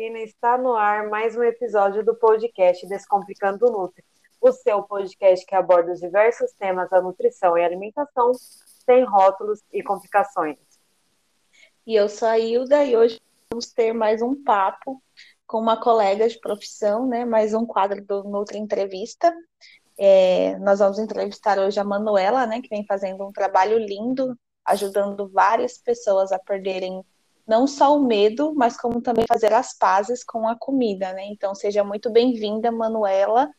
povo, 0.00 0.08
eu 0.08 0.08
sou 0.08 0.08
a 0.08 0.08
Karina 0.08 0.18
e 0.18 0.24
está 0.24 0.56
no 0.56 0.74
ar 0.74 1.08
mais 1.08 1.36
um 1.36 1.42
episódio 1.42 2.04
do 2.04 2.14
podcast 2.14 2.86
Descomplicando 2.86 3.66
o 3.66 3.70
Nutri, 3.70 4.02
o 4.40 4.50
seu 4.50 4.82
podcast 4.82 5.44
que 5.44 5.54
aborda 5.54 5.92
os 5.92 6.00
diversos 6.00 6.52
temas 6.52 6.88
da 6.88 7.02
nutrição 7.02 7.56
e 7.58 7.64
alimentação 7.64 8.32
sem 8.34 9.04
rótulos 9.04 9.62
e 9.70 9.82
complicações. 9.82 10.56
E 11.86 11.94
eu 11.94 12.08
sou 12.08 12.28
a 12.28 12.38
Hilda 12.38 12.84
e 12.84 12.96
hoje 12.96 13.20
vamos 13.50 13.66
ter 13.72 13.92
mais 13.92 14.22
um 14.22 14.42
papo 14.42 15.02
com 15.46 15.58
uma 15.58 15.78
colega 15.78 16.28
de 16.28 16.38
profissão, 16.40 17.06
né? 17.06 17.24
Mais 17.24 17.52
um 17.52 17.66
quadro 17.66 18.02
do 18.02 18.24
Nutri 18.24 18.58
Entrevista. 18.58 19.34
É, 19.98 20.56
nós 20.60 20.78
vamos 20.78 20.98
entrevistar 20.98 21.58
hoje 21.58 21.78
a 21.78 21.84
Manuela, 21.84 22.46
né? 22.46 22.62
Que 22.62 22.68
vem 22.68 22.86
fazendo 22.86 23.26
um 23.26 23.32
trabalho 23.32 23.78
lindo, 23.78 24.34
ajudando 24.64 25.28
várias 25.28 25.78
pessoas 25.78 26.32
a 26.32 26.38
perderem 26.38 27.04
não 27.50 27.66
só 27.66 27.96
o 27.96 28.06
medo, 28.06 28.54
mas 28.54 28.76
como 28.76 29.02
também 29.02 29.26
fazer 29.26 29.52
as 29.52 29.76
pazes 29.76 30.22
com 30.22 30.46
a 30.46 30.56
comida, 30.56 31.12
né? 31.12 31.26
Então, 31.26 31.52
seja 31.52 31.82
muito 31.82 32.08
bem-vinda, 32.08 32.70
Manuela. 32.70 33.50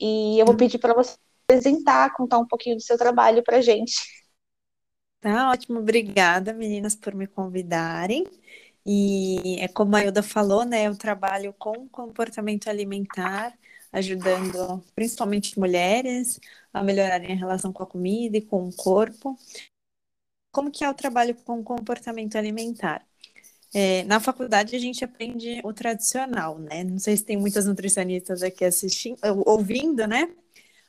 E 0.00 0.38
eu 0.38 0.46
vou 0.46 0.56
pedir 0.56 0.78
para 0.78 0.94
você 0.94 1.14
apresentar, 1.44 2.14
contar 2.14 2.38
um 2.38 2.46
pouquinho 2.46 2.76
do 2.76 2.82
seu 2.82 2.96
trabalho 2.96 3.42
para 3.44 3.60
gente. 3.60 4.00
Tá 5.20 5.50
ótimo, 5.50 5.80
obrigada, 5.80 6.54
meninas, 6.54 6.96
por 6.96 7.14
me 7.14 7.26
convidarem. 7.26 8.24
E 8.84 9.60
é 9.60 9.68
como 9.68 9.94
a 9.94 10.02
Ilda 10.02 10.22
falou, 10.22 10.64
né? 10.64 10.86
Eu 10.86 10.96
trabalho 10.96 11.54
com 11.58 11.86
comportamento 11.90 12.68
alimentar, 12.70 13.52
ajudando 13.92 14.82
principalmente 14.94 15.60
mulheres 15.60 16.40
a 16.72 16.82
melhorarem 16.82 17.32
a 17.32 17.36
relação 17.36 17.74
com 17.74 17.82
a 17.82 17.86
comida 17.86 18.38
e 18.38 18.42
com 18.42 18.66
o 18.66 18.74
corpo 18.74 19.36
como 20.52 20.70
que 20.70 20.84
é 20.84 20.90
o 20.90 20.94
trabalho 20.94 21.34
com 21.44 21.64
comportamento 21.64 22.36
alimentar? 22.36 23.04
É, 23.74 24.04
na 24.04 24.20
faculdade 24.20 24.76
a 24.76 24.78
gente 24.78 25.02
aprende 25.04 25.60
o 25.64 25.72
tradicional, 25.72 26.58
né? 26.58 26.84
Não 26.84 26.98
sei 26.98 27.16
se 27.16 27.24
tem 27.24 27.38
muitas 27.38 27.66
nutricionistas 27.66 28.42
aqui 28.42 28.64
assistindo, 28.64 29.18
ouvindo, 29.46 30.06
né? 30.06 30.30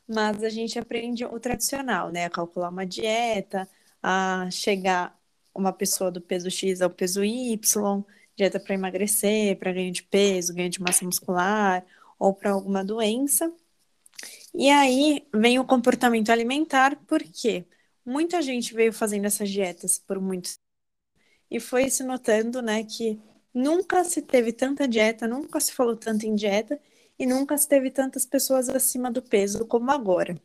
Mas 0.06 0.42
a 0.44 0.50
gente 0.50 0.78
aprende 0.78 1.24
o 1.24 1.40
tradicional, 1.40 2.10
né? 2.12 2.26
A 2.26 2.30
calcular 2.30 2.68
uma 2.68 2.86
dieta, 2.86 3.68
a 4.02 4.48
chegar 4.50 5.18
uma 5.54 5.72
pessoa 5.72 6.10
do 6.10 6.20
peso 6.20 6.50
X 6.50 6.82
ao 6.82 6.90
peso 6.90 7.24
Y, 7.24 8.04
dieta 8.36 8.60
para 8.60 8.74
emagrecer, 8.74 9.56
para 9.58 9.72
ganho 9.72 9.92
de 9.92 10.02
peso, 10.02 10.54
ganho 10.54 10.68
de 10.70 10.82
massa 10.82 11.04
muscular 11.06 11.84
ou 12.18 12.34
para 12.34 12.50
alguma 12.52 12.84
doença. 12.84 13.52
E 14.54 14.70
aí 14.70 15.26
vem 15.34 15.58
o 15.58 15.64
comportamento 15.64 16.30
alimentar, 16.30 16.96
por 17.06 17.22
quê? 17.22 17.64
Muita 18.04 18.42
gente 18.42 18.74
veio 18.74 18.92
fazendo 18.92 19.24
essas 19.26 19.50
dietas 19.50 19.98
por 19.98 20.20
muitos 20.20 20.58
e 21.50 21.60
foi 21.60 21.88
se 21.88 22.02
notando, 22.02 22.60
né, 22.60 22.84
que 22.84 23.20
nunca 23.52 24.02
se 24.04 24.20
teve 24.22 24.52
tanta 24.52 24.88
dieta, 24.88 25.28
nunca 25.28 25.60
se 25.60 25.72
falou 25.72 25.96
tanto 25.96 26.26
em 26.26 26.34
dieta 26.34 26.80
e 27.18 27.26
nunca 27.26 27.56
se 27.56 27.68
teve 27.68 27.90
tantas 27.90 28.26
pessoas 28.26 28.68
acima 28.68 29.10
do 29.10 29.22
peso 29.22 29.64
como 29.66 29.90
agora. 29.90 30.36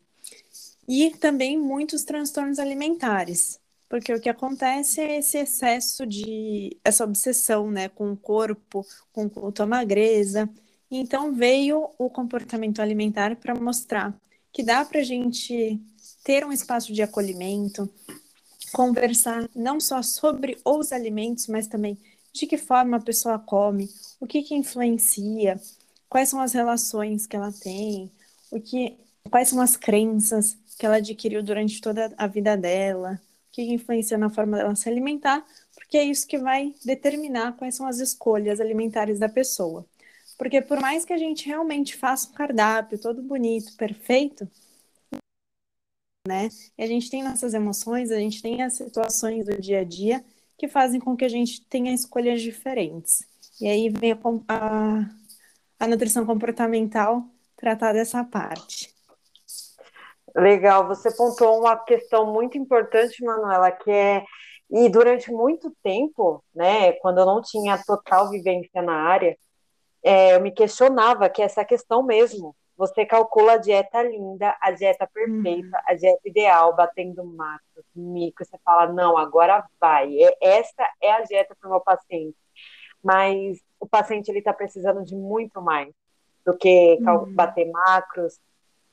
E 0.86 1.10
também 1.10 1.58
muitos 1.58 2.04
transtornos 2.04 2.58
alimentares, 2.58 3.60
porque 3.88 4.12
o 4.14 4.20
que 4.20 4.28
acontece 4.28 5.00
é 5.00 5.18
esse 5.18 5.38
excesso 5.38 6.06
de 6.06 6.76
essa 6.84 7.04
obsessão, 7.04 7.70
né, 7.70 7.88
com 7.88 8.12
o 8.12 8.16
corpo, 8.16 8.86
com 9.12 9.24
o 9.24 9.30
culto 9.30 9.66
magreza. 9.66 10.48
Então 10.90 11.34
veio 11.34 11.90
o 11.98 12.08
comportamento 12.10 12.80
alimentar 12.80 13.36
para 13.36 13.54
mostrar 13.54 14.16
que 14.52 14.62
dá 14.62 14.84
para 14.84 15.00
a 15.00 15.04
gente 15.04 15.80
ter 16.24 16.44
um 16.44 16.52
espaço 16.52 16.92
de 16.92 17.02
acolhimento, 17.02 17.88
conversar 18.72 19.48
não 19.54 19.80
só 19.80 20.02
sobre 20.02 20.58
os 20.64 20.92
alimentos, 20.92 21.46
mas 21.46 21.66
também 21.66 21.98
de 22.32 22.46
que 22.46 22.56
forma 22.56 22.96
a 22.96 23.00
pessoa 23.00 23.38
come, 23.38 23.88
o 24.20 24.26
que, 24.26 24.42
que 24.42 24.54
influencia, 24.54 25.60
quais 26.08 26.28
são 26.28 26.40
as 26.40 26.52
relações 26.52 27.26
que 27.26 27.36
ela 27.36 27.52
tem, 27.52 28.10
o 28.50 28.60
que, 28.60 28.96
quais 29.30 29.48
são 29.48 29.60
as 29.60 29.76
crenças 29.76 30.56
que 30.78 30.86
ela 30.86 30.96
adquiriu 30.96 31.42
durante 31.42 31.80
toda 31.80 32.12
a 32.16 32.26
vida 32.26 32.56
dela, 32.56 33.20
o 33.48 33.52
que, 33.52 33.62
influencia 33.62 34.16
na 34.16 34.30
forma 34.30 34.56
dela 34.56 34.74
se 34.76 34.88
alimentar, 34.88 35.44
porque 35.74 35.98
é 35.98 36.04
isso 36.04 36.26
que 36.26 36.38
vai 36.38 36.74
determinar 36.84 37.56
quais 37.56 37.74
são 37.74 37.86
as 37.86 37.98
escolhas 37.98 38.60
alimentares 38.60 39.18
da 39.18 39.28
pessoa. 39.28 39.84
Porque 40.38 40.62
por 40.62 40.80
mais 40.80 41.04
que 41.04 41.12
a 41.12 41.18
gente 41.18 41.46
realmente 41.46 41.96
faça 41.96 42.28
um 42.28 42.32
cardápio 42.32 42.98
todo 42.98 43.22
bonito, 43.22 43.74
perfeito, 43.76 44.48
né? 46.26 46.48
E 46.76 46.82
a 46.82 46.86
gente 46.86 47.10
tem 47.10 47.22
nossas 47.22 47.54
emoções, 47.54 48.10
a 48.10 48.18
gente 48.18 48.42
tem 48.42 48.62
as 48.62 48.74
situações 48.74 49.46
do 49.46 49.60
dia 49.60 49.80
a 49.80 49.84
dia 49.84 50.24
que 50.58 50.68
fazem 50.68 51.00
com 51.00 51.16
que 51.16 51.24
a 51.24 51.28
gente 51.28 51.64
tenha 51.66 51.92
escolhas 51.92 52.42
diferentes. 52.42 53.24
E 53.60 53.66
aí 53.66 53.88
vem 53.88 54.12
a, 54.12 54.18
a, 54.48 55.06
a 55.78 55.88
nutrição 55.88 56.26
comportamental 56.26 57.24
tratar 57.56 57.92
dessa 57.92 58.22
parte. 58.24 58.94
Legal, 60.36 60.86
você 60.86 61.14
pontuou 61.14 61.60
uma 61.60 61.76
questão 61.76 62.32
muito 62.32 62.56
importante, 62.56 63.24
Manuela, 63.24 63.72
que 63.72 63.90
é 63.90 64.24
e 64.70 64.88
durante 64.88 65.32
muito 65.32 65.74
tempo, 65.82 66.44
né, 66.54 66.92
quando 66.92 67.18
eu 67.18 67.26
não 67.26 67.42
tinha 67.42 67.76
total 67.84 68.30
vivência 68.30 68.80
na 68.80 68.92
área, 68.92 69.36
é, 70.02 70.36
eu 70.36 70.40
me 70.40 70.52
questionava 70.52 71.28
que 71.28 71.42
essa 71.42 71.64
questão 71.64 72.04
mesmo 72.04 72.54
você 72.80 73.04
calcula 73.04 73.52
a 73.52 73.56
dieta 73.58 74.02
linda, 74.02 74.56
a 74.58 74.70
dieta 74.70 75.06
perfeita, 75.06 75.76
uhum. 75.76 75.82
a 75.86 75.92
dieta 75.92 76.20
ideal, 76.24 76.74
batendo 76.74 77.22
macros, 77.22 77.84
micro. 77.94 78.42
Você 78.42 78.56
fala, 78.64 78.90
não, 78.90 79.18
agora 79.18 79.62
vai. 79.78 80.16
Essa 80.40 80.88
é 80.98 81.12
a 81.12 81.20
dieta 81.20 81.54
para 81.60 81.68
o 81.68 81.72
meu 81.72 81.80
paciente. 81.82 82.38
Mas 83.04 83.60
o 83.78 83.86
paciente 83.86 84.30
ele 84.30 84.38
está 84.38 84.54
precisando 84.54 85.04
de 85.04 85.14
muito 85.14 85.60
mais 85.60 85.92
do 86.42 86.56
que 86.56 86.96
uhum. 87.02 87.34
bater 87.34 87.70
macros, 87.70 88.40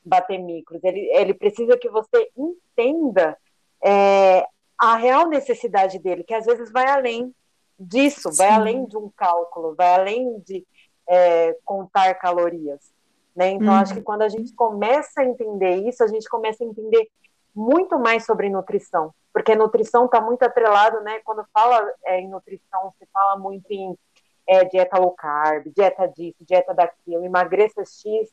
bater 0.04 0.36
micros. 0.36 0.84
Ele, 0.84 1.08
ele 1.10 1.32
precisa 1.32 1.78
que 1.78 1.88
você 1.88 2.30
entenda 2.36 3.38
é, 3.82 4.46
a 4.78 4.96
real 4.96 5.30
necessidade 5.30 5.98
dele, 5.98 6.24
que 6.24 6.34
às 6.34 6.44
vezes 6.44 6.70
vai 6.70 6.90
além 6.90 7.34
disso, 7.80 8.30
Sim. 8.30 8.36
vai 8.36 8.50
além 8.50 8.84
de 8.84 8.98
um 8.98 9.10
cálculo, 9.16 9.74
vai 9.74 9.94
além 9.94 10.40
de 10.40 10.62
é, 11.08 11.56
contar 11.64 12.12
calorias. 12.16 12.97
Né? 13.38 13.50
Então, 13.50 13.68
uhum. 13.68 13.74
acho 13.74 13.94
que 13.94 14.02
quando 14.02 14.22
a 14.22 14.28
gente 14.28 14.52
começa 14.52 15.20
a 15.20 15.24
entender 15.24 15.76
isso, 15.88 16.02
a 16.02 16.08
gente 16.08 16.28
começa 16.28 16.64
a 16.64 16.66
entender 16.66 17.08
muito 17.54 17.96
mais 17.96 18.26
sobre 18.26 18.50
nutrição, 18.50 19.14
porque 19.32 19.54
nutrição 19.54 20.06
está 20.06 20.20
muito 20.20 20.42
atrelado, 20.42 21.00
né? 21.02 21.20
Quando 21.20 21.46
fala 21.54 21.88
é, 22.04 22.18
em 22.18 22.28
nutrição, 22.28 22.92
se 22.98 23.06
fala 23.12 23.38
muito 23.38 23.70
em 23.70 23.96
é, 24.44 24.64
dieta 24.64 24.98
low 24.98 25.12
carb, 25.12 25.68
dieta 25.72 26.08
disso, 26.08 26.38
dieta 26.40 26.74
daquilo, 26.74 27.24
emagreça 27.24 27.84
X 27.84 28.28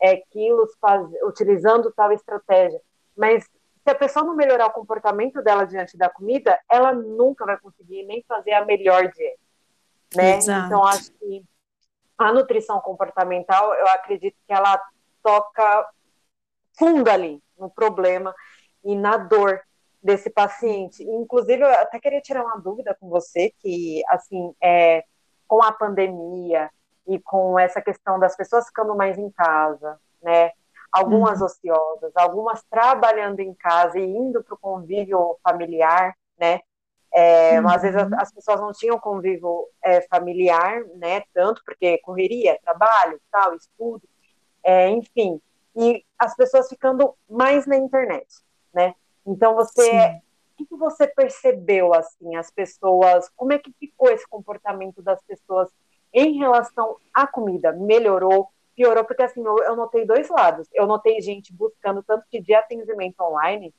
é, 0.00 0.16
quilos 0.30 0.74
faz, 0.80 1.06
utilizando 1.24 1.92
tal 1.92 2.10
estratégia. 2.12 2.80
Mas 3.14 3.44
se 3.44 3.90
a 3.90 3.94
pessoa 3.94 4.24
não 4.24 4.34
melhorar 4.34 4.68
o 4.68 4.72
comportamento 4.72 5.42
dela 5.42 5.66
diante 5.66 5.98
da 5.98 6.08
comida, 6.08 6.58
ela 6.70 6.94
nunca 6.94 7.44
vai 7.44 7.58
conseguir 7.58 8.04
nem 8.04 8.24
fazer 8.26 8.52
a 8.52 8.64
melhor 8.64 9.06
dieta. 9.12 9.38
Né? 10.14 10.38
Então, 10.38 10.82
acho 10.82 11.12
que 11.12 11.44
a 12.18 12.32
nutrição 12.32 12.80
comportamental, 12.80 13.74
eu 13.74 13.88
acredito 13.88 14.36
que 14.46 14.52
ela 14.52 14.80
toca 15.22 15.88
fundo 16.78 17.08
ali 17.08 17.42
no 17.58 17.70
problema 17.70 18.34
e 18.84 18.94
na 18.94 19.16
dor 19.16 19.60
desse 20.02 20.30
paciente. 20.30 21.02
Inclusive, 21.02 21.62
eu 21.62 21.70
até 21.70 21.98
queria 21.98 22.20
tirar 22.20 22.44
uma 22.44 22.58
dúvida 22.58 22.96
com 22.98 23.08
você, 23.08 23.52
que, 23.58 24.02
assim, 24.08 24.54
é, 24.62 25.04
com 25.48 25.62
a 25.62 25.72
pandemia 25.72 26.70
e 27.06 27.18
com 27.18 27.58
essa 27.58 27.80
questão 27.80 28.18
das 28.18 28.36
pessoas 28.36 28.66
ficando 28.66 28.94
mais 28.94 29.18
em 29.18 29.30
casa, 29.30 30.00
né, 30.22 30.52
algumas 30.90 31.40
uhum. 31.40 31.46
ociosas, 31.46 32.12
algumas 32.16 32.62
trabalhando 32.70 33.40
em 33.40 33.54
casa 33.54 33.98
e 33.98 34.04
indo 34.04 34.42
para 34.42 34.54
o 34.54 34.58
convívio 34.58 35.36
familiar, 35.42 36.16
né, 36.38 36.60
é, 37.18 37.58
uhum. 37.58 37.68
Às 37.70 37.80
vezes 37.80 37.96
as, 37.96 38.12
as, 38.12 38.30
pessoas 38.30 38.60
não 38.60 38.72
tinham 38.72 39.00
convívio 39.00 39.66
é, 39.82 40.02
familiar, 40.02 40.84
né? 40.96 41.22
Tanto 41.32 41.64
porque 41.64 41.96
correria, 41.98 42.60
trabalho, 42.62 43.18
tal, 43.32 43.54
estudo, 43.54 44.06
é, 44.62 44.90
enfim. 44.90 45.40
E 45.74 46.04
as 46.18 46.36
pessoas 46.36 46.68
ficando 46.68 47.14
mais 47.26 47.66
na 47.66 47.74
internet, 47.74 48.26
né? 48.70 48.94
Então 49.26 49.54
você, 49.54 50.20
o 50.60 50.66
que 50.66 50.76
você 50.76 51.06
percebeu 51.06 51.94
assim, 51.94 52.36
as 52.36 52.50
pessoas, 52.50 53.30
como 53.34 53.54
é 53.54 53.58
que 53.58 53.72
ficou 53.80 54.10
esse 54.10 54.28
comportamento 54.28 55.00
das 55.00 55.22
pessoas 55.22 55.70
em 56.12 56.36
relação 56.36 56.98
à 57.14 57.26
comida? 57.26 57.72
Melhorou? 57.72 58.50
Piorou? 58.74 59.06
Porque 59.06 59.22
assim, 59.22 59.42
eu, 59.42 59.56
eu 59.60 59.74
notei 59.74 60.04
dois 60.04 60.28
lados. 60.28 60.68
Eu 60.74 60.86
notei 60.86 61.18
gente 61.22 61.50
buscando 61.50 62.02
tanto 62.02 62.26
de 62.30 62.54
atendimento 62.54 63.18
online 63.22 63.72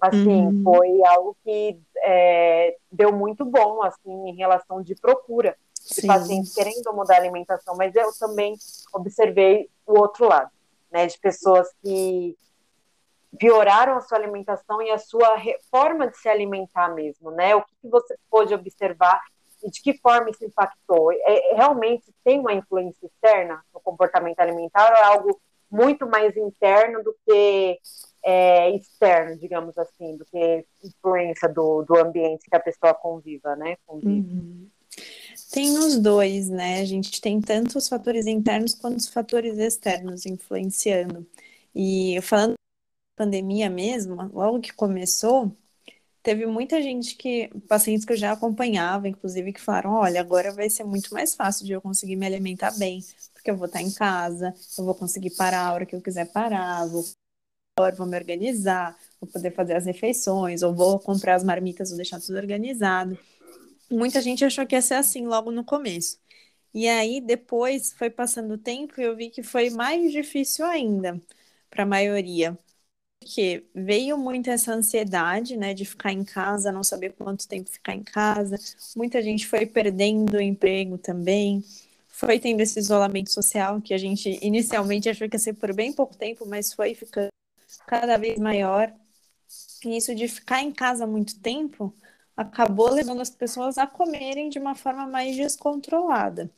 Assim, 0.00 0.46
uhum. 0.46 0.62
foi 0.64 1.04
algo 1.06 1.36
que 1.44 1.78
é, 2.02 2.76
deu 2.90 3.12
muito 3.12 3.44
bom, 3.44 3.82
assim, 3.82 4.28
em 4.28 4.34
relação 4.34 4.82
de 4.82 4.94
procura 4.94 5.56
de 5.88 6.00
Sim. 6.00 6.06
pacientes 6.06 6.54
querendo 6.54 6.92
mudar 6.92 7.14
a 7.14 7.18
alimentação, 7.18 7.76
mas 7.76 7.94
eu 7.94 8.10
também 8.18 8.56
observei 8.92 9.68
o 9.86 9.98
outro 9.98 10.26
lado, 10.26 10.50
né, 10.90 11.06
de 11.06 11.18
pessoas 11.18 11.68
que 11.82 12.36
pioraram 13.38 13.96
a 13.96 14.00
sua 14.00 14.18
alimentação 14.18 14.82
e 14.82 14.90
a 14.90 14.98
sua 14.98 15.36
forma 15.70 16.06
de 16.06 16.16
se 16.18 16.28
alimentar 16.28 16.88
mesmo, 16.94 17.30
né? 17.30 17.54
O 17.54 17.62
que, 17.62 17.72
que 17.80 17.88
você 17.88 18.14
pôde 18.30 18.52
observar 18.52 19.20
e 19.62 19.70
de 19.70 19.80
que 19.80 19.98
forma 19.98 20.30
isso 20.30 20.44
impactou? 20.44 21.12
É, 21.12 21.54
realmente 21.54 22.12
tem 22.22 22.40
uma 22.40 22.52
influência 22.52 23.06
externa 23.06 23.64
no 23.72 23.80
comportamento 23.80 24.38
alimentar 24.40 24.90
ou 24.90 24.96
é 24.96 25.02
algo 25.04 25.40
muito 25.70 26.06
mais 26.06 26.36
interno 26.36 27.02
do 27.02 27.16
que 27.24 27.78
é, 28.24 28.74
externo, 28.74 29.36
digamos 29.38 29.76
assim, 29.76 30.16
do 30.16 30.24
que 30.24 30.64
influência 30.84 31.48
do, 31.48 31.82
do 31.82 31.96
ambiente 31.96 32.48
que 32.48 32.56
a 32.56 32.60
pessoa 32.60 32.94
conviva, 32.94 33.56
né? 33.56 33.76
Convive. 33.86 34.10
Uhum. 34.10 34.68
Tem 35.50 35.76
os 35.78 35.98
dois, 35.98 36.48
né? 36.48 36.80
A 36.80 36.84
gente 36.84 37.20
tem 37.20 37.40
tanto 37.40 37.78
os 37.78 37.88
fatores 37.88 38.26
internos 38.26 38.74
quanto 38.74 38.98
os 38.98 39.08
fatores 39.08 39.58
externos 39.58 40.24
influenciando. 40.26 41.26
E 41.74 42.20
falando 42.22 42.52
da 42.52 43.24
pandemia 43.24 43.68
mesmo, 43.68 44.30
logo 44.32 44.60
que 44.60 44.72
começou, 44.72 45.54
teve 46.22 46.46
muita 46.46 46.80
gente 46.80 47.16
que, 47.16 47.50
pacientes 47.68 48.04
que 48.04 48.12
eu 48.12 48.16
já 48.16 48.32
acompanhava, 48.32 49.08
inclusive, 49.08 49.52
que 49.52 49.60
falaram: 49.60 49.92
olha, 49.92 50.20
agora 50.20 50.52
vai 50.52 50.70
ser 50.70 50.84
muito 50.84 51.12
mais 51.12 51.34
fácil 51.34 51.66
de 51.66 51.72
eu 51.72 51.80
conseguir 51.80 52.16
me 52.16 52.26
alimentar 52.26 52.70
bem, 52.78 53.00
porque 53.32 53.50
eu 53.50 53.56
vou 53.56 53.66
estar 53.66 53.82
em 53.82 53.90
casa, 53.90 54.54
eu 54.78 54.84
vou 54.84 54.94
conseguir 54.94 55.30
parar 55.36 55.66
a 55.66 55.74
hora 55.74 55.86
que 55.86 55.96
eu 55.96 56.00
quiser 56.00 56.30
parar, 56.32 56.86
vou, 56.86 57.04
vou 57.96 58.06
me 58.06 58.16
organizar, 58.16 58.96
vou 59.20 59.28
poder 59.30 59.50
fazer 59.52 59.74
as 59.74 59.86
refeições, 59.86 60.62
ou 60.62 60.74
vou 60.74 60.98
comprar 60.98 61.34
as 61.34 61.44
marmitas, 61.44 61.88
vou 61.88 61.96
deixar 61.96 62.20
tudo 62.20 62.36
organizado. 62.36 63.18
Muita 63.90 64.20
gente 64.20 64.44
achou 64.44 64.66
que 64.66 64.74
ia 64.74 64.82
ser 64.82 64.94
assim 64.94 65.26
logo 65.26 65.50
no 65.50 65.64
começo. 65.64 66.18
E 66.74 66.88
aí, 66.88 67.20
depois, 67.20 67.92
foi 67.92 68.10
passando 68.10 68.54
o 68.54 68.58
tempo 68.58 69.00
e 69.00 69.04
eu 69.04 69.16
vi 69.16 69.30
que 69.30 69.42
foi 69.42 69.70
mais 69.70 70.12
difícil 70.12 70.64
ainda 70.66 71.20
para 71.70 71.84
a 71.84 71.86
maioria 71.86 72.58
porque 73.22 73.64
veio 73.74 74.18
muito 74.18 74.50
essa 74.50 74.74
ansiedade, 74.74 75.56
né, 75.56 75.72
de 75.74 75.84
ficar 75.84 76.12
em 76.12 76.24
casa, 76.24 76.72
não 76.72 76.82
saber 76.82 77.12
quanto 77.12 77.46
tempo 77.48 77.70
ficar 77.70 77.94
em 77.94 78.02
casa. 78.02 78.56
Muita 78.96 79.22
gente 79.22 79.46
foi 79.46 79.64
perdendo 79.64 80.36
o 80.36 80.40
emprego 80.40 80.98
também. 80.98 81.64
Foi 82.08 82.38
tendo 82.40 82.60
esse 82.60 82.78
isolamento 82.78 83.30
social 83.32 83.80
que 83.80 83.94
a 83.94 83.98
gente 83.98 84.38
inicialmente 84.42 85.08
achou 85.08 85.28
que 85.28 85.36
ia 85.36 85.38
ser 85.38 85.54
por 85.54 85.72
bem 85.72 85.92
pouco 85.92 86.16
tempo, 86.16 86.44
mas 86.46 86.72
foi 86.72 86.94
ficando 86.94 87.28
cada 87.86 88.16
vez 88.18 88.38
maior. 88.38 88.92
E 89.84 89.96
isso 89.96 90.14
de 90.14 90.28
ficar 90.28 90.62
em 90.62 90.72
casa 90.72 91.06
muito 91.06 91.40
tempo 91.40 91.94
acabou 92.36 92.90
levando 92.92 93.20
as 93.20 93.30
pessoas 93.30 93.78
a 93.78 93.86
comerem 93.86 94.48
de 94.48 94.58
uma 94.58 94.74
forma 94.74 95.06
mais 95.06 95.36
descontrolada 95.36 96.50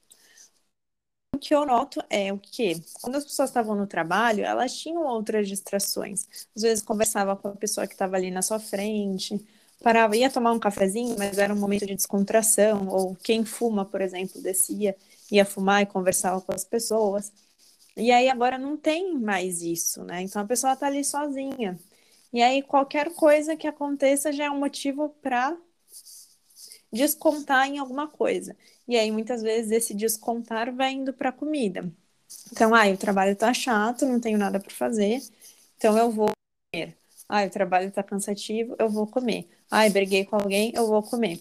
o 1.35 1.39
que 1.39 1.55
eu 1.55 1.67
noto 1.67 2.01
é 2.09 2.33
o 2.33 2.39
que, 2.39 2.81
quando 3.01 3.17
as 3.17 3.25
pessoas 3.25 3.51
estavam 3.51 3.75
no 3.75 3.87
trabalho, 3.87 4.45
elas 4.45 4.75
tinham 4.77 5.05
outras 5.05 5.49
distrações. 5.49 6.27
Às 6.55 6.63
vezes 6.63 6.85
conversava 6.85 7.37
com 7.37 7.49
a 7.49 7.57
pessoa 7.57 7.87
que 7.87 7.95
estava 7.95 8.17
ali 8.17 8.31
na 8.31 8.41
sua 8.41 8.59
frente, 8.61 9.45
parava, 9.83 10.17
ia 10.17 10.31
tomar 10.31 10.53
um 10.53 10.59
cafezinho, 10.59 11.17
mas 11.19 11.37
era 11.39 11.53
um 11.53 11.59
momento 11.59 11.87
de 11.87 11.95
descontração, 11.95 12.89
ou 12.89 13.17
quem 13.17 13.45
fuma, 13.45 13.85
por 13.85 14.01
exemplo, 14.01 14.41
descia, 14.41 14.97
ia 15.31 15.45
fumar 15.45 15.83
e 15.83 15.87
conversava 15.87 16.41
com 16.41 16.53
as 16.55 16.65
pessoas. 16.65 17.33
E 17.97 18.11
aí 18.11 18.29
agora 18.29 18.59
não 18.59 18.77
tem 18.77 19.15
mais 19.19 19.63
isso, 19.63 20.03
né? 20.05 20.23
Então 20.23 20.43
a 20.43 20.47
pessoa 20.47 20.73
está 20.73 20.87
ali 20.87 21.05
sozinha. 21.05 21.79
E 22.33 22.43
aí 22.43 22.63
qualquer 22.63 23.15
coisa 23.15 23.57
que 23.57 23.67
aconteça 23.67 24.33
já 24.33 24.45
é 24.47 24.51
um 24.51 24.59
motivo 24.59 25.11
para 25.23 25.57
descontar 26.93 27.67
em 27.69 27.79
alguma 27.79 28.07
coisa. 28.09 28.57
E 28.87 28.97
aí, 28.97 29.11
muitas 29.11 29.43
vezes, 29.43 29.73
esse 29.73 29.95
descontar 29.95 30.73
vai 30.73 30.93
indo 30.93 31.13
para 31.13 31.31
a 31.31 31.33
comida. 31.33 31.91
Então, 32.53 32.75
ah, 32.75 32.89
o 32.89 32.97
trabalho 32.97 33.35
tá 33.35 33.53
chato, 33.53 34.07
não 34.07 34.21
tenho 34.21 34.39
nada 34.39 34.61
para 34.61 34.71
fazer, 34.71 35.21
então 35.77 35.97
eu 35.99 36.11
vou 36.11 36.29
comer. 36.73 36.97
Ah, 37.29 37.45
o 37.45 37.51
trabalho 37.51 37.91
tá 37.91 38.03
cansativo, 38.03 38.77
eu 38.79 38.89
vou 38.89 39.07
comer. 39.07 39.49
Ah, 39.71 39.89
briguei 39.89 40.25
com 40.25 40.37
alguém, 40.37 40.73
eu 40.75 40.87
vou 40.87 41.03
comer. 41.03 41.41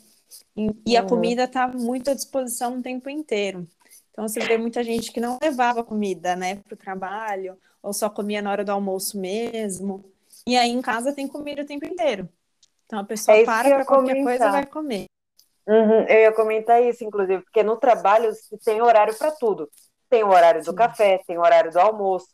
E, 0.56 0.70
e 0.88 0.98
a 0.98 1.04
comida 1.04 1.48
tá 1.48 1.68
muito 1.68 2.10
à 2.10 2.14
disposição 2.14 2.80
o 2.80 2.82
tempo 2.82 3.10
inteiro. 3.10 3.68
Então, 4.14 4.28
você 4.28 4.40
vê 4.42 4.60
muita 4.60 4.84
gente 4.84 5.12
que 5.12 5.20
não 5.20 5.40
levava 5.42 5.84
comida, 5.84 6.36
né, 6.36 6.58
para 6.58 6.76
o 6.76 6.78
trabalho, 6.78 7.58
ou 7.82 7.92
só 7.92 8.10
comia 8.10 8.44
na 8.44 8.52
hora 8.52 8.64
do 8.64 8.72
almoço 8.72 9.20
mesmo. 9.20 10.06
E 10.48 10.56
aí, 10.56 10.70
em 10.70 10.82
casa, 10.82 11.12
tem 11.12 11.28
comida 11.28 11.64
o 11.64 11.66
tempo 11.66 11.86
inteiro. 11.86 12.30
Então, 12.86 13.00
a 13.00 13.04
pessoa 13.04 13.36
é 13.36 13.44
para 13.44 13.70
para 13.70 13.86
qualquer 13.86 14.24
coisa 14.24 14.48
e 14.48 14.52
vai 14.52 14.66
comer. 14.68 15.06
Uhum, 15.66 16.06
eu 16.08 16.20
ia 16.20 16.32
comentar 16.32 16.84
isso, 16.84 17.04
inclusive, 17.04 17.42
porque 17.42 17.64
no 17.64 17.78
trabalho 17.78 18.32
se 18.34 18.56
tem 18.60 18.82
horário 18.82 19.18
para 19.18 19.32
tudo. 19.32 19.68
Tem 20.10 20.24
o 20.24 20.30
horário 20.30 20.62
do 20.64 20.72
Sim. 20.72 20.76
café, 20.76 21.20
tem 21.26 21.38
o 21.38 21.42
horário 21.42 21.72
do 21.72 21.80
almoço, 21.80 22.30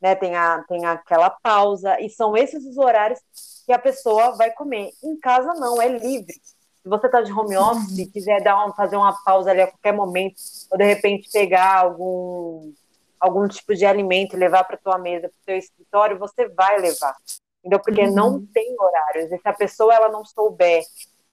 né? 0.00 0.14
Tem, 0.14 0.36
a, 0.36 0.62
tem 0.68 0.84
aquela 0.84 1.30
pausa, 1.30 1.98
e 2.00 2.08
são 2.08 2.36
esses 2.36 2.64
os 2.64 2.76
horários 2.78 3.18
que 3.66 3.72
a 3.72 3.78
pessoa 3.78 4.36
vai 4.36 4.52
comer. 4.52 4.90
Em 5.02 5.18
casa 5.18 5.52
não, 5.54 5.82
é 5.82 5.88
livre. 5.88 6.34
Se 6.84 6.90
você 6.90 7.06
está 7.06 7.22
de 7.22 7.32
home 7.32 7.56
office 7.56 7.98
e 7.98 8.06
quiser 8.06 8.42
dar 8.42 8.66
um, 8.66 8.74
fazer 8.74 8.96
uma 8.96 9.16
pausa 9.24 9.50
ali 9.50 9.62
a 9.62 9.66
qualquer 9.66 9.94
momento, 9.94 10.36
ou 10.70 10.76
de 10.76 10.84
repente 10.84 11.30
pegar 11.32 11.78
algum, 11.78 12.74
algum 13.18 13.48
tipo 13.48 13.74
de 13.74 13.86
alimento 13.86 14.36
e 14.36 14.38
levar 14.38 14.64
para 14.64 14.76
tua 14.76 14.98
mesa, 14.98 15.30
para 15.30 15.34
o 15.34 15.44
teu 15.46 15.56
escritório, 15.56 16.18
você 16.18 16.46
vai 16.46 16.78
levar. 16.78 17.16
Entendeu? 17.60 17.80
Porque 17.80 18.02
uhum. 18.02 18.14
não 18.14 18.46
tem 18.46 18.76
horários. 18.78 19.32
E 19.32 19.38
se 19.38 19.48
a 19.48 19.54
pessoa 19.54 19.94
ela 19.94 20.10
não 20.10 20.26
souber 20.26 20.82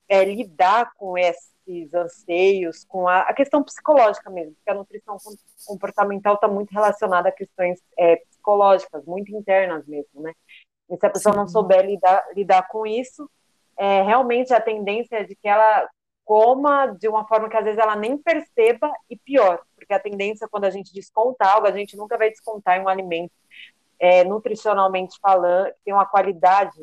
é, 0.07 0.24
lidar 0.24 0.94
com 0.95 1.18
esses 1.18 1.94
anseios, 1.94 2.86
com 2.86 3.06
a, 3.09 3.24
a, 3.24 3.33
questão 3.33 3.62
psicológica 3.62 4.30
mesmo, 4.30 4.54
porque 4.54 4.69
a 4.69 4.74
nutrição 4.74 5.18
comportamental 5.65 6.36
está 6.36 6.47
muito 6.47 6.71
relacionada 6.71 7.27
a 7.27 7.33
questões 7.33 7.81
é, 8.00 8.15
psicológicas, 8.15 9.04
muito 9.04 9.35
internas 9.35 9.85
mesmo, 9.85 10.21
né? 10.21 10.31
E 10.90 10.95
se 10.95 11.06
a 11.06 11.09
pessoa 11.09 11.35
não 11.35 11.45
souber 11.45 11.85
lidar, 11.85 12.25
lidar 12.33 12.68
com 12.69 12.87
isso, 12.87 13.30
é, 13.78 14.01
realmente 14.04 14.54
a 14.54 14.61
tendência 14.61 15.18
é 15.18 15.23
de 15.23 15.35
que 15.35 15.47
ela 15.47 15.87
coma 16.23 16.87
de 16.87 17.07
uma 17.07 17.28
forma 17.28 17.49
que 17.49 17.57
às 17.57 17.63
vezes 17.63 17.80
ela 17.80 17.95
nem 17.95 18.18
perceba 18.18 18.92
e 19.09 19.18
pior, 19.18 19.61
porque 19.75 19.94
a 19.94 19.99
tendência 19.99 20.47
quando 20.47 20.66
a 20.66 20.69
gente 20.69 20.94
desconta 20.94 21.45
algo, 21.45 21.68
a 21.68 21.71
gente 21.71 21.97
nunca 21.97 22.18
vai 22.18 22.30
descontar 22.30 22.78
em 22.78 22.83
um 22.83 22.87
alimento 22.87 23.33
é, 23.99 24.23
nutricionalmente 24.23 25.18
falando, 25.21 25.71
tem 25.83 25.94
uma 25.94 26.06
qualidade 26.06 26.80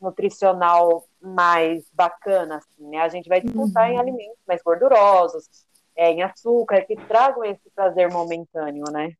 nutricional 0.00 1.04
mais 1.20 1.84
bacana, 1.92 2.56
assim, 2.56 2.88
né? 2.88 2.98
A 2.98 3.08
gente 3.08 3.28
vai 3.28 3.40
disputar 3.40 3.88
uhum. 3.88 3.94
em 3.94 3.98
alimentos 3.98 4.38
mais 4.46 4.62
gordurosos, 4.62 5.48
é, 5.96 6.10
em 6.10 6.22
açúcar, 6.22 6.82
que 6.82 6.96
tragam 6.96 7.44
esse 7.44 7.70
prazer 7.74 8.10
momentâneo, 8.10 8.84
né? 8.90 9.12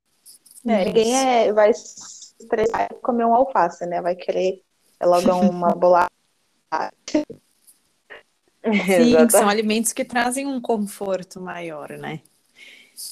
É, 0.66 0.84
ninguém 0.84 1.14
é, 1.16 1.52
vai 1.52 1.70
estressar 1.70 2.88
e 2.90 2.94
comer 2.96 3.24
um 3.24 3.34
alface, 3.34 3.86
né? 3.86 4.02
Vai 4.02 4.16
querer 4.16 4.62
logo 5.02 5.32
uma 5.32 5.68
bolacha. 5.74 6.10
Sim, 8.86 9.30
são 9.30 9.48
alimentos 9.48 9.92
que 9.92 10.04
trazem 10.04 10.46
um 10.46 10.60
conforto 10.60 11.40
maior, 11.40 11.90
né? 11.90 12.20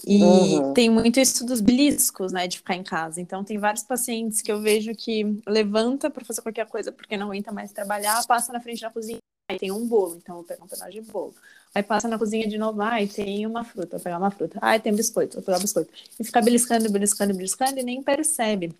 E 0.06 0.23
uhum. 0.23 0.73
tem 0.73 0.88
muito 0.88 1.20
isso 1.20 1.44
dos 1.44 1.61
beliscos, 1.61 2.32
né, 2.32 2.49
de 2.49 2.56
ficar 2.56 2.75
em 2.75 2.82
casa. 2.82 3.20
Então, 3.20 3.44
tem 3.44 3.58
vários 3.58 3.82
pacientes 3.82 4.40
que 4.40 4.50
eu 4.50 4.61
vejo 4.61 4.94
que 4.94 5.25
levanta 5.46 6.08
para 6.08 6.25
fazer 6.25 6.40
qualquer 6.40 6.66
coisa 6.66 6.90
porque 6.90 7.16
não 7.16 7.26
aguenta 7.26 7.52
mais 7.52 7.70
trabalhar, 7.70 8.25
passa 8.26 8.52
na 8.52 8.61
frente 8.61 8.80
da 8.80 8.90
cozinha 8.90 9.18
e 9.52 9.58
tem 9.58 9.70
um 9.70 9.87
bolo, 9.87 10.16
então 10.16 10.37
vou 10.37 10.44
pegar 10.44 10.64
um 10.64 10.68
pedaço 10.68 10.90
de 10.90 11.02
bolo. 11.02 11.34
Aí 11.75 11.82
passa 11.82 12.08
na 12.08 12.18
cozinha 12.18 12.49
de 12.49 12.56
novo, 12.56 12.80
ai, 12.80 13.06
tem 13.06 13.46
uma 13.46 13.62
fruta, 13.62 13.99
vou 13.99 14.04
pegar 14.04 14.18
uma 14.18 14.30
fruta. 14.30 14.58
Ai, 14.62 14.80
tem 14.80 14.94
biscoito, 14.94 15.34
vou 15.34 15.42
pegar 15.42 15.58
um 15.58 15.62
biscoito. 15.62 15.92
E 16.18 16.25
fica 16.25 16.40
beliscando, 16.40 16.90
beliscando, 16.90 17.34
beliscando 17.34 17.78
e 17.78 17.82
nem 17.82 18.02
percebe. 18.02 18.75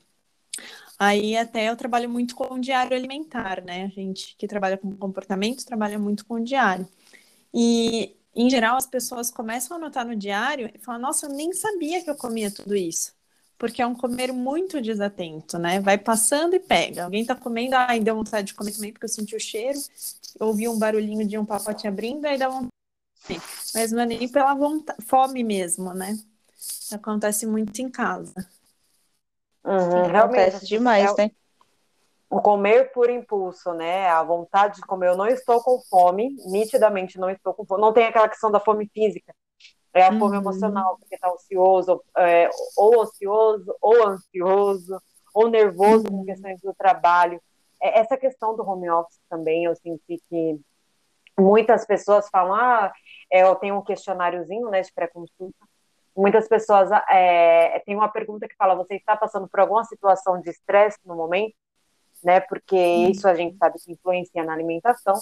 Aí 0.99 1.37
até 1.37 1.69
eu 1.71 1.77
trabalho 1.77 2.09
muito 2.09 2.35
com 2.37 2.55
o 2.55 2.61
diário 2.61 2.97
alimentar, 2.97 3.63
né? 3.63 3.85
A 3.85 3.89
gente 3.89 4.37
que 4.37 4.47
trabalha 4.47 4.79
com 4.79 4.95
comportamento 4.97 5.65
trabalha 5.65 5.99
muito 5.99 6.25
com 6.27 6.35
o 6.35 6.45
diário. 6.45 6.89
E 7.53 8.17
em 8.35 8.51
geral, 8.51 8.77
as 8.77 8.87
pessoas 8.87 9.31
começam 9.31 9.77
a 9.77 9.81
anotar 9.81 10.07
no 10.07 10.17
diário 10.17 10.71
e 10.75 10.79
falam: 10.79 11.01
Nossa, 11.03 11.27
eu 11.27 11.31
nem 11.31 11.53
sabia 11.53 12.03
que 12.03 12.11
eu 12.11 12.17
comia 12.17 12.51
tudo 12.51 12.75
isso. 12.77 13.13
Porque 13.59 13.81
é 13.83 13.87
um 13.87 13.95
comer 13.95 14.33
muito 14.33 14.81
desatento, 14.83 15.59
né? 15.59 15.81
Vai 15.81 15.97
passando 15.99 16.55
e 16.55 16.61
pega. 16.61 17.05
Alguém 17.05 17.25
tá 17.25 17.35
comendo, 17.37 17.77
ai, 17.77 18.01
deu 18.01 18.17
vontade 18.17 18.49
de 18.49 18.55
comer 18.55 18.73
também 18.73 18.93
porque 18.93 19.05
eu 19.07 19.09
senti 19.09 19.37
o 19.37 19.41
cheiro, 19.41 19.79
ouvi 20.41 20.69
um 20.69 20.79
barulhinho 20.79 21.27
de 21.27 21.39
um 21.39 21.45
pacote 21.47 21.87
abrindo, 21.87 22.25
aí 22.27 22.39
dá 22.39 22.49
vontade 22.49 22.69
de 23.29 23.29
comer. 23.29 23.43
Mas 23.75 23.93
não 23.93 24.03
é 24.03 24.07
nem 24.07 24.29
pela 24.29 24.55
vontade, 24.55 25.05
fome 25.07 25.45
mesmo, 25.45 25.95
né? 25.95 26.19
Acontece 26.93 27.47
muito 27.47 27.81
em 27.83 27.91
casa. 27.91 28.35
Uhum, 29.65 30.17
Acontece 30.17 30.67
demais, 30.67 31.13
é, 31.19 31.25
né? 31.25 31.31
o 32.35 32.41
comer 32.41 32.91
por 32.93 33.09
impulso, 33.09 33.73
né? 33.75 34.09
A 34.09 34.23
vontade 34.23 34.77
de 34.77 34.83
comer. 34.83 35.09
Eu 35.09 35.17
não 35.17 35.27
estou 35.27 35.63
com 35.63 35.81
fome, 35.89 36.37
nitidamente 36.47 37.19
não 37.19 37.31
estou 37.31 37.55
com 37.55 37.65
fome. 37.65 37.81
Não 37.81 37.93
tem 37.93 38.07
aquela 38.07 38.29
questão 38.29 38.51
da 38.51 38.59
fome 38.59 38.91
física. 38.93 39.33
É 39.95 40.03
a 40.03 40.09
fome 40.09 40.37
uhum. 40.37 40.43
emocional, 40.43 40.97
porque 40.99 41.15
está 41.15 41.31
ocioso, 41.33 42.03
é, 42.17 42.51
ou 42.77 43.03
ocioso, 43.03 43.77
ou 43.81 44.09
ansioso, 44.09 45.01
ou 45.33 45.49
nervoso 45.49 46.07
uhum. 46.11 46.19
com 46.19 46.25
questões 46.25 46.61
do 46.61 46.75
trabalho. 46.75 47.41
É, 47.81 48.01
essa 48.01 48.17
questão 48.17 48.57
do 48.57 48.69
home 48.69 48.91
office 48.91 49.21
também, 49.31 49.65
eu 49.65 49.77
senti 49.77 50.21
que 50.29 50.61
muitas 51.39 51.87
pessoas 51.87 52.29
falam, 52.29 52.55
ah, 52.55 52.93
é, 53.31 53.45
eu 53.45 53.55
tenho 53.55 53.77
um 53.77 53.83
questionáriozinho, 53.83 54.69
né, 54.71 54.81
de 54.81 54.93
pré-consulta. 54.93 55.55
Muitas 56.17 56.47
pessoas 56.49 56.91
é, 57.11 57.81
tem 57.81 57.97
uma 57.97 58.09
pergunta 58.09 58.47
que 58.47 58.57
fala, 58.57 58.75
você 58.75 58.95
está 58.95 59.17
passando 59.17 59.49
por 59.49 59.61
alguma 59.61 59.85
situação 59.85 60.41
de 60.41 60.51
estresse 60.51 60.99
no 61.05 61.17
momento? 61.17 61.55
né? 62.25 62.41
Porque 62.41 62.77
isso 62.77 63.29
a 63.29 63.35
gente 63.35 63.57
sabe 63.59 63.79
que 63.79 63.93
influencia 63.93 64.43
na 64.43 64.55
alimentação. 64.55 65.15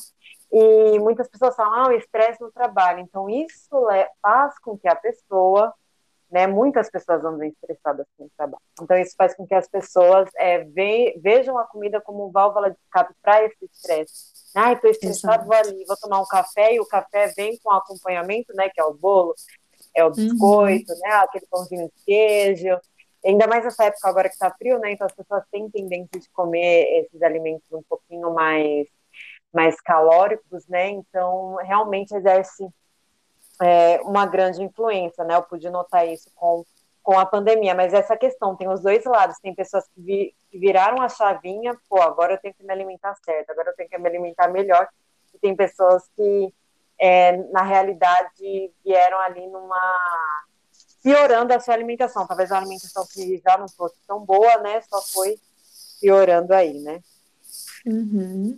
E 0.50 0.98
muitas 1.00 1.28
pessoas 1.28 1.56
falam, 1.56 1.74
ah, 1.74 1.88
o 1.88 1.92
estresse 1.92 2.40
no 2.40 2.52
trabalho. 2.52 3.00
Então, 3.00 3.28
isso 3.28 3.86
faz 4.22 4.58
com 4.60 4.78
que 4.78 4.86
a 4.86 4.94
pessoa, 4.94 5.74
né? 6.30 6.46
Muitas 6.46 6.90
pessoas 6.90 7.24
andam 7.24 7.44
estressadas 7.44 8.06
no 8.18 8.30
trabalho. 8.36 8.62
Então, 8.80 8.96
isso 8.96 9.14
faz 9.16 9.34
com 9.34 9.46
que 9.46 9.54
as 9.54 9.68
pessoas 9.68 10.30
é, 10.36 10.64
ve 10.64 11.18
vejam 11.22 11.58
a 11.58 11.66
comida 11.66 12.00
como 12.00 12.30
válvula 12.30 12.70
de 12.70 12.76
escape 12.84 13.14
para 13.20 13.44
esse 13.44 13.64
estresse. 13.64 14.32
Ah, 14.54 14.72
estou 14.72 14.90
estressado, 14.90 15.46
vou 15.46 15.56
ali, 15.56 15.84
vou 15.86 15.96
tomar 15.96 16.20
um 16.20 16.26
café, 16.26 16.74
e 16.74 16.80
o 16.80 16.86
café 16.86 17.32
vem 17.34 17.58
com 17.62 17.72
acompanhamento, 17.72 18.54
né? 18.54 18.68
Que 18.68 18.80
é 18.80 18.84
o 18.84 18.94
bolo, 18.94 19.34
é 19.94 20.04
o 20.04 20.10
biscoito, 20.10 20.92
uhum. 20.92 20.98
né? 21.00 21.10
Aquele 21.16 21.46
pãozinho 21.46 21.86
de 21.86 22.04
queijo. 22.04 22.80
Ainda 23.24 23.46
mais 23.46 23.64
nessa 23.64 23.84
época 23.84 24.08
agora 24.08 24.28
que 24.28 24.34
está 24.34 24.50
frio, 24.50 24.78
né? 24.78 24.92
Então 24.92 25.06
as 25.06 25.14
pessoas 25.14 25.44
têm 25.50 25.70
tendência 25.70 26.18
de 26.18 26.28
comer 26.30 27.04
esses 27.04 27.22
alimentos 27.22 27.70
um 27.72 27.82
pouquinho 27.82 28.32
mais, 28.34 28.86
mais 29.52 29.80
calóricos, 29.80 30.66
né? 30.66 30.90
Então 30.90 31.56
realmente 31.56 32.14
exerce 32.14 32.68
é, 33.60 34.00
uma 34.02 34.26
grande 34.26 34.62
influência, 34.62 35.24
né? 35.24 35.36
Eu 35.36 35.42
pude 35.42 35.68
notar 35.70 36.06
isso 36.08 36.30
com, 36.34 36.64
com 37.02 37.18
a 37.18 37.24
pandemia, 37.24 37.74
mas 37.74 37.94
essa 37.94 38.16
questão 38.16 38.56
tem 38.56 38.68
os 38.68 38.80
dois 38.80 39.04
lados. 39.04 39.38
Tem 39.38 39.54
pessoas 39.54 39.86
que, 39.88 40.00
vi, 40.00 40.34
que 40.50 40.58
viraram 40.58 41.00
a 41.00 41.08
chavinha, 41.08 41.76
pô, 41.88 42.02
agora 42.02 42.34
eu 42.34 42.38
tenho 42.38 42.54
que 42.54 42.64
me 42.64 42.72
alimentar 42.72 43.14
certo, 43.24 43.50
agora 43.50 43.70
eu 43.70 43.76
tenho 43.76 43.88
que 43.88 43.98
me 43.98 44.08
alimentar 44.08 44.48
melhor. 44.48 44.88
E 45.32 45.38
tem 45.38 45.54
pessoas 45.54 46.08
que, 46.16 46.52
é, 47.02 47.36
na 47.50 47.62
realidade, 47.62 48.70
vieram 48.84 49.18
ali 49.18 49.44
numa 49.48 50.44
piorando 51.02 51.52
a 51.52 51.58
sua 51.58 51.74
alimentação. 51.74 52.24
Talvez 52.28 52.52
a 52.52 52.58
alimentação 52.58 53.04
que 53.12 53.42
já 53.44 53.58
não 53.58 53.68
fosse 53.68 53.96
tão 54.06 54.24
boa, 54.24 54.58
né? 54.58 54.80
Só 54.82 55.02
foi 55.02 55.36
piorando 56.00 56.54
aí, 56.54 56.78
né? 56.78 57.00
Uhum. 57.84 58.56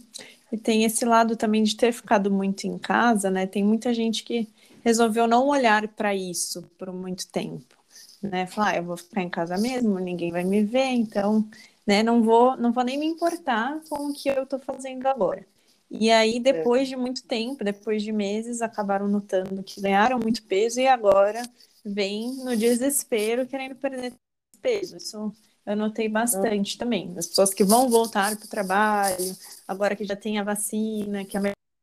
E 0.52 0.58
tem 0.58 0.84
esse 0.84 1.06
lado 1.06 1.36
também 1.36 1.62
de 1.62 1.74
ter 1.74 1.90
ficado 1.90 2.30
muito 2.30 2.66
em 2.66 2.76
casa, 2.76 3.30
né? 3.30 3.46
Tem 3.46 3.64
muita 3.64 3.94
gente 3.94 4.22
que 4.22 4.46
resolveu 4.84 5.26
não 5.26 5.48
olhar 5.48 5.88
para 5.88 6.14
isso 6.14 6.68
por 6.78 6.92
muito 6.92 7.26
tempo, 7.28 7.74
né? 8.22 8.46
Falar, 8.46 8.72
ah, 8.72 8.76
eu 8.76 8.84
vou 8.84 8.98
ficar 8.98 9.22
em 9.22 9.30
casa 9.30 9.56
mesmo, 9.56 9.98
ninguém 9.98 10.30
vai 10.30 10.44
me 10.44 10.62
ver, 10.62 10.90
então, 10.90 11.48
né? 11.86 12.02
Não 12.02 12.22
vou, 12.22 12.58
não 12.58 12.72
vou 12.72 12.84
nem 12.84 12.98
me 12.98 13.06
importar 13.06 13.80
com 13.88 14.10
o 14.10 14.12
que 14.12 14.28
eu 14.28 14.42
estou 14.42 14.58
fazendo 14.58 15.06
agora. 15.06 15.46
E 15.90 16.10
aí, 16.10 16.40
depois 16.40 16.82
é. 16.82 16.90
de 16.90 16.96
muito 16.96 17.22
tempo, 17.24 17.62
depois 17.62 18.02
de 18.02 18.10
meses, 18.12 18.60
acabaram 18.60 19.06
notando 19.06 19.62
que 19.62 19.80
ganharam 19.80 20.18
muito 20.18 20.42
peso 20.44 20.80
e 20.80 20.88
agora 20.88 21.42
vem 21.84 22.34
no 22.36 22.56
desespero 22.56 23.46
querendo 23.46 23.76
perder 23.76 24.12
peso. 24.60 24.96
Isso 24.96 25.32
eu 25.66 25.76
notei 25.76 26.08
bastante 26.08 26.76
também. 26.76 27.14
As 27.16 27.26
pessoas 27.26 27.54
que 27.54 27.64
vão 27.64 27.88
voltar 27.88 28.36
para 28.36 28.44
o 28.44 28.48
trabalho, 28.48 29.36
agora 29.66 29.96
que 29.96 30.04
já 30.04 30.14
tem 30.14 30.38
a 30.38 30.44
vacina, 30.44 31.24
que 31.24 31.38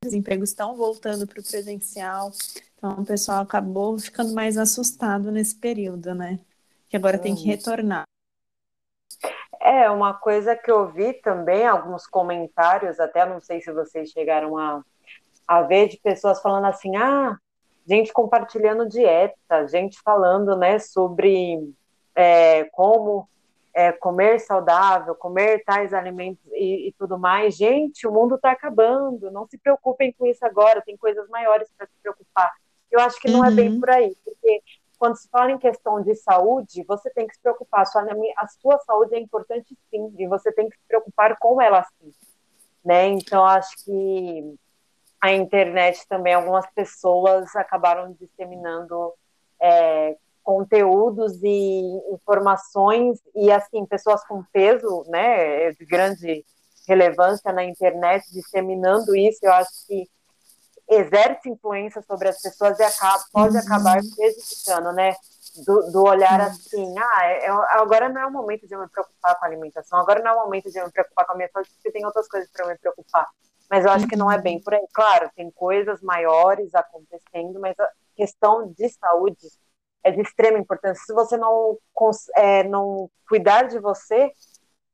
os 0.06 0.14
empregos 0.14 0.50
estão 0.50 0.76
voltando 0.76 1.26
para 1.26 1.40
o 1.40 1.44
presencial. 1.44 2.32
Então, 2.78 2.92
o 3.02 3.06
pessoal 3.06 3.42
acabou 3.42 3.98
ficando 3.98 4.34
mais 4.34 4.58
assustado 4.58 5.32
nesse 5.32 5.56
período, 5.56 6.14
né? 6.14 6.40
Que 6.90 6.98
agora 6.98 7.18
tem 7.18 7.36
que 7.36 7.46
retornar. 7.46 8.04
É, 9.64 9.90
uma 9.90 10.14
coisa 10.14 10.56
que 10.56 10.72
eu 10.72 10.88
vi 10.88 11.14
também, 11.14 11.68
alguns 11.68 12.08
comentários, 12.08 13.00
até 13.00 13.26
não 13.26 13.40
sei 13.40 13.62
se 13.62 13.72
vocês 13.72 14.10
chegaram 14.10 14.58
a, 14.58 14.84
a 15.48 15.62
ver, 15.62 15.88
de 15.88 15.98
pessoas 15.98 16.42
falando 16.42 16.66
assim: 16.66 16.96
ah, 16.96 17.38
gente 17.86 18.12
compartilhando 18.12 18.90
dieta, 18.90 19.68
gente 19.68 20.02
falando, 20.02 20.58
né, 20.58 20.80
sobre 20.80 21.74
é, 22.16 22.64
como 22.72 23.30
é, 23.74 23.92
comer 23.92 24.40
saudável, 24.40 25.16
comer 25.16 25.64
tais 25.64 25.94
alimentos 25.94 26.44
e, 26.54 26.88
e 26.90 26.96
tudo 26.98 27.18
mais. 27.18 27.56
Gente, 27.56 28.08
o 28.08 28.12
mundo 28.12 28.36
está 28.36 28.52
acabando, 28.52 29.32
não 29.32 29.48
se 29.48 29.58
preocupem 29.58 30.14
com 30.18 30.26
isso 30.26 30.44
agora, 30.46 30.82
tem 30.82 30.98
coisas 30.98 31.28
maiores 31.30 31.72
para 31.78 31.88
se 31.88 31.94
preocupar. 32.02 32.52
Eu 32.90 33.00
acho 33.00 33.20
que 33.20 33.30
não 33.30 33.40
uhum. 33.40 33.46
é 33.46 33.52
bem 33.52 33.70
uhum. 33.70 33.80
por 33.80 33.90
aí, 33.90 34.16
porque 34.26 34.62
quando 35.02 35.16
se 35.16 35.28
fala 35.30 35.52
em 35.52 35.58
questão 35.58 36.00
de 36.00 36.14
saúde, 36.14 36.86
você 36.88 37.10
tem 37.10 37.26
que 37.26 37.34
se 37.34 37.42
preocupar. 37.42 37.82
A 37.82 38.48
sua, 38.48 38.78
saúde 38.86 39.16
é 39.16 39.20
importante 39.20 39.76
sim, 39.90 40.14
e 40.16 40.28
você 40.28 40.52
tem 40.52 40.70
que 40.70 40.78
se 40.78 40.84
preocupar 40.88 41.36
com 41.40 41.60
ela 41.60 41.84
sim. 41.84 42.12
Né? 42.86 43.08
Então, 43.08 43.44
acho 43.44 43.84
que 43.84 44.54
a 45.20 45.32
internet 45.34 46.08
também, 46.08 46.36
algumas 46.36 46.70
pessoas 46.76 47.56
acabaram 47.56 48.14
disseminando 48.14 49.12
é, 49.60 50.18
conteúdos 50.44 51.42
e 51.42 51.82
informações, 52.14 53.20
e 53.36 53.52
assim, 53.52 53.84
pessoas 53.88 54.24
com 54.28 54.44
peso, 54.54 55.04
né, 55.08 55.72
de 55.72 55.84
grande 55.84 56.46
relevância 56.88 57.52
na 57.52 57.64
internet, 57.64 58.32
disseminando 58.32 59.16
isso, 59.16 59.40
eu 59.42 59.54
acho 59.54 59.88
que 59.88 60.08
exerce 60.90 61.50
influência 61.50 62.02
sobre 62.02 62.28
as 62.28 62.42
pessoas 62.42 62.78
e 62.80 62.84
acaba, 62.84 63.24
pode 63.32 63.56
uhum. 63.56 63.62
acabar 63.62 64.00
prejudicando, 64.16 64.94
né, 64.94 65.16
do, 65.66 65.92
do 65.92 66.04
olhar 66.04 66.40
uhum. 66.40 66.46
assim, 66.48 66.96
ah, 66.98 67.34
eu, 67.44 67.64
é, 67.64 67.66
é, 67.66 67.80
agora 67.80 68.10
não 68.10 68.22
é 68.22 68.26
o 68.26 68.32
momento 68.32 68.68
de 68.68 68.74
eu 68.74 68.80
me 68.80 68.90
preocupar 68.90 69.38
com 69.40 69.46
a 69.46 69.48
alimentação, 69.48 70.00
agora 70.00 70.22
não 70.22 70.32
é 70.32 70.34
o 70.34 70.46
momento 70.46 70.70
de 70.70 70.78
eu 70.78 70.86
me 70.86 70.92
preocupar 70.92 71.26
com 71.26 71.34
a 71.34 71.36
minha 71.36 71.50
saúde, 71.50 71.70
porque 71.76 71.92
tem 71.92 72.06
outras 72.06 72.28
coisas 72.28 72.50
para 72.52 72.68
me 72.68 72.78
preocupar 72.78 73.28
mas 73.72 73.86
eu 73.86 73.92
acho 73.92 74.06
que 74.06 74.18
não 74.18 74.30
é 74.30 74.38
bem 74.38 74.60
por 74.62 74.74
aí. 74.74 74.86
Claro, 74.92 75.32
tem 75.34 75.50
coisas 75.50 76.02
maiores 76.02 76.76
acontecendo, 76.76 77.58
mas 77.58 77.74
a 77.80 77.90
questão 78.18 78.68
de 78.68 78.90
saúde 78.90 79.48
é 80.04 80.12
de 80.12 80.20
extrema 80.20 80.60
importância. 80.60 81.02
Se 81.06 81.14
você 81.14 81.38
não, 81.38 81.78
é, 82.36 82.66
não 82.66 83.10
cuidar 83.30 83.64
de 83.64 83.80
você, 83.80 84.30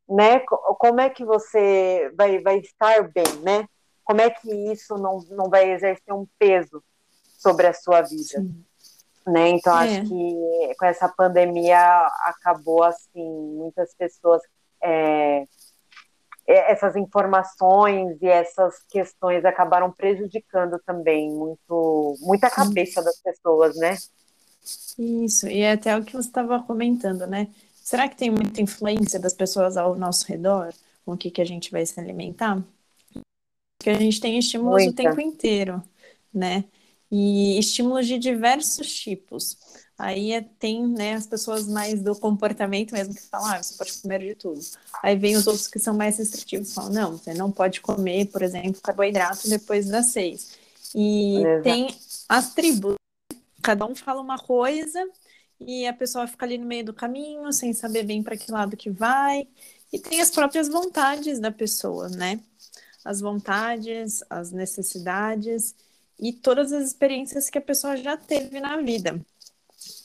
né, 0.08 0.42
como 0.78 1.02
é 1.02 1.10
que 1.10 1.26
você 1.26 2.12
vai, 2.16 2.40
vai 2.40 2.60
estar 2.60 3.12
bem, 3.12 3.26
né? 3.42 3.68
Como 4.08 4.22
é 4.22 4.30
que 4.30 4.50
isso 4.72 4.96
não, 4.98 5.20
não 5.32 5.50
vai 5.50 5.70
exercer 5.70 6.14
um 6.14 6.26
peso 6.40 6.82
sobre 7.38 7.68
a 7.68 7.74
sua 7.74 8.02
vida? 8.02 8.24
Sim. 8.24 8.64
Né? 9.28 9.50
Então, 9.50 9.78
é. 9.78 9.84
acho 9.84 10.08
que 10.08 10.76
com 10.80 10.86
essa 10.86 11.10
pandemia 11.10 11.78
acabou, 12.24 12.84
assim, 12.84 13.30
muitas 13.58 13.94
pessoas 13.96 14.42
é, 14.82 15.44
essas 16.48 16.96
informações 16.96 18.18
e 18.22 18.28
essas 18.28 18.82
questões 18.88 19.44
acabaram 19.44 19.92
prejudicando 19.92 20.80
também 20.86 21.30
muito 21.30 22.16
muita 22.22 22.50
cabeça 22.50 23.04
das 23.04 23.20
pessoas, 23.20 23.76
né? 23.76 23.98
Isso, 24.98 25.48
e 25.50 25.60
é 25.60 25.74
até 25.74 25.98
o 25.98 26.06
que 26.06 26.14
você 26.14 26.30
estava 26.30 26.64
comentando, 26.64 27.28
né? 27.28 27.50
Será 27.76 28.08
que 28.08 28.16
tem 28.16 28.32
muita 28.32 28.62
influência 28.62 29.20
das 29.20 29.34
pessoas 29.34 29.76
ao 29.76 29.96
nosso 29.96 30.26
redor 30.26 30.74
com 31.06 31.12
o 31.12 31.18
que, 31.18 31.30
que 31.30 31.42
a 31.42 31.46
gente 31.46 31.70
vai 31.70 31.86
se 31.86 32.00
alimentar? 32.00 32.64
Porque 33.88 33.92
a 33.92 34.02
gente 34.04 34.20
tem 34.20 34.38
estímulos 34.38 34.84
muita. 34.84 35.02
o 35.02 35.06
tempo 35.06 35.22
inteiro, 35.22 35.82
né? 36.34 36.66
E 37.10 37.58
estímulos 37.58 38.06
de 38.06 38.20
diversos 38.20 38.94
tipos. 38.94 39.58
Aí 39.98 40.34
é, 40.34 40.42
tem 40.42 40.86
né, 40.86 41.14
as 41.14 41.26
pessoas 41.26 41.70
mais 41.70 42.02
do 42.02 42.14
comportamento 42.14 42.92
mesmo 42.92 43.16
que 43.16 43.22
falam, 43.22 43.54
ah, 43.54 43.64
você 43.64 43.78
pode 43.78 43.94
comer 44.02 44.20
de 44.20 44.36
tudo. 44.36 44.60
Aí 45.02 45.16
vem 45.16 45.38
os 45.38 45.48
outros 45.48 45.68
que 45.68 45.80
são 45.80 45.96
mais 45.96 46.18
restritivos, 46.18 46.74
falam, 46.74 46.92
não, 46.92 47.18
você 47.18 47.34
não 47.34 47.50
pode 47.50 47.80
comer, 47.80 48.26
por 48.26 48.42
exemplo, 48.42 48.82
carboidrato 48.82 49.50
depois 49.50 49.88
das 49.88 50.08
seis. 50.08 50.58
E 50.94 51.38
Exato. 51.38 51.64
tem 51.64 51.96
as 52.28 52.54
tribos, 52.54 52.96
cada 53.64 53.86
um 53.86 53.96
fala 53.96 54.20
uma 54.22 54.38
coisa 54.38 55.02
e 55.62 55.88
a 55.88 55.94
pessoa 55.94 56.28
fica 56.28 56.46
ali 56.46 56.58
no 56.58 56.66
meio 56.66 56.84
do 56.84 56.94
caminho, 56.94 57.54
sem 57.54 57.72
saber 57.72 58.04
bem 58.04 58.22
para 58.22 58.36
que 58.36 58.52
lado 58.52 58.76
que 58.76 58.90
vai. 58.90 59.48
E 59.94 59.98
tem 59.98 60.20
as 60.20 60.30
próprias 60.30 60.68
vontades 60.68 61.40
da 61.40 61.52
pessoa, 61.52 62.10
né? 62.10 62.42
As 63.08 63.22
vontades, 63.22 64.22
as 64.30 64.52
necessidades 64.52 65.74
e 66.20 66.34
todas 66.34 66.74
as 66.74 66.86
experiências 66.86 67.50
que 67.50 67.58
a 67.58 67.62
pessoa 67.62 67.96
já 67.96 68.18
teve 68.18 68.60
na 68.60 68.82
vida. 68.82 69.26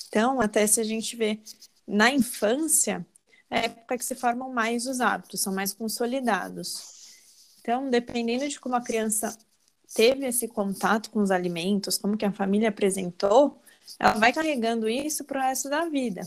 Então, 0.06 0.40
até 0.40 0.64
se 0.68 0.80
a 0.80 0.85
gente 0.85 1.16
vê 1.16 1.40
na 1.85 2.12
infância, 2.12 3.04
é 3.50 3.56
a 3.56 3.62
época 3.62 3.99
que 3.99 4.04
se 4.04 4.14
formam 4.14 4.52
mais 4.52 4.87
os 4.87 5.00
hábitos, 5.00 5.40
são 5.40 5.52
mais 5.52 5.73
consolidados. 5.73 6.80
Então, 7.61 7.90
dependendo 7.90 8.49
de 8.49 8.61
como 8.61 8.76
a 8.76 8.80
criança 8.80 9.37
teve 9.92 10.25
esse 10.25 10.47
contato 10.47 11.11
com 11.11 11.21
os 11.21 11.32
alimentos, 11.32 11.99
como 11.99 12.16
que 12.16 12.25
a 12.25 12.30
família 12.30 12.68
apresentou, 12.68 13.61
ela 13.99 14.12
vai 14.12 14.32
carregando 14.32 14.88
isso 14.88 15.25
para 15.25 15.40
o 15.40 15.42
resto 15.42 15.68
da 15.68 15.88
vida. 15.88 16.23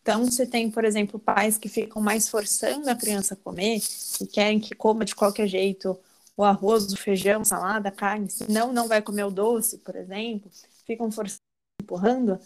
Então, 0.00 0.24
você 0.24 0.46
tem, 0.46 0.70
por 0.70 0.84
exemplo, 0.84 1.18
pais 1.18 1.58
que 1.58 1.68
ficam 1.68 2.00
mais 2.00 2.28
forçando 2.28 2.88
a 2.88 2.94
criança 2.94 3.34
a 3.34 3.36
comer, 3.36 3.80
que 4.16 4.28
querem 4.28 4.60
que 4.60 4.76
coma 4.76 5.04
de 5.04 5.16
qualquer 5.16 5.48
jeito 5.48 5.98
o 6.40 6.44
arroz, 6.44 6.90
o 6.92 6.96
feijão, 6.96 7.44
salada, 7.44 7.90
carne, 7.90 8.30
senão 8.30 8.72
não 8.72 8.88
vai 8.88 9.02
comer 9.02 9.24
o 9.24 9.30
doce, 9.30 9.78
por 9.78 9.94
exemplo, 9.94 10.50
ficam 10.86 11.10
forçando, 11.10 11.42
empurrando, 11.82 12.40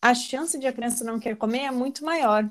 a 0.00 0.14
chance 0.14 0.58
de 0.58 0.66
a 0.66 0.72
criança 0.72 1.04
não 1.04 1.20
querer 1.20 1.36
comer 1.36 1.64
é 1.64 1.70
muito 1.70 2.04
maior. 2.04 2.48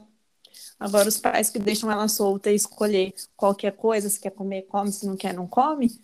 Agora, 0.79 1.09
os 1.09 1.17
pais 1.19 1.49
que 1.49 1.57
deixam 1.59 1.91
ela 1.91 2.07
solta 2.07 2.51
e 2.51 2.55
escolher 2.55 3.13
qualquer 3.35 3.71
coisa, 3.75 4.07
se 4.09 4.19
quer 4.19 4.31
comer, 4.31 4.63
come, 4.63 4.91
se 4.91 5.07
não 5.07 5.17
quer, 5.17 5.33
não 5.33 5.47
come, 5.47 5.99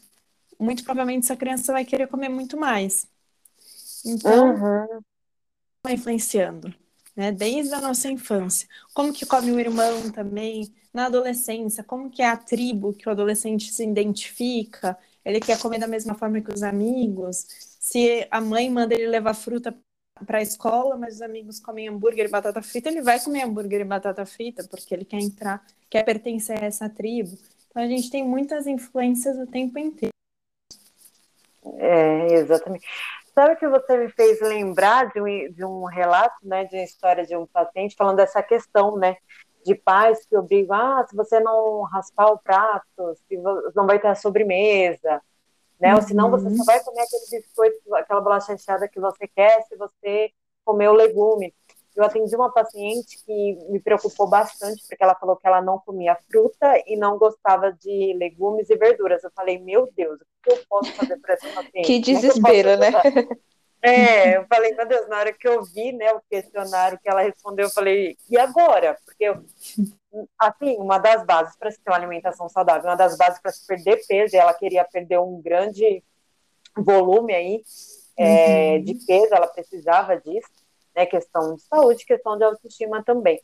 muito 0.59 0.83
provavelmente 0.83 1.25
essa 1.25 1.35
criança 1.35 1.71
vai 1.71 1.85
querer 1.85 2.07
comer 2.07 2.29
muito 2.29 2.57
mais. 2.57 3.07
Então, 4.05 4.55
uhum. 4.55 5.01
vai 5.83 5.93
influenciando. 5.93 6.73
né? 7.15 7.31
Desde 7.31 7.73
a 7.75 7.81
nossa 7.81 8.09
infância. 8.09 8.67
Como 8.93 9.13
que 9.13 9.25
come 9.25 9.51
o 9.51 9.59
irmão 9.59 10.11
também, 10.11 10.73
na 10.93 11.07
adolescência, 11.07 11.83
como 11.83 12.09
que 12.09 12.21
é 12.21 12.27
a 12.27 12.37
tribo 12.37 12.93
que 12.93 13.07
o 13.09 13.11
adolescente 13.11 13.71
se 13.71 13.83
identifica, 13.83 14.97
ele 15.25 15.39
quer 15.39 15.59
comer 15.59 15.79
da 15.79 15.87
mesma 15.87 16.13
forma 16.15 16.41
que 16.41 16.53
os 16.53 16.63
amigos, 16.63 17.47
se 17.79 18.27
a 18.29 18.39
mãe 18.39 18.69
manda 18.69 18.93
ele 18.93 19.07
levar 19.07 19.33
fruta 19.33 19.75
para 20.25 20.37
a 20.37 20.41
escola, 20.41 20.95
mas 20.95 21.15
os 21.15 21.21
amigos 21.21 21.59
comem 21.59 21.89
hambúrguer 21.89 22.25
e 22.25 22.29
batata 22.29 22.61
frita, 22.61 22.89
ele 22.89 23.01
vai 23.01 23.19
comer 23.19 23.43
hambúrguer 23.43 23.81
e 23.81 23.85
batata 23.85 24.25
frita, 24.25 24.63
porque 24.69 24.93
ele 24.93 25.05
quer 25.05 25.19
entrar, 25.19 25.65
quer 25.89 26.03
pertencer 26.03 26.61
a 26.61 26.65
essa 26.65 26.87
tribo. 26.89 27.37
Então 27.69 27.81
a 27.81 27.87
gente 27.87 28.09
tem 28.09 28.23
muitas 28.23 28.67
influências 28.67 29.37
o 29.37 29.47
tempo 29.47 29.79
inteiro. 29.79 30.13
É, 31.77 32.33
exatamente. 32.33 32.85
Sabe 33.33 33.55
que 33.55 33.67
você 33.67 33.97
me 33.97 34.09
fez 34.09 34.39
lembrar 34.41 35.11
de 35.11 35.19
um, 35.19 35.51
de 35.51 35.65
um 35.65 35.85
relato, 35.85 36.35
né, 36.43 36.65
de 36.65 36.75
uma 36.75 36.83
história 36.83 37.25
de 37.25 37.35
um 37.35 37.47
paciente 37.47 37.95
falando 37.95 38.17
dessa 38.17 38.43
questão, 38.43 38.95
né, 38.95 39.17
de 39.63 39.75
pais 39.75 40.25
que 40.25 40.35
obrigam, 40.37 40.75
ah, 40.75 41.05
se 41.07 41.15
você 41.15 41.39
não 41.39 41.81
raspar 41.83 42.31
o 42.31 42.39
prato, 42.39 43.15
se 43.27 43.37
não 43.75 43.85
vai 43.85 43.99
ter 43.99 44.07
a 44.07 44.15
sobremesa, 44.15 45.21
né, 45.79 45.89
uhum. 45.89 45.95
ou 45.95 46.01
senão 46.01 46.31
você 46.31 46.49
só 46.55 46.63
vai 46.63 46.83
comer 46.83 47.01
aquele 47.01 47.41
biscoito, 47.41 47.95
aquela 47.95 48.21
bolacha 48.21 48.53
recheada 48.53 48.87
que 48.87 48.99
você 48.99 49.27
quer 49.27 49.61
se 49.63 49.75
você 49.75 50.31
comer 50.63 50.89
o 50.89 50.93
legume. 50.93 51.53
Eu 51.95 52.03
atendi 52.03 52.35
uma 52.35 52.51
paciente 52.51 53.23
que 53.23 53.55
me 53.69 53.79
preocupou 53.79 54.27
bastante, 54.27 54.83
porque 54.87 55.03
ela 55.03 55.13
falou 55.13 55.35
que 55.35 55.45
ela 55.45 55.61
não 55.61 55.77
comia 55.77 56.17
fruta 56.31 56.73
e 56.87 56.97
não 56.97 57.19
gostava 57.19 57.71
de 57.71 58.15
legumes 58.17 58.67
e 58.69 58.75
verduras. 58.75 59.23
Eu 59.23 59.29
falei, 59.35 59.59
meu 59.59 59.87
Deus, 59.95 60.19
o 60.19 60.25
que 60.41 60.51
eu 60.51 60.59
posso 60.67 60.91
fazer 60.93 61.17
para 61.17 61.35
essa 61.35 61.47
paciente? 61.49 61.85
Que 61.85 61.99
desespero, 61.99 62.77
né? 62.77 62.91
É, 63.83 64.37
eu 64.37 64.45
falei, 64.47 64.73
meu 64.73 64.87
Deus, 64.87 65.09
na 65.09 65.19
hora 65.19 65.33
que 65.33 65.47
eu 65.47 65.61
vi, 65.63 65.91
né, 65.91 66.11
o 66.13 66.21
questionário 66.29 66.97
que 66.99 67.09
ela 67.09 67.21
respondeu, 67.21 67.65
eu 67.65 67.71
falei, 67.71 68.17
e 68.29 68.37
agora? 68.37 68.97
Porque, 69.05 69.25
eu, 69.25 69.43
assim, 70.39 70.77
uma 70.77 70.97
das 70.97 71.25
bases 71.25 71.55
para 71.57 71.69
se 71.69 71.81
ter 71.81 71.91
uma 71.91 71.97
alimentação 71.97 72.47
saudável, 72.47 72.89
uma 72.89 72.95
das 72.95 73.17
bases 73.17 73.41
para 73.41 73.51
se 73.51 73.67
perder 73.67 74.01
peso, 74.07 74.35
e 74.35 74.39
ela 74.39 74.53
queria 74.53 74.85
perder 74.85 75.19
um 75.19 75.41
grande 75.41 76.01
volume 76.77 77.33
aí 77.33 77.63
é, 78.17 78.75
uhum. 78.75 78.83
de 78.85 79.05
peso, 79.05 79.33
ela 79.33 79.47
precisava 79.47 80.15
disso 80.17 80.63
né? 80.95 81.05
Questão 81.05 81.55
de 81.55 81.61
saúde, 81.63 82.05
questão 82.05 82.37
de 82.37 82.43
autoestima 82.43 83.03
também. 83.03 83.41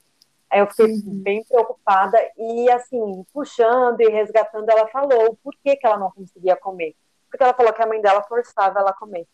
Aí 0.49 0.59
eu 0.59 0.67
fiquei 0.67 0.85
uhum. 0.85 1.21
bem 1.21 1.43
preocupada 1.43 2.17
e, 2.37 2.71
assim, 2.71 3.23
puxando 3.33 4.01
e 4.01 4.09
resgatando, 4.09 4.69
ela 4.69 4.87
falou 4.87 5.37
por 5.43 5.53
que, 5.63 5.75
que 5.75 5.85
ela 5.85 5.97
não 5.97 6.11
conseguia 6.11 6.55
comer. 6.55 6.95
Porque 7.29 7.43
ela 7.43 7.53
falou 7.53 7.71
que 7.71 7.81
a 7.81 7.87
mãe 7.87 8.01
dela 8.01 8.23
forçava 8.23 8.79
ela 8.79 8.89
a 8.89 8.93
comer. 8.93 9.27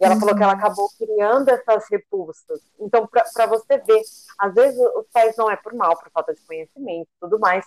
E 0.00 0.04
ela 0.04 0.14
uhum. 0.14 0.20
falou 0.20 0.36
que 0.36 0.42
ela 0.42 0.52
uhum. 0.52 0.58
acabou 0.58 0.88
criando 0.98 1.48
essas 1.48 1.84
repulsas. 1.90 2.60
Então, 2.78 3.06
para 3.06 3.46
você 3.46 3.78
ver, 3.78 4.02
às 4.38 4.54
vezes 4.54 4.78
os 4.78 5.06
pais 5.12 5.36
não 5.36 5.50
é 5.50 5.56
por 5.56 5.74
mal, 5.74 5.96
por 5.96 6.10
falta 6.10 6.34
de 6.34 6.40
conhecimento 6.42 7.08
tudo 7.20 7.38
mais, 7.38 7.64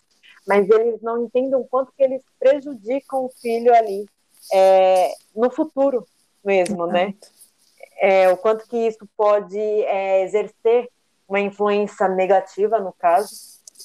mas 0.48 0.70
eles 0.70 1.02
não 1.02 1.24
entendem 1.24 1.56
o 1.56 1.66
quanto 1.66 1.92
que 1.92 2.04
eles 2.04 2.22
prejudicam 2.40 3.26
o 3.26 3.30
filho 3.42 3.74
ali 3.76 4.06
é, 4.54 5.12
no 5.36 5.52
futuro 5.52 6.06
mesmo, 6.44 6.88
né? 6.88 7.14
é, 8.02 8.28
o 8.30 8.36
quanto 8.36 8.68
que 8.68 8.76
isso 8.76 9.08
pode 9.16 9.60
é, 9.60 10.24
exercer 10.24 10.90
uma 11.30 11.40
influência 11.40 12.08
negativa, 12.08 12.80
no 12.80 12.92
caso, 12.92 13.30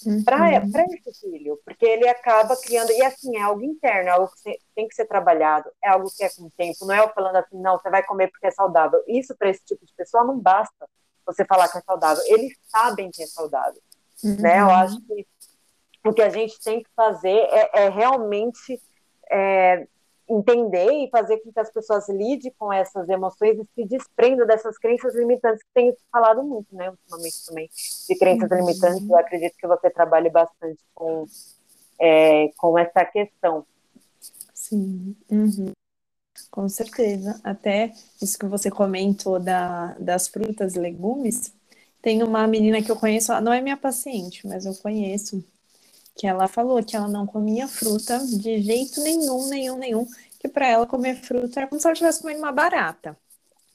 uhum. 0.04 0.24
para 0.24 0.56
esse 0.56 1.20
filho, 1.20 1.60
porque 1.64 1.86
ele 1.86 2.08
acaba 2.08 2.56
criando, 2.56 2.90
e 2.90 3.02
assim, 3.02 3.36
é 3.36 3.42
algo 3.42 3.62
interno, 3.62 4.08
é 4.08 4.12
algo 4.12 4.30
que 4.42 4.58
tem 4.74 4.88
que 4.88 4.94
ser 4.94 5.06
trabalhado, 5.06 5.70
é 5.82 5.88
algo 5.88 6.08
que 6.14 6.24
é 6.24 6.28
com 6.28 6.44
o 6.44 6.50
tempo, 6.50 6.84
não 6.84 6.94
é 6.94 7.00
eu 7.00 7.08
falando 7.10 7.36
assim, 7.36 7.58
não, 7.60 7.78
você 7.78 7.90
vai 7.90 8.02
comer 8.02 8.28
porque 8.28 8.46
é 8.46 8.50
saudável. 8.50 9.02
Isso 9.06 9.34
para 9.36 9.50
esse 9.50 9.64
tipo 9.64 9.84
de 9.84 9.92
pessoa 9.94 10.24
não 10.24 10.38
basta 10.38 10.88
você 11.24 11.44
falar 11.44 11.68
que 11.68 11.78
é 11.78 11.80
saudável, 11.80 12.22
eles 12.26 12.56
sabem 12.68 13.10
que 13.10 13.22
é 13.22 13.26
saudável, 13.26 13.80
uhum. 14.22 14.36
né? 14.40 14.60
Eu 14.60 14.70
acho 14.70 15.00
que 15.02 15.26
o 16.04 16.12
que 16.12 16.22
a 16.22 16.30
gente 16.30 16.60
tem 16.62 16.82
que 16.82 16.90
fazer 16.94 17.36
é, 17.50 17.84
é 17.84 17.88
realmente 17.88 18.80
é, 19.30 19.86
entender 20.28 20.90
e 20.90 21.10
fazer 21.10 21.38
com 21.38 21.52
que 21.52 21.60
as 21.60 21.70
pessoas 21.70 22.08
lidem 22.08 22.52
com 22.58 22.72
essas 22.72 23.08
emoções 23.08 23.58
e 23.58 23.64
se 23.74 23.88
desprendam 23.88 24.46
dessas 24.46 24.76
crenças 24.78 25.14
limitantes 25.14 25.62
que 25.62 25.70
tem 25.72 25.94
falado 26.10 26.42
muito, 26.42 26.74
né, 26.74 26.90
ultimamente 26.90 27.46
também, 27.46 27.68
de 28.08 28.18
crenças 28.18 28.50
uhum. 28.50 28.58
limitantes. 28.58 29.08
Eu 29.08 29.16
acredito 29.16 29.56
que 29.56 29.66
você 29.66 29.90
trabalhe 29.90 30.28
bastante 30.28 30.82
com, 30.94 31.26
é, 32.00 32.48
com 32.56 32.78
essa 32.78 33.04
questão. 33.04 33.64
Sim, 34.52 35.14
uhum. 35.30 35.72
com 36.50 36.68
certeza. 36.68 37.40
Até 37.44 37.92
isso 38.20 38.38
que 38.38 38.46
você 38.46 38.70
comentou 38.70 39.38
da, 39.38 39.94
das 39.98 40.26
frutas 40.26 40.74
e 40.74 40.78
legumes, 40.80 41.54
tem 42.02 42.22
uma 42.22 42.46
menina 42.46 42.82
que 42.82 42.90
eu 42.90 42.96
conheço, 42.96 43.32
não 43.40 43.52
é 43.52 43.60
minha 43.60 43.76
paciente, 43.76 44.46
mas 44.46 44.66
eu 44.66 44.74
conheço, 44.74 45.44
que 46.16 46.26
ela 46.26 46.48
falou 46.48 46.82
que 46.82 46.96
ela 46.96 47.08
não 47.08 47.26
comia 47.26 47.68
fruta 47.68 48.18
de 48.18 48.60
jeito 48.62 49.02
nenhum, 49.02 49.48
nenhum, 49.48 49.78
nenhum, 49.78 50.06
que 50.40 50.48
para 50.48 50.66
ela 50.66 50.86
comer 50.86 51.16
fruta 51.16 51.60
era 51.60 51.68
como 51.68 51.80
se 51.80 51.86
ela 51.86 51.92
estivesse 51.92 52.20
comendo 52.22 52.40
uma 52.40 52.52
barata. 52.52 53.16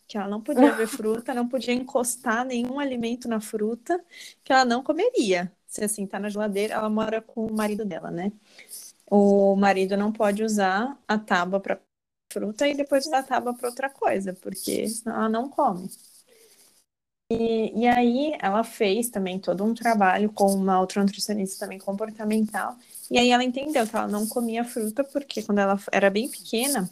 Que 0.07 0.17
ela 0.17 0.27
não 0.27 0.41
podia 0.41 0.73
ver 0.73 0.87
fruta, 0.89 1.33
não 1.33 1.47
podia 1.47 1.73
encostar 1.73 2.43
nenhum 2.45 2.79
alimento 2.79 3.27
na 3.29 3.39
fruta, 3.39 4.03
que 4.43 4.51
ela 4.51 4.65
não 4.65 4.83
comeria. 4.83 5.51
Se 5.67 5.83
assim 5.83 6.05
tá 6.07 6.19
na 6.19 6.29
geladeira, 6.29 6.73
ela 6.73 6.89
mora 6.89 7.21
com 7.21 7.45
o 7.45 7.53
marido 7.53 7.85
dela, 7.85 8.11
né? 8.11 8.31
O 9.05 9.55
marido 9.55 9.95
não 9.97 10.11
pode 10.11 10.43
usar 10.43 10.97
a 11.07 11.17
tábua 11.17 11.59
para 11.59 11.79
fruta 12.31 12.67
e 12.67 12.75
depois 12.75 13.05
usar 13.05 13.19
a 13.19 13.23
tábua 13.23 13.53
para 13.53 13.69
outra 13.69 13.89
coisa, 13.89 14.33
porque 14.33 14.87
senão 14.87 15.15
ela 15.15 15.29
não 15.29 15.49
come. 15.49 15.89
E, 17.33 17.87
aí 17.87 18.35
ela 18.41 18.63
fez 18.63 19.09
também 19.09 19.39
todo 19.39 19.63
um 19.63 19.73
trabalho 19.73 20.29
com 20.31 20.53
uma 20.53 20.79
outra 20.81 21.01
nutricionista 21.01 21.65
também 21.65 21.79
comportamental. 21.79 22.75
E 23.09 23.17
aí 23.17 23.29
ela 23.31 23.43
entendeu 23.43 23.87
que 23.87 23.95
ela 23.95 24.07
não 24.07 24.27
comia 24.27 24.65
fruta 24.65 25.03
porque 25.03 25.41
quando 25.41 25.59
ela 25.59 25.79
era 25.93 26.09
bem 26.09 26.29
pequena, 26.29 26.89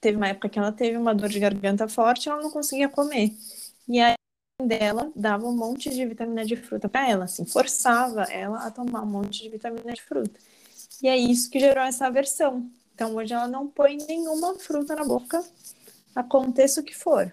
teve 0.00 0.16
uma 0.16 0.28
época 0.28 0.48
que 0.48 0.58
ela 0.58 0.72
teve 0.72 0.96
uma 0.96 1.14
dor 1.14 1.28
de 1.28 1.40
garganta 1.40 1.88
forte, 1.88 2.28
ela 2.28 2.42
não 2.42 2.50
conseguia 2.50 2.88
comer. 2.88 3.34
E 3.88 4.00
aí 4.00 4.14
dela 4.64 5.12
dava 5.14 5.46
um 5.46 5.56
monte 5.56 5.90
de 5.90 6.06
vitamina 6.06 6.44
de 6.44 6.56
fruta 6.56 6.88
para 6.88 7.08
ela, 7.08 7.24
assim, 7.24 7.44
forçava 7.44 8.22
ela 8.24 8.66
a 8.66 8.70
tomar 8.70 9.02
um 9.02 9.06
monte 9.06 9.42
de 9.42 9.50
vitamina 9.50 9.92
de 9.92 10.02
fruta. 10.02 10.38
E 11.02 11.08
é 11.08 11.16
isso 11.16 11.50
que 11.50 11.60
gerou 11.60 11.84
essa 11.84 12.06
aversão. 12.06 12.70
Então 12.94 13.14
hoje 13.14 13.34
ela 13.34 13.46
não 13.48 13.68
põe 13.68 13.96
nenhuma 14.08 14.54
fruta 14.58 14.96
na 14.96 15.04
boca, 15.04 15.44
aconteça 16.14 16.80
o 16.80 16.84
que 16.84 16.96
for. 16.96 17.32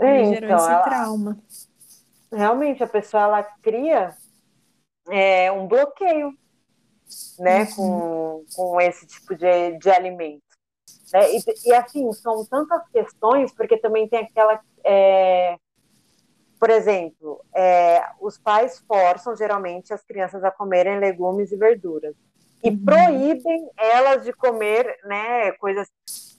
É, 0.00 0.24
gerou 0.24 0.44
então, 0.44 0.56
esse 0.56 0.70
ela, 0.70 0.82
trauma. 0.82 1.38
Realmente, 2.32 2.82
a 2.82 2.86
pessoa 2.86 3.24
ela 3.24 3.42
cria 3.42 4.16
é, 5.10 5.50
um 5.52 5.66
bloqueio 5.66 6.32
né, 7.38 7.64
uhum. 7.64 7.74
com, 7.74 8.44
com 8.54 8.80
esse 8.80 9.06
tipo 9.06 9.34
de, 9.34 9.78
de 9.78 9.90
alimento. 9.90 10.42
Né? 11.12 11.34
E, 11.34 11.42
e, 11.66 11.74
assim, 11.74 12.10
são 12.12 12.44
tantas 12.46 12.88
questões, 12.88 13.52
porque 13.52 13.76
também 13.76 14.08
tem 14.08 14.20
aquela. 14.20 14.60
É, 14.84 15.56
por 16.58 16.70
exemplo, 16.70 17.44
é, 17.54 18.04
os 18.20 18.38
pais 18.38 18.78
forçam 18.86 19.36
geralmente 19.36 19.92
as 19.92 20.02
crianças 20.04 20.44
a 20.44 20.50
comerem 20.50 21.00
legumes 21.00 21.50
e 21.50 21.56
verduras 21.56 22.14
e 22.62 22.70
uhum. 22.70 22.84
proíbem 22.84 23.70
elas 23.76 24.24
de 24.24 24.32
comer 24.32 24.96
né, 25.04 25.52
coisas 25.52 25.88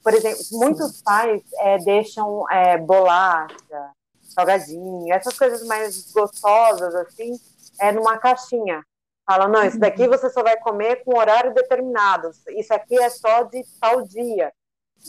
por 0.04 0.13
exemplo, 0.13 0.44
muitos 0.52 1.02
pais 1.02 1.42
é, 1.60 1.78
deixam 1.80 2.50
é, 2.52 2.78
bolacha, 2.78 3.92
salgadinho, 4.22 5.13
essas 5.13 5.38
coisas 5.38 5.66
mais 5.66 6.12
gostosas, 6.12 6.94
assim, 6.96 7.39
é 7.80 7.92
numa 7.92 8.18
caixinha. 8.18 8.84
Falam, 9.26 9.48
não, 9.48 9.63
isso 9.63 9.80
daqui 9.80 10.06
você 10.08 10.30
só 10.30 10.44
vai 10.44 10.58
comer 10.58 11.04
com 11.04 11.18
horário 11.18 11.54
determinado, 11.54 12.32
isso 12.50 12.74
aqui 12.74 13.00
é 13.00 13.10
só 13.10 13.44
de 13.44 13.63
tal 13.80 14.02
dia. 14.02 14.52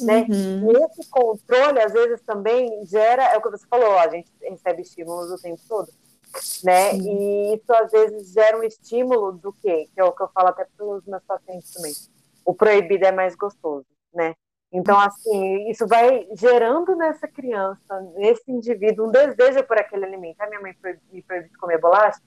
Né? 0.00 0.26
Uhum. 0.28 0.72
E 0.72 0.84
esse 0.84 1.08
controle, 1.08 1.80
às 1.80 1.92
vezes, 1.92 2.20
também 2.22 2.84
gera, 2.84 3.24
é 3.26 3.36
o 3.36 3.42
que 3.42 3.50
você 3.50 3.66
falou, 3.66 3.96
a 3.98 4.08
gente 4.08 4.30
recebe 4.42 4.82
estímulos 4.82 5.30
o 5.30 5.40
tempo 5.40 5.60
todo, 5.68 5.88
né? 6.64 6.90
Sim. 6.92 7.00
E 7.00 7.54
isso, 7.54 7.72
às 7.72 7.92
vezes, 7.92 8.32
gera 8.32 8.58
um 8.58 8.64
estímulo 8.64 9.32
do 9.32 9.52
quê? 9.52 9.88
Que 9.94 10.00
é 10.00 10.04
o 10.04 10.12
que 10.12 10.22
eu 10.22 10.28
falo 10.34 10.48
até 10.48 10.64
para 10.64 10.84
os 10.84 11.04
meus 11.06 11.22
pacientes 11.22 11.72
também. 11.72 11.92
O 12.44 12.52
proibido 12.52 13.06
é 13.06 13.12
mais 13.12 13.36
gostoso, 13.36 13.86
né? 14.12 14.34
Então, 14.74 14.98
assim, 14.98 15.70
isso 15.70 15.86
vai 15.86 16.26
gerando 16.32 16.96
nessa 16.96 17.28
criança, 17.28 18.00
nesse 18.16 18.50
indivíduo, 18.50 19.06
um 19.06 19.10
desejo 19.12 19.62
por 19.62 19.78
aquele 19.78 20.04
alimento. 20.04 20.40
A 20.40 20.48
minha 20.48 20.60
mãe 20.60 20.74
me 21.12 21.22
proibiu 21.22 21.48
de 21.48 21.56
comer 21.58 21.78
bolacha, 21.78 22.20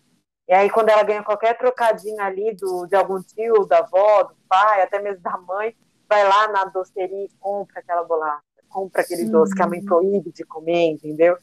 e 0.47 0.53
aí 0.53 0.69
quando 0.69 0.87
ela 0.87 1.03
ganha 1.03 1.21
qualquer 1.21 1.57
trocadinho 1.57 2.21
ali 2.21 2.55
do, 2.55 2.87
de 2.87 2.95
algum 2.95 3.21
tio, 3.21 3.65
da 3.65 3.79
avó, 3.79 4.23
do 4.23 4.33
pai, 4.47 4.81
até 4.81 4.97
mesmo 5.01 5.21
da 5.21 5.37
mãe, 5.37 5.75
vai 6.07 6.25
lá 6.25 6.47
na 6.47 6.63
doceria 6.63 7.25
e 7.25 7.29
compra 7.37 7.81
aquela 7.81 8.05
bolacha, 8.05 8.41
compra 8.69 9.01
aquele 9.01 9.25
uhum. 9.25 9.31
doce 9.31 9.53
que 9.53 9.61
a 9.61 9.67
mãe 9.67 9.83
proíbe 9.83 10.31
de 10.31 10.45
comer, 10.45 10.91
entendeu? 10.91 11.37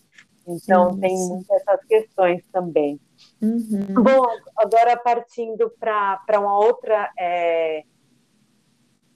Então, 0.49 0.95
Sim, 0.95 1.01
tem 1.01 1.14
muitas 1.29 1.61
essas 1.61 1.85
questões 1.85 2.43
também. 2.51 2.99
Uhum. 3.43 4.03
Bom, 4.03 4.27
agora 4.57 4.97
partindo 4.97 5.71
para 5.79 6.40
uma 6.40 6.59
outra... 6.59 7.12
É, 7.19 7.85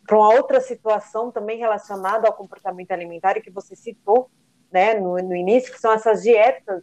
para 0.08 0.16
uma 0.16 0.30
outra 0.30 0.58
situação 0.58 1.30
também 1.30 1.58
relacionada 1.58 2.26
ao 2.26 2.32
comportamento 2.32 2.90
alimentar 2.92 3.36
e 3.36 3.42
que 3.42 3.50
você 3.50 3.76
citou 3.76 4.30
né, 4.72 4.94
no, 4.94 5.16
no 5.18 5.36
início, 5.36 5.70
que 5.70 5.78
são 5.78 5.92
essas 5.92 6.22
dietas 6.22 6.82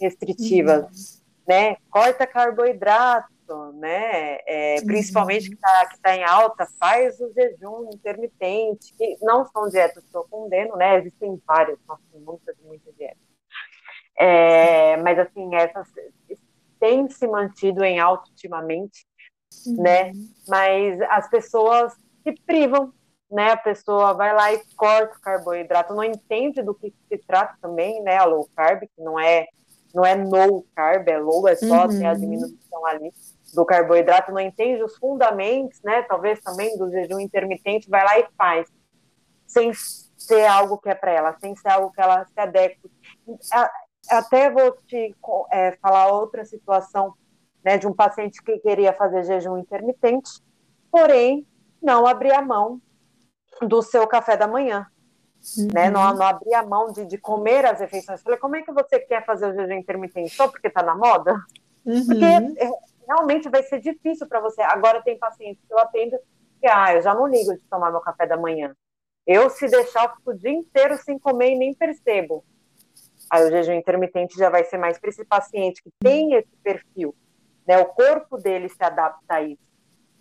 restritivas, 0.00 0.84
uhum. 0.84 1.22
né? 1.48 1.76
Corta 1.90 2.24
carboidrato, 2.28 3.72
né? 3.74 4.38
É, 4.46 4.80
principalmente 4.86 5.48
que 5.48 5.56
está 5.56 5.86
que 5.86 5.98
tá 5.98 6.16
em 6.16 6.22
alta, 6.22 6.64
faz 6.78 7.18
o 7.20 7.32
jejum 7.32 7.90
intermitente, 7.92 8.94
que 8.96 9.16
não 9.20 9.44
são 9.46 9.68
dietas 9.68 10.04
que 10.04 10.16
eu 10.16 10.24
condeno, 10.30 10.76
né? 10.76 10.98
Existem 10.98 11.40
várias, 11.44 11.78
nossa, 11.88 12.02
muitas, 12.14 12.56
muitas 12.62 12.94
dietas. 12.94 13.18
É, 14.16 14.96
mas 14.98 15.18
assim, 15.18 15.52
essas 15.56 15.88
têm 16.78 17.08
se 17.08 17.26
mantido 17.26 17.82
em 17.82 17.98
alta 17.98 18.30
ultimamente, 18.30 19.04
uhum. 19.66 19.82
né? 19.82 20.12
Mas 20.46 21.00
as 21.02 21.28
pessoas 21.28 21.94
se 22.24 22.32
privam, 22.46 22.92
né? 23.30 23.52
A 23.52 23.56
pessoa 23.56 24.14
vai 24.14 24.34
lá 24.34 24.52
e 24.52 24.62
corta 24.76 25.16
o 25.16 25.20
carboidrato, 25.20 25.94
não 25.94 26.02
entende 26.02 26.62
do 26.62 26.74
que 26.74 26.92
se 27.08 27.18
trata 27.18 27.56
também, 27.60 28.02
né? 28.02 28.16
A 28.16 28.24
low 28.24 28.48
carb, 28.56 28.80
que 28.80 29.02
não 29.02 29.18
é 29.20 29.46
não 29.94 30.04
é 30.04 30.16
no 30.16 30.64
carb, 30.74 31.06
é 31.08 31.18
low, 31.18 31.46
é 31.46 31.54
só 31.54 31.86
uhum. 31.86 32.08
a 32.08 32.14
diminuição 32.14 32.84
ali 32.84 33.12
do 33.54 33.64
carboidrato, 33.64 34.32
não 34.32 34.40
entende 34.40 34.82
os 34.82 34.96
fundamentos, 34.96 35.80
né? 35.82 36.02
Talvez 36.02 36.40
também 36.40 36.76
do 36.76 36.90
jejum 36.90 37.20
intermitente, 37.20 37.88
vai 37.88 38.04
lá 38.04 38.18
e 38.18 38.26
faz, 38.36 38.68
sem 39.46 39.72
ser 39.72 40.46
algo 40.46 40.78
que 40.78 40.88
é 40.88 40.94
para 40.96 41.12
ela, 41.12 41.36
sem 41.38 41.54
ser 41.54 41.68
algo 41.68 41.92
que 41.92 42.00
ela 42.00 42.24
se 42.24 42.40
adeque. 42.40 42.90
Até 44.10 44.50
vou 44.50 44.72
te 44.86 45.14
é, 45.52 45.72
falar 45.80 46.08
outra 46.08 46.44
situação, 46.44 47.14
né, 47.64 47.78
de 47.78 47.86
um 47.86 47.94
paciente 47.94 48.42
que 48.42 48.58
queria 48.58 48.92
fazer 48.92 49.22
jejum 49.22 49.56
intermitente, 49.56 50.42
porém 50.90 51.46
não 51.84 52.06
abria 52.06 52.40
mão 52.40 52.80
do 53.62 53.82
seu 53.82 54.06
café 54.06 54.36
da 54.36 54.48
manhã, 54.48 54.86
uhum. 55.56 55.68
né? 55.72 55.90
Não, 55.90 56.14
não 56.14 56.26
abria 56.26 56.62
mão 56.62 56.90
de, 56.92 57.04
de 57.04 57.18
comer 57.18 57.64
as 57.66 57.78
refeições. 57.78 58.22
Falei, 58.22 58.38
como 58.38 58.56
é 58.56 58.62
que 58.62 58.72
você 58.72 58.98
quer 58.98 59.24
fazer 59.24 59.50
o 59.50 59.54
jejum 59.54 59.74
intermitente? 59.74 60.34
Só 60.34 60.48
porque 60.48 60.68
está 60.68 60.82
na 60.82 60.96
moda? 60.96 61.34
Uhum. 61.84 62.06
Porque 62.06 62.24
é, 62.24 62.70
realmente 63.06 63.48
vai 63.48 63.62
ser 63.62 63.80
difícil 63.80 64.26
para 64.26 64.40
você. 64.40 64.62
Agora 64.62 65.02
tem 65.02 65.18
pacientes 65.18 65.62
que 65.66 65.72
eu 65.72 65.78
atendo 65.78 66.18
que, 66.60 66.66
ah, 66.66 66.94
eu 66.94 67.02
já 67.02 67.14
não 67.14 67.26
ligo 67.26 67.54
de 67.54 67.60
tomar 67.70 67.90
meu 67.90 68.00
café 68.00 68.26
da 68.26 68.36
manhã. 68.36 68.74
Eu, 69.26 69.48
se 69.50 69.66
deixar, 69.66 70.04
eu 70.04 70.16
fico 70.16 70.30
o 70.30 70.38
dia 70.38 70.50
inteiro 70.50 70.96
sem 70.98 71.18
comer 71.18 71.52
e 71.52 71.58
nem 71.58 71.74
percebo. 71.74 72.44
Aí 73.30 73.44
o 73.44 73.50
jejum 73.50 73.72
intermitente 73.72 74.36
já 74.36 74.50
vai 74.50 74.64
ser 74.64 74.78
mais 74.78 74.98
para 74.98 75.10
esse 75.10 75.24
paciente 75.24 75.82
que 75.82 75.90
tem 75.98 76.34
esse 76.34 76.56
perfil, 76.62 77.14
né? 77.66 77.78
O 77.78 77.86
corpo 77.86 78.36
dele 78.36 78.68
se 78.68 78.82
adapta 78.82 79.34
a 79.34 79.42
isso. 79.42 79.62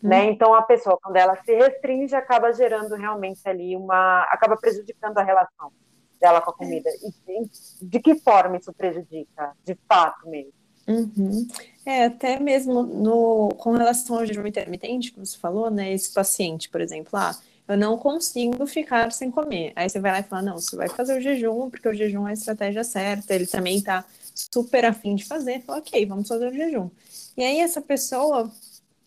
Né? 0.03 0.25
Então 0.25 0.53
a 0.53 0.61
pessoa, 0.61 0.99
quando 1.01 1.15
ela 1.15 1.41
se 1.45 1.55
restringe, 1.55 2.13
acaba 2.13 2.51
gerando 2.51 2.93
realmente 2.95 3.39
ali 3.47 3.73
uma. 3.75 4.23
acaba 4.23 4.57
prejudicando 4.57 5.17
a 5.17 5.23
relação 5.23 5.71
dela 6.19 6.41
com 6.41 6.51
a 6.51 6.53
comida. 6.53 6.89
E 7.27 7.85
de 7.85 7.99
que 8.01 8.15
forma 8.15 8.57
isso 8.57 8.73
prejudica, 8.73 9.55
de 9.63 9.77
fato 9.87 10.29
mesmo? 10.29 10.51
Uhum. 10.85 11.47
É, 11.85 12.05
até 12.05 12.37
mesmo 12.37 12.83
no, 12.83 13.49
com 13.57 13.71
relação 13.71 14.17
ao 14.17 14.25
jejum 14.25 14.45
intermitente, 14.45 15.13
como 15.13 15.25
você 15.25 15.37
falou, 15.37 15.71
né? 15.71 15.93
Esse 15.93 16.13
paciente, 16.13 16.69
por 16.69 16.81
exemplo, 16.81 17.17
ah, 17.17 17.33
eu 17.67 17.77
não 17.77 17.97
consigo 17.97 18.65
ficar 18.67 19.11
sem 19.11 19.31
comer. 19.31 19.71
Aí 19.75 19.89
você 19.89 19.99
vai 19.99 20.11
lá 20.11 20.19
e 20.19 20.23
fala, 20.23 20.41
não, 20.41 20.57
você 20.57 20.75
vai 20.75 20.89
fazer 20.89 21.17
o 21.17 21.21
jejum, 21.21 21.69
porque 21.69 21.87
o 21.87 21.93
jejum 21.93 22.27
é 22.27 22.31
a 22.31 22.33
estratégia 22.33 22.83
certa, 22.83 23.33
ele 23.33 23.47
também 23.47 23.81
tá 23.81 24.03
super 24.35 24.83
afim 24.85 25.15
de 25.15 25.25
fazer. 25.25 25.61
Fala, 25.61 25.79
ok, 25.79 26.05
vamos 26.05 26.27
fazer 26.27 26.49
o 26.49 26.53
jejum. 26.53 26.89
E 27.37 27.43
aí 27.43 27.59
essa 27.59 27.81
pessoa, 27.81 28.51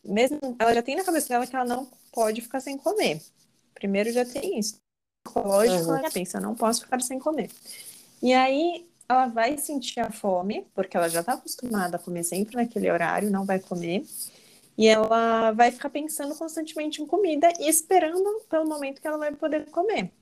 mesmo, 0.08 0.38
ela 0.58 0.74
já 0.74 0.82
tem 0.82 0.96
na 0.96 1.04
cabeça 1.04 1.28
dela 1.28 1.46
que 1.46 1.54
ela 1.54 1.64
não 1.64 1.88
pode 2.12 2.40
ficar 2.40 2.60
sem 2.60 2.76
comer. 2.76 3.20
Primeiro 3.74 4.12
já 4.12 4.24
tem 4.24 4.58
isso. 4.58 4.76
Lógico, 5.34 5.84
uhum. 5.84 5.96
ela 5.96 6.02
já 6.02 6.10
pensa, 6.10 6.38
eu 6.38 6.42
não 6.42 6.54
posso 6.54 6.82
ficar 6.82 7.00
sem 7.02 7.18
comer. 7.18 7.50
E 8.22 8.32
aí 8.32 8.86
ela 9.08 9.26
vai 9.26 9.56
sentir 9.58 10.00
a 10.00 10.10
fome, 10.10 10.66
porque 10.74 10.96
ela 10.96 11.08
já 11.08 11.20
está 11.20 11.34
acostumada 11.34 11.96
a 11.96 12.00
comer 12.00 12.24
sempre 12.24 12.56
naquele 12.56 12.90
horário, 12.90 13.30
não 13.30 13.44
vai 13.44 13.58
comer. 13.58 14.04
E 14.76 14.86
ela 14.86 15.52
vai 15.52 15.70
ficar 15.70 15.90
pensando 15.90 16.34
constantemente 16.34 17.00
em 17.00 17.06
comida 17.06 17.50
e 17.58 17.68
esperando 17.68 18.40
pelo 18.48 18.68
momento 18.68 19.00
que 19.00 19.06
ela 19.06 19.18
vai 19.18 19.34
poder 19.34 19.66
comer. 19.70 20.12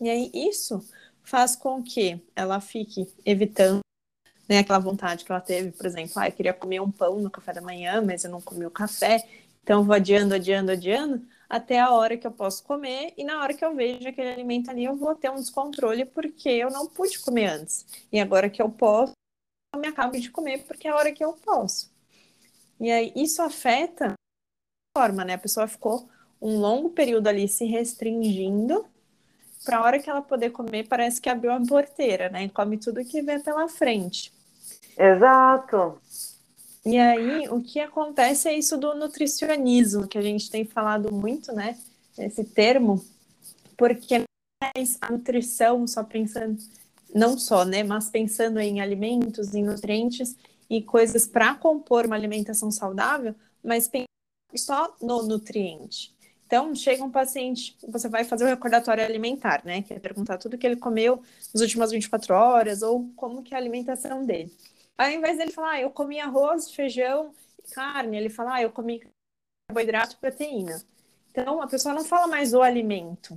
E 0.00 0.10
aí 0.10 0.30
isso 0.34 0.86
faz 1.22 1.56
com 1.56 1.82
que 1.82 2.20
ela 2.34 2.60
fique 2.60 3.12
evitando 3.24 3.80
né, 4.48 4.58
aquela 4.58 4.78
vontade 4.78 5.24
que 5.24 5.32
ela 5.32 5.40
teve, 5.40 5.72
por 5.72 5.86
exemplo, 5.86 6.12
ah, 6.16 6.28
eu 6.28 6.32
queria 6.32 6.54
comer 6.54 6.80
um 6.80 6.90
pão 6.90 7.18
no 7.20 7.30
café 7.30 7.52
da 7.52 7.60
manhã, 7.60 8.00
mas 8.02 8.24
eu 8.24 8.30
não 8.30 8.40
comi 8.40 8.64
o 8.64 8.70
café, 8.70 9.26
então 9.62 9.84
vou 9.84 9.94
adiando, 9.94 10.34
adiando, 10.34 10.70
adiando, 10.70 11.26
até 11.48 11.80
a 11.80 11.90
hora 11.90 12.16
que 12.16 12.26
eu 12.26 12.30
posso 12.30 12.62
comer, 12.64 13.12
e 13.16 13.24
na 13.24 13.42
hora 13.42 13.54
que 13.54 13.64
eu 13.64 13.74
vejo 13.74 14.08
aquele 14.08 14.30
alimento 14.30 14.70
ali, 14.70 14.84
eu 14.84 14.96
vou 14.96 15.14
ter 15.14 15.30
um 15.30 15.36
descontrole 15.36 16.04
porque 16.04 16.48
eu 16.48 16.70
não 16.70 16.86
pude 16.86 17.18
comer 17.20 17.46
antes. 17.46 17.86
E 18.12 18.20
agora 18.20 18.50
que 18.50 18.60
eu 18.60 18.68
posso, 18.70 19.12
eu 19.74 19.80
me 19.80 19.88
acabo 19.88 20.18
de 20.18 20.30
comer 20.30 20.64
porque 20.64 20.88
é 20.88 20.90
a 20.90 20.96
hora 20.96 21.12
que 21.12 21.24
eu 21.24 21.32
posso. 21.34 21.90
E 22.80 22.90
aí 22.90 23.12
isso 23.16 23.42
afeta 23.42 24.12
a 24.12 24.98
forma, 24.98 25.24
né? 25.24 25.34
A 25.34 25.38
pessoa 25.38 25.66
ficou 25.66 26.08
um 26.40 26.58
longo 26.58 26.90
período 26.90 27.28
ali 27.28 27.48
se 27.48 27.64
restringindo 27.64 28.86
para 29.64 29.78
a 29.78 29.82
hora 29.82 29.98
que 29.98 30.08
ela 30.08 30.22
poder 30.22 30.50
comer, 30.50 30.86
parece 30.86 31.20
que 31.20 31.28
abriu 31.28 31.52
a 31.52 31.60
porteira, 31.60 32.28
né? 32.28 32.44
E 32.44 32.48
come 32.48 32.78
tudo 32.78 33.04
que 33.04 33.20
vê 33.22 33.38
pela 33.40 33.68
frente. 33.68 34.32
Exato. 34.96 35.98
E 36.84 36.98
aí, 36.98 37.48
o 37.48 37.60
que 37.60 37.80
acontece 37.80 38.48
é 38.48 38.56
isso 38.56 38.76
do 38.76 38.94
nutricionismo, 38.94 40.06
que 40.06 40.16
a 40.16 40.22
gente 40.22 40.50
tem 40.50 40.64
falado 40.64 41.12
muito, 41.12 41.52
né? 41.52 41.76
Esse 42.16 42.44
termo, 42.44 43.04
porque 43.76 44.22
a 45.00 45.12
nutrição, 45.12 45.86
só 45.86 46.02
pensando, 46.04 46.56
não 47.14 47.38
só, 47.38 47.64
né? 47.64 47.82
Mas 47.82 48.08
pensando 48.08 48.60
em 48.60 48.80
alimentos, 48.80 49.54
em 49.54 49.64
nutrientes, 49.64 50.36
e 50.68 50.82
coisas 50.82 51.26
para 51.26 51.54
compor 51.54 52.06
uma 52.06 52.16
alimentação 52.16 52.70
saudável, 52.70 53.34
mas 53.62 53.90
só 54.56 54.94
no 55.00 55.22
nutriente. 55.22 56.15
Então, 56.46 56.74
chega 56.74 57.04
um 57.04 57.10
paciente, 57.10 57.76
você 57.88 58.08
vai 58.08 58.22
fazer 58.22 58.44
o 58.44 58.46
recordatório 58.46 59.04
alimentar, 59.04 59.64
né? 59.64 59.82
Que 59.82 59.94
é 59.94 59.98
perguntar 59.98 60.38
tudo 60.38 60.56
que 60.56 60.66
ele 60.66 60.76
comeu 60.76 61.20
nas 61.52 61.60
últimas 61.60 61.90
24 61.90 62.34
horas 62.34 62.82
ou 62.82 63.10
como 63.16 63.42
que 63.42 63.52
é 63.52 63.56
a 63.56 63.60
alimentação 63.60 64.24
dele. 64.24 64.52
Aí, 64.96 65.14
ao 65.14 65.18
invés 65.18 65.36
dele 65.36 65.50
falar, 65.50 65.72
ah, 65.72 65.80
eu 65.80 65.90
comi 65.90 66.20
arroz, 66.20 66.70
feijão 66.70 67.34
e 67.58 67.70
carne, 67.74 68.16
ele 68.16 68.30
fala, 68.30 68.54
ah, 68.54 68.62
eu 68.62 68.70
comi 68.70 69.02
carboidrato 69.68 70.14
e 70.14 70.18
proteína. 70.18 70.80
Então, 71.30 71.60
a 71.60 71.66
pessoa 71.66 71.94
não 71.94 72.04
fala 72.04 72.28
mais 72.28 72.54
o 72.54 72.62
alimento, 72.62 73.36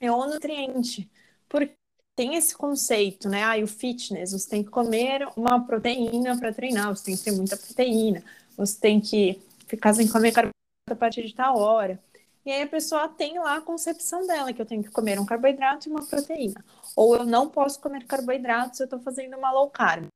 é 0.00 0.10
o 0.10 0.26
nutriente. 0.26 1.08
Porque 1.48 1.72
tem 2.16 2.34
esse 2.34 2.54
conceito, 2.56 3.28
né? 3.28 3.44
Ah, 3.44 3.56
o 3.62 3.66
fitness, 3.66 4.32
você 4.32 4.48
tem 4.48 4.64
que 4.64 4.70
comer 4.70 5.26
uma 5.36 5.64
proteína 5.64 6.36
para 6.36 6.52
treinar, 6.52 6.88
você 6.94 7.04
tem 7.04 7.16
que 7.16 7.22
ter 7.22 7.32
muita 7.32 7.56
proteína, 7.56 8.24
você 8.56 8.78
tem 8.78 9.00
que 9.00 9.40
ficar 9.68 9.94
sem 9.94 10.08
comer 10.08 10.32
carboidrato 10.32 10.54
a 10.90 10.96
partir 10.96 11.24
de 11.24 11.34
tal 11.34 11.58
hora. 11.58 11.98
E 12.44 12.50
aí 12.52 12.62
a 12.62 12.66
pessoa 12.66 13.08
tem 13.08 13.38
lá 13.38 13.56
a 13.56 13.60
concepção 13.60 14.26
dela, 14.26 14.52
que 14.52 14.60
eu 14.60 14.66
tenho 14.66 14.82
que 14.82 14.90
comer 14.90 15.18
um 15.18 15.24
carboidrato 15.24 15.88
e 15.88 15.92
uma 15.92 16.04
proteína. 16.04 16.62
Ou 16.94 17.16
eu 17.16 17.24
não 17.24 17.48
posso 17.48 17.80
comer 17.80 18.04
carboidratos, 18.04 18.80
eu 18.80 18.84
estou 18.84 19.00
fazendo 19.00 19.36
uma 19.36 19.50
low 19.50 19.70
carb. 19.70 20.06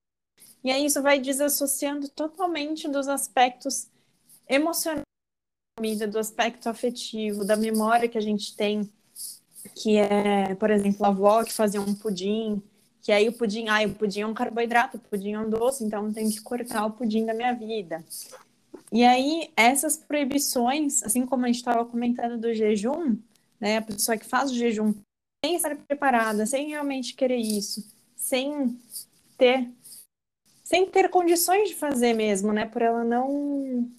E 0.63 0.71
aí 0.71 0.85
isso 0.85 1.01
vai 1.03 1.19
desassociando 1.19 2.09
totalmente 2.09 2.89
dos 2.89 3.09
aspectos 3.09 3.89
emocionais 4.49 5.03
da 5.03 5.81
comida, 5.81 6.07
do 6.07 6.19
aspecto 6.19 6.69
afetivo, 6.69 7.45
da 7.45 7.57
memória 7.57 8.09
que 8.09 8.19
a 8.19 8.23
gente 8.23 8.55
tem 8.55 8.91
que 9.75 9.97
é, 9.97 10.55
por 10.55 10.71
exemplo, 10.71 11.05
a 11.05 11.09
avó 11.09 11.45
que 11.45 11.53
fazia 11.53 11.81
um 11.81 11.95
pudim, 11.95 12.63
que 13.03 13.13
aí 13.13 13.29
o 13.29 13.33
pudim, 13.33 13.69
ah, 13.69 13.87
o 13.87 13.95
pudim 13.95 14.21
é 14.21 14.27
um 14.27 14.35
carboidrato, 14.35 14.97
o 14.97 15.01
pudim 15.01 15.33
é 15.33 15.39
um 15.39 15.49
doce, 15.49 15.85
então 15.85 16.13
tem 16.13 16.29
que 16.29 16.41
cortar 16.41 16.87
o 16.87 16.91
pudim 16.91 17.25
da 17.25 17.35
minha 17.35 17.53
vida. 17.55 18.05
E 18.91 19.05
aí, 19.05 19.51
essas 19.57 19.97
proibições, 19.97 21.03
assim 21.03 21.27
como 21.27 21.45
a 21.45 21.49
gente 21.49 21.57
estava 21.57 21.85
comentando 21.85 22.39
do 22.39 22.55
jejum, 22.55 23.19
né, 23.61 23.79
a 23.79 23.83
pessoa 23.83 24.17
que 24.17 24.25
faz 24.25 24.51
o 24.51 24.55
jejum 24.55 24.95
sem 25.45 25.57
estar 25.57 25.77
preparada, 25.77 26.47
sem 26.47 26.69
realmente 26.69 27.15
querer 27.15 27.37
isso, 27.37 27.87
sem 28.17 28.79
ter 29.37 29.71
sem 30.65 30.85
ter 30.85 31.09
condições 31.09 31.71
de 31.71 31.75
fazer 31.75 32.13
mesmo, 32.13 32.53
né, 32.53 32.67
por 32.67 32.83
ela 32.83 33.03
não 33.03 33.91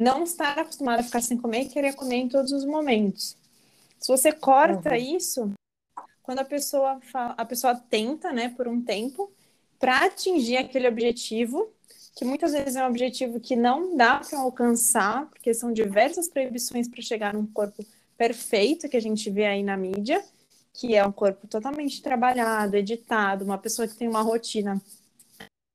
não 0.00 0.22
estar 0.22 0.58
acostumada 0.58 1.00
a 1.00 1.04
ficar 1.04 1.20
sem 1.20 1.36
comer 1.36 1.62
e 1.62 1.68
querer 1.68 1.94
comer 1.94 2.16
em 2.16 2.28
todos 2.28 2.52
os 2.52 2.64
momentos. 2.64 3.36
Se 3.98 4.08
você 4.08 4.32
corta 4.32 4.90
uhum. 4.90 4.96
isso, 4.96 5.52
quando 6.22 6.38
a 6.38 6.44
pessoa 6.44 7.00
fala, 7.00 7.34
a 7.36 7.44
pessoa 7.44 7.74
tenta, 7.74 8.32
né, 8.32 8.48
por 8.48 8.66
um 8.66 8.82
tempo, 8.82 9.30
para 9.78 10.06
atingir 10.06 10.56
aquele 10.56 10.88
objetivo, 10.88 11.70
que 12.14 12.24
muitas 12.24 12.52
vezes 12.52 12.76
é 12.76 12.84
um 12.84 12.88
objetivo 12.88 13.40
que 13.40 13.56
não 13.56 13.96
dá 13.96 14.18
para 14.18 14.38
alcançar, 14.38 15.26
porque 15.26 15.54
são 15.54 15.72
diversas 15.72 16.28
proibições 16.28 16.88
para 16.88 17.02
chegar 17.02 17.34
num 17.34 17.46
corpo 17.46 17.84
perfeito 18.16 18.88
que 18.88 18.96
a 18.96 19.00
gente 19.00 19.30
vê 19.30 19.46
aí 19.46 19.62
na 19.62 19.76
mídia, 19.76 20.22
que 20.74 20.94
é 20.94 21.04
um 21.04 21.12
corpo 21.12 21.46
totalmente 21.46 22.02
trabalhado, 22.02 22.76
editado, 22.76 23.44
uma 23.44 23.58
pessoa 23.58 23.88
que 23.88 23.96
tem 23.96 24.08
uma 24.08 24.22
rotina 24.22 24.80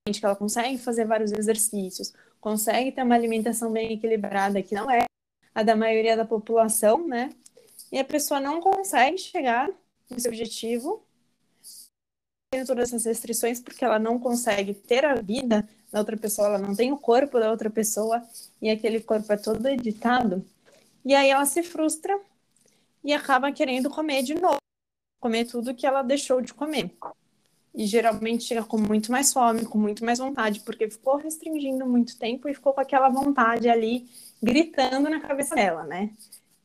que 0.06 0.26
ela 0.26 0.36
consegue 0.36 0.78
fazer 0.78 1.06
vários 1.06 1.34
exercícios, 1.34 2.14
consegue 2.40 2.94
ter 2.94 3.04
uma 3.04 3.16
alimentação 3.16 3.72
bem 3.72 3.94
equilibrada, 3.94 4.64
que 4.64 4.74
não 4.74 4.90
é 4.90 5.04
a 5.54 5.64
da 5.64 5.76
maioria 5.76 6.16
da 6.16 6.24
população, 6.24 7.06
né? 7.06 7.30
e 7.92 8.00
a 8.00 8.06
pessoa 8.06 8.40
não 8.40 8.60
consegue 8.60 9.18
chegar 9.18 9.70
nesse 10.10 10.28
objetivo 10.28 11.06
todas 12.66 12.90
essas 12.90 13.06
restrições 13.06 13.60
porque 13.60 13.84
ela 13.84 14.00
não 14.00 14.18
consegue 14.18 14.74
ter 14.74 15.04
a 15.04 15.16
vida 15.16 15.68
da 15.92 16.00
outra 16.00 16.16
pessoa, 16.16 16.48
ela 16.48 16.58
não 16.58 16.74
tem 16.74 16.92
o 16.92 16.98
corpo 16.98 17.40
da 17.40 17.52
outra 17.52 17.70
pessoa 17.70 18.24
e 18.62 18.70
aquele 18.70 19.02
corpo 19.02 19.32
é 19.32 19.38
todo 19.38 19.68
editado. 19.68 20.46
E 21.04 21.14
aí 21.14 21.30
ela 21.30 21.46
se 21.46 21.62
frustra 21.62 22.18
e 23.04 23.14
acaba 23.14 23.52
querendo 23.52 23.90
comer 23.90 24.24
de 24.24 24.34
novo, 24.34 24.58
comer 25.20 25.46
tudo 25.46 25.76
que 25.76 25.86
ela 25.86 26.02
deixou 26.02 26.42
de 26.42 26.54
comer. 26.54 26.94
E 27.76 27.86
geralmente 27.86 28.46
chega 28.46 28.64
com 28.64 28.78
muito 28.78 29.12
mais 29.12 29.32
fome, 29.32 29.66
com 29.66 29.78
muito 29.78 30.04
mais 30.04 30.20
vontade, 30.20 30.62
porque 30.62 30.90
ficou 30.90 31.18
restringindo 31.18 31.86
muito 31.86 32.18
tempo 32.18 32.48
e 32.48 32.54
ficou 32.54 32.74
com 32.74 32.82
aquela 32.82 33.10
vontade 33.10 33.70
ali 33.70 34.08
gritando 34.42 35.10
na 35.10 35.20
cabeça 35.20 35.54
dela, 35.54 35.84
né? 35.84 36.12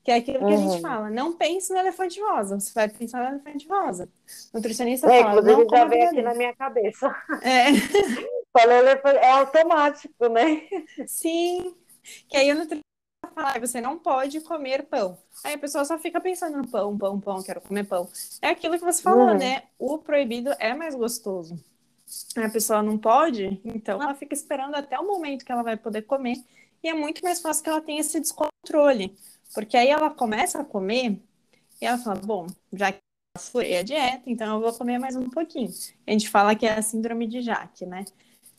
Que 0.05 0.11
é 0.11 0.17
aquilo 0.17 0.39
que 0.39 0.45
uhum. 0.45 0.53
a 0.53 0.57
gente 0.57 0.75
uhum. 0.75 0.81
fala, 0.81 1.11
não 1.11 1.33
pense 1.33 1.73
no 1.73 1.79
elefante 1.79 2.21
rosa, 2.21 2.59
você 2.59 2.73
vai 2.75 2.89
pensar 2.89 3.23
no 3.23 3.37
elefante 3.37 3.69
rosa. 3.69 4.09
O 4.53 4.57
nutricionista 4.57 5.13
é, 5.13 5.23
fala, 5.23 5.41
inclusive 5.41 5.69
já 5.71 5.85
veio 5.85 6.09
aqui 6.09 6.23
na 6.23 6.35
minha 6.35 6.55
cabeça. 6.55 7.15
É. 7.43 7.69
é 9.17 9.31
automático, 9.31 10.29
né? 10.29 10.63
Sim. 11.07 11.75
Que 12.29 12.37
aí 12.37 12.51
o 12.51 12.57
nutricionista 12.57 12.83
fala, 13.35 13.59
você 13.61 13.81
não 13.81 13.99
pode 13.99 14.41
comer 14.41 14.83
pão. 14.85 15.17
Aí 15.45 15.55
a 15.55 15.59
pessoa 15.59 15.85
só 15.85 15.99
fica 15.99 16.21
pensando 16.21 16.59
no 16.59 16.69
pão, 16.69 16.99
pão, 16.99 17.21
pão, 17.21 17.43
quero 17.43 17.61
comer 17.61 17.85
pão. 17.85 18.09
É 18.41 18.49
aquilo 18.49 18.79
que 18.79 18.85
você 18.85 19.01
falou, 19.01 19.29
uhum. 19.29 19.39
né? 19.39 19.63
O 19.79 19.99
proibido 19.99 20.51
é 20.59 20.75
mais 20.75 20.95
gostoso. 20.95 21.57
A 22.37 22.49
pessoa 22.51 22.83
não 22.83 22.99
pode, 22.99 23.61
então 23.65 24.03
ela 24.03 24.15
fica 24.15 24.35
esperando 24.35 24.75
até 24.75 24.99
o 24.99 25.07
momento 25.07 25.45
que 25.45 25.53
ela 25.53 25.63
vai 25.63 25.77
poder 25.77 26.03
comer. 26.03 26.37
E 26.83 26.89
é 26.89 26.95
muito 26.95 27.23
mais 27.23 27.41
fácil 27.41 27.63
que 27.63 27.71
ela 27.71 27.81
tenha 27.81 28.01
esse 28.01 28.21
descontrole. 28.21 29.17
Porque 29.55 29.77
aí 29.77 29.89
ela 29.89 30.11
começa 30.11 30.61
a 30.61 30.65
comer 30.65 31.21
e 31.81 31.87
ela 31.87 31.99
fala: 31.99 32.21
bom, 32.21 32.47
já 32.73 32.93
que 32.93 33.01
eu 33.37 33.43
furei 33.43 33.79
a 33.79 33.83
dieta, 33.83 34.23
então 34.27 34.57
eu 34.57 34.61
vou 34.63 34.73
comer 34.79 34.99
mais 34.99 35.17
um 35.17 35.29
pouquinho. 35.31 35.71
A 36.07 36.13
gente 36.13 36.29
fala 36.31 36.55
que 36.55 36.67
é 36.67 36.75
a 36.79 36.83
síndrome 36.83 37.27
de 37.27 37.43
Jaque, 37.43 37.87
né? 37.87 38.05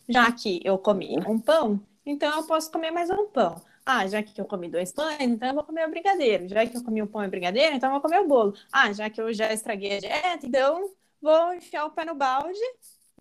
Já 0.09 0.31
que 0.31 0.61
eu 0.63 0.77
comi 0.77 1.17
um 1.27 1.39
pão, 1.39 1.79
então 2.05 2.37
eu 2.39 2.47
posso 2.47 2.71
comer 2.71 2.91
mais 2.91 3.09
um 3.09 3.27
pão. 3.27 3.61
Ah, 3.85 4.07
já 4.07 4.23
que 4.23 4.39
eu 4.39 4.45
comi 4.45 4.69
dois 4.69 4.91
pães, 4.91 5.21
então 5.21 5.49
eu 5.49 5.55
vou 5.55 5.63
comer 5.63 5.87
o 5.87 5.91
brigadeiro. 5.91 6.47
Já 6.47 6.65
que 6.65 6.77
eu 6.77 6.83
comi 6.83 7.01
o 7.01 7.07
pão 7.07 7.23
e 7.23 7.27
o 7.27 7.29
brigadeiro, 7.29 7.75
então 7.75 7.89
eu 7.89 7.93
vou 7.93 8.01
comer 8.01 8.19
o 8.21 8.27
bolo. 8.27 8.53
Ah, 8.71 8.91
já 8.93 9.09
que 9.09 9.21
eu 9.21 9.33
já 9.33 9.51
estraguei 9.53 9.97
a 9.97 9.99
dieta, 9.99 10.45
então 10.45 10.91
vou 11.21 11.53
enfiar 11.53 11.85
o 11.85 11.91
pé 11.91 12.05
no 12.05 12.15
balde, 12.15 12.59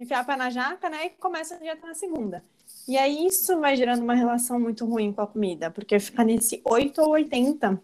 enfiar 0.01 0.23
o 0.23 0.27
pé 0.27 0.37
na 0.37 0.51
jaca, 0.51 0.89
né? 0.91 1.07
E 1.07 1.11
começa 1.11 1.55
a 1.55 1.59
dieta 1.59 1.87
na 1.87 1.95
segunda. 1.95 2.45
E 2.87 2.99
aí 2.99 3.27
isso 3.27 3.59
vai 3.61 3.77
gerando 3.77 4.03
uma 4.03 4.15
relação 4.15 4.59
muito 4.59 4.85
ruim 4.85 5.13
com 5.13 5.21
a 5.21 5.27
comida, 5.27 5.71
porque 5.71 5.99
fica 6.01 6.25
nesse 6.25 6.61
8 6.65 7.01
ou 7.01 7.11
80 7.11 7.81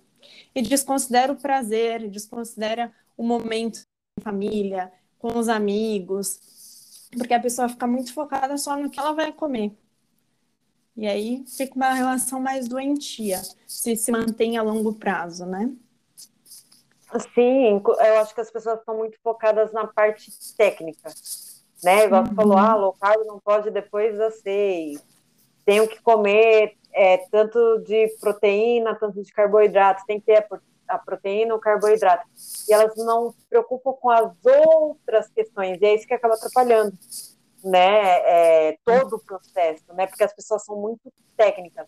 e 0.54 0.62
desconsidera 0.62 1.32
o 1.32 1.36
prazer, 1.36 2.08
desconsidera 2.08 2.92
o 3.16 3.22
momento 3.22 3.80
em 4.18 4.22
família, 4.22 4.92
com 5.18 5.38
os 5.38 5.48
amigos, 5.48 7.08
porque 7.16 7.34
a 7.34 7.40
pessoa 7.40 7.68
fica 7.68 7.86
muito 7.86 8.12
focada 8.12 8.56
só 8.58 8.76
no 8.76 8.90
que 8.90 8.98
ela 8.98 9.12
vai 9.12 9.32
comer. 9.32 9.72
E 10.96 11.06
aí 11.06 11.44
fica 11.46 11.76
uma 11.76 11.92
relação 11.92 12.40
mais 12.40 12.66
doentia, 12.66 13.40
se 13.66 13.94
se 13.96 14.10
mantém 14.10 14.58
a 14.58 14.62
longo 14.62 14.94
prazo, 14.94 15.46
né? 15.46 15.72
Sim, 17.34 17.80
eu 17.84 18.18
acho 18.18 18.34
que 18.34 18.40
as 18.40 18.50
pessoas 18.50 18.80
estão 18.80 18.96
muito 18.98 19.16
focadas 19.22 19.72
na 19.72 19.86
parte 19.86 20.30
técnica 20.56 21.10
né? 21.82 22.04
Igual 22.04 22.26
você 22.26 22.34
falou, 22.34 22.58
ah, 22.58 22.74
low 22.74 22.92
carb 22.92 23.24
não 23.26 23.38
pode 23.38 23.70
depois 23.70 24.16
das 24.16 24.40
seis. 24.40 25.02
Tenho 25.64 25.86
que 25.86 26.00
comer 26.02 26.76
é, 26.92 27.18
tanto 27.30 27.82
de 27.86 28.08
proteína, 28.20 28.94
tanto 28.94 29.22
de 29.22 29.32
carboidrato. 29.32 30.04
Tem 30.06 30.18
que 30.18 30.26
ter 30.26 30.46
a 30.88 30.98
proteína 30.98 31.54
ou 31.54 31.60
carboidrato. 31.60 32.26
E 32.68 32.72
elas 32.72 32.96
não 32.96 33.30
se 33.32 33.44
preocupam 33.48 33.92
com 33.92 34.10
as 34.10 34.32
outras 34.44 35.28
questões. 35.28 35.78
E 35.80 35.84
é 35.84 35.94
isso 35.94 36.06
que 36.06 36.14
acaba 36.14 36.34
atrapalhando, 36.34 36.96
né? 37.62 38.70
É, 38.70 38.78
todo 38.84 39.16
o 39.16 39.24
processo, 39.24 39.84
né? 39.94 40.06
Porque 40.06 40.24
as 40.24 40.32
pessoas 40.32 40.64
são 40.64 40.76
muito 40.76 41.12
técnicas. 41.36 41.86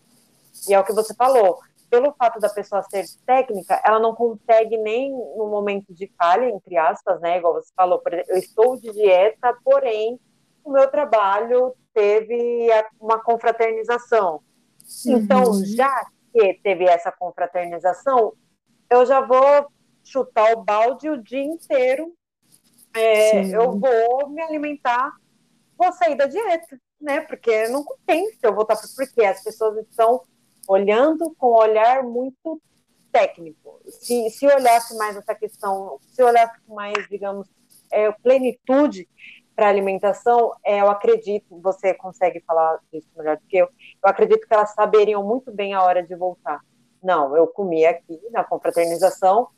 E 0.69 0.73
é 0.73 0.79
o 0.79 0.83
que 0.83 0.93
você 0.93 1.13
falou 1.15 1.59
pelo 1.91 2.13
fato 2.13 2.39
da 2.39 2.47
pessoa 2.47 2.81
ser 2.83 3.03
técnica, 3.25 3.81
ela 3.85 3.99
não 3.99 4.15
consegue 4.15 4.77
nem 4.77 5.11
no 5.11 5.49
momento 5.49 5.93
de 5.93 6.09
falha, 6.17 6.49
entre 6.49 6.77
aspas, 6.77 7.19
né? 7.19 7.37
Igual 7.37 7.55
você 7.55 7.69
falou, 7.75 7.99
por 7.99 8.13
exemplo, 8.13 8.31
eu 8.31 8.37
estou 8.37 8.79
de 8.79 8.89
dieta, 8.93 9.53
porém 9.61 10.17
o 10.63 10.71
meu 10.71 10.89
trabalho 10.89 11.75
teve 11.93 12.69
uma 12.97 13.21
confraternização. 13.21 14.41
Então, 15.05 15.43
uhum. 15.43 15.65
já 15.65 16.05
que 16.31 16.53
teve 16.63 16.85
essa 16.85 17.11
confraternização, 17.11 18.31
eu 18.89 19.05
já 19.05 19.19
vou 19.19 19.67
chutar 20.01 20.53
o 20.53 20.63
balde 20.63 21.09
o 21.09 21.21
dia 21.21 21.43
inteiro. 21.43 22.13
É, 22.95 23.53
eu 23.53 23.77
vou 23.77 24.29
me 24.29 24.41
alimentar, 24.41 25.11
vou 25.77 25.91
sair 25.91 26.15
da 26.15 26.25
dieta, 26.25 26.79
né? 27.01 27.19
Porque 27.19 27.67
não 27.67 27.83
compensa 27.83 28.37
eu 28.43 28.55
voltar 28.55 28.77
porque 28.95 29.25
as 29.25 29.43
pessoas 29.43 29.77
estão 29.79 30.21
olhando 30.71 31.35
com 31.37 31.47
um 31.47 31.55
olhar 31.55 32.01
muito 32.03 32.61
técnico. 33.11 33.81
Se, 33.89 34.29
se 34.29 34.47
olhasse 34.47 34.95
mais 34.95 35.17
essa 35.17 35.35
questão, 35.35 35.99
se 36.01 36.23
olhasse 36.23 36.53
com 36.65 36.75
mais, 36.75 37.07
digamos, 37.09 37.45
é, 37.91 38.09
plenitude 38.23 39.07
para 39.53 39.67
alimentação, 39.67 40.53
é, 40.63 40.79
eu 40.79 40.89
acredito, 40.89 41.59
você 41.59 41.93
consegue 41.93 42.39
falar 42.47 42.79
disso 42.91 43.09
melhor 43.17 43.35
do 43.35 43.43
que 43.47 43.57
eu, 43.57 43.65
eu 43.65 44.09
acredito 44.09 44.47
que 44.47 44.53
elas 44.53 44.73
saberiam 44.73 45.21
muito 45.21 45.51
bem 45.51 45.73
a 45.73 45.83
hora 45.83 46.01
de 46.01 46.15
voltar. 46.15 46.61
Não, 47.03 47.35
eu 47.35 47.47
comi 47.47 47.85
aqui 47.85 48.17
na 48.31 48.43
confraternização, 48.45 49.49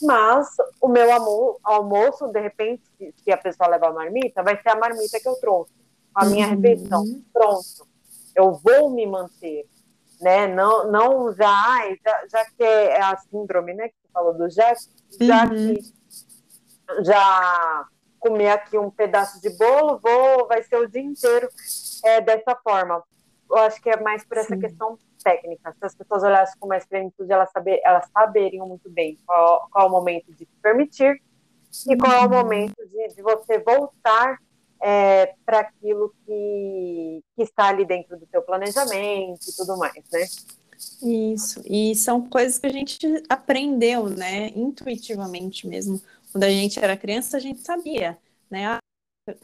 mas 0.00 0.48
o 0.80 0.88
meu 0.88 1.12
almo 1.12 1.58
almoço, 1.62 2.28
de 2.28 2.40
repente, 2.40 2.82
se 3.22 3.30
a 3.30 3.36
pessoa 3.36 3.68
levar 3.68 3.88
a 3.88 3.92
marmita, 3.92 4.42
vai 4.42 4.60
ser 4.62 4.70
a 4.70 4.76
marmita 4.76 5.20
que 5.20 5.28
eu 5.28 5.34
trouxe, 5.34 5.74
a 6.14 6.24
minha 6.24 6.48
uhum. 6.48 6.54
refeição. 6.54 7.04
Pronto. 7.30 7.92
Eu 8.34 8.54
vou 8.54 8.88
me 8.88 9.04
manter 9.06 9.66
né? 10.22 10.46
Não, 10.46 10.90
não 10.90 11.18
usar, 11.18 11.88
já, 12.04 12.26
já 12.30 12.44
que 12.56 12.62
é 12.62 13.02
a 13.02 13.16
síndrome, 13.16 13.74
né? 13.74 13.88
Que 13.88 13.94
você 13.94 14.12
falou 14.12 14.34
do 14.34 14.48
já, 14.48 14.72
já 15.20 15.44
uhum. 15.44 15.50
que 15.50 15.82
já 17.04 17.86
comer 18.18 18.50
aqui 18.50 18.78
um 18.78 18.90
pedaço 18.90 19.40
de 19.40 19.50
bolo, 19.56 19.98
vou, 19.98 20.46
vai 20.46 20.62
ser 20.62 20.76
o 20.76 20.88
dia 20.88 21.02
inteiro 21.02 21.48
é, 22.04 22.20
dessa 22.20 22.54
forma. 22.56 23.02
Eu 23.50 23.56
acho 23.58 23.82
que 23.82 23.90
é 23.90 24.00
mais 24.00 24.24
por 24.24 24.38
essa 24.38 24.54
Sim. 24.54 24.60
questão 24.60 24.96
técnica. 25.22 25.72
Se 25.72 25.84
as 25.84 25.94
pessoas 25.94 26.22
olhassem 26.22 26.58
com 26.58 26.68
mais 26.68 26.86
plenitude, 26.86 27.30
elas, 27.32 27.50
saber, 27.50 27.80
elas 27.84 28.08
saberiam 28.12 28.66
muito 28.66 28.88
bem 28.88 29.18
qual, 29.26 29.68
qual 29.70 29.86
é 29.86 29.88
o 29.88 29.92
momento 29.92 30.32
de 30.32 30.44
se 30.44 30.56
permitir 30.62 31.20
e 31.88 31.96
qual 31.96 32.12
é 32.12 32.20
o 32.20 32.22
uhum. 32.22 32.28
momento 32.28 32.76
de, 32.88 33.14
de 33.14 33.22
você 33.22 33.58
voltar 33.58 34.38
é, 34.82 35.34
para 35.46 35.60
aquilo 35.60 36.12
que, 36.26 37.22
que 37.36 37.42
está 37.44 37.68
ali 37.68 37.84
dentro 37.84 38.18
do 38.18 38.26
seu 38.26 38.42
planejamento 38.42 39.48
e 39.48 39.56
tudo 39.56 39.76
mais, 39.76 40.02
né? 40.12 40.26
Isso, 41.00 41.62
e 41.64 41.94
são 41.94 42.28
coisas 42.28 42.58
que 42.58 42.66
a 42.66 42.72
gente 42.72 43.06
aprendeu, 43.28 44.08
né, 44.10 44.48
intuitivamente 44.56 45.68
mesmo. 45.68 46.02
Quando 46.32 46.42
a 46.42 46.50
gente 46.50 46.82
era 46.82 46.96
criança, 46.96 47.36
a 47.36 47.40
gente 47.40 47.60
sabia, 47.60 48.18
né, 48.50 48.66
ah, 48.66 48.80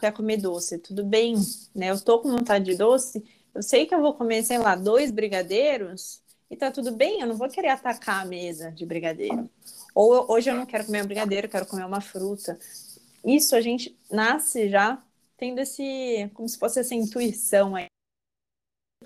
quer 0.01 0.12
comer 0.12 0.38
doce, 0.38 0.79
tudo 0.79 1.05
bem, 1.05 1.37
né, 1.72 1.90
eu 1.90 2.01
tô 2.01 2.18
com 2.18 2.31
vontade 2.31 2.64
de 2.64 2.74
doce, 2.74 3.22
eu 3.55 3.62
sei 3.62 3.87
que 3.87 3.94
eu 3.94 4.01
vou 4.01 4.14
comer, 4.14 4.42
sei 4.42 4.59
lá, 4.59 4.74
dois 4.74 5.12
brigadeiros, 5.12 6.20
e 6.51 6.57
tá 6.57 6.72
tudo 6.72 6.90
bem, 6.90 7.20
eu 7.20 7.29
não 7.29 7.37
vou 7.37 7.48
querer 7.48 7.68
atacar 7.68 8.22
a 8.22 8.24
mesa 8.24 8.72
de 8.72 8.85
brigadeiro. 8.87 9.48
Ou 9.94 10.33
hoje 10.33 10.51
eu 10.51 10.57
não 10.57 10.64
quero 10.64 10.87
comer 10.87 11.05
um 11.05 11.07
brigadeiro, 11.07 11.46
eu 11.46 11.51
quero 11.51 11.66
comer 11.66 11.85
uma 11.85 12.01
fruta. 12.01 12.59
Isso 13.24 13.55
a 13.55 13.61
gente 13.61 13.94
nasce 14.11 14.68
já 14.70 15.03
tendo 15.38 15.61
esse, 15.61 16.31
como 16.35 16.48
se 16.48 16.59
fosse 16.59 16.81
essa 16.81 16.94
intuição 16.94 17.77
aí, 17.77 17.87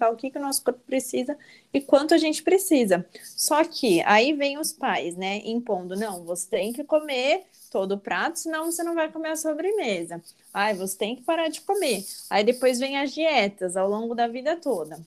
o 0.00 0.16
que, 0.16 0.30
que 0.30 0.38
o 0.38 0.42
nosso 0.42 0.64
corpo 0.64 0.80
precisa 0.80 1.36
e 1.72 1.80
quanto 1.80 2.14
a 2.14 2.18
gente 2.18 2.42
precisa. 2.42 3.06
Só 3.36 3.62
que 3.64 4.02
aí 4.02 4.32
vem 4.32 4.58
os 4.58 4.72
pais, 4.72 5.16
né, 5.16 5.40
impondo, 5.44 5.94
não, 5.94 6.24
você 6.24 6.48
tem 6.48 6.72
que 6.72 6.82
comer 6.82 7.44
todo 7.70 7.92
o 7.92 7.98
prato, 7.98 8.38
senão 8.38 8.64
você 8.64 8.82
não 8.82 8.94
vai 8.94 9.10
comer 9.10 9.30
a 9.30 9.36
sobremesa. 9.36 10.22
Ai, 10.52 10.74
você 10.74 10.96
tem 10.96 11.16
que 11.16 11.22
parar 11.22 11.48
de 11.48 11.60
comer. 11.60 12.04
Aí 12.28 12.42
depois 12.42 12.78
vem 12.80 12.98
as 12.98 13.12
dietas 13.12 13.76
ao 13.76 13.88
longo 13.88 14.14
da 14.14 14.26
vida 14.26 14.56
toda, 14.56 15.00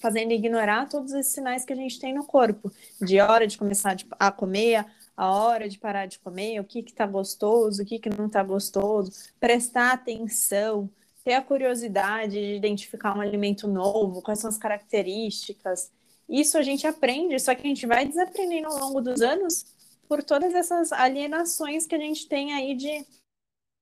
fazendo 0.00 0.32
ignorar 0.32 0.88
todos 0.88 1.12
esses 1.12 1.32
sinais 1.32 1.64
que 1.64 1.72
a 1.72 1.76
gente 1.76 1.98
tem 1.98 2.14
no 2.14 2.24
corpo, 2.24 2.72
de 3.00 3.20
hora 3.20 3.46
de 3.46 3.58
começar 3.58 3.96
a 4.18 4.30
comer, 4.30 4.86
a 5.16 5.30
hora 5.30 5.68
de 5.68 5.78
parar 5.78 6.06
de 6.06 6.18
comer, 6.18 6.60
o 6.60 6.64
que 6.64 6.80
está 6.80 7.06
gostoso, 7.06 7.82
o 7.82 7.86
que, 7.86 7.98
que 7.98 8.10
não 8.10 8.26
está 8.26 8.42
gostoso, 8.42 9.12
prestar 9.40 9.92
atenção, 9.92 10.90
ter 11.24 11.34
a 11.34 11.42
curiosidade 11.42 12.34
de 12.34 12.54
identificar 12.54 13.16
um 13.16 13.20
alimento 13.20 13.66
novo, 13.66 14.22
quais 14.22 14.38
são 14.38 14.50
as 14.50 14.58
características. 14.58 15.90
Isso 16.28 16.58
a 16.58 16.62
gente 16.62 16.86
aprende, 16.86 17.38
só 17.38 17.54
que 17.54 17.62
a 17.62 17.68
gente 17.68 17.86
vai 17.86 18.06
desaprendendo 18.06 18.68
ao 18.68 18.78
longo 18.78 19.00
dos 19.00 19.22
anos 19.22 19.64
por 20.08 20.22
todas 20.22 20.54
essas 20.54 20.92
alienações 20.92 21.86
que 21.86 21.94
a 21.94 21.98
gente 21.98 22.28
tem 22.28 22.52
aí 22.52 22.74
de 22.74 23.04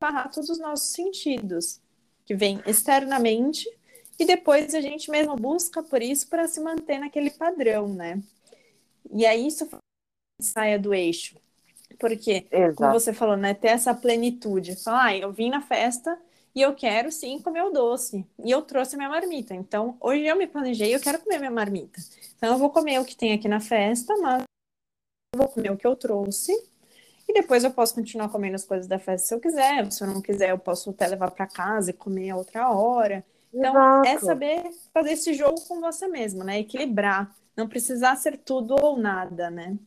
barrar 0.00 0.30
todos 0.30 0.48
os 0.48 0.58
nossos 0.58 0.92
sentidos, 0.92 1.80
que 2.24 2.34
vem 2.34 2.62
externamente, 2.66 3.68
e 4.18 4.24
depois 4.24 4.74
a 4.74 4.80
gente 4.80 5.10
mesmo 5.10 5.34
busca 5.34 5.82
por 5.82 6.00
isso 6.00 6.28
para 6.28 6.46
se 6.46 6.60
manter 6.60 6.98
naquele 6.98 7.30
padrão, 7.30 7.92
né? 7.92 8.22
E 9.12 9.26
aí 9.26 9.46
isso 9.46 9.68
saia 10.40 10.78
do 10.78 10.94
eixo. 10.94 11.36
Porque, 11.98 12.46
Exato. 12.50 12.76
como 12.76 12.92
você 12.92 13.12
falou, 13.12 13.36
né, 13.36 13.54
ter 13.54 13.68
essa 13.68 13.94
plenitude. 13.94 14.76
Falar, 14.82 15.04
ah, 15.06 15.16
eu 15.16 15.32
vim 15.32 15.50
na 15.50 15.60
festa 15.60 16.18
e 16.54 16.60
eu 16.60 16.74
quero 16.74 17.10
sim 17.10 17.38
comer 17.40 17.62
o 17.62 17.70
doce. 17.70 18.26
E 18.44 18.50
eu 18.50 18.62
trouxe 18.62 18.96
minha 18.96 19.08
marmita. 19.08 19.54
Então, 19.54 19.96
hoje 20.00 20.24
eu 20.24 20.36
me 20.36 20.46
planejei, 20.46 20.94
eu 20.94 21.00
quero 21.00 21.20
comer 21.20 21.38
minha 21.38 21.50
marmita. 21.50 22.00
Então, 22.36 22.52
eu 22.52 22.58
vou 22.58 22.70
comer 22.70 23.00
o 23.00 23.04
que 23.04 23.16
tem 23.16 23.32
aqui 23.32 23.48
na 23.48 23.60
festa, 23.60 24.14
mas 24.18 24.42
eu 25.34 25.38
vou 25.38 25.48
comer 25.48 25.70
o 25.70 25.76
que 25.76 25.86
eu 25.86 25.96
trouxe. 25.96 26.52
E 27.28 27.32
depois 27.32 27.64
eu 27.64 27.70
posso 27.70 27.94
continuar 27.94 28.28
comendo 28.28 28.54
as 28.54 28.64
coisas 28.64 28.86
da 28.86 28.98
festa 28.98 29.28
se 29.28 29.34
eu 29.34 29.40
quiser. 29.40 29.90
Se 29.90 30.02
eu 30.02 30.08
não 30.08 30.20
quiser, 30.20 30.50
eu 30.50 30.58
posso 30.58 30.90
até 30.90 31.06
levar 31.06 31.30
para 31.30 31.46
casa 31.46 31.90
e 31.90 31.94
comer 31.94 32.30
a 32.30 32.36
outra 32.36 32.70
hora. 32.70 33.24
Então, 33.52 34.04
é 34.04 34.12
Exato. 34.12 34.24
é 34.24 34.26
saber 34.26 34.70
fazer 34.92 35.12
esse 35.12 35.32
jogo 35.32 35.60
com 35.62 35.80
você 35.80 36.06
mesmo, 36.06 36.44
né? 36.44 36.58
Equilibrar. 36.58 37.34
Não 37.56 37.68
precisar 37.68 38.16
ser 38.16 38.36
tudo 38.36 38.76
ou 38.80 38.98
nada, 38.98 39.48
né? 39.48 39.78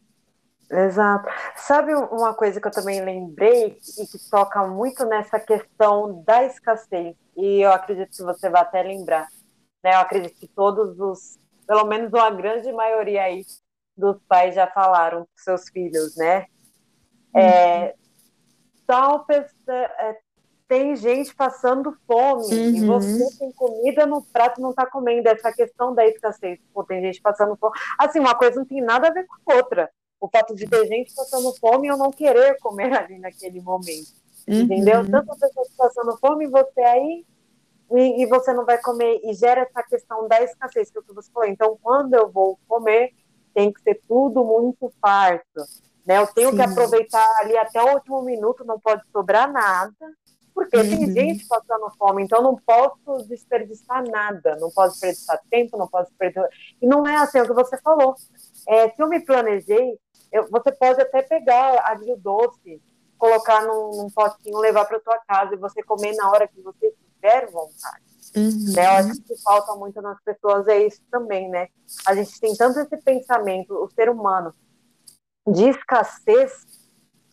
Exato. 0.70 1.30
Sabe 1.56 1.94
uma 1.96 2.34
coisa 2.34 2.60
que 2.60 2.68
eu 2.68 2.72
também 2.72 3.02
lembrei 3.02 3.78
e 3.98 4.06
que 4.06 4.30
toca 4.30 4.68
muito 4.68 5.06
nessa 5.06 5.40
questão 5.40 6.24
da 6.24 6.44
escassez, 6.44 7.16
e 7.38 7.62
eu 7.62 7.72
acredito 7.72 8.18
que 8.18 8.24
você 8.24 8.50
vai 8.50 8.62
até 8.62 8.82
lembrar, 8.82 9.28
né? 9.84 9.94
Eu 9.94 10.00
acredito 10.00 10.36
que 10.36 10.48
todos 10.48 11.00
os, 11.00 11.40
pelo 11.66 11.86
menos 11.86 12.12
uma 12.12 12.30
grande 12.32 12.72
maioria 12.74 13.24
aí 13.24 13.46
dos 13.96 14.18
pais 14.28 14.56
já 14.56 14.68
falaram 14.68 15.20
para 15.20 15.44
seus 15.44 15.70
filhos, 15.70 16.18
né? 16.18 16.48
É, 17.34 17.96
tal 18.86 19.26
pessoa, 19.26 19.54
é, 19.70 20.18
tem 20.68 20.98
gente 20.98 21.34
passando 21.34 21.96
fome 22.06 22.54
uhum. 22.54 22.76
e 22.76 22.86
você 22.86 23.38
tem 23.40 23.52
comida 23.54 24.06
no 24.06 24.22
prato 24.22 24.60
não 24.60 24.72
está 24.72 24.86
comendo. 24.86 25.30
Essa 25.30 25.54
questão 25.54 25.96
da 25.96 26.06
escassez, 26.06 26.60
pô, 26.74 26.84
tem 26.84 27.02
gente 27.02 27.22
passando 27.22 27.56
fome. 27.56 27.74
Assim, 27.98 28.20
uma 28.20 28.36
coisa 28.36 28.58
não 28.60 28.66
tem 28.66 28.82
nada 28.82 29.08
a 29.08 29.12
ver 29.12 29.26
com 29.26 29.52
a 29.52 29.56
outra 29.56 29.90
o 30.20 30.28
fato 30.28 30.56
de 30.56 30.68
ter 30.68 30.86
gente 30.88 31.14
passando 31.14 31.54
fome 31.60 31.88
e 31.88 31.92
eu 31.92 31.98
não 31.98 32.12
querer 32.12 32.58
comer 32.60 32.94
ali 32.94 33.20
naquele 33.20 33.62
momento. 33.62 34.14
Uhum. 34.48 34.62
Entendeu? 34.62 35.10
Tantas 35.10 35.40
pessoas 35.40 35.70
passando 35.78 36.18
fome 36.18 36.46
e 36.46 36.50
você 36.50 36.82
aí 36.82 37.26
e, 37.92 38.24
e, 38.24 38.26
você 38.26 38.54
não 38.54 38.66
vai 38.66 38.78
comer 38.80 39.22
e 39.24 39.34
gera 39.34 39.62
essa 39.62 39.82
questão 39.84 40.28
da 40.28 40.42
escassez 40.42 40.92
que, 40.92 41.00
é 41.00 41.02
que 41.02 41.14
você 41.14 41.32
falou. 41.32 41.48
Então, 41.48 41.78
quando 41.82 42.14
eu 42.16 42.30
vou 42.30 42.60
comer, 42.68 43.14
tem 43.54 43.72
que 43.72 43.82
ser 43.82 44.02
tudo 44.08 44.44
muito 44.44 44.92
farto. 45.02 45.62
Né? 46.06 46.18
Eu 46.18 46.28
tenho 46.28 46.52
Sim. 46.52 46.58
que 46.58 46.62
aproveitar 46.62 47.28
ali 47.40 47.58
até 47.58 47.82
o 47.82 47.94
último 47.94 48.22
minuto, 48.22 48.66
não 48.66 48.80
pode 48.80 49.04
sobrar 49.12 49.52
nada, 49.52 49.94
porque 50.54 50.76
uhum. 50.76 50.84
tem 50.84 51.14
gente 51.14 51.48
passando 51.48 51.90
fome, 51.98 52.24
então 52.24 52.42
não 52.42 52.56
posso 52.56 53.28
desperdiçar 53.28 54.04
nada, 54.10 54.56
não 54.56 54.72
posso 54.72 54.94
desperdiçar 54.94 55.40
tempo, 55.50 55.78
não 55.78 55.88
posso 55.88 56.10
desperdiçar. 56.10 56.50
E 56.82 56.88
não 56.88 57.08
é 57.08 57.16
assim 57.18 57.38
é 57.38 57.44
o 57.44 57.48
que 57.48 57.54
você 57.54 57.78
falou. 57.82 58.16
É, 58.68 58.90
se 58.90 59.02
eu 59.02 59.08
me 59.08 59.20
planejei, 59.20 59.98
eu, 60.32 60.48
você 60.50 60.72
pode 60.72 61.02
até 61.02 61.22
pegar 61.22 61.84
o 62.02 62.18
doce, 62.18 62.82
colocar 63.18 63.66
num, 63.66 63.92
num 63.98 64.10
potinho, 64.10 64.60
levar 64.60 64.86
para 64.86 65.00
tua 65.00 65.18
casa 65.28 65.54
e 65.54 65.58
você 65.58 65.82
comer 65.84 66.14
na 66.16 66.30
hora 66.30 66.48
que 66.48 66.62
você 66.62 66.94
tiver 67.16 67.50
vontade. 67.52 68.06
Uhum. 68.36 68.74
Né? 68.74 68.86
Eu 68.86 68.92
acho 68.92 69.22
que 69.24 69.42
falta 69.42 69.76
muito 69.76 70.02
nas 70.02 70.22
pessoas 70.22 70.68
é 70.68 70.86
isso 70.86 71.02
também, 71.10 71.50
né? 71.50 71.70
A 72.06 72.14
gente 72.14 72.40
tem 72.40 72.54
tanto 72.56 72.80
esse 72.80 72.98
pensamento, 72.98 73.74
o 73.74 73.90
ser 73.90 74.10
humano, 74.10 74.54
de 75.48 75.70
escassez, 75.70 76.52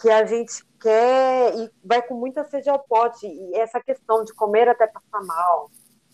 que 0.00 0.10
a 0.10 0.24
gente 0.24 0.64
quer 0.80 1.56
e 1.56 1.70
vai 1.82 2.02
com 2.02 2.14
muita 2.14 2.44
sede 2.44 2.68
ao 2.68 2.78
pote. 2.78 3.26
E 3.26 3.56
essa 3.56 3.80
questão 3.80 4.24
de 4.24 4.34
comer 4.34 4.68
até 4.68 4.86
passar 4.86 5.24
mal, 5.24 5.70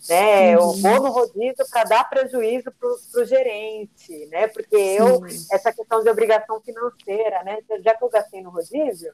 né? 0.09 0.55
Eu 0.55 0.71
vou 0.73 1.01
no 1.01 1.11
rodízio 1.11 1.65
para 1.69 1.83
dar 1.83 2.09
prejuízo 2.09 2.71
para 2.71 3.21
o 3.21 3.25
gerente, 3.25 4.25
né? 4.27 4.47
Porque 4.47 4.75
eu, 4.75 5.25
essa 5.51 5.71
questão 5.71 6.03
de 6.03 6.09
obrigação 6.09 6.59
financeira, 6.61 7.43
né? 7.43 7.59
Já 7.83 7.95
que 7.95 8.03
eu 8.03 8.09
gastei 8.09 8.41
no 8.41 8.49
rodízio, 8.49 9.13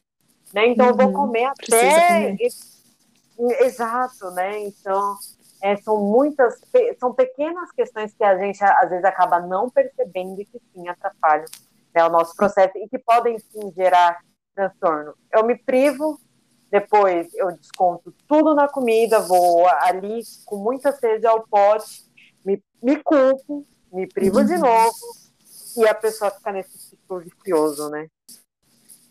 né? 0.53 0.67
Então 0.67 0.85
uhum. 0.85 0.91
eu 0.91 0.97
vou 0.97 1.05
uhum. 1.07 1.13
comer 1.13 1.45
até. 1.45 2.35
Exato, 3.61 4.31
né? 4.31 4.59
Então, 4.59 5.15
é, 5.61 5.75
são 5.77 5.97
muitas, 5.97 6.59
são 6.99 7.13
pequenas 7.13 7.71
questões 7.71 8.13
que 8.13 8.23
a 8.23 8.37
gente 8.37 8.63
às 8.63 8.89
vezes 8.89 9.05
acaba 9.05 9.39
não 9.39 9.69
percebendo 9.69 10.41
e 10.41 10.45
que 10.45 10.59
sim 10.73 10.87
atrapalham 10.87 11.45
né, 11.93 12.03
o 12.03 12.09
nosso 12.09 12.35
processo 12.35 12.77
e 12.77 12.87
que 12.87 12.99
podem 12.99 13.37
sim 13.39 13.71
gerar 13.75 14.19
transtorno. 14.55 15.13
Eu 15.31 15.45
me 15.45 15.55
privo 15.55 16.19
depois 16.71 17.33
eu 17.33 17.51
desconto 17.51 18.13
tudo 18.27 18.53
na 18.53 18.67
comida, 18.67 19.19
vou 19.19 19.67
ali 19.67 20.21
com 20.45 20.57
muita 20.57 20.91
sede 20.91 21.25
ao 21.25 21.47
pote, 21.47 22.05
me, 22.45 22.61
me 22.81 23.01
culpo, 23.01 23.65
me 23.91 24.07
privo 24.07 24.39
uhum. 24.39 24.45
de 24.45 24.57
novo, 24.57 24.97
e 25.77 25.87
a 25.87 25.93
pessoa 25.93 26.31
fica 26.31 26.51
nesse 26.51 26.77
ciclo 26.77 27.19
vicioso, 27.19 27.89
né? 27.89 28.07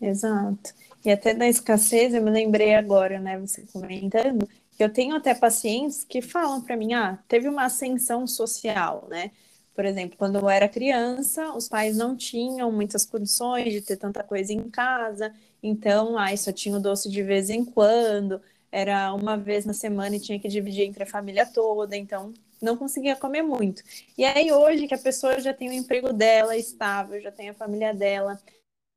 Exato. 0.01 0.73
E 1.03 1.11
até 1.11 1.33
da 1.33 1.47
escassez, 1.47 2.13
eu 2.13 2.21
me 2.21 2.29
lembrei 2.29 2.75
agora, 2.75 3.19
né, 3.19 3.39
você 3.39 3.65
comentando, 3.71 4.47
que 4.75 4.83
eu 4.83 4.91
tenho 4.91 5.15
até 5.15 5.33
pacientes 5.33 6.03
que 6.03 6.21
falam 6.21 6.61
para 6.61 6.77
mim, 6.77 6.93
ah, 6.93 7.17
teve 7.27 7.47
uma 7.47 7.65
ascensão 7.65 8.27
social, 8.27 9.07
né? 9.09 9.31
Por 9.73 9.85
exemplo, 9.85 10.17
quando 10.17 10.39
eu 10.39 10.49
era 10.49 10.67
criança, 10.67 11.51
os 11.53 11.67
pais 11.67 11.95
não 11.95 12.15
tinham 12.15 12.71
muitas 12.71 13.05
condições 13.05 13.71
de 13.71 13.81
ter 13.81 13.95
tanta 13.95 14.23
coisa 14.23 14.51
em 14.51 14.69
casa, 14.69 15.33
então, 15.61 16.17
ai, 16.17 16.37
só 16.37 16.51
tinha 16.51 16.77
o 16.77 16.81
doce 16.81 17.09
de 17.09 17.23
vez 17.23 17.49
em 17.49 17.65
quando, 17.65 18.41
era 18.71 19.13
uma 19.13 19.37
vez 19.37 19.65
na 19.65 19.73
semana 19.73 20.15
e 20.15 20.19
tinha 20.19 20.39
que 20.39 20.47
dividir 20.47 20.85
entre 20.85 21.03
a 21.03 21.07
família 21.07 21.45
toda, 21.45 21.95
então 21.95 22.33
não 22.61 22.77
conseguia 22.77 23.15
comer 23.15 23.41
muito. 23.41 23.83
E 24.17 24.25
aí, 24.25 24.51
hoje 24.51 24.87
que 24.87 24.93
a 24.93 24.99
pessoa 24.99 25.39
já 25.39 25.53
tem 25.53 25.69
o 25.69 25.73
emprego 25.73 26.13
dela 26.13 26.55
estável, 26.57 27.21
já 27.21 27.31
tem 27.31 27.49
a 27.49 27.53
família 27.53 27.93
dela, 27.93 28.39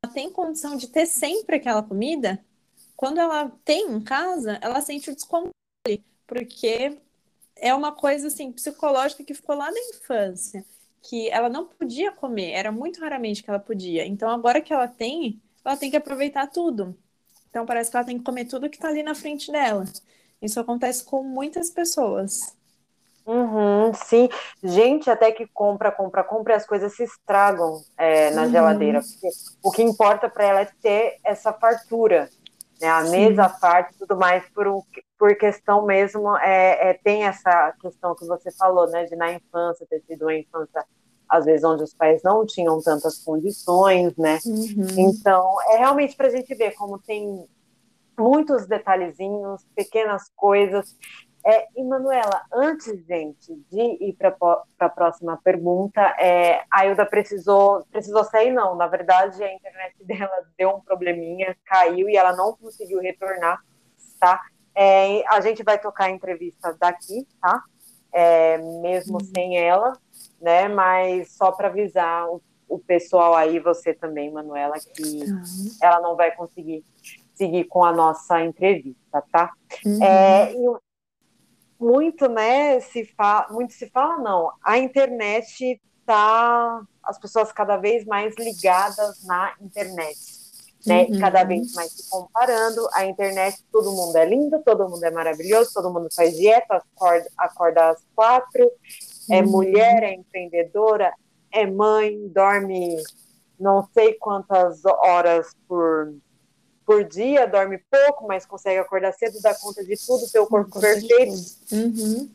ela 0.02 0.12
tem 0.12 0.30
condição 0.30 0.76
de 0.76 0.88
ter 0.88 1.06
sempre 1.06 1.56
aquela 1.56 1.82
comida, 1.82 2.42
quando 2.96 3.18
ela 3.18 3.50
tem 3.64 3.90
em 3.90 4.00
casa, 4.00 4.58
ela 4.60 4.80
sente 4.82 5.10
o 5.10 5.14
descontrole, 5.14 5.52
porque 6.26 6.98
é 7.56 7.74
uma 7.74 7.92
coisa 7.92 8.26
assim 8.26 8.52
psicológica 8.52 9.24
que 9.24 9.34
ficou 9.34 9.56
lá 9.56 9.70
da 9.70 9.80
infância, 9.94 10.64
que 11.02 11.30
ela 11.30 11.48
não 11.48 11.66
podia 11.66 12.12
comer, 12.12 12.50
era 12.50 12.70
muito 12.70 13.00
raramente 13.00 13.42
que 13.42 13.48
ela 13.48 13.58
podia. 13.58 14.06
Então 14.06 14.28
agora 14.28 14.60
que 14.60 14.72
ela 14.72 14.86
tem, 14.86 15.40
ela 15.64 15.76
tem 15.76 15.90
que 15.90 15.96
aproveitar 15.96 16.46
tudo. 16.46 16.96
Então 17.48 17.66
parece 17.66 17.90
que 17.90 17.96
ela 17.96 18.06
tem 18.06 18.18
que 18.18 18.24
comer 18.24 18.44
tudo 18.44 18.70
que 18.70 18.76
está 18.76 18.88
ali 18.88 19.02
na 19.02 19.14
frente 19.14 19.50
dela. 19.50 19.84
Isso 20.40 20.58
acontece 20.58 21.04
com 21.04 21.22
muitas 21.22 21.70
pessoas. 21.70 22.56
Uhum, 23.26 23.92
sim, 23.94 24.28
gente 24.62 25.10
até 25.10 25.30
que 25.30 25.46
compra, 25.46 25.92
compra, 25.92 26.24
compra 26.24 26.54
e 26.54 26.56
as 26.56 26.66
coisas 26.66 26.94
se 26.94 27.04
estragam 27.04 27.80
é, 27.96 28.30
na 28.30 28.42
uhum. 28.42 28.50
geladeira. 28.50 29.00
Porque 29.00 29.28
o 29.62 29.70
que 29.70 29.82
importa 29.82 30.28
para 30.28 30.44
ela 30.44 30.60
é 30.62 30.68
ter 30.80 31.18
essa 31.22 31.52
fartura, 31.52 32.28
né? 32.80 32.88
A 32.88 33.04
sim. 33.04 33.10
mesa 33.10 33.48
farta 33.48 33.92
e 33.94 33.98
tudo 33.98 34.16
mais 34.16 34.42
por, 34.50 34.66
por 35.18 35.36
questão 35.36 35.84
mesmo, 35.84 36.36
é, 36.38 36.90
é, 36.90 36.94
tem 36.94 37.24
essa 37.24 37.72
questão 37.80 38.14
que 38.14 38.26
você 38.26 38.50
falou, 38.52 38.88
né, 38.88 39.04
de 39.04 39.14
na 39.14 39.32
infância 39.32 39.86
ter 39.88 40.02
sido 40.06 40.22
uma 40.22 40.34
infância, 40.34 40.84
às 41.30 41.44
vezes, 41.44 41.64
onde 41.64 41.84
os 41.84 41.94
pais 41.94 42.22
não 42.22 42.44
tinham 42.44 42.80
tantas 42.82 43.18
condições, 43.18 44.16
né, 44.16 44.38
uhum. 44.44 45.10
então, 45.10 45.56
é 45.68 45.78
realmente 45.78 46.16
para 46.16 46.26
a 46.26 46.30
gente 46.30 46.54
ver 46.54 46.72
como 46.72 46.98
tem 46.98 47.46
muitos 48.18 48.66
detalhezinhos, 48.66 49.64
pequenas 49.74 50.30
coisas, 50.36 50.94
é, 51.44 51.68
e 51.74 51.82
Manuela, 51.82 52.42
antes, 52.52 53.04
gente, 53.06 53.54
de 53.70 54.04
ir 54.04 54.14
para 54.14 54.36
a 54.78 54.88
próxima 54.88 55.40
pergunta, 55.42 56.00
é, 56.18 56.62
a 56.70 56.86
Ilda 56.86 57.06
precisou, 57.06 57.84
precisou 57.90 58.24
sair, 58.24 58.52
não. 58.52 58.76
Na 58.76 58.86
verdade, 58.86 59.42
a 59.42 59.52
internet 59.52 59.94
dela 60.04 60.46
deu 60.58 60.70
um 60.70 60.80
probleminha, 60.80 61.56
caiu 61.64 62.08
e 62.08 62.16
ela 62.16 62.36
não 62.36 62.54
conseguiu 62.56 63.00
retornar, 63.00 63.58
tá? 64.18 64.40
É, 64.74 65.26
a 65.28 65.40
gente 65.40 65.62
vai 65.62 65.78
tocar 65.78 66.04
a 66.04 66.10
entrevista 66.10 66.76
daqui, 66.78 67.26
tá? 67.40 67.62
É, 68.12 68.58
mesmo 68.82 69.14
uhum. 69.14 69.24
sem 69.34 69.58
ela, 69.58 69.92
né? 70.40 70.68
Mas 70.68 71.32
só 71.32 71.52
para 71.52 71.68
avisar 71.68 72.28
o, 72.28 72.42
o, 72.68 72.78
pessoal 72.78 73.34
aí, 73.34 73.58
você 73.58 73.92
também, 73.92 74.32
Manuela, 74.32 74.74
que 74.78 75.02
uhum. 75.02 75.42
ela 75.82 76.00
não 76.00 76.16
vai 76.16 76.34
conseguir 76.34 76.84
seguir 77.34 77.64
com 77.64 77.84
a 77.84 77.92
nossa 77.92 78.42
entrevista, 78.42 79.22
tá? 79.32 79.52
Uhum. 79.84 80.04
É, 80.04 80.54
muito, 81.78 82.28
né? 82.28 82.80
Se 82.80 83.04
fala, 83.04 83.48
muito 83.50 83.72
se 83.72 83.88
fala, 83.90 84.18
não. 84.18 84.52
A 84.62 84.78
internet 84.78 85.80
tá, 86.04 86.82
as 87.02 87.18
pessoas 87.18 87.52
cada 87.52 87.76
vez 87.76 88.04
mais 88.04 88.34
ligadas 88.36 89.24
na 89.24 89.54
internet 89.60 90.40
né? 90.86 91.06
Uhum. 91.08 91.20
Cada 91.20 91.44
vez 91.44 91.72
mais 91.74 91.92
se 91.92 92.10
comparando. 92.10 92.88
A 92.94 93.04
internet, 93.04 93.62
todo 93.70 93.92
mundo 93.92 94.16
é 94.16 94.24
lindo, 94.24 94.62
todo 94.64 94.88
mundo 94.88 95.04
é 95.04 95.10
maravilhoso, 95.10 95.72
todo 95.74 95.92
mundo 95.92 96.08
faz 96.14 96.36
dieta, 96.36 96.76
acorda, 96.76 97.30
acorda 97.36 97.90
às 97.90 98.02
quatro, 98.14 98.70
é 99.30 99.40
uhum. 99.40 99.50
mulher, 99.50 100.02
é 100.02 100.14
empreendedora, 100.14 101.12
é 101.52 101.66
mãe, 101.66 102.28
dorme 102.28 102.96
não 103.58 103.86
sei 103.92 104.14
quantas 104.14 104.84
horas 104.84 105.54
por, 105.68 106.14
por 106.86 107.04
dia, 107.04 107.46
dorme 107.46 107.78
pouco, 107.90 108.26
mas 108.26 108.46
consegue 108.46 108.78
acordar 108.78 109.12
cedo, 109.12 109.40
dá 109.42 109.54
conta 109.54 109.84
de 109.84 109.94
tudo, 109.96 110.24
o 110.42 110.46
corpo 110.46 110.80
perfeito. 110.80 111.34
Uhum. 111.72 112.30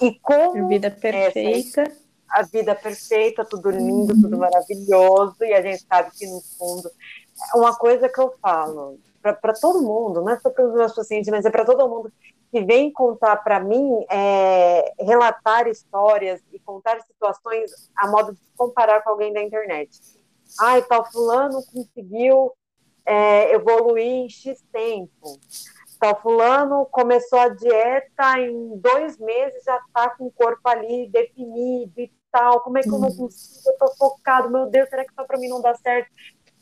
E 0.00 0.18
como 0.20 0.64
a 0.64 0.68
vida 0.68 0.90
perfeita. 0.90 1.82
Essa, 1.82 1.92
a 2.28 2.42
vida 2.42 2.74
perfeita, 2.74 3.44
tudo 3.44 3.70
lindo, 3.70 4.14
tudo 4.14 4.34
uhum. 4.34 4.40
maravilhoso, 4.40 5.36
e 5.40 5.54
a 5.54 5.62
gente 5.62 5.86
sabe 5.86 6.10
que 6.12 6.26
no 6.26 6.40
fundo 6.58 6.90
uma 7.54 7.74
coisa 7.74 8.08
que 8.08 8.20
eu 8.20 8.34
falo 8.40 8.98
para 9.22 9.52
todo 9.54 9.82
mundo, 9.82 10.20
não 10.20 10.30
é 10.30 10.38
só 10.40 10.50
para 10.50 10.66
os 10.66 10.74
meus 10.74 10.94
pacientes, 10.94 11.30
mas 11.30 11.44
é 11.44 11.50
para 11.50 11.64
todo 11.64 11.88
mundo, 11.88 12.12
que 12.52 12.62
vem 12.62 12.92
contar 12.92 13.36
para 13.38 13.58
mim, 13.58 14.04
é, 14.10 14.92
relatar 15.00 15.66
histórias 15.66 16.42
e 16.52 16.58
contar 16.58 17.00
situações 17.00 17.90
a 17.96 18.06
modo 18.08 18.34
de 18.34 18.40
comparar 18.54 19.02
com 19.02 19.08
alguém 19.08 19.32
da 19.32 19.42
internet. 19.42 19.98
Ai, 20.60 20.82
tal 20.82 21.10
fulano 21.10 21.64
conseguiu 21.64 22.52
é, 23.06 23.54
evoluir 23.54 24.04
em 24.04 24.28
X 24.28 24.62
tempo. 24.70 25.40
Tal 25.98 26.20
fulano 26.20 26.84
começou 26.90 27.38
a 27.38 27.48
dieta 27.48 28.38
em 28.38 28.76
dois 28.76 29.16
meses, 29.16 29.64
já 29.64 29.78
está 29.78 30.10
com 30.10 30.26
o 30.26 30.32
corpo 30.32 30.68
ali 30.68 31.08
definido 31.08 31.98
e 32.02 32.12
tal. 32.30 32.60
Como 32.60 32.76
é 32.76 32.82
que 32.82 32.90
eu 32.90 32.98
não 32.98 33.08
uhum. 33.08 33.16
consigo? 33.16 33.70
Eu 33.70 33.78
tô 33.78 33.96
focado, 33.96 34.50
meu 34.50 34.66
Deus, 34.66 34.90
será 34.90 35.06
que 35.06 35.14
só 35.14 35.24
para 35.24 35.38
mim 35.38 35.48
não 35.48 35.62
dá 35.62 35.74
certo? 35.74 36.10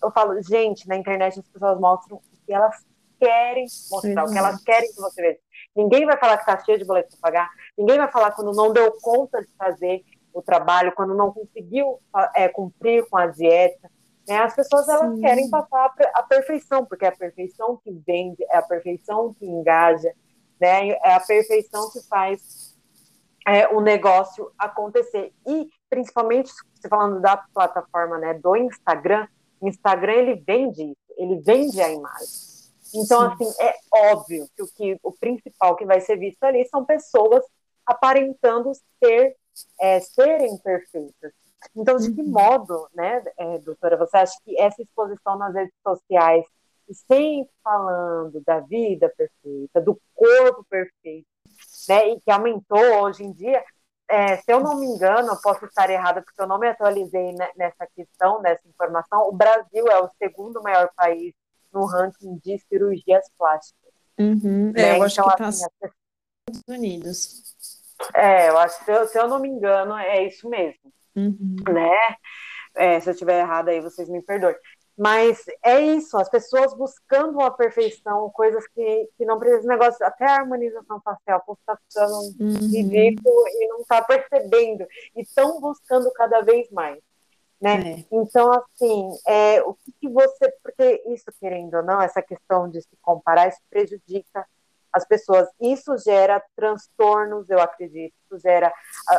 Eu 0.00 0.12
falo, 0.12 0.40
gente, 0.40 0.86
na 0.86 0.96
internet 0.96 1.40
as 1.40 1.48
pessoas 1.48 1.80
mostram 1.80 2.18
o 2.18 2.20
que 2.46 2.52
elas 2.52 2.76
querem 3.18 3.66
mostrar, 3.90 4.24
o 4.24 4.30
que 4.30 4.38
elas 4.38 4.62
querem 4.62 4.92
que 4.92 5.00
você 5.00 5.20
veja. 5.20 5.38
Ninguém 5.74 6.04
vai 6.04 6.16
falar 6.18 6.36
que 6.36 6.50
está 6.50 6.58
cheio 6.64 6.78
de 6.78 6.84
boleto 6.84 7.10
para 7.10 7.30
pagar, 7.30 7.50
ninguém 7.78 7.96
vai 7.96 8.10
falar 8.10 8.32
quando 8.32 8.52
não 8.52 8.72
deu 8.72 8.92
conta 9.00 9.40
de 9.40 9.48
fazer 9.56 10.04
o 10.32 10.42
trabalho, 10.42 10.92
quando 10.94 11.14
não 11.14 11.32
conseguiu 11.32 12.00
é, 12.34 12.48
cumprir 12.48 13.08
com 13.08 13.16
a 13.16 13.26
dieta. 13.26 13.90
Né? 14.28 14.38
As 14.38 14.54
pessoas 14.54 14.88
elas 14.88 15.14
Sim. 15.14 15.20
querem 15.20 15.50
passar 15.50 15.92
a 16.14 16.22
perfeição, 16.22 16.84
porque 16.84 17.04
é 17.04 17.08
a 17.08 17.16
perfeição 17.16 17.80
que 17.82 17.90
vende, 18.06 18.44
é 18.50 18.56
a 18.56 18.62
perfeição 18.62 19.34
que 19.34 19.46
engaja, 19.46 20.12
né? 20.60 20.90
é 20.90 21.14
a 21.14 21.20
perfeição 21.20 21.90
que 21.90 22.00
faz 22.06 22.76
é, 23.46 23.68
o 23.68 23.80
negócio 23.80 24.50
acontecer. 24.58 25.32
E, 25.46 25.68
principalmente, 25.88 26.52
você 26.74 26.88
falando 26.88 27.20
da 27.20 27.36
plataforma 27.36 28.18
né, 28.18 28.34
do 28.34 28.56
Instagram, 28.56 29.26
o 29.60 29.68
Instagram 29.68 30.12
ele 30.12 30.34
vende 30.46 30.82
isso, 30.82 31.14
ele 31.16 31.40
vende 31.40 31.80
a 31.80 31.90
imagem. 31.90 32.49
Então, 32.94 33.36
Sim. 33.36 33.44
assim, 33.44 33.62
é 33.62 33.74
óbvio 34.12 34.48
que 34.56 34.62
o, 34.62 34.66
que 34.68 34.98
o 35.02 35.12
principal 35.12 35.76
que 35.76 35.84
vai 35.84 36.00
ser 36.00 36.16
visto 36.16 36.42
ali 36.44 36.66
são 36.68 36.84
pessoas 36.84 37.44
aparentando 37.86 38.72
ser, 39.02 39.36
é, 39.80 40.00
serem 40.00 40.56
perfeitas. 40.58 41.32
Então, 41.76 41.96
de 41.96 42.12
que 42.14 42.22
uhum. 42.22 42.30
modo, 42.30 42.88
né, 42.94 43.22
é, 43.38 43.58
doutora, 43.58 43.96
você 43.96 44.16
acha 44.16 44.34
que 44.44 44.58
essa 44.58 44.80
exposição 44.82 45.36
nas 45.36 45.54
redes 45.54 45.74
sociais, 45.86 46.44
sempre 47.06 47.52
falando 47.62 48.40
da 48.44 48.60
vida 48.60 49.12
perfeita, 49.16 49.80
do 49.80 50.00
corpo 50.14 50.64
perfeito, 50.68 51.26
né, 51.88 52.10
e 52.10 52.20
que 52.20 52.30
aumentou 52.30 53.02
hoje 53.02 53.24
em 53.24 53.32
dia, 53.32 53.62
é, 54.08 54.38
se 54.38 54.52
eu 54.52 54.60
não 54.60 54.76
me 54.76 54.86
engano, 54.86 55.28
eu 55.28 55.40
posso 55.40 55.64
estar 55.66 55.88
errada, 55.88 56.22
porque 56.22 56.40
eu 56.42 56.46
não 56.46 56.58
me 56.58 56.68
atualizei 56.68 57.32
nessa 57.56 57.86
questão, 57.94 58.40
nessa 58.40 58.66
informação, 58.66 59.28
o 59.28 59.32
Brasil 59.32 59.86
é 59.86 60.02
o 60.02 60.10
segundo 60.18 60.62
maior 60.62 60.90
país 60.96 61.32
no 61.72 61.86
ranking 61.86 62.38
de 62.44 62.58
cirurgias 62.68 63.28
plásticas. 63.38 63.92
Uhum. 64.18 64.72
Né? 64.72 64.82
É, 64.82 64.98
eu 64.98 65.02
acho 65.02 65.20
então, 65.20 65.24
que 65.24 65.30
está 65.30 65.48
assim, 65.48 65.66
Estados 66.48 66.62
Unidos. 66.68 67.42
É, 68.14 68.48
eu 68.48 68.58
acho 68.58 68.78
que 68.78 68.84
se 68.84 68.92
eu, 68.92 69.06
se 69.06 69.18
eu 69.18 69.28
não 69.28 69.38
me 69.38 69.48
engano, 69.48 69.96
é 69.96 70.24
isso 70.26 70.48
mesmo. 70.48 70.92
Uhum. 71.16 71.56
Né? 71.72 72.16
É, 72.74 73.00
se 73.00 73.08
eu 73.08 73.12
estiver 73.12 73.40
errada 73.40 73.70
aí, 73.70 73.80
vocês 73.80 74.08
me 74.08 74.22
perdoem. 74.22 74.56
Mas 74.96 75.46
é 75.64 75.80
isso, 75.80 76.18
as 76.18 76.28
pessoas 76.28 76.74
buscando 76.74 77.40
a 77.40 77.50
perfeição, 77.50 78.28
coisas 78.30 78.66
que, 78.68 79.08
que 79.16 79.24
não 79.24 79.38
precisam, 79.38 79.66
negócio, 79.66 80.04
até 80.04 80.26
a 80.26 80.40
harmonização 80.40 81.00
facial, 81.00 81.42
o 81.46 81.54
está 81.54 81.78
ficando 81.88 82.12
uhum. 82.38 82.70
ridículo 82.70 83.48
e 83.48 83.68
não 83.68 83.80
está 83.80 84.02
percebendo, 84.02 84.86
e 85.16 85.22
estão 85.22 85.58
buscando 85.58 86.12
cada 86.12 86.42
vez 86.42 86.70
mais 86.70 86.98
né? 87.60 88.00
É. 88.00 88.04
Então, 88.10 88.50
assim, 88.52 89.10
é, 89.26 89.62
o 89.62 89.74
que, 89.74 89.92
que, 90.00 90.08
você. 90.08 90.50
Porque 90.62 91.02
isso, 91.08 91.26
querendo 91.38 91.74
ou 91.74 91.82
não, 91.82 92.00
essa 92.00 92.22
questão 92.22 92.68
de 92.68 92.80
se 92.80 92.96
comparar, 93.02 93.48
isso 93.48 93.60
prejudica 93.68 94.46
as 94.92 95.06
pessoas. 95.06 95.48
Isso 95.60 95.96
gera 95.98 96.42
transtornos, 96.56 97.50
eu 97.50 97.60
acredito. 97.60 98.14
Isso 98.24 98.40
gera 98.40 98.72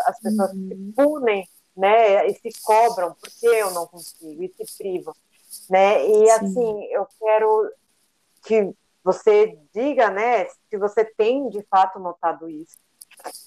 as 0.07 0.19
pessoas 0.19 0.51
uhum. 0.53 0.67
se 0.67 0.93
punem, 0.95 1.47
né? 1.77 2.27
E 2.27 2.33
se 2.33 2.49
cobram, 2.63 3.15
porque 3.19 3.45
eu 3.45 3.71
não 3.71 3.85
consigo, 3.87 4.43
e 4.43 4.49
se 4.49 4.77
privam. 4.77 5.13
Né? 5.69 6.05
E, 6.05 6.25
Sim. 6.25 6.31
assim, 6.31 6.83
eu 6.85 7.07
quero 7.19 7.73
que 8.43 8.73
você 9.03 9.57
diga, 9.73 10.09
né, 10.09 10.45
se 10.69 10.77
você 10.77 11.03
tem 11.03 11.49
de 11.49 11.63
fato 11.63 11.99
notado 11.99 12.47
isso 12.49 12.77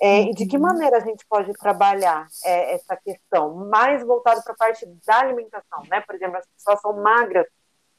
é, 0.00 0.22
e 0.22 0.34
de 0.34 0.46
que 0.46 0.56
uhum. 0.56 0.62
maneira 0.62 0.98
a 0.98 1.00
gente 1.00 1.24
pode 1.26 1.52
trabalhar 1.54 2.26
é, 2.44 2.74
essa 2.74 2.96
questão, 2.96 3.54
mais 3.68 4.02
voltado 4.02 4.42
para 4.42 4.52
a 4.52 4.56
parte 4.56 4.86
da 5.06 5.20
alimentação, 5.20 5.82
né? 5.90 6.00
Por 6.02 6.14
exemplo, 6.14 6.36
as 6.36 6.46
pessoas 6.46 6.80
são 6.80 6.92
magras 7.02 7.46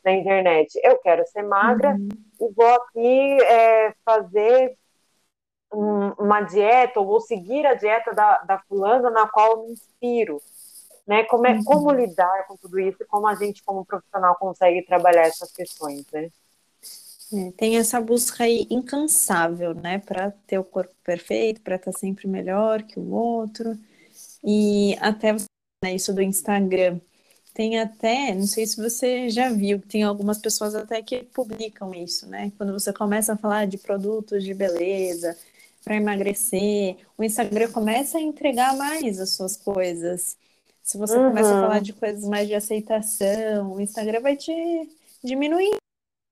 na 0.04 0.12
internet. 0.12 0.80
Eu 0.84 0.98
quero 1.00 1.26
ser 1.28 1.44
magra 1.44 1.92
uhum. 1.92 2.10
e 2.42 2.54
vou 2.54 2.76
aqui 2.76 3.44
é, 3.44 3.94
fazer 4.06 4.78
um, 5.74 6.10
uma 6.20 6.42
dieta, 6.42 7.00
ou 7.00 7.06
vou 7.06 7.22
seguir 7.22 7.66
a 7.66 7.74
dieta 7.74 8.14
da, 8.14 8.38
da 8.40 8.60
fulana 8.60 9.10
na 9.10 9.28
qual 9.28 9.52
eu 9.52 9.64
me 9.64 9.74
inspiro. 9.74 10.42
Né? 11.08 11.24
Como, 11.26 11.46
é, 11.46 11.54
uhum. 11.54 11.64
como 11.64 11.92
lidar 11.92 12.48
com 12.48 12.56
tudo 12.58 12.80
isso 12.80 13.04
e 13.04 13.06
como 13.06 13.28
a 13.28 13.36
gente, 13.36 13.64
como 13.64 13.86
profissional, 13.86 14.36
consegue 14.36 14.84
trabalhar 14.84 15.24
essas 15.24 15.52
questões, 15.52 16.06
né? 16.12 16.30
É, 17.34 17.52
tem 17.52 17.78
essa 17.78 18.00
busca 18.00 18.44
aí 18.44 18.68
incansável, 18.70 19.74
né, 19.74 20.00
para 20.00 20.32
ter 20.46 20.60
o 20.60 20.64
corpo 20.64 20.94
perfeito, 21.04 21.62
para 21.62 21.76
estar 21.76 21.92
tá 21.92 21.98
sempre 21.98 22.28
melhor 22.28 22.84
que 22.84 23.00
o 23.00 23.12
outro. 23.12 23.78
E 24.44 24.96
até 25.00 25.34
né, 25.84 25.96
isso 25.96 26.14
do 26.14 26.22
Instagram. 26.22 27.00
Tem 27.54 27.80
até, 27.80 28.36
não 28.36 28.46
sei 28.48 28.68
se 28.68 28.76
você 28.76 29.30
já 29.30 29.50
viu, 29.50 29.80
tem 29.80 30.04
algumas 30.04 30.38
pessoas 30.40 30.76
até 30.76 31.02
que 31.02 31.24
publicam 31.24 31.94
isso, 31.94 32.28
né? 32.28 32.52
Quando 32.58 32.74
você 32.74 32.92
começa 32.92 33.34
a 33.34 33.38
falar 33.38 33.66
de 33.66 33.78
produtos 33.78 34.44
de 34.44 34.54
beleza 34.54 35.38
para 35.84 35.96
emagrecer, 35.96 36.98
o 37.18 37.24
Instagram 37.24 37.72
começa 37.72 38.18
a 38.18 38.22
entregar 38.22 38.76
mais 38.76 39.20
as 39.20 39.32
suas 39.32 39.56
coisas. 39.56 40.38
Se 40.84 40.98
você 40.98 41.18
uhum. 41.18 41.30
começa 41.30 41.50
a 41.58 41.62
falar 41.62 41.80
de 41.80 41.94
coisas 41.94 42.26
mais 42.26 42.48
de 42.48 42.56
aceitação, 42.56 43.74
o 43.74 43.82
Instagram 43.82 44.20
vai 44.20 44.36
te 44.36 44.52
diminuir 45.24 45.78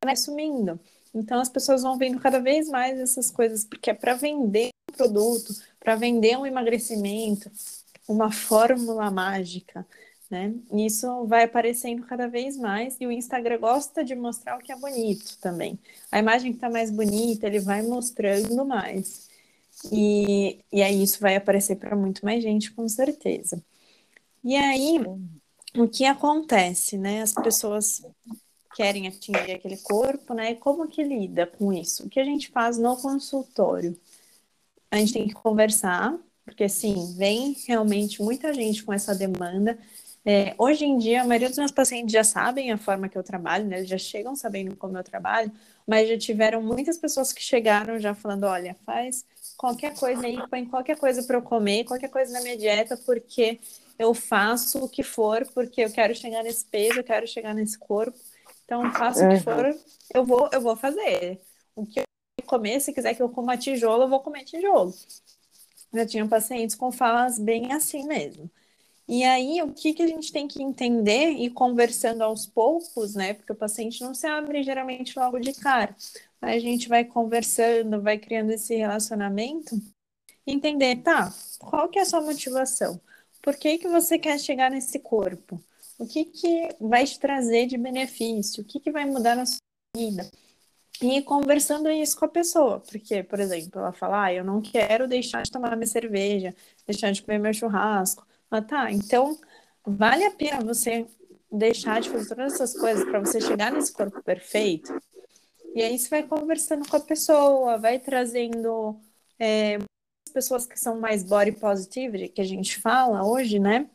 vai 0.03 0.15
sumindo. 0.15 0.79
Então 1.13 1.39
as 1.39 1.49
pessoas 1.49 1.83
vão 1.83 1.97
vendo 1.97 2.19
cada 2.19 2.39
vez 2.39 2.67
mais 2.69 2.99
essas 2.99 3.29
coisas, 3.29 3.63
porque 3.63 3.89
é 3.89 3.93
para 3.93 4.15
vender 4.15 4.69
um 4.91 4.95
produto, 4.95 5.53
para 5.79 5.95
vender 5.95 6.37
um 6.37 6.45
emagrecimento, 6.45 7.51
uma 8.07 8.31
fórmula 8.31 9.11
mágica, 9.11 9.85
né? 10.29 10.53
E 10.71 10.85
isso 10.87 11.25
vai 11.27 11.43
aparecendo 11.43 12.03
cada 12.05 12.27
vez 12.27 12.57
mais 12.57 12.97
e 12.99 13.05
o 13.05 13.11
Instagram 13.11 13.59
gosta 13.59 14.03
de 14.03 14.15
mostrar 14.15 14.57
o 14.57 14.59
que 14.59 14.71
é 14.71 14.75
bonito 14.75 15.37
também. 15.39 15.79
A 16.11 16.19
imagem 16.19 16.51
que 16.51 16.57
está 16.57 16.69
mais 16.69 16.89
bonita, 16.89 17.47
ele 17.47 17.59
vai 17.59 17.83
mostrando 17.83 18.65
mais. 18.65 19.29
E, 19.91 20.59
e 20.71 20.81
aí 20.81 21.03
isso 21.03 21.19
vai 21.19 21.35
aparecer 21.35 21.75
para 21.75 21.95
muito 21.95 22.25
mais 22.25 22.41
gente, 22.43 22.71
com 22.71 22.87
certeza. 22.89 23.63
E 24.43 24.55
aí, 24.55 24.99
o 25.75 25.87
que 25.87 26.05
acontece, 26.05 26.97
né? 26.97 27.21
As 27.21 27.33
pessoas 27.33 28.01
querem 28.73 29.07
atingir 29.07 29.51
aquele 29.53 29.77
corpo, 29.77 30.33
né? 30.33 30.51
E 30.51 30.55
como 30.55 30.87
que 30.87 31.03
lida 31.03 31.45
com 31.47 31.71
isso? 31.73 32.05
O 32.05 32.09
que 32.09 32.19
a 32.19 32.23
gente 32.23 32.49
faz 32.49 32.77
no 32.77 32.95
consultório? 32.97 33.97
A 34.91 34.97
gente 34.97 35.13
tem 35.13 35.27
que 35.27 35.33
conversar, 35.33 36.15
porque 36.45 36.69
sim, 36.69 37.15
vem 37.17 37.55
realmente 37.67 38.21
muita 38.21 38.53
gente 38.53 38.83
com 38.83 38.93
essa 38.93 39.15
demanda. 39.15 39.77
É, 40.25 40.55
hoje 40.57 40.85
em 40.85 40.97
dia, 40.97 41.21
a 41.21 41.25
maioria 41.25 41.49
dos 41.49 41.57
meus 41.57 41.71
pacientes 41.71 42.13
já 42.13 42.23
sabem 42.23 42.71
a 42.71 42.77
forma 42.77 43.09
que 43.09 43.17
eu 43.17 43.23
trabalho, 43.23 43.65
né? 43.65 43.77
Eles 43.79 43.89
já 43.89 43.97
chegam 43.97 44.35
sabendo 44.35 44.75
como 44.75 44.97
eu 44.97 45.03
trabalho, 45.03 45.51
mas 45.85 46.07
já 46.07 46.17
tiveram 46.17 46.61
muitas 46.61 46.97
pessoas 46.97 47.33
que 47.33 47.41
chegaram 47.43 47.99
já 47.99 48.13
falando: 48.15 48.45
olha, 48.45 48.75
faz 48.85 49.25
qualquer 49.57 49.95
coisa 49.95 50.25
aí, 50.25 50.37
põe 50.49 50.65
qualquer 50.65 50.97
coisa 50.97 51.23
para 51.23 51.37
eu 51.37 51.41
comer, 51.41 51.83
qualquer 51.85 52.09
coisa 52.09 52.31
na 52.31 52.41
minha 52.41 52.57
dieta, 52.57 52.95
porque 52.97 53.59
eu 53.99 54.13
faço 54.13 54.79
o 54.83 54.89
que 54.89 55.03
for, 55.03 55.45
porque 55.53 55.81
eu 55.81 55.91
quero 55.91 56.15
chegar 56.15 56.43
nesse 56.43 56.65
peso, 56.65 56.99
eu 56.99 57.03
quero 57.03 57.27
chegar 57.27 57.53
nesse 57.53 57.77
corpo. 57.77 58.17
Então, 58.65 58.91
faça 58.93 59.25
o 59.25 59.29
que 59.29 59.39
for, 59.39 59.75
eu 60.13 60.25
vou, 60.25 60.49
eu 60.51 60.61
vou 60.61 60.75
fazer. 60.75 61.41
O 61.75 61.85
que 61.85 61.99
eu 61.99 62.05
comer, 62.45 62.79
se 62.79 62.93
quiser 62.93 63.15
que 63.15 63.21
eu 63.21 63.29
coma 63.29 63.57
tijolo, 63.57 64.03
eu 64.03 64.09
vou 64.09 64.19
comer 64.19 64.43
tijolo. 64.43 64.93
Já 65.93 66.05
tinha 66.05 66.27
pacientes 66.27 66.75
com 66.75 66.91
falas 66.91 67.37
bem 67.37 67.71
assim 67.71 68.07
mesmo. 68.07 68.49
E 69.07 69.23
aí, 69.23 69.61
o 69.61 69.73
que, 69.73 69.93
que 69.93 70.01
a 70.01 70.07
gente 70.07 70.31
tem 70.31 70.47
que 70.47 70.63
entender 70.63 71.31
e 71.31 71.49
conversando 71.49 72.23
aos 72.23 72.47
poucos, 72.47 73.15
né? 73.15 73.33
Porque 73.33 73.51
o 73.51 73.55
paciente 73.55 74.01
não 74.01 74.13
se 74.13 74.25
abre 74.25 74.63
geralmente 74.63 75.17
logo 75.19 75.39
de 75.39 75.53
cara. 75.53 75.95
Mas 76.41 76.55
a 76.55 76.59
gente 76.59 76.87
vai 76.87 77.03
conversando, 77.03 78.01
vai 78.01 78.17
criando 78.17 78.51
esse 78.51 78.75
relacionamento. 78.75 79.75
Entender, 80.47 80.97
tá, 81.03 81.33
qual 81.59 81.89
que 81.89 81.99
é 81.99 82.01
a 82.03 82.05
sua 82.05 82.21
motivação? 82.21 82.99
Por 83.41 83.55
que, 83.57 83.77
que 83.77 83.87
você 83.89 84.17
quer 84.17 84.39
chegar 84.39 84.71
nesse 84.71 84.99
corpo? 84.99 85.61
O 85.97 86.07
que, 86.07 86.25
que 86.25 86.69
vai 86.79 87.05
te 87.05 87.19
trazer 87.19 87.67
de 87.67 87.77
benefício? 87.77 88.63
O 88.63 88.65
que, 88.65 88.79
que 88.79 88.91
vai 88.91 89.05
mudar 89.05 89.35
na 89.35 89.45
sua 89.45 89.59
vida? 89.95 90.29
E 91.01 91.21
conversando 91.21 91.89
isso 91.91 92.17
com 92.17 92.25
a 92.25 92.29
pessoa, 92.29 92.79
porque, 92.79 93.23
por 93.23 93.39
exemplo, 93.39 93.79
ela 93.79 93.91
fala, 93.91 94.25
ah, 94.25 94.33
eu 94.33 94.43
não 94.43 94.61
quero 94.61 95.07
deixar 95.07 95.43
de 95.43 95.51
tomar 95.51 95.75
minha 95.75 95.87
cerveja, 95.87 96.55
deixar 96.85 97.11
de 97.11 97.21
comer 97.21 97.39
meu 97.39 97.53
churrasco. 97.53 98.25
Ah, 98.49 98.61
tá, 98.61 98.91
então 98.91 99.37
vale 99.85 100.23
a 100.23 100.31
pena 100.31 100.61
você 100.63 101.05
deixar 101.51 101.99
de 101.99 102.09
fazer 102.09 102.29
todas 102.29 102.53
essas 102.53 102.79
coisas 102.79 103.03
para 103.03 103.19
você 103.19 103.41
chegar 103.41 103.71
nesse 103.71 103.91
corpo 103.91 104.21
perfeito? 104.23 104.93
E 105.75 105.81
aí 105.81 105.97
você 105.97 106.09
vai 106.09 106.23
conversando 106.23 106.87
com 106.87 106.95
a 106.95 106.99
pessoa, 106.99 107.77
vai 107.77 107.99
trazendo 107.99 108.99
é, 109.39 109.79
pessoas 110.33 110.65
que 110.65 110.79
são 110.79 110.99
mais 110.99 111.23
body 111.23 111.53
positive, 111.53 112.29
que 112.29 112.41
a 112.41 112.45
gente 112.45 112.79
fala 112.79 113.25
hoje, 113.25 113.59
né? 113.59 113.89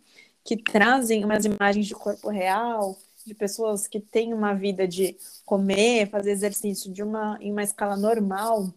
Que 0.48 0.56
trazem 0.56 1.26
umas 1.26 1.44
imagens 1.44 1.86
de 1.86 1.94
corpo 1.94 2.30
real, 2.30 2.96
de 3.26 3.34
pessoas 3.34 3.86
que 3.86 4.00
têm 4.00 4.32
uma 4.32 4.54
vida 4.54 4.88
de 4.88 5.14
comer, 5.44 6.08
fazer 6.08 6.30
exercício 6.30 6.90
de 6.90 7.02
uma, 7.02 7.36
em 7.38 7.52
uma 7.52 7.62
escala 7.62 7.98
normal, 7.98 8.72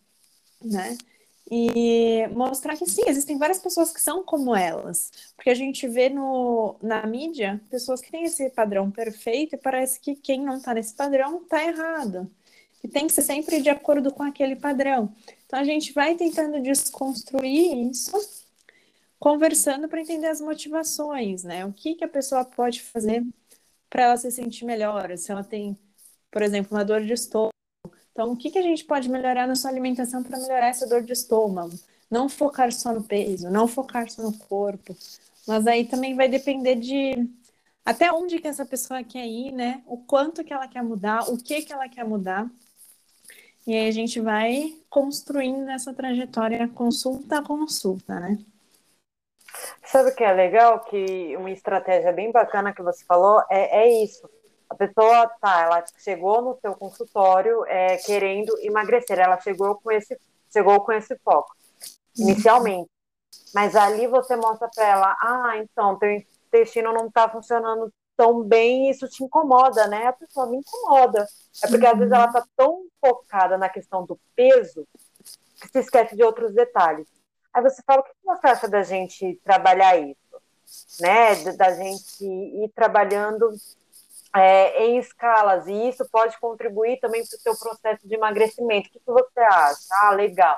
né? 0.61 0.97
E 1.49 2.27
mostrar 2.33 2.75
que 2.75 2.85
sim, 2.85 3.03
existem 3.07 3.37
várias 3.37 3.59
pessoas 3.59 3.93
que 3.93 4.01
são 4.01 4.21
como 4.21 4.53
elas. 4.53 5.31
Porque 5.37 5.49
a 5.49 5.55
gente 5.55 5.87
vê 5.87 6.09
no, 6.09 6.75
na 6.81 7.07
mídia 7.07 7.61
pessoas 7.69 8.01
que 8.01 8.11
têm 8.11 8.25
esse 8.25 8.49
padrão 8.49 8.91
perfeito 8.91 9.55
e 9.55 9.57
parece 9.57 9.97
que 9.97 10.13
quem 10.13 10.41
não 10.41 10.57
está 10.57 10.73
nesse 10.73 10.93
padrão 10.93 11.41
está 11.41 11.63
errado. 11.65 12.29
E 12.83 12.87
tem 12.89 13.07
que 13.07 13.13
ser 13.13 13.21
sempre 13.21 13.61
de 13.61 13.69
acordo 13.69 14.11
com 14.11 14.23
aquele 14.23 14.57
padrão. 14.57 15.15
Então 15.47 15.57
a 15.57 15.63
gente 15.63 15.93
vai 15.93 16.15
tentando 16.15 16.61
desconstruir 16.61 17.89
isso, 17.89 18.11
conversando 19.21 19.87
para 19.87 20.01
entender 20.01 20.25
as 20.25 20.41
motivações, 20.41 21.43
né? 21.43 21.63
O 21.63 21.71
que, 21.71 21.93
que 21.93 22.03
a 22.03 22.07
pessoa 22.07 22.43
pode 22.43 22.81
fazer 22.81 23.23
para 23.87 24.05
ela 24.05 24.17
se 24.17 24.31
sentir 24.31 24.65
melhor. 24.65 25.15
Se 25.15 25.31
ela 25.31 25.43
tem, 25.43 25.77
por 26.31 26.41
exemplo, 26.41 26.75
uma 26.75 26.83
dor 26.83 27.01
de 27.01 27.13
estômago. 27.13 27.51
Então, 28.11 28.31
o 28.31 28.35
que, 28.35 28.49
que 28.49 28.57
a 28.57 28.63
gente 28.63 28.83
pode 28.83 29.07
melhorar 29.07 29.47
na 29.47 29.55
sua 29.55 29.69
alimentação 29.69 30.23
para 30.23 30.39
melhorar 30.39 30.69
essa 30.69 30.87
dor 30.87 31.03
de 31.03 31.13
estômago? 31.13 31.77
Não 32.09 32.27
focar 32.27 32.71
só 32.71 32.93
no 32.93 33.03
peso, 33.03 33.49
não 33.51 33.67
focar 33.67 34.09
só 34.09 34.23
no 34.23 34.33
corpo. 34.33 34.97
Mas 35.47 35.67
aí 35.67 35.85
também 35.85 36.15
vai 36.15 36.27
depender 36.27 36.75
de 36.75 37.29
até 37.85 38.11
onde 38.11 38.39
que 38.39 38.47
essa 38.47 38.65
pessoa 38.65 39.03
quer 39.03 39.27
ir, 39.27 39.51
né? 39.51 39.83
O 39.85 39.97
quanto 39.97 40.43
que 40.43 40.51
ela 40.51 40.67
quer 40.67 40.83
mudar, 40.83 41.29
o 41.29 41.37
que 41.37 41.61
que 41.61 41.71
ela 41.71 41.87
quer 41.87 42.05
mudar. 42.05 42.49
E 43.67 43.75
aí 43.75 43.87
a 43.87 43.91
gente 43.91 44.19
vai 44.19 44.75
construindo 44.89 45.69
essa 45.69 45.93
trajetória 45.93 46.67
consulta 46.69 47.37
a 47.37 47.43
consulta, 47.43 48.19
né? 48.19 48.39
Sabe 49.83 50.09
o 50.09 50.15
que 50.15 50.23
é 50.23 50.31
legal? 50.31 50.79
Que 50.81 51.35
uma 51.37 51.51
estratégia 51.51 52.11
bem 52.11 52.31
bacana 52.31 52.73
que 52.73 52.81
você 52.81 53.03
falou 53.05 53.41
é, 53.49 53.83
é 53.83 54.03
isso. 54.03 54.29
A 54.69 54.75
pessoa, 54.75 55.27
tá, 55.41 55.63
ela 55.63 55.83
chegou 55.97 56.41
no 56.41 56.57
seu 56.61 56.73
consultório 56.75 57.65
é, 57.65 57.97
querendo 57.97 58.57
emagrecer, 58.61 59.19
ela 59.19 59.39
chegou 59.41 59.75
com 59.75 59.91
esse, 59.91 60.17
chegou 60.51 60.79
com 60.79 60.93
esse 60.93 61.13
foco, 61.25 61.53
inicialmente. 62.17 62.89
Mas 63.53 63.75
ali 63.75 64.07
você 64.07 64.35
mostra 64.37 64.69
para 64.73 64.85
ela, 64.85 65.17
ah, 65.19 65.57
então, 65.57 65.99
teu 65.99 66.11
intestino 66.11 66.93
não 66.93 67.07
está 67.07 67.27
funcionando 67.29 67.91
tão 68.15 68.43
bem 68.43 68.89
isso 68.89 69.09
te 69.09 69.23
incomoda, 69.23 69.87
né? 69.87 70.07
A 70.07 70.13
pessoa 70.13 70.45
me 70.47 70.57
incomoda. 70.57 71.25
É 71.63 71.67
porque 71.67 71.85
às 71.85 71.97
vezes 71.97 72.13
ela 72.13 72.25
está 72.25 72.45
tão 72.55 72.83
focada 73.03 73.57
na 73.57 73.67
questão 73.67 74.05
do 74.05 74.17
peso 74.35 74.87
que 75.59 75.67
se 75.67 75.79
esquece 75.79 76.15
de 76.15 76.23
outros 76.23 76.53
detalhes. 76.53 77.07
Aí 77.53 77.61
você 77.61 77.81
fala, 77.85 78.01
o 78.01 78.03
que 78.03 78.11
você 78.23 78.47
acha 78.47 78.67
da 78.67 78.81
gente 78.81 79.39
trabalhar 79.43 79.97
isso? 79.97 80.17
Né? 80.99 81.53
Da 81.57 81.73
gente 81.73 82.23
ir 82.23 82.69
trabalhando 82.73 83.49
é, 84.33 84.85
em 84.85 84.97
escalas, 84.97 85.67
e 85.67 85.89
isso 85.89 86.07
pode 86.09 86.39
contribuir 86.39 86.99
também 86.99 87.25
para 87.25 87.35
o 87.35 87.39
seu 87.39 87.57
processo 87.57 88.07
de 88.07 88.15
emagrecimento. 88.15 88.87
O 88.87 88.91
que, 88.91 88.99
que 88.99 89.11
você 89.11 89.39
acha? 89.39 89.79
Ah, 89.91 90.11
legal. 90.11 90.57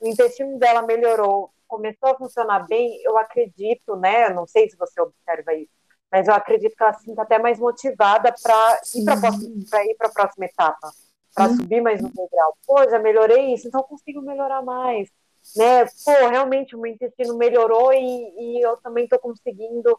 O 0.00 0.06
intestino 0.06 0.58
dela 0.58 0.82
melhorou, 0.82 1.50
começou 1.66 2.10
a 2.10 2.16
funcionar 2.16 2.66
bem, 2.66 3.00
eu 3.02 3.16
acredito, 3.16 3.96
né? 3.96 4.28
Não 4.28 4.46
sei 4.46 4.68
se 4.68 4.76
você 4.76 5.00
observa 5.00 5.54
isso, 5.54 5.72
mas 6.12 6.28
eu 6.28 6.34
acredito 6.34 6.76
que 6.76 6.82
ela 6.82 6.92
se 6.92 7.04
sinta 7.04 7.22
até 7.22 7.38
mais 7.38 7.58
motivada 7.58 8.34
para 8.42 8.80
ir 8.94 9.94
para 9.96 10.08
a 10.08 10.12
próxima 10.12 10.44
etapa, 10.44 10.90
para 11.34 11.48
subir 11.48 11.80
mais 11.80 12.00
no 12.02 12.10
degrau. 12.10 12.56
Pô, 12.66 12.88
já 12.88 12.98
melhorei 12.98 13.54
isso, 13.54 13.66
então 13.66 13.80
eu 13.80 13.86
consigo 13.86 14.20
melhorar 14.20 14.62
mais 14.62 15.08
né? 15.56 15.84
Pô, 16.04 16.28
realmente 16.28 16.76
o 16.76 16.80
meu 16.80 16.92
intestino 16.92 17.36
melhorou 17.36 17.92
e, 17.92 17.98
e 17.98 18.60
eu 18.64 18.76
também 18.78 19.04
estou 19.04 19.18
conseguindo 19.18 19.98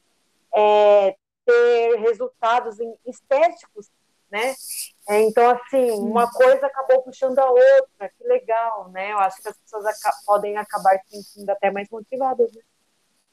é, 0.55 1.15
ter 1.45 1.95
resultados 1.99 2.77
estéticos, 3.05 3.89
né? 4.31 4.53
É, 5.09 5.21
então, 5.21 5.49
assim, 5.49 5.91
uma 5.91 6.29
coisa 6.31 6.67
acabou 6.67 7.01
puxando 7.01 7.39
a 7.39 7.49
outra, 7.49 8.09
que 8.17 8.23
legal, 8.23 8.89
né? 8.89 9.11
Eu 9.11 9.19
acho 9.19 9.41
que 9.41 9.49
as 9.49 9.57
pessoas 9.57 9.85
aca 9.85 10.15
podem 10.25 10.57
acabar 10.57 10.99
se 10.99 11.23
sentindo 11.23 11.49
até 11.49 11.71
mais 11.71 11.89
motivadas, 11.89 12.51
né? 12.53 12.61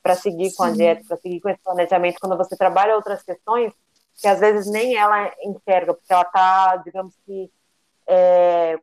Para 0.03 0.15
seguir 0.15 0.55
com 0.55 0.63
a 0.63 0.71
dieta, 0.71 1.05
para 1.07 1.17
seguir 1.19 1.41
com 1.41 1.49
esse 1.49 1.63
planejamento, 1.63 2.21
quando 2.21 2.37
você 2.37 2.57
trabalha 2.57 2.95
outras 2.95 3.23
questões 3.23 3.73
que 4.15 4.27
às 4.27 4.41
vezes 4.41 4.71
nem 4.71 4.97
ela 4.97 5.31
enxerga, 5.43 5.93
porque 5.93 6.11
ela 6.11 6.23
está, 6.23 6.77
digamos 6.77 7.15
que, 7.27 7.53
é, 8.07 8.79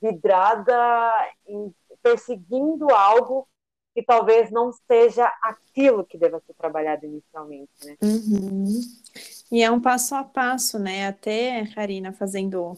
vidrada 0.00 1.30
em 1.46 1.74
perseguindo 2.06 2.88
algo 2.92 3.48
que 3.92 4.00
talvez 4.00 4.50
não 4.50 4.70
seja 4.86 5.26
aquilo 5.42 6.04
que 6.04 6.16
deva 6.16 6.40
ser 6.46 6.54
trabalhado 6.54 7.04
inicialmente, 7.04 7.72
né? 7.84 7.96
Uhum. 8.00 8.80
E 9.50 9.62
é 9.62 9.70
um 9.70 9.80
passo 9.80 10.14
a 10.14 10.22
passo, 10.22 10.78
né? 10.78 11.08
Até, 11.08 11.66
Karina, 11.74 12.12
fazendo 12.12 12.76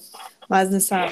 mais 0.49 0.71
nessa, 0.71 1.07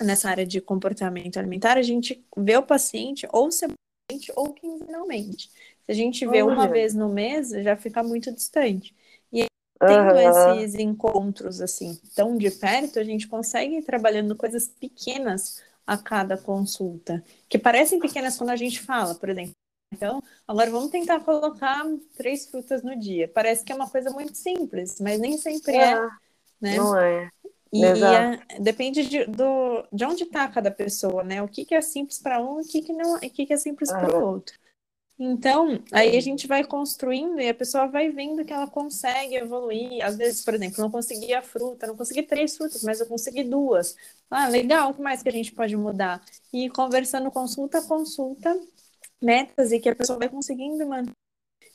nessa 0.00 0.28
área 0.28 0.46
de 0.46 0.60
comportamento 0.60 1.38
alimentar, 1.38 1.78
a 1.78 1.82
gente 1.82 2.22
vê 2.36 2.58
o 2.58 2.62
paciente 2.62 3.26
ou 3.32 3.50
semanalmente 3.50 4.32
ou 4.36 4.52
quinzenalmente. 4.52 5.48
Se 5.86 5.92
a 5.92 5.94
gente 5.94 6.26
vê 6.26 6.42
uhum. 6.42 6.52
uma 6.52 6.68
vez 6.68 6.92
no 6.92 7.08
mês, 7.08 7.50
já 7.50 7.76
fica 7.76 8.02
muito 8.02 8.30
distante. 8.32 8.94
E 9.32 9.46
tendo 9.78 10.12
uhum. 10.12 10.60
esses 10.60 10.74
encontros 10.74 11.62
assim 11.62 11.98
tão 12.14 12.36
de 12.36 12.50
perto, 12.50 12.98
a 12.98 13.04
gente 13.04 13.26
consegue 13.28 13.76
ir 13.76 13.82
trabalhando 13.82 14.36
coisas 14.36 14.68
pequenas 14.68 15.62
a 15.90 15.98
cada 15.98 16.38
consulta, 16.38 17.20
que 17.48 17.58
parecem 17.58 17.98
pequenas 17.98 18.38
quando 18.38 18.50
a 18.50 18.56
gente 18.56 18.80
fala, 18.80 19.12
por 19.16 19.28
exemplo. 19.28 19.50
Então, 19.92 20.22
agora 20.46 20.70
vamos 20.70 20.88
tentar 20.88 21.18
colocar 21.18 21.84
três 22.16 22.48
frutas 22.48 22.80
no 22.84 22.96
dia. 22.96 23.26
Parece 23.26 23.64
que 23.64 23.72
é 23.72 23.74
uma 23.74 23.90
coisa 23.90 24.08
muito 24.10 24.36
simples, 24.36 25.00
mas 25.00 25.18
nem 25.18 25.36
sempre 25.36 25.74
é, 25.74 25.94
é 25.94 26.08
né? 26.60 26.76
Não 26.76 26.96
é. 26.96 27.28
E 27.72 27.84
é, 27.84 28.40
depende 28.60 29.04
de, 29.08 29.24
do, 29.24 29.84
de 29.92 30.04
onde 30.04 30.22
está 30.22 30.46
cada 30.46 30.70
pessoa, 30.70 31.24
né? 31.24 31.42
O 31.42 31.48
que, 31.48 31.64
que 31.64 31.74
é 31.74 31.80
simples 31.80 32.20
para 32.20 32.40
um 32.40 32.60
e 32.60 32.62
o 32.62 32.68
que, 32.68 32.82
que, 32.82 32.92
não, 32.92 33.16
o 33.16 33.18
que, 33.18 33.46
que 33.46 33.52
é 33.52 33.56
simples 33.56 33.90
para 33.90 34.16
o 34.16 34.24
outro. 34.24 34.56
Então, 35.22 35.84
aí 35.92 36.16
a 36.16 36.20
gente 36.20 36.46
vai 36.46 36.64
construindo 36.64 37.38
e 37.38 37.50
a 37.50 37.52
pessoa 37.52 37.86
vai 37.86 38.08
vendo 38.08 38.42
que 38.42 38.54
ela 38.54 38.66
consegue 38.66 39.34
evoluir. 39.34 40.02
Às 40.02 40.16
vezes, 40.16 40.42
por 40.42 40.54
exemplo, 40.54 40.80
não 40.80 40.90
consegui 40.90 41.34
a 41.34 41.42
fruta, 41.42 41.86
não 41.86 41.94
consegui 41.94 42.22
três 42.22 42.56
frutas, 42.56 42.82
mas 42.82 43.00
eu 43.00 43.06
consegui 43.06 43.44
duas. 43.44 43.94
Ah, 44.30 44.48
legal, 44.48 44.90
o 44.90 44.94
que 44.94 45.02
mais 45.02 45.22
que 45.22 45.28
a 45.28 45.32
gente 45.32 45.52
pode 45.52 45.76
mudar? 45.76 46.24
E 46.50 46.70
conversando 46.70 47.30
consulta 47.30 47.80
a 47.80 47.82
consulta, 47.82 48.58
metas, 49.20 49.72
e 49.72 49.78
que 49.78 49.90
a 49.90 49.94
pessoa 49.94 50.18
vai 50.18 50.30
conseguindo 50.30 50.86
manter 50.86 51.12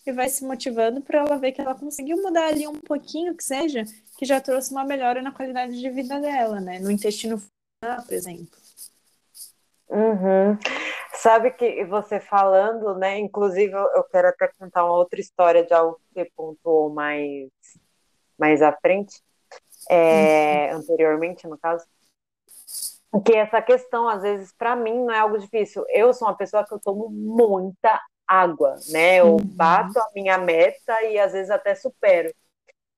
e 0.08 0.12
vai 0.12 0.28
se 0.28 0.44
motivando 0.44 1.02
para 1.02 1.20
ela 1.20 1.38
ver 1.38 1.52
que 1.52 1.62
ela 1.62 1.76
conseguiu 1.76 2.18
mudar 2.24 2.48
ali 2.48 2.68
um 2.68 2.80
pouquinho, 2.80 3.36
que 3.36 3.44
seja, 3.44 3.86
que 4.18 4.26
já 4.26 4.42
trouxe 4.42 4.72
uma 4.72 4.84
melhora 4.84 5.22
na 5.22 5.32
qualidade 5.32 5.80
de 5.80 5.90
vida 5.92 6.20
dela, 6.20 6.60
né? 6.60 6.80
No 6.80 6.90
intestino, 6.90 7.40
por 7.80 8.14
exemplo. 8.14 8.58
Uhum. 9.90 10.58
Sabe 11.18 11.52
que 11.52 11.86
você 11.86 12.20
falando, 12.20 12.96
né? 12.96 13.18
Inclusive, 13.18 13.74
eu 13.74 14.04
quero 14.04 14.28
até 14.28 14.50
contar 14.60 14.86
uma 14.86 14.96
outra 14.96 15.20
história 15.20 15.66
de 15.66 15.74
algo 15.74 15.96
que 15.96 16.14
você 16.14 16.32
pontuou 16.36 16.90
mais, 16.90 17.50
mais 18.38 18.62
à 18.62 18.72
frente, 18.74 19.22
é, 19.90 20.72
uhum. 20.72 20.80
anteriormente, 20.80 21.48
no 21.48 21.58
caso. 21.58 21.86
Que 23.24 23.34
essa 23.34 23.62
questão, 23.62 24.10
às 24.10 24.22
vezes, 24.22 24.54
para 24.58 24.76
mim, 24.76 25.06
não 25.06 25.12
é 25.12 25.20
algo 25.20 25.38
difícil. 25.38 25.86
Eu 25.90 26.14
sou 26.14 26.28
uma 26.28 26.36
pessoa 26.36 26.66
que 26.66 26.74
eu 26.74 26.80
tomo 26.80 27.10
muita 27.10 28.02
água, 28.28 28.76
né? 28.90 29.18
Eu 29.18 29.34
uhum. 29.34 29.38
bato 29.42 29.98
a 30.00 30.10
minha 30.14 30.38
meta 30.38 31.02
e 31.04 31.18
às 31.18 31.32
vezes 31.32 31.50
até 31.50 31.76
supero. 31.76 32.34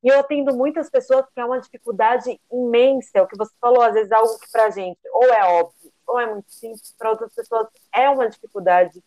E 0.03 0.09
eu 0.09 0.19
atendo 0.19 0.55
muitas 0.55 0.89
pessoas 0.89 1.25
que 1.33 1.39
é 1.39 1.45
uma 1.45 1.59
dificuldade 1.59 2.39
imensa, 2.51 3.09
é 3.15 3.21
o 3.21 3.27
que 3.27 3.37
você 3.37 3.53
falou, 3.59 3.81
às 3.81 3.93
vezes 3.93 4.11
é 4.11 4.15
algo 4.15 4.39
que 4.39 4.49
pra 4.51 4.69
gente 4.69 4.99
ou 5.11 5.25
é 5.25 5.43
óbvio, 5.43 5.91
ou 6.07 6.19
é 6.19 6.25
muito 6.25 6.51
simples, 6.51 6.93
para 6.97 7.11
outras 7.11 7.33
pessoas 7.33 7.67
é 7.93 8.09
uma 8.09 8.29
dificuldade 8.29 9.03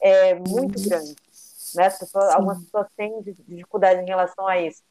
é, 0.00 0.34
muito 0.34 0.78
uhum. 0.78 0.88
grande. 0.88 1.16
Né? 1.74 1.90
Pessoas, 1.90 2.34
algumas 2.34 2.58
pessoas 2.64 2.86
têm 2.96 3.22
dificuldade 3.22 4.00
em 4.00 4.06
relação 4.06 4.46
a 4.46 4.58
isso. 4.58 4.82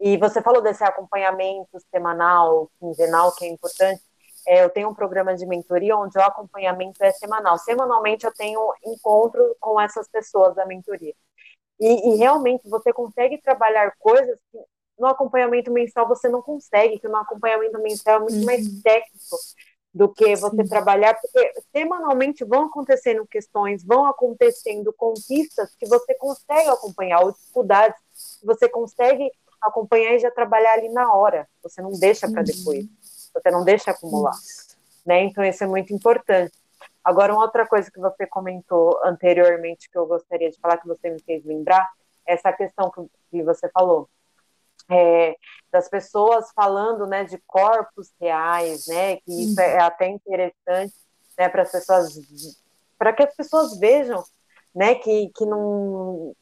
E 0.00 0.16
você 0.16 0.42
falou 0.42 0.62
desse 0.62 0.82
acompanhamento 0.82 1.78
semanal, 1.90 2.70
quinzenal, 2.78 3.34
que 3.34 3.44
é 3.44 3.48
importante. 3.48 4.02
É, 4.46 4.62
eu 4.62 4.70
tenho 4.70 4.90
um 4.90 4.94
programa 4.94 5.34
de 5.34 5.46
mentoria 5.46 5.96
onde 5.96 6.18
o 6.18 6.22
acompanhamento 6.22 7.02
é 7.02 7.12
semanal. 7.12 7.56
Semanalmente 7.58 8.26
eu 8.26 8.32
tenho 8.32 8.60
encontro 8.84 9.56
com 9.60 9.80
essas 9.80 10.08
pessoas 10.08 10.54
da 10.54 10.66
mentoria. 10.66 11.14
E, 11.80 12.10
e, 12.10 12.16
realmente 12.16 12.68
você 12.68 12.92
consegue 12.92 13.38
trabalhar 13.38 13.94
coisas 13.98 14.38
que 14.52 14.58
no 14.98 15.08
acompanhamento 15.08 15.72
mensal 15.72 16.06
você 16.06 16.28
não 16.28 16.40
consegue, 16.40 17.00
que 17.00 17.08
no 17.08 17.16
acompanhamento 17.16 17.80
mensal 17.80 18.16
é 18.16 18.20
muito 18.20 18.36
uhum. 18.36 18.44
mais 18.44 18.82
técnico 18.82 19.36
do 19.94 20.08
que 20.08 20.34
você 20.34 20.62
Sim. 20.62 20.68
trabalhar, 20.68 21.14
porque 21.14 21.52
semanalmente 21.70 22.44
vão 22.44 22.64
acontecendo 22.64 23.24
questões, 23.26 23.84
vão 23.84 24.06
acontecendo 24.06 24.92
conquistas 24.92 25.72
que 25.76 25.86
você 25.86 26.14
consegue 26.16 26.68
acompanhar, 26.68 27.20
ou 27.20 27.32
dificuldades 27.32 27.96
que 28.40 28.44
você 28.44 28.68
consegue 28.68 29.30
acompanhar 29.62 30.14
e 30.14 30.18
já 30.18 30.30
trabalhar 30.32 30.72
ali 30.72 30.88
na 30.88 31.14
hora, 31.14 31.48
você 31.62 31.80
não 31.80 31.92
deixa 31.92 32.28
para 32.28 32.42
depois. 32.42 32.86
você 33.32 33.50
não 33.50 33.64
deixa 33.64 33.92
acumular, 33.92 34.34
né? 35.06 35.22
Então 35.24 35.44
isso 35.44 35.62
é 35.62 35.66
muito 35.66 35.92
importante. 35.94 36.52
Agora, 37.02 37.32
uma 37.32 37.42
outra 37.42 37.66
coisa 37.66 37.90
que 37.90 38.00
você 38.00 38.26
comentou 38.26 38.98
anteriormente 39.04 39.90
que 39.90 39.98
eu 39.98 40.06
gostaria 40.06 40.50
de 40.50 40.58
falar, 40.58 40.78
que 40.78 40.88
você 40.88 41.10
me 41.10 41.20
fez 41.20 41.44
lembrar, 41.44 41.88
é 42.26 42.34
essa 42.34 42.52
questão 42.52 42.90
que 43.30 43.42
você 43.42 43.68
falou, 43.70 44.08
é, 44.90 45.36
das 45.72 45.88
pessoas 45.88 46.50
falando, 46.54 47.06
né, 47.06 47.24
de 47.24 47.38
corpos 47.46 48.12
reais, 48.20 48.86
né, 48.86 49.16
que 49.16 49.32
isso 49.32 49.60
é 49.60 49.80
até 49.80 50.08
interessante, 50.08 50.94
né, 51.36 51.48
para 51.48 51.62
as 51.62 51.72
pessoas, 51.72 52.14
para 52.98 53.12
que 53.12 53.22
as 53.22 53.34
pessoas 53.34 53.78
vejam, 53.78 54.22
né, 54.74 54.94
que, 54.94 55.30
que 55.34 55.44
não, 55.44 56.34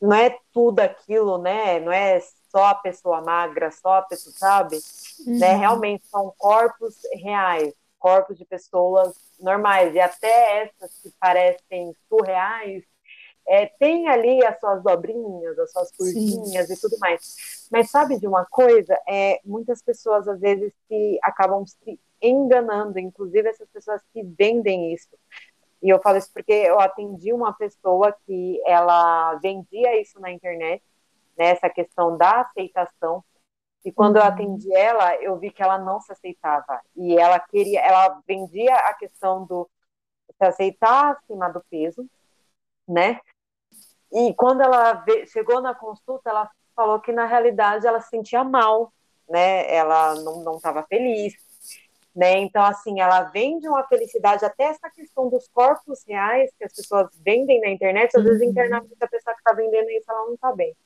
não 0.00 0.16
é 0.16 0.38
tudo 0.52 0.80
aquilo, 0.80 1.38
né, 1.38 1.80
não 1.80 1.92
é 1.92 2.20
só 2.50 2.66
a 2.66 2.74
pessoa 2.74 3.20
magra, 3.22 3.70
só 3.72 3.94
a 3.94 4.02
pessoa, 4.02 4.34
sabe, 4.36 4.78
uhum. 5.26 5.38
né, 5.38 5.56
realmente 5.56 6.06
são 6.06 6.32
corpos 6.38 6.94
reais, 7.12 7.74
corpos 7.98 8.38
de 8.38 8.44
pessoas 8.44 9.14
normais, 9.40 9.94
e 9.94 10.00
até 10.00 10.62
essas 10.62 10.96
que 11.02 11.10
parecem 11.18 11.92
surreais, 12.08 12.84
é, 13.46 13.66
tem 13.78 14.08
ali 14.08 14.44
as 14.44 14.58
suas 14.58 14.82
dobrinhas, 14.82 15.58
as 15.58 15.70
suas 15.70 15.90
curvinhas 15.92 16.70
e 16.70 16.80
tudo 16.80 16.96
mais. 16.98 17.68
Mas 17.70 17.90
sabe 17.90 18.18
de 18.18 18.26
uma 18.26 18.46
coisa? 18.46 18.98
É, 19.06 19.40
muitas 19.44 19.82
pessoas 19.82 20.26
às 20.26 20.40
vezes 20.40 20.72
se 20.88 21.18
acabam 21.22 21.64
se 21.66 22.00
enganando, 22.22 22.98
inclusive 22.98 23.48
essas 23.48 23.68
pessoas 23.68 24.00
que 24.12 24.22
vendem 24.22 24.94
isso. 24.94 25.16
E 25.82 25.90
eu 25.90 26.00
falo 26.00 26.16
isso 26.16 26.32
porque 26.32 26.52
eu 26.52 26.80
atendi 26.80 27.32
uma 27.32 27.52
pessoa 27.52 28.16
que 28.26 28.60
ela 28.66 29.34
vendia 29.36 30.00
isso 30.00 30.18
na 30.18 30.30
internet, 30.30 30.82
né, 31.36 31.50
essa 31.50 31.68
questão 31.68 32.16
da 32.16 32.40
aceitação. 32.40 33.22
E 33.84 33.92
quando 33.92 34.16
uhum. 34.16 34.22
eu 34.22 34.26
atendi 34.26 34.74
ela, 34.74 35.14
eu 35.16 35.38
vi 35.38 35.50
que 35.50 35.62
ela 35.62 35.76
não 35.76 36.00
se 36.00 36.10
aceitava. 36.10 36.80
E 36.96 37.18
ela 37.18 37.38
queria, 37.38 37.80
ela 37.80 38.18
vendia 38.26 38.74
a 38.74 38.94
questão 38.94 39.44
do 39.44 39.68
se 40.38 40.44
aceitar 40.44 41.12
acima 41.12 41.50
do 41.50 41.62
peso, 41.70 42.08
né? 42.88 43.20
E 44.14 44.32
quando 44.34 44.60
ela 44.60 45.04
chegou 45.26 45.60
na 45.60 45.74
consulta, 45.74 46.30
ela 46.30 46.48
falou 46.74 47.00
que 47.00 47.12
na 47.12 47.26
realidade 47.26 47.86
ela 47.86 48.00
se 48.00 48.10
sentia 48.10 48.44
mal, 48.44 48.92
né? 49.28 49.74
Ela 49.74 50.14
não 50.14 50.56
estava 50.56 50.84
feliz, 50.84 51.34
né? 52.14 52.38
Então, 52.38 52.62
assim, 52.64 53.00
ela 53.00 53.22
vende 53.24 53.68
uma 53.68 53.82
felicidade, 53.88 54.44
até 54.44 54.64
essa 54.64 54.88
questão 54.88 55.28
dos 55.28 55.48
corpos 55.48 56.04
reais 56.06 56.52
que 56.56 56.64
as 56.64 56.72
pessoas 56.72 57.08
vendem 57.24 57.60
na 57.60 57.68
internet, 57.68 58.16
às 58.16 58.22
uhum. 58.22 58.30
vezes 58.30 58.42
internamente 58.48 58.96
a 59.00 59.08
pessoa 59.08 59.34
que 59.34 59.40
está 59.40 59.52
vendendo 59.52 59.90
isso, 59.90 60.08
ela 60.08 60.26
não 60.26 60.34
está 60.34 60.52
bem, 60.52 60.76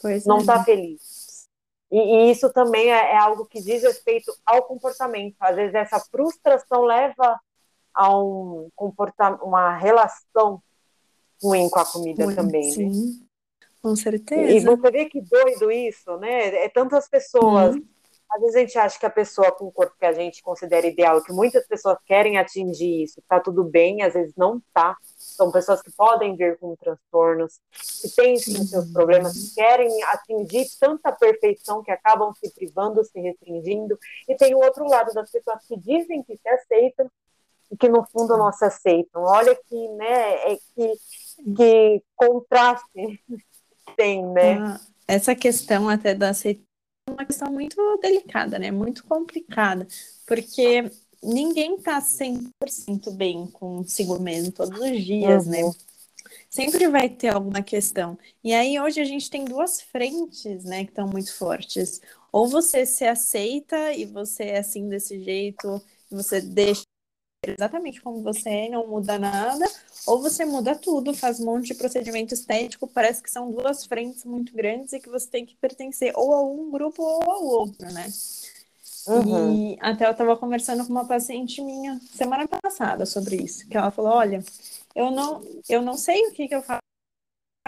pois 0.00 0.24
não 0.24 0.38
está 0.38 0.54
é. 0.60 0.64
feliz. 0.64 1.48
E, 1.90 1.98
e, 1.98 2.30
isso 2.30 2.50
também 2.50 2.90
é, 2.90 3.12
é, 3.12 3.18
algo 3.18 3.44
que 3.44 3.60
diz 3.60 3.82
respeito 3.82 4.32
ao 4.46 4.62
comportamento. 4.62 5.36
Às 5.40 5.56
vezes 5.56 5.74
essa 5.74 5.98
frustração 6.00 6.82
leva 6.82 7.38
a 7.92 8.16
um 8.16 8.70
comportamento, 8.74 9.42
uma 9.42 9.76
relação 9.76 10.62
ruim 11.42 11.68
com 11.68 11.80
a 11.80 11.86
comida 11.86 12.24
ruim, 12.24 12.34
também, 12.34 12.68
né? 12.68 12.74
sim. 12.74 12.88
né? 12.88 13.26
Com 13.82 13.96
certeza. 13.96 14.52
E 14.52 14.60
você 14.60 14.90
vê 14.90 15.06
que 15.06 15.20
doido 15.22 15.70
isso, 15.70 16.16
né? 16.18 16.64
É 16.64 16.68
tantas 16.68 17.08
pessoas. 17.08 17.76
Hum. 17.76 17.84
Às 18.30 18.40
vezes 18.40 18.54
a 18.54 18.60
gente 18.60 18.78
acha 18.78 18.98
que 18.98 19.06
a 19.06 19.10
pessoa 19.10 19.50
com 19.50 19.64
o 19.64 19.72
corpo 19.72 19.96
que 19.98 20.06
a 20.06 20.12
gente 20.12 20.40
considera 20.40 20.86
ideal, 20.86 21.20
que 21.20 21.32
muitas 21.32 21.66
pessoas 21.66 21.98
querem 22.06 22.38
atingir 22.38 23.02
isso, 23.02 23.20
tá 23.28 23.40
tudo 23.40 23.64
bem, 23.64 24.02
às 24.02 24.14
vezes 24.14 24.32
não 24.36 24.62
tá. 24.72 24.96
São 25.16 25.50
pessoas 25.50 25.82
que 25.82 25.90
podem 25.90 26.36
vir 26.36 26.56
com 26.58 26.76
transtornos, 26.76 27.58
que 28.00 28.08
têm 28.14 28.36
sim, 28.38 28.64
seus 28.64 28.92
problemas, 28.92 29.32
que 29.32 29.54
querem 29.56 29.90
atingir 30.04 30.64
tanta 30.78 31.10
perfeição 31.10 31.82
que 31.82 31.90
acabam 31.90 32.32
se 32.34 32.54
privando, 32.54 33.02
se 33.02 33.18
restringindo. 33.18 33.98
E 34.28 34.36
tem 34.36 34.54
o 34.54 34.58
outro 34.58 34.86
lado 34.86 35.12
das 35.12 35.28
pessoas 35.28 35.66
que 35.66 35.76
dizem 35.76 36.22
que 36.22 36.36
se 36.36 36.48
aceitam 36.48 37.10
e 37.70 37.76
que 37.76 37.88
no 37.88 38.04
fundo 38.06 38.36
não 38.36 38.52
se 38.52 38.64
aceitam. 38.64 39.22
Olha 39.22 39.54
que, 39.54 39.88
né, 39.88 40.52
é 40.52 40.56
que 40.74 40.92
que 41.56 42.02
contraste 42.16 42.84
tem, 43.96 44.26
né? 44.26 44.58
Ah, 44.58 44.80
essa 45.06 45.34
questão 45.34 45.88
até 45.88 46.14
da 46.14 46.30
aceitação 46.30 46.64
é 47.08 47.12
uma 47.12 47.24
questão 47.24 47.50
muito 47.50 47.76
delicada, 47.98 48.58
né? 48.58 48.70
Muito 48.70 49.04
complicada, 49.04 49.86
porque 50.26 50.90
ninguém 51.22 51.78
tá 51.78 52.00
100% 52.00 53.10
bem 53.12 53.46
consigo 53.46 54.18
mesmo 54.18 54.52
todos 54.52 54.78
os 54.78 55.04
dias, 55.04 55.46
né? 55.46 55.62
uhum. 55.62 55.68
né? 55.68 55.74
Sempre 56.48 56.88
vai 56.88 57.08
ter 57.08 57.28
alguma 57.28 57.62
questão. 57.62 58.18
E 58.42 58.52
aí 58.52 58.78
hoje 58.78 59.00
a 59.00 59.04
gente 59.04 59.30
tem 59.30 59.44
duas 59.44 59.80
frentes, 59.80 60.64
né, 60.64 60.84
que 60.84 60.90
estão 60.90 61.08
muito 61.08 61.32
fortes. 61.34 62.00
Ou 62.32 62.46
você 62.46 62.84
se 62.86 63.04
aceita 63.04 63.92
e 63.92 64.04
você 64.04 64.44
é 64.44 64.58
assim 64.58 64.88
desse 64.88 65.22
jeito, 65.22 65.80
você 66.10 66.40
deixa 66.40 66.84
exatamente 67.42 68.00
como 68.02 68.22
você 68.22 68.48
é, 68.48 68.68
não 68.68 68.86
muda 68.86 69.18
nada, 69.18 69.66
ou 70.06 70.20
você 70.20 70.44
muda 70.44 70.74
tudo, 70.74 71.14
faz 71.14 71.40
um 71.40 71.46
monte 71.46 71.68
de 71.68 71.74
procedimento 71.74 72.34
estético, 72.34 72.86
parece 72.86 73.22
que 73.22 73.30
são 73.30 73.50
duas 73.50 73.86
frentes 73.86 74.24
muito 74.24 74.54
grandes 74.54 74.92
e 74.92 75.00
que 75.00 75.08
você 75.08 75.28
tem 75.28 75.46
que 75.46 75.56
pertencer 75.56 76.12
ou 76.16 76.34
a 76.34 76.42
um 76.42 76.70
grupo 76.70 77.02
ou 77.02 77.30
ao 77.30 77.44
outro, 77.44 77.90
né? 77.92 78.06
Uhum. 79.06 79.72
E 79.72 79.78
até 79.80 80.06
eu 80.06 80.10
estava 80.10 80.36
conversando 80.36 80.84
com 80.84 80.92
uma 80.92 81.06
paciente 81.06 81.62
minha 81.62 81.98
semana 82.14 82.46
passada 82.46 83.06
sobre 83.06 83.36
isso, 83.36 83.66
que 83.68 83.76
ela 83.76 83.90
falou, 83.90 84.12
olha, 84.12 84.44
eu 84.94 85.10
não, 85.10 85.42
eu 85.68 85.80
não 85.80 85.96
sei 85.96 86.26
o 86.26 86.32
que, 86.32 86.46
que 86.46 86.54
eu 86.54 86.62
faço 86.62 86.80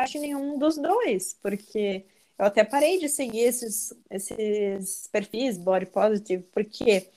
de 0.09 0.19
nenhum 0.19 0.59
dos 0.59 0.77
dois, 0.77 1.35
porque 1.41 2.05
eu 2.39 2.45
até 2.45 2.65
parei 2.65 2.99
de 2.99 3.09
seguir 3.09 3.41
esses, 3.41 3.95
esses 4.11 5.07
perfis 5.09 5.57
body 5.57 5.87
positive, 5.87 6.43
porque 6.53 7.09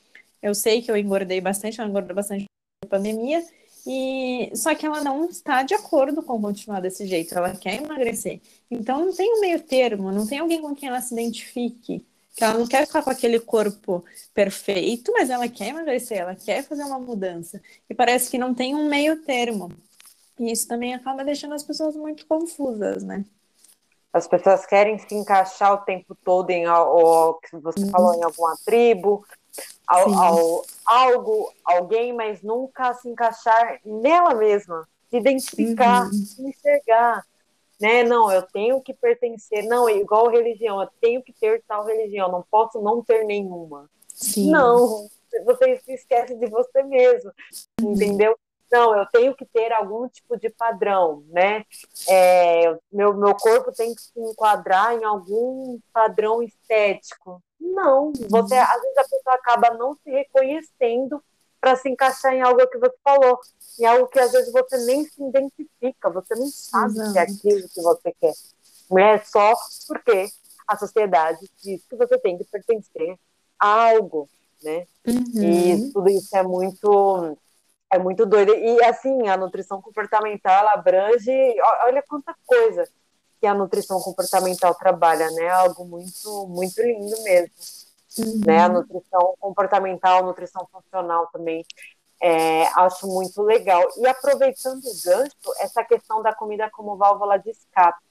eu 0.41 0.53
sei 0.55 0.81
que 0.81 0.89
eu 0.89 0.97
engordei 0.97 1.41
bastante, 1.41 1.79
ela 1.79 1.89
engordou 1.89 2.15
bastante 2.15 2.45
na 2.83 2.89
pandemia, 2.89 3.43
e 3.87 4.51
só 4.55 4.73
que 4.73 4.85
ela 4.85 5.03
não 5.03 5.25
está 5.25 5.61
de 5.61 5.75
acordo 5.75 6.23
com 6.23 6.41
continuar 6.41 6.79
desse 6.79 7.05
jeito, 7.05 7.37
ela 7.37 7.55
quer 7.55 7.75
emagrecer. 7.75 8.41
Então 8.69 9.05
não 9.05 9.13
tem 9.13 9.37
um 9.37 9.41
meio 9.41 9.61
termo, 9.61 10.11
não 10.11 10.25
tem 10.25 10.39
alguém 10.39 10.61
com 10.61 10.75
quem 10.75 10.89
ela 10.89 11.01
se 11.01 11.13
identifique. 11.13 12.03
Que 12.35 12.43
ela 12.43 12.57
não 12.57 12.67
quer 12.67 12.85
ficar 12.85 13.01
com 13.01 13.09
aquele 13.09 13.39
corpo 13.39 14.03
perfeito, 14.33 15.11
mas 15.13 15.29
ela 15.29 15.47
quer 15.47 15.69
emagrecer, 15.69 16.17
ela 16.17 16.35
quer 16.35 16.63
fazer 16.63 16.83
uma 16.83 16.99
mudança. 16.99 17.61
E 17.89 17.93
parece 17.93 18.29
que 18.29 18.37
não 18.37 18.53
tem 18.53 18.75
um 18.75 18.89
meio 18.89 19.23
termo. 19.23 19.71
E 20.37 20.51
isso 20.51 20.67
também 20.67 20.93
acaba 20.93 21.23
deixando 21.23 21.53
as 21.53 21.63
pessoas 21.63 21.95
muito 21.95 22.25
confusas, 22.25 23.03
né? 23.03 23.23
As 24.11 24.27
pessoas 24.27 24.65
querem 24.65 24.97
se 24.97 25.13
encaixar 25.13 25.73
o 25.73 25.85
tempo 25.85 26.15
todo 26.23 26.49
em 26.49 26.67
o 26.67 27.33
que 27.35 27.57
você 27.57 27.81
uhum. 27.81 27.89
falou 27.89 28.15
em 28.15 28.23
alguma 28.23 28.57
tribo, 28.65 29.25
ao, 29.87 30.13
ao, 30.13 30.65
algo, 30.85 31.53
alguém, 31.63 32.13
mas 32.13 32.41
nunca 32.41 32.93
se 32.93 33.09
encaixar 33.09 33.79
nela 33.85 34.33
mesma, 34.33 34.87
se 35.09 35.17
identificar, 35.17 36.05
uhum. 36.05 36.13
se 36.13 36.41
enxergar. 36.41 37.25
Né? 37.79 38.03
Não, 38.03 38.31
eu 38.31 38.41
tenho 38.41 38.81
que 38.81 38.93
pertencer, 38.93 39.63
não, 39.63 39.87
é 39.87 39.97
igual 39.97 40.29
religião, 40.29 40.81
eu 40.81 40.89
tenho 41.01 41.21
que 41.21 41.33
ter 41.33 41.61
tal 41.67 41.85
religião, 41.85 42.31
não 42.31 42.43
posso 42.49 42.81
não 42.81 43.03
ter 43.03 43.25
nenhuma. 43.25 43.89
Sim. 44.07 44.49
Não, 44.49 45.09
você 45.43 45.77
se 45.77 45.93
esquece 45.93 46.35
de 46.35 46.47
você 46.47 46.83
mesmo, 46.83 47.31
uhum. 47.81 47.91
entendeu? 47.91 48.37
Não, 48.71 48.97
eu 48.97 49.05
tenho 49.07 49.35
que 49.35 49.45
ter 49.45 49.71
algum 49.71 50.07
tipo 50.07 50.37
de 50.37 50.49
padrão, 50.49 51.23
né? 51.29 51.63
É, 52.09 52.77
meu, 52.91 53.13
meu 53.13 53.35
corpo 53.35 53.71
tem 53.71 53.93
que 53.93 54.01
se 54.01 54.19
enquadrar 54.19 54.93
em 54.93 55.03
algum 55.03 55.79
padrão 55.93 56.41
estético. 56.41 57.41
Não, 57.73 58.13
você 58.29 58.55
às 58.55 58.81
vezes 58.81 58.97
a 58.97 59.03
pessoa 59.03 59.35
acaba 59.35 59.71
não 59.71 59.95
se 59.95 60.09
reconhecendo 60.09 61.21
para 61.59 61.75
se 61.75 61.89
encaixar 61.89 62.33
em 62.33 62.41
algo 62.41 62.67
que 62.67 62.77
você 62.77 62.95
falou, 63.03 63.39
em 63.79 63.85
algo 63.85 64.07
que 64.07 64.19
às 64.19 64.31
vezes 64.31 64.51
você 64.51 64.77
nem 64.85 65.03
se 65.03 65.23
identifica, 65.23 66.09
você 66.09 66.35
não 66.35 66.47
sabe 66.47 66.93
se 66.93 67.17
é 67.17 67.21
aquilo 67.21 67.67
que 67.69 67.81
você 67.81 68.13
quer. 68.19 68.33
Não 68.89 68.99
é 68.99 69.17
só 69.19 69.53
porque 69.87 70.27
a 70.67 70.77
sociedade 70.77 71.39
diz 71.63 71.83
que 71.87 71.95
você 71.95 72.19
tem 72.19 72.37
que 72.37 72.43
pertencer 72.43 73.17
a 73.59 73.89
algo, 73.89 74.29
né? 74.63 74.85
Uhum. 75.07 75.43
E 75.43 75.91
tudo 75.91 76.09
isso 76.09 76.35
é 76.35 76.43
muito 76.43 77.37
é 77.91 77.97
muito 77.97 78.25
doido. 78.25 78.53
E 78.53 78.83
assim, 78.83 79.27
a 79.27 79.37
nutrição 79.37 79.81
comportamental 79.81 80.59
ela 80.59 80.73
abrange, 80.73 81.31
olha 81.83 82.03
quanta 82.07 82.35
coisa 82.45 82.87
que 83.45 83.47
a 83.47 83.53
nutrição 83.53 84.01
comportamental 84.01 84.73
trabalha, 84.73 85.29
né? 85.29 85.47
Algo 85.49 85.85
muito, 85.85 86.47
muito 86.47 86.81
lindo 86.81 87.21
mesmo. 87.21 87.51
Uhum. 88.17 88.41
Né? 88.43 88.59
A 88.59 88.69
nutrição 88.69 89.35
comportamental, 89.39 90.19
a 90.19 90.23
nutrição 90.23 90.67
funcional 90.71 91.27
também. 91.31 91.63
É, 92.19 92.65
acho 92.79 93.05
muito 93.05 93.43
legal. 93.43 93.83
E 93.97 94.07
aproveitando 94.07 94.83
o 94.83 95.01
gancho, 95.05 95.53
essa 95.59 95.83
questão 95.83 96.23
da 96.23 96.33
comida 96.33 96.71
como 96.71 96.97
válvula 96.97 97.37
de 97.37 97.51
escape. 97.51 98.03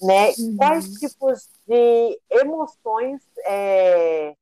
Né? 0.00 0.32
Uhum. 0.38 0.56
Quais 0.56 0.86
tipos 0.94 1.48
de 1.68 2.18
emoções 2.30 3.20
é, 3.44 4.34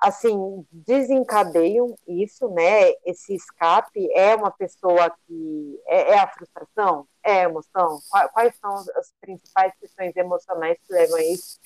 assim, 0.00 0.64
desencadeiam 0.70 1.94
isso, 2.06 2.48
né? 2.50 2.92
Esse 3.04 3.34
escape 3.34 4.10
é 4.12 4.34
uma 4.34 4.50
pessoa 4.50 5.10
que 5.26 5.80
é, 5.86 6.12
é 6.12 6.18
a 6.18 6.28
frustração, 6.28 7.06
é 7.22 7.40
a 7.40 7.44
emoção. 7.44 7.98
Quais 8.32 8.54
são 8.56 8.74
as 8.74 9.12
principais 9.20 9.72
questões 9.80 10.16
emocionais 10.16 10.78
que 10.86 10.92
levam 10.92 11.16
a 11.16 11.24
isso? 11.24 11.58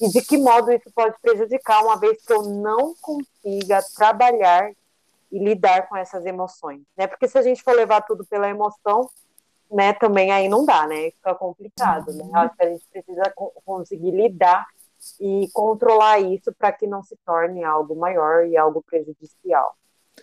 e 0.00 0.08
de 0.08 0.22
que 0.22 0.38
modo 0.38 0.72
isso 0.72 0.90
pode 0.94 1.14
prejudicar, 1.20 1.82
uma 1.84 1.98
vez 1.98 2.24
que 2.24 2.32
eu 2.32 2.42
não 2.42 2.94
consiga 3.00 3.80
trabalhar 3.94 4.72
e 5.30 5.38
lidar 5.38 5.88
com 5.88 5.96
essas 5.96 6.24
emoções, 6.24 6.82
né? 6.96 7.06
Porque 7.06 7.28
se 7.28 7.38
a 7.38 7.42
gente 7.42 7.62
for 7.62 7.74
levar 7.74 8.00
tudo 8.02 8.24
pela 8.24 8.48
emoção, 8.48 9.08
né, 9.70 9.92
também 9.92 10.32
aí 10.32 10.48
não 10.48 10.64
dá, 10.64 10.86
né? 10.86 11.10
Fica 11.10 11.34
complicado, 11.34 12.12
né? 12.14 12.24
Acho 12.34 12.56
que 12.56 12.62
a 12.64 12.68
gente 12.70 12.84
precisa 12.90 13.32
conseguir 13.64 14.10
lidar 14.10 14.66
e 15.20 15.48
controlar 15.52 16.20
isso 16.20 16.52
para 16.58 16.72
que 16.72 16.86
não 16.86 17.02
se 17.02 17.16
torne 17.24 17.64
algo 17.64 17.96
maior 17.96 18.46
e 18.46 18.56
algo 18.56 18.82
prejudicial. 18.82 19.74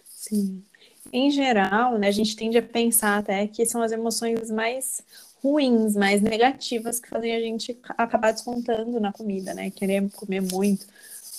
Sim. 0.05 0.63
Em 1.11 1.31
geral, 1.31 1.97
né, 1.97 2.07
a 2.07 2.11
gente 2.11 2.35
tende 2.35 2.57
a 2.57 2.61
pensar 2.61 3.19
até 3.19 3.47
que 3.47 3.65
são 3.65 3.81
as 3.81 3.91
emoções 3.91 4.51
mais 4.51 5.01
ruins, 5.41 5.95
mais 5.95 6.21
negativas 6.21 6.99
que 6.99 7.09
fazem 7.09 7.35
a 7.35 7.39
gente 7.39 7.79
acabar 7.97 8.31
descontando 8.31 8.99
na 8.99 9.13
comida, 9.13 9.53
né? 9.53 9.69
Querer 9.69 10.09
comer 10.11 10.41
muito. 10.41 10.85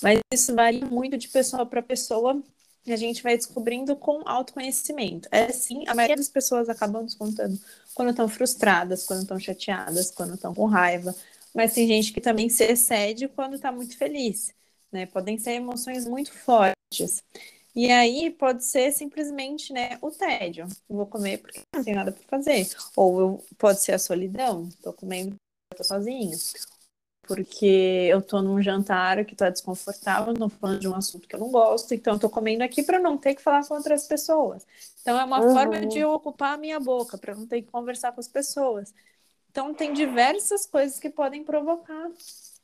Mas 0.03 0.21
isso 0.33 0.55
varia 0.55 0.87
muito 0.87 1.19
de 1.19 1.29
pessoa 1.29 1.67
para 1.67 1.83
pessoa 1.83 2.41
e 2.87 2.93
a 2.93 2.97
gente 2.97 3.23
vai 3.23 3.37
descobrindo 3.37 3.95
com 3.97 4.23
autoconhecimento. 4.25 5.29
É 5.31 5.51
sim, 5.51 5.85
a 5.87 5.95
maioria 5.95 6.17
das 6.17 6.29
pessoas 6.29 6.69
acabam 6.69 7.05
descontando 7.05 7.59
quando 7.95 8.11
estão 8.11 8.29
frustradas, 8.29 9.05
quando 9.05 9.23
estão 9.23 9.39
chateadas, 9.39 10.11
quando 10.11 10.35
estão 10.35 10.55
com 10.55 10.65
raiva. 10.67 11.15
Mas 11.59 11.75
tem 11.75 11.89
gente 11.89 12.13
que 12.13 12.21
também 12.21 12.49
se 12.49 12.63
excede 12.63 13.27
quando 13.27 13.57
está 13.57 13.73
muito 13.73 13.99
feliz, 13.99 14.55
né? 14.93 15.07
Podem 15.07 15.37
ser 15.41 15.55
emoções 15.55 16.07
muito 16.07 16.33
fortes. 16.33 17.25
E 17.75 17.91
aí 17.91 18.31
pode 18.31 18.65
ser 18.65 18.93
simplesmente, 18.93 19.73
né, 19.73 19.99
o 20.01 20.09
tédio. 20.09 20.69
vou 20.89 21.05
comer 21.05 21.39
porque 21.39 21.61
não 21.75 21.83
tem 21.83 21.97
nada 21.97 22.13
para 22.13 22.23
fazer. 22.29 22.69
Ou 22.95 23.21
eu, 23.21 23.45
pode 23.59 23.83
ser 23.83 23.91
a 23.91 23.99
solidão, 23.99 24.69
estou 24.69 24.93
comendo 24.93 25.31
porque 25.31 25.83
estou 25.83 25.97
sozinho. 25.97 26.39
Porque 27.27 28.07
eu 28.09 28.21
estou 28.21 28.41
num 28.41 28.63
jantar 28.63 29.25
que 29.25 29.33
está 29.35 29.51
desconfortável, 29.51 30.33
não 30.35 30.49
falando 30.49 30.79
de 30.79 30.87
um 30.87 30.95
assunto 30.95 31.27
que 31.27 31.35
eu 31.35 31.41
não 31.41 31.51
gosto, 31.51 31.93
então 31.93 32.21
tô 32.21 32.31
comendo 32.31 32.63
aqui 32.63 32.85
para 32.85 33.01
não 33.01 33.19
ter 33.19 33.35
que 33.35 33.43
falar 33.43 33.67
com 33.67 33.75
outras 33.75 34.07
pessoas. 34.07 34.65
Então 35.03 35.19
é 35.19 35.25
uma 35.25 35.41
uhum. 35.41 35.53
forma 35.53 35.85
de 35.87 35.99
eu 35.99 36.13
ocupar 36.13 36.55
a 36.55 36.57
minha 36.57 36.79
boca, 36.79 37.19
para 37.19 37.35
não 37.35 37.49
ter 37.49 37.63
que 37.63 37.69
conversar 37.69 38.13
com 38.13 38.21
as 38.21 38.29
pessoas. 38.29 38.95
Então 39.59 39.75
tem 39.75 39.93
diversas 39.93 40.67
coisas 40.67 41.01
que 41.01 41.11
podem 41.11 41.43
provocar 41.43 42.09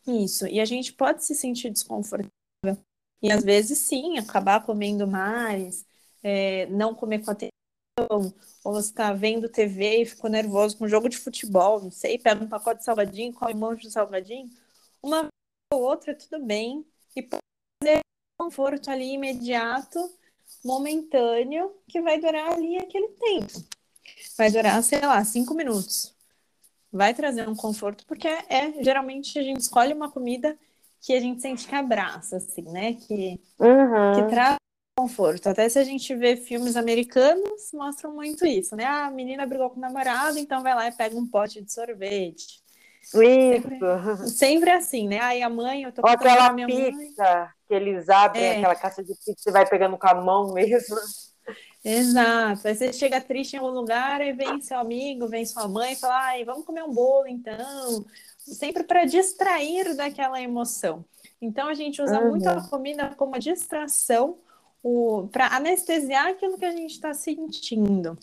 isso. 0.07 0.47
E 0.47 0.61
a 0.61 0.65
gente 0.65 0.93
pode 0.93 1.25
se 1.25 1.35
sentir 1.35 1.69
desconfortável 1.71 2.31
e 3.21 3.33
às 3.33 3.43
vezes, 3.43 3.79
sim, 3.79 4.17
acabar 4.17 4.65
comendo 4.65 5.05
mais, 5.05 5.85
é, 6.23 6.67
não 6.67 6.95
comer 6.95 7.25
com 7.25 7.33
atenção, 7.33 8.33
ou 8.63 8.79
está 8.79 9.13
vendo 9.13 9.49
TV 9.49 10.03
e 10.03 10.07
ficou 10.07 10.31
nervoso 10.31 10.79
com 10.79 10.85
um 10.85 10.89
jogo 10.89 11.09
de 11.09 11.19
futebol, 11.19 11.81
não 11.83 11.91
sei, 11.91 12.17
pega 12.17 12.45
um 12.45 12.49
pacote 12.49 12.79
de 12.79 12.85
salgadinho, 12.85 13.33
come 13.33 13.55
um 13.55 13.59
monte 13.59 13.83
de 13.83 13.91
salgadinho. 13.91 14.49
Uma 15.03 15.23
vez 15.23 15.31
ou 15.73 15.83
outra, 15.83 16.15
tudo 16.15 16.45
bem. 16.45 16.87
E 17.17 17.23
pode 17.23 17.43
fazer 17.83 18.03
conforto 18.39 18.89
ali 18.89 19.15
imediato, 19.15 19.99
momentâneo, 20.65 21.75
que 21.89 22.01
vai 22.01 22.21
durar 22.21 22.53
ali 22.53 22.77
aquele 22.77 23.09
tempo. 23.09 23.65
Vai 24.39 24.53
durar, 24.53 24.81
sei 24.85 25.01
lá, 25.01 25.25
cinco 25.25 25.55
minutos. 25.55 26.14
Vai 26.95 27.13
trazer 27.13 27.49
um 27.49 27.57
conforto, 27.57 28.07
porque 28.07 28.29
é 28.29 28.73
geralmente 28.81 29.37
a 29.37 29.43
gente 29.43 29.61
escolhe 29.61 29.93
uma 29.93 30.09
comida 30.09 30.57
que 31.01 31.13
a 31.13 31.21
gente 31.21 31.43
sente 31.43 31.67
que 31.67 31.75
abraça, 31.75 32.37
assim, 32.37 32.63
né? 32.63 32.95
Que, 32.95 33.41
uhum. 33.59 34.15
que 34.15 34.31
traz 34.31 34.57
conforto. 34.97 35.49
Até 35.49 35.69
se 35.69 35.77
a 35.77 35.83
gente 35.83 36.15
vê 36.15 36.37
filmes 36.37 36.77
americanos, 36.77 37.73
mostram 37.75 38.15
muito 38.15 38.47
isso, 38.47 38.77
né? 38.77 38.85
Ah, 38.85 39.07
a 39.07 39.11
menina 39.11 39.45
brigou 39.45 39.71
com 39.71 39.79
o 39.79 39.81
namorado, 39.81 40.39
então 40.39 40.63
vai 40.63 40.73
lá 40.73 40.87
e 40.87 40.93
pega 40.93 41.17
um 41.17 41.27
pote 41.27 41.61
de 41.61 41.73
sorvete. 41.73 42.63
Isso. 43.03 43.19
Sempre, 43.19 43.79
sempre 44.31 44.71
assim, 44.71 45.09
né? 45.09 45.19
Aí 45.21 45.43
a 45.43 45.51
mãe, 45.51 45.83
eu 45.83 45.93
tô 45.93 46.01
com 46.01 46.09
aquela 46.09 46.53
minha 46.53 46.69
pizza 46.69 47.25
mãe. 47.25 47.49
que 47.67 47.75
eles 47.75 48.09
abrem, 48.09 48.45
é. 48.45 48.59
aquela 48.59 48.77
caixa 48.77 49.03
de 49.03 49.15
pizza 49.17 49.51
e 49.51 49.53
vai 49.53 49.69
pegando 49.69 49.99
com 49.99 50.07
a 50.07 50.15
mão 50.15 50.55
mesmo. 50.55 50.97
Exato. 51.85 52.66
Aí 52.66 52.74
você 52.74 52.93
chega 52.93 53.20
triste 53.20 53.55
em 53.55 53.59
algum 53.59 53.72
lugar 53.72 54.22
e 54.22 54.32
vem 54.32 54.61
seu 54.62 54.78
amigo, 54.78 55.28
vem 55.28 55.45
sua 55.45 55.68
mãe 55.68 55.93
e 55.93 55.97
fala: 55.97 56.28
ai, 56.28 56.45
vamos 56.45 56.64
comer 56.64 56.82
um 56.82 56.93
bolo 56.93 57.26
então 57.28 58.05
sempre 58.39 58.82
para 58.85 59.05
distrair 59.05 59.95
daquela 59.95 60.41
emoção. 60.41 61.05
Então 61.41 61.68
a 61.68 61.74
gente 61.74 62.01
usa 62.01 62.20
uhum. 62.20 62.30
muito 62.30 62.47
a 62.47 62.62
comida 62.68 63.14
como 63.16 63.39
distração 63.39 64.39
para 65.30 65.55
anestesiar 65.57 66.28
aquilo 66.28 66.59
que 66.59 66.64
a 66.64 66.72
gente 66.72 66.93
está 66.93 67.12
sentindo. 67.14 68.18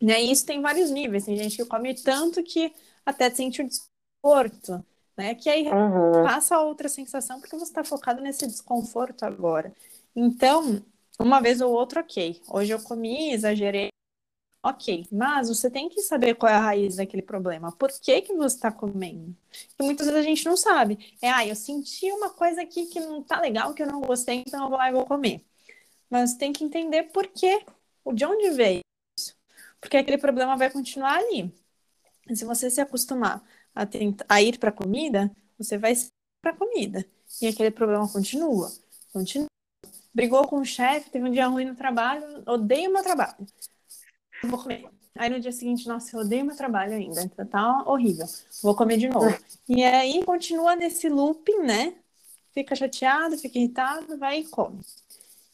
Né? 0.00 0.22
E 0.22 0.32
isso 0.32 0.46
tem 0.46 0.60
vários 0.60 0.90
níveis. 0.90 1.24
Tem 1.24 1.36
gente 1.36 1.56
que 1.56 1.64
come 1.64 1.94
tanto 1.94 2.42
que 2.42 2.72
até 3.04 3.30
sente 3.30 3.62
o 3.62 3.68
desconforto, 3.68 4.84
né? 5.16 5.34
Que 5.34 5.50
aí 5.50 5.66
uhum. 5.66 6.24
passa 6.24 6.56
a 6.56 6.62
outra 6.62 6.88
sensação 6.88 7.40
porque 7.40 7.56
você 7.56 7.64
está 7.64 7.84
focado 7.84 8.22
nesse 8.22 8.46
desconforto 8.46 9.24
agora. 9.24 9.72
Então, 10.14 10.82
uma 11.20 11.40
vez 11.40 11.60
ou 11.60 11.72
outra, 11.72 12.00
ok. 12.00 12.40
Hoje 12.48 12.72
eu 12.72 12.82
comi, 12.82 13.32
exagerei, 13.32 13.90
Ok, 14.62 15.06
mas 15.12 15.48
você 15.48 15.70
tem 15.70 15.88
que 15.88 16.02
saber 16.02 16.34
qual 16.34 16.50
é 16.50 16.56
a 16.56 16.60
raiz 16.60 16.96
daquele 16.96 17.22
problema. 17.22 17.70
Por 17.72 17.90
que, 18.00 18.22
que 18.22 18.34
você 18.34 18.56
está 18.56 18.72
comendo? 18.72 19.34
E 19.78 19.82
muitas 19.82 20.06
vezes 20.06 20.20
a 20.20 20.24
gente 20.24 20.44
não 20.44 20.56
sabe. 20.56 21.16
É, 21.22 21.30
ah, 21.30 21.46
eu 21.46 21.54
senti 21.54 22.10
uma 22.12 22.30
coisa 22.30 22.62
aqui 22.62 22.86
que 22.86 22.98
não 23.00 23.22
tá 23.22 23.40
legal, 23.40 23.72
que 23.72 23.82
eu 23.82 23.86
não 23.86 24.00
gostei, 24.00 24.42
então 24.46 24.64
eu 24.64 24.68
vou 24.68 24.76
lá 24.78 24.88
e 24.88 24.92
vou 24.92 25.06
comer. 25.06 25.44
Mas 26.10 26.34
tem 26.34 26.52
que 26.52 26.64
entender 26.64 27.04
por 27.12 27.28
quê, 27.28 27.64
de 28.14 28.26
onde 28.26 28.50
veio 28.50 28.80
isso. 29.18 29.36
Porque 29.80 29.96
aquele 29.96 30.18
problema 30.18 30.56
vai 30.56 30.70
continuar 30.70 31.18
ali. 31.18 31.52
Se 32.34 32.44
você 32.44 32.70
se 32.70 32.80
acostumar 32.80 33.44
a, 33.74 33.86
tentar, 33.86 34.26
a 34.28 34.42
ir 34.42 34.58
para 34.58 34.72
comida, 34.72 35.30
você 35.58 35.78
vai 35.78 35.94
para 36.42 36.54
comida. 36.54 37.04
E 37.42 37.48
aquele 37.48 37.70
problema 37.70 38.08
continua, 38.12 38.70
continua. 39.12 39.48
Brigou 40.18 40.48
com 40.48 40.58
o 40.58 40.64
chefe, 40.64 41.10
teve 41.10 41.28
um 41.28 41.30
dia 41.30 41.46
ruim 41.46 41.64
no 41.64 41.76
trabalho, 41.76 42.42
odeio 42.44 42.92
meu 42.92 43.04
trabalho 43.04 43.36
vou 44.46 44.62
comer. 44.62 44.86
Aí 45.16 45.30
no 45.30 45.40
dia 45.40 45.50
seguinte, 45.50 45.88
nossa, 45.88 46.16
eu 46.16 46.20
odeio 46.20 46.44
meu 46.44 46.56
trabalho 46.56 46.92
ainda, 46.92 47.28
tá, 47.28 47.44
tá 47.44 47.82
horrível. 47.86 48.26
Vou 48.62 48.74
comer 48.74 48.98
de 48.98 49.08
novo. 49.08 49.36
E 49.68 49.82
aí 49.82 50.22
continua 50.24 50.76
nesse 50.76 51.08
looping, 51.08 51.58
né? 51.58 51.94
Fica 52.52 52.74
chateado, 52.76 53.36
fica 53.36 53.58
irritado, 53.58 54.16
vai 54.16 54.40
e 54.40 54.44
come. 54.44 54.80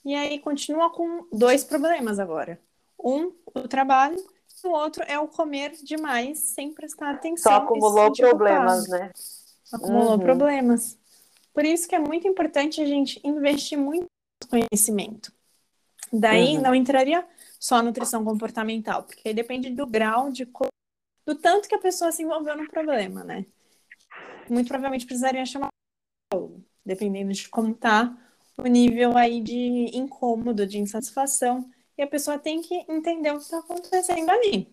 E 0.05 0.15
aí 0.15 0.39
continua 0.39 0.91
com 0.91 1.27
dois 1.33 1.65
problemas 1.65 2.19
agora. 2.19 2.61
Um, 3.03 3.33
o 3.55 3.67
trabalho, 3.67 4.17
e 4.62 4.67
o 4.67 4.71
outro 4.71 5.03
é 5.07 5.19
o 5.19 5.29
comer 5.29 5.73
demais 5.83 6.39
sem 6.41 6.73
prestar 6.73 7.11
atenção. 7.11 7.53
Só 7.53 7.59
acumulou 7.59 8.12
problemas, 8.12 8.89
né? 8.89 9.11
Acumulou 9.73 10.12
uhum. 10.12 10.19
problemas. 10.19 10.99
Por 11.55 11.65
isso 11.65 11.89
que 11.89 11.95
é 11.95 11.99
muito 11.99 12.29
importante 12.29 12.83
a 12.83 12.87
gente 12.87 13.21
investir 13.25 13.79
muito 13.79 14.07
conhecimento. 14.47 15.32
Daí 16.12 16.57
uhum. 16.57 16.62
não 16.62 16.74
entraria 16.74 17.26
só 17.59 17.82
nutrição 17.82 18.24
comportamental, 18.24 19.03
porque 19.03 19.32
depende 19.32 19.70
do 19.70 19.86
grau 19.86 20.30
de 20.30 20.49
do 21.26 21.34
tanto 21.34 21.68
que 21.68 21.74
a 21.74 21.78
pessoa 21.78 22.12
se 22.12 22.22
envolveu 22.22 22.57
no 22.57 22.68
problema, 22.68 23.24
né? 23.24 23.47
Muito 24.49 24.68
provavelmente 24.68 25.07
precisaria 25.07 25.45
chamar 25.47 25.68
dependendo 26.84 27.32
de 27.32 27.49
como 27.49 27.74
tá 27.74 28.16
o 28.59 28.66
nível 28.66 29.16
aí 29.16 29.40
de 29.40 29.90
incômodo, 29.97 30.66
de 30.66 30.78
insatisfação, 30.78 31.68
e 31.97 32.03
a 32.03 32.07
pessoa 32.07 32.38
tem 32.38 32.61
que 32.61 32.84
entender 32.88 33.30
o 33.30 33.38
que 33.38 33.45
está 33.45 33.59
acontecendo 33.59 34.30
ali. 34.30 34.72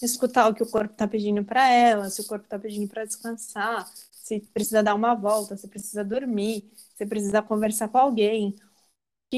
Escutar 0.00 0.48
o 0.48 0.54
que 0.54 0.62
o 0.62 0.70
corpo 0.70 0.92
está 0.92 1.06
pedindo 1.06 1.44
para 1.44 1.68
ela, 1.70 2.10
se 2.10 2.20
o 2.20 2.26
corpo 2.26 2.44
está 2.44 2.58
pedindo 2.58 2.88
para 2.88 3.04
descansar, 3.04 3.88
se 4.10 4.40
precisa 4.52 4.82
dar 4.82 4.94
uma 4.94 5.14
volta, 5.14 5.56
se 5.56 5.68
precisa 5.68 6.04
dormir, 6.04 6.70
se 6.94 7.06
precisa 7.06 7.42
conversar 7.42 7.88
com 7.88 7.98
alguém, 7.98 8.56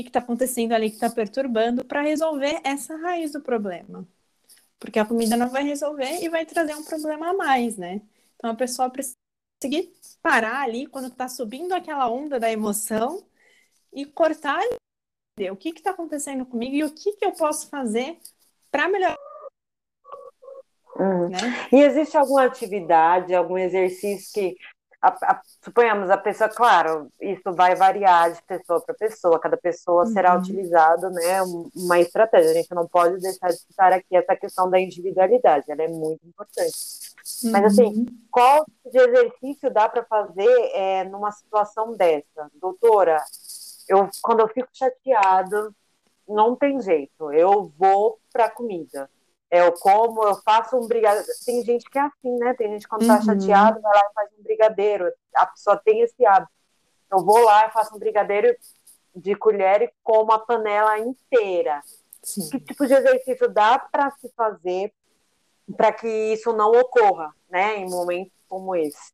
que 0.03 0.09
está 0.09 0.19
acontecendo 0.19 0.73
ali 0.73 0.89
que 0.89 0.97
está 0.97 1.09
perturbando 1.09 1.85
para 1.85 2.03
resolver 2.03 2.61
essa 2.65 2.97
raiz 2.97 3.33
do 3.33 3.41
problema. 3.41 4.07
Porque 4.79 4.99
a 4.99 5.05
comida 5.05 5.37
não 5.37 5.49
vai 5.49 5.63
resolver 5.63 6.23
e 6.23 6.29
vai 6.29 6.45
trazer 6.45 6.75
um 6.75 6.85
problema 6.85 7.31
a 7.31 7.35
mais, 7.35 7.77
né? 7.77 8.03
Então 8.37 8.51
a 8.51 8.55
pessoa 8.55 8.91
precisa 8.91 9.17
conseguir 9.63 9.93
parar 10.21 10.63
ali 10.63 10.87
quando 10.87 11.09
está 11.09 11.29
subindo 11.29 11.73
aquela 11.73 12.09
onda 12.11 12.41
da 12.41 12.51
emoção 12.51 13.25
e 13.93 14.05
cortar 14.05 14.61
e 15.39 15.51
o 15.51 15.57
que 15.57 15.71
está 15.71 15.91
acontecendo 15.91 16.45
comigo 16.45 16.75
e 16.75 16.85
o 16.85 16.95
que, 16.95 17.13
que 17.13 17.25
eu 17.25 17.33
posso 17.33 17.69
fazer 17.69 18.19
para 18.71 18.89
melhorar. 18.89 19.17
Uhum. 20.97 21.29
Né? 21.29 21.39
E 21.73 21.77
existe 21.77 22.17
alguma 22.17 22.45
atividade, 22.45 23.35
algum 23.35 23.59
exercício 23.59 24.33
que 24.33 24.57
a, 25.05 25.09
a, 25.33 25.43
suponhamos 25.63 26.09
a 26.11 26.17
pessoa, 26.17 26.49
claro, 26.49 27.13
isso 27.21 27.53
vai 27.53 27.75
variar 27.75 28.33
de 28.33 28.43
pessoa 28.43 28.81
para 28.81 28.95
pessoa, 28.95 29.39
cada 29.39 29.57
pessoa 29.57 30.05
uhum. 30.05 30.13
será 30.13 30.35
utilizado, 30.35 31.11
né, 31.11 31.43
uma 31.77 32.01
estratégia. 32.01 32.51
A 32.51 32.55
gente 32.55 32.75
não 32.75 32.89
pode 32.89 33.21
deixar 33.21 33.49
de 33.49 33.59
citar 33.59 33.93
aqui 33.93 34.17
essa 34.17 34.35
questão 34.35 34.71
da 34.71 34.81
individualidade, 34.81 35.71
ela 35.71 35.83
é 35.83 35.89
muito 35.89 36.27
importante. 36.27 36.73
Uhum. 37.45 37.53
Mas 37.53 37.65
assim, 37.67 38.07
qual 38.31 38.65
de 38.91 38.99
exercício 38.99 39.71
dá 39.71 39.91
para 39.91 40.05
fazer 40.05 40.71
é, 40.73 41.05
numa 41.05 41.31
situação 41.33 41.93
dessa, 41.93 42.51
doutora? 42.59 43.23
Eu 43.87 44.09
quando 44.23 44.41
eu 44.41 44.49
fico 44.49 44.69
chateado, 44.73 45.75
não 46.27 46.57
tem 46.57 46.81
jeito, 46.81 47.31
eu 47.31 47.71
vou 47.79 48.19
para 48.33 48.49
comida 48.49 49.11
eu 49.61 49.73
como, 49.73 50.23
eu 50.25 50.37
faço 50.37 50.77
um 50.77 50.87
brigadeiro. 50.87 51.27
Tem 51.45 51.63
gente 51.65 51.89
que 51.89 51.99
é 51.99 52.03
assim, 52.03 52.37
né? 52.39 52.55
Tem 52.55 52.71
gente 52.71 52.89
quando 52.89 53.07
tá 53.07 53.17
uhum. 53.17 53.23
chateado, 53.23 53.81
vai 53.81 53.95
lá 53.95 54.09
e 54.11 54.15
faz 54.15 54.31
um 54.39 54.43
brigadeiro. 54.43 55.13
A 55.35 55.47
pessoa 55.47 55.77
tem 55.77 56.01
esse 56.01 56.25
hábito. 56.25 56.53
Eu 57.11 57.25
vou 57.25 57.39
lá, 57.39 57.67
e 57.67 57.71
faço 57.71 57.95
um 57.95 57.99
brigadeiro 57.99 58.57
de 59.15 59.35
colher 59.37 59.83
e 59.83 59.93
como 60.03 60.33
a 60.33 60.39
panela 60.39 60.99
inteira. 60.99 61.81
Sim. 62.23 62.49
Que 62.51 62.61
tipo 62.61 62.87
de 62.87 62.95
exercício 62.95 63.49
dá 63.49 63.79
para 63.79 64.11
se 64.13 64.33
fazer 64.35 64.93
para 65.77 65.93
que 65.93 66.09
isso 66.09 66.53
não 66.53 66.73
ocorra, 66.73 67.35
né, 67.49 67.79
em 67.79 67.89
momentos 67.89 68.33
como 68.49 68.75
esse? 68.75 69.13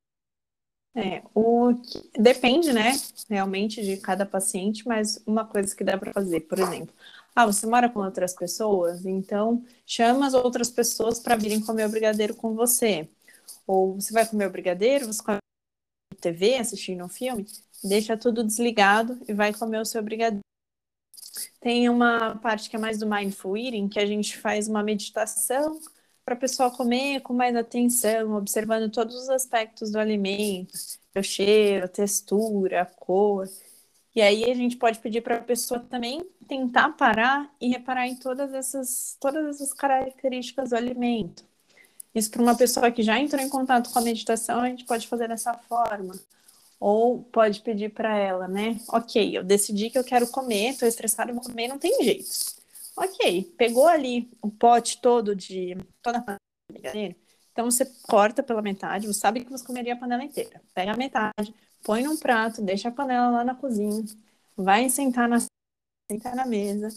É, 0.94 1.22
o 1.34 1.72
depende, 2.18 2.72
né, 2.72 2.92
realmente 3.28 3.82
de 3.82 3.96
cada 3.96 4.26
paciente, 4.26 4.86
mas 4.86 5.22
uma 5.24 5.44
coisa 5.44 5.74
que 5.74 5.84
dá 5.84 5.96
para 5.96 6.12
fazer, 6.12 6.40
por 6.40 6.58
exemplo, 6.58 6.94
ah, 7.34 7.46
você 7.46 7.66
mora 7.66 7.88
com 7.88 8.00
outras 8.00 8.34
pessoas, 8.34 9.04
então 9.06 9.64
chama 9.86 10.26
as 10.26 10.34
outras 10.34 10.70
pessoas 10.70 11.20
para 11.20 11.36
virem 11.36 11.60
comer 11.60 11.86
o 11.86 11.90
brigadeiro 11.90 12.34
com 12.34 12.54
você. 12.54 13.08
Ou 13.66 13.94
você 13.94 14.12
vai 14.12 14.26
comer 14.26 14.46
o 14.46 14.50
brigadeiro, 14.50 15.06
você 15.06 15.22
come 15.22 15.38
TV, 16.20 16.56
assistindo 16.56 17.04
um 17.04 17.08
filme, 17.08 17.46
deixa 17.82 18.16
tudo 18.16 18.44
desligado 18.44 19.18
e 19.28 19.32
vai 19.32 19.54
comer 19.54 19.80
o 19.80 19.84
seu 19.84 20.02
brigadeiro. 20.02 20.44
Tem 21.60 21.88
uma 21.88 22.36
parte 22.36 22.68
que 22.68 22.76
é 22.76 22.78
mais 22.78 22.98
do 22.98 23.06
mindful 23.06 23.56
eating, 23.56 23.88
que 23.88 23.98
a 23.98 24.06
gente 24.06 24.36
faz 24.38 24.68
uma 24.68 24.82
meditação 24.82 25.80
para 26.24 26.34
a 26.34 26.38
pessoa 26.38 26.70
comer 26.70 27.20
com 27.20 27.32
mais 27.32 27.56
atenção, 27.56 28.34
observando 28.34 28.90
todos 28.90 29.14
os 29.14 29.28
aspectos 29.28 29.90
do 29.90 29.98
alimento, 29.98 30.72
o 31.16 31.22
cheiro, 31.22 31.84
a 31.84 31.88
textura, 31.88 32.82
a 32.82 32.86
cor. 32.86 33.48
E 34.14 34.20
aí 34.20 34.50
a 34.50 34.54
gente 34.54 34.76
pode 34.76 34.98
pedir 34.98 35.20
para 35.20 35.36
a 35.36 35.40
pessoa 35.40 35.80
também 35.80 36.24
tentar 36.48 36.90
parar 36.90 37.48
e 37.60 37.68
reparar 37.68 38.06
em 38.08 38.16
todas 38.16 38.52
essas, 38.52 39.16
todas 39.20 39.46
essas 39.46 39.72
características 39.72 40.70
do 40.70 40.76
alimento. 40.76 41.44
Isso 42.14 42.30
para 42.30 42.42
uma 42.42 42.56
pessoa 42.56 42.90
que 42.90 43.02
já 43.02 43.18
entrou 43.18 43.40
em 43.40 43.48
contato 43.48 43.90
com 43.90 43.98
a 43.98 44.02
meditação, 44.02 44.60
a 44.60 44.68
gente 44.68 44.84
pode 44.84 45.06
fazer 45.06 45.28
dessa 45.28 45.54
forma. 45.54 46.18
Ou 46.80 47.22
pode 47.22 47.60
pedir 47.60 47.90
para 47.90 48.16
ela, 48.16 48.48
né? 48.48 48.80
Ok, 48.88 49.36
eu 49.36 49.44
decidi 49.44 49.90
que 49.90 49.98
eu 49.98 50.04
quero 50.04 50.26
comer, 50.28 50.70
estou 50.70 50.88
estressada, 50.88 51.32
vou 51.32 51.42
comer, 51.42 51.68
não 51.68 51.78
tem 51.78 52.02
jeito. 52.02 52.28
Ok, 52.96 53.54
pegou 53.56 53.86
ali 53.86 54.28
o 54.42 54.50
pote 54.50 55.00
todo 55.00 55.36
de 55.36 55.76
toda 56.02 56.18
a 56.18 56.22
panela 56.22 56.40
então 57.52 57.70
você 57.70 57.84
corta 58.02 58.42
pela 58.42 58.62
metade, 58.62 59.06
você 59.06 59.20
sabe 59.20 59.44
que 59.44 59.50
você 59.50 59.64
comeria 59.64 59.94
a 59.94 59.96
panela 59.96 60.24
inteira. 60.24 60.62
Pega 60.74 60.92
a 60.92 60.96
metade, 60.96 61.54
põe 61.82 62.02
num 62.02 62.16
prato, 62.16 62.62
deixa 62.62 62.88
a 62.88 62.92
panela 62.92 63.30
lá 63.30 63.44
na 63.44 63.54
cozinha, 63.54 64.04
vai 64.56 64.88
sentar 64.88 65.28
na, 65.28 65.38
sentar 66.10 66.34
na 66.36 66.46
mesa, 66.46 66.88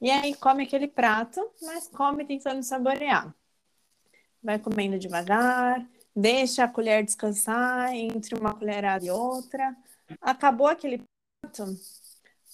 e 0.00 0.10
aí 0.10 0.34
come 0.34 0.64
aquele 0.64 0.86
prato, 0.86 1.40
mas 1.62 1.88
come 1.88 2.24
tentando 2.24 2.62
saborear. 2.62 3.34
Vai 4.42 4.58
comendo 4.58 4.98
devagar, 4.98 5.84
deixa 6.14 6.64
a 6.64 6.68
colher 6.68 7.04
descansar 7.04 7.92
entre 7.94 8.34
uma 8.36 8.54
colherada 8.54 9.04
e 9.04 9.10
outra. 9.10 9.76
Acabou 10.20 10.68
aquele 10.68 11.02
prato, 11.42 11.76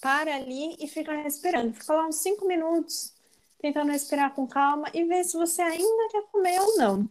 para 0.01 0.35
ali 0.37 0.77
e 0.81 0.89
fica 0.89 1.13
respirando. 1.13 1.75
Fica 1.75 1.95
lá 1.95 2.07
uns 2.07 2.17
cinco 2.17 2.47
minutos, 2.47 3.15
tentando 3.59 3.93
respirar 3.93 4.35
com 4.35 4.47
calma 4.47 4.89
e 4.95 5.05
ver 5.05 5.25
se 5.25 5.37
você 5.37 5.63
ainda 5.63 6.09
quer 6.11 6.23
comer 6.31 6.61
ou 6.61 6.77
não. 6.79 7.11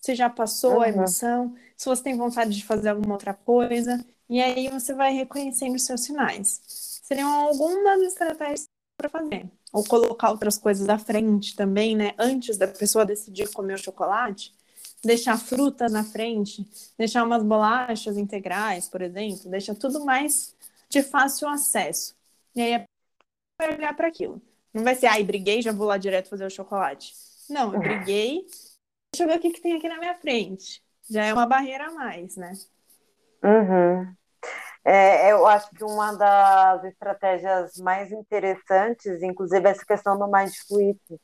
Se 0.00 0.14
já 0.14 0.30
passou 0.30 0.76
uhum. 0.76 0.82
a 0.82 0.88
emoção, 0.88 1.54
se 1.76 1.86
você 1.86 2.02
tem 2.02 2.16
vontade 2.16 2.56
de 2.56 2.64
fazer 2.64 2.90
alguma 2.90 3.14
outra 3.14 3.34
coisa. 3.34 4.04
E 4.28 4.40
aí 4.40 4.68
você 4.68 4.94
vai 4.94 5.12
reconhecendo 5.12 5.74
os 5.74 5.84
seus 5.84 6.02
sinais. 6.02 6.60
Seriam 7.02 7.28
algumas 7.28 8.00
estratégias 8.02 8.68
para 8.96 9.08
fazer. 9.08 9.46
Ou 9.72 9.84
colocar 9.84 10.30
outras 10.30 10.58
coisas 10.58 10.88
à 10.88 10.98
frente 10.98 11.56
também, 11.56 11.96
né? 11.96 12.14
Antes 12.18 12.56
da 12.56 12.68
pessoa 12.68 13.04
decidir 13.04 13.50
comer 13.50 13.74
o 13.74 13.78
chocolate, 13.78 14.52
deixar 15.02 15.38
fruta 15.38 15.88
na 15.88 16.04
frente, 16.04 16.68
deixar 16.98 17.24
umas 17.24 17.42
bolachas 17.42 18.16
integrais, 18.16 18.88
por 18.88 19.02
exemplo, 19.02 19.50
deixa 19.50 19.74
tudo 19.74 20.04
mais 20.04 20.54
de 20.88 21.02
fácil 21.02 21.48
acesso. 21.48 22.14
E 22.54 22.60
aí 22.60 22.84
vai 23.58 23.74
olhar 23.74 23.94
para 23.96 24.08
aquilo. 24.08 24.40
Não 24.72 24.84
vai 24.84 24.94
ser, 24.94 25.06
ai, 25.06 25.24
briguei, 25.24 25.62
já 25.62 25.72
vou 25.72 25.86
lá 25.86 25.96
direto 25.96 26.28
fazer 26.28 26.44
o 26.44 26.50
chocolate. 26.50 27.14
Não, 27.48 27.74
eu 27.74 27.80
briguei, 27.80 28.46
deixa 29.12 29.24
eu 29.24 29.28
ver 29.28 29.38
o 29.38 29.40
que, 29.40 29.50
que 29.50 29.60
tem 29.60 29.76
aqui 29.76 29.88
na 29.88 29.98
minha 29.98 30.14
frente. 30.14 30.82
Já 31.10 31.24
é 31.24 31.32
uma 31.32 31.46
barreira 31.46 31.86
a 31.86 31.92
mais, 31.92 32.36
né? 32.36 32.52
Uhum. 33.42 34.14
É, 34.82 35.30
eu 35.32 35.46
acho 35.46 35.70
que 35.70 35.84
uma 35.84 36.16
das 36.16 36.84
estratégias 36.84 37.76
mais 37.78 38.10
interessantes, 38.10 39.22
inclusive, 39.22 39.66
é 39.66 39.70
essa 39.72 39.84
questão 39.84 40.18
do 40.18 40.26
mindful 40.26 40.80
eating, 40.80 41.20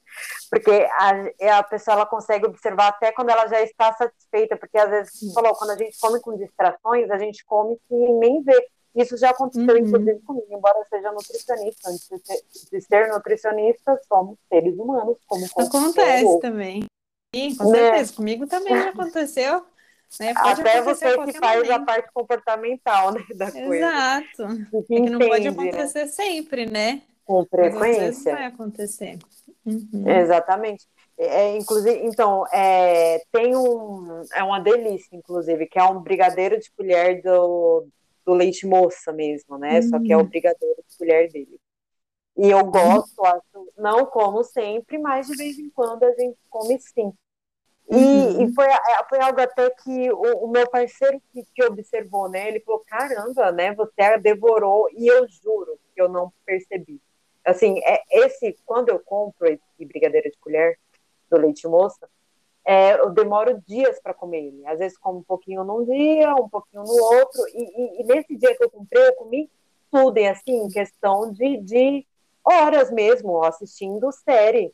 porque 0.51 0.87
a, 0.99 1.59
a 1.59 1.62
pessoa 1.62 1.95
ela 1.95 2.07
consegue 2.07 2.47
observar 2.47 2.89
até 2.89 3.12
quando 3.12 3.30
ela 3.30 3.47
já 3.47 3.62
está 3.62 3.95
satisfeita, 3.95 4.59
porque 4.59 4.76
às 4.76 4.91
vezes, 4.91 5.18
você 5.18 5.32
falou, 5.32 5.55
quando 5.55 5.70
a 5.70 5.76
gente 5.76 5.99
come 5.99 6.20
com 6.20 6.37
distrações, 6.37 7.11
a 7.11 7.18
gente 7.18 7.45
come 7.47 7.78
que 7.89 7.95
nem 7.95 8.43
vê. 8.43 8.68
Isso 8.95 9.16
já 9.16 9.30
aconteceu, 9.30 9.74
uhum. 9.74 9.78
inclusive, 9.78 10.20
comigo, 10.20 10.47
embora 10.51 10.78
eu 10.78 10.84
seja 10.87 11.12
nutricionista. 11.12 11.91
Antes 11.91 12.09
de 12.09 12.18
ser, 12.18 12.43
de 12.72 12.80
ser 12.80 13.09
nutricionista, 13.09 14.01
somos 14.07 14.39
seres 14.49 14.74
humanos, 14.78 15.18
como 15.26 15.45
Acontece 15.57 16.41
também. 16.41 16.87
Sim, 17.34 17.54
com 17.56 17.70
né? 17.70 17.78
certeza. 17.78 18.12
Comigo 18.14 18.46
também 18.46 18.74
já 18.74 18.88
aconteceu. 18.90 19.64
Né? 20.20 20.32
Até 20.36 20.80
você 20.82 21.18
que 21.24 21.38
faz 21.38 21.62
momento. 21.62 21.72
a 21.72 21.84
parte 21.84 22.10
comportamental 22.12 23.12
né, 23.12 23.24
da 23.34 23.50
coisa. 23.50 23.74
Exato. 23.74 24.42
É 24.74 24.82
que 24.82 25.00
não 25.00 25.18
pode 25.18 25.44
né? 25.44 25.50
acontecer 25.50 26.04
né? 26.04 26.06
sempre, 26.06 26.66
né? 26.66 27.02
Com 27.24 27.44
frequência. 27.44 28.32
vai 28.32 28.44
acontecer. 28.46 29.18
Uhum. 29.64 30.08
Exatamente. 30.08 30.86
É, 31.18 31.56
inclusive, 31.56 31.98
então, 32.04 32.44
é, 32.52 33.22
tem 33.32 33.56
um. 33.56 34.22
É 34.34 34.42
uma 34.42 34.60
delícia, 34.60 35.16
inclusive, 35.16 35.66
que 35.66 35.78
é 35.78 35.84
um 35.84 36.00
brigadeiro 36.00 36.58
de 36.58 36.70
colher 36.72 37.22
do, 37.22 37.86
do 38.24 38.34
leite 38.34 38.66
moça 38.66 39.12
mesmo, 39.12 39.58
né? 39.58 39.80
Só 39.82 39.98
que 39.98 40.12
é 40.12 40.16
o 40.16 40.20
hum. 40.20 40.26
brigadeiro 40.26 40.84
de 40.86 40.96
colher 40.96 41.30
dele. 41.32 41.58
E 42.37 42.51
eu 42.51 42.64
gosto, 42.66 43.24
acho, 43.24 43.72
não 43.78 44.05
como 44.05 44.45
sempre, 44.45 44.99
mas 44.99 45.26
de 45.26 45.37
vez 45.37 45.59
em 45.59 45.70
quando 45.70 46.03
a 46.05 46.12
gente 46.12 46.37
come 46.51 46.78
sim. 46.78 47.12
E, 47.89 47.95
uhum. 47.95 48.43
e 48.43 48.55
foi, 48.55 48.66
é, 48.66 49.05
foi 49.09 49.20
algo 49.20 49.41
até 49.41 49.70
que 49.70 50.11
o, 50.11 50.45
o 50.45 50.49
meu 50.49 50.68
parceiro 50.68 51.22
que, 51.32 51.45
que, 51.55 51.64
observou, 51.64 52.28
né? 52.28 52.49
Ele 52.49 52.61
falou, 52.61 52.84
caramba, 52.87 53.53
né? 53.53 53.72
Você 53.74 54.03
a 54.03 54.16
devorou, 54.16 54.89
e 54.93 55.07
eu 55.07 55.26
juro 55.28 55.78
que 55.95 56.03
eu 56.03 56.09
não 56.09 56.32
percebi. 56.45 57.01
Assim, 57.45 57.78
é, 57.84 58.03
esse, 58.11 58.57
quando 58.66 58.89
eu 58.89 58.99
compro 58.99 59.47
esse 59.47 59.84
brigadeiro 59.87 60.30
de 60.30 60.39
colher 60.39 60.78
do 61.30 61.39
leite 61.39 61.66
moça, 61.68 62.09
é, 62.66 62.99
eu 62.99 63.11
demoro 63.11 63.62
dias 63.66 64.01
para 64.01 64.12
comer 64.12 64.47
ele. 64.47 64.66
Às 64.66 64.80
vezes 64.80 64.99
como 64.99 65.20
um 65.20 65.22
pouquinho 65.22 65.62
num 65.62 65.84
dia, 65.84 66.34
um 66.34 66.49
pouquinho 66.49 66.82
no 66.82 66.93
outro. 66.93 67.41
E, 67.55 67.62
e, 67.62 68.03
e, 68.03 68.05
nesse 68.05 68.37
dia 68.37 68.57
que 68.57 68.64
eu 68.64 68.70
comprei, 68.70 69.07
eu 69.07 69.14
comi 69.14 69.49
tudo, 69.93 70.18
e 70.18 70.26
assim, 70.26 70.64
em 70.64 70.68
questão 70.68 71.32
de, 71.32 71.59
de 71.59 72.07
horas 72.47 72.90
mesmo, 72.90 73.42
assistindo 73.42 74.11
série. 74.12 74.72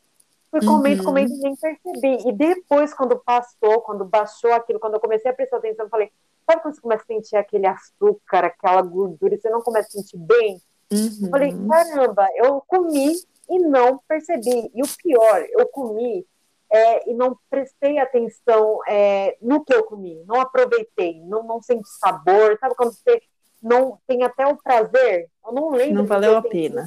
Fui 0.51 0.63
comendo, 0.63 1.01
uhum. 1.01 1.07
comendo 1.07 1.33
e 1.33 1.39
nem 1.39 1.55
percebi. 1.55 2.29
E 2.29 2.31
depois, 2.31 2.93
quando 2.93 3.17
passou, 3.17 3.81
quando 3.81 4.05
baixou 4.05 4.53
aquilo, 4.53 4.79
quando 4.79 4.93
eu 4.93 4.99
comecei 4.99 5.31
a 5.31 5.33
prestar 5.33 5.57
atenção, 5.57 5.85
eu 5.85 5.89
falei, 5.89 6.11
sabe 6.45 6.61
quando 6.61 6.75
você 6.75 6.81
começa 6.81 7.03
a 7.03 7.07
sentir 7.07 7.35
aquele 7.35 7.65
açúcar, 7.65 8.45
aquela 8.45 8.81
gordura, 8.83 9.33
e 9.33 9.39
você 9.39 9.49
não 9.49 9.61
começa 9.61 9.87
a 9.87 9.91
sentir 9.91 10.17
bem? 10.17 10.61
Uhum. 10.91 11.19
Eu 11.23 11.29
falei, 11.29 11.55
caramba, 11.67 12.27
eu 12.35 12.61
comi 12.67 13.15
e 13.49 13.59
não 13.59 13.99
percebi. 14.07 14.71
E 14.75 14.83
o 14.83 14.87
pior, 15.03 15.43
eu 15.49 15.67
comi 15.69 16.23
é, 16.69 17.09
e 17.09 17.13
não 17.13 17.37
prestei 17.49 17.97
atenção 17.97 18.79
é, 18.87 19.37
no 19.41 19.63
que 19.63 19.73
eu 19.73 19.83
comi, 19.83 20.23
não 20.27 20.41
aproveitei, 20.41 21.21
não, 21.21 21.43
não 21.43 21.61
senti 21.61 21.87
sabor, 21.99 22.57
sabe 22.59 22.75
quando 22.75 22.91
você 22.93 23.21
não 23.63 23.97
tem 24.05 24.23
até 24.23 24.45
o 24.45 24.57
prazer? 24.57 25.29
Eu 25.45 25.53
não 25.53 25.69
lembro. 25.71 25.95
Não 25.95 26.05
valeu 26.05 26.37
a 26.37 26.41
pena. 26.41 26.85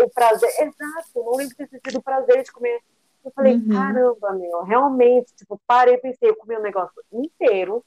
O 0.00 0.10
prazer, 0.10 0.50
exato, 0.50 1.14
não 1.14 1.36
lembro 1.36 1.50
de 1.50 1.56
ter 1.56 1.68
sentido 1.68 1.98
o 1.98 2.02
prazer 2.02 2.42
de 2.42 2.50
comer. 2.50 2.80
Eu 3.24 3.30
falei, 3.30 3.54
uhum. 3.54 3.68
caramba, 3.68 4.32
meu, 4.32 4.62
realmente, 4.62 5.32
tipo, 5.34 5.60
parei 5.66 5.94
e 5.94 5.98
pensei, 5.98 6.30
eu 6.30 6.36
comi 6.36 6.56
o 6.56 6.58
um 6.58 6.62
negócio 6.62 7.02
inteiro. 7.12 7.84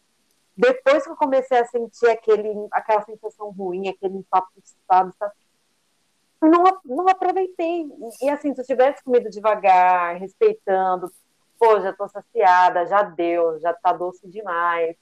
Depois 0.55 1.03
que 1.03 1.09
eu 1.09 1.15
comecei 1.15 1.57
a 1.57 1.65
sentir 1.65 2.09
aquele, 2.09 2.49
aquela 2.71 3.01
sensação 3.03 3.49
ruim, 3.51 3.87
aquele 3.87 4.17
empapuçado, 4.17 5.13
sabe? 5.17 5.33
Não, 6.41 6.63
não 6.85 7.07
aproveitei. 7.07 7.83
E, 7.83 8.25
e 8.25 8.29
assim, 8.29 8.53
se 8.53 8.61
eu 8.61 8.65
tivesse 8.65 9.03
comido 9.03 9.29
devagar, 9.29 10.17
respeitando, 10.17 11.11
pô, 11.57 11.79
já 11.79 11.93
tô 11.93 12.07
saciada, 12.07 12.85
já 12.85 13.03
deu, 13.03 13.59
já 13.59 13.73
tá 13.73 13.93
doce 13.93 14.27
demais, 14.27 14.95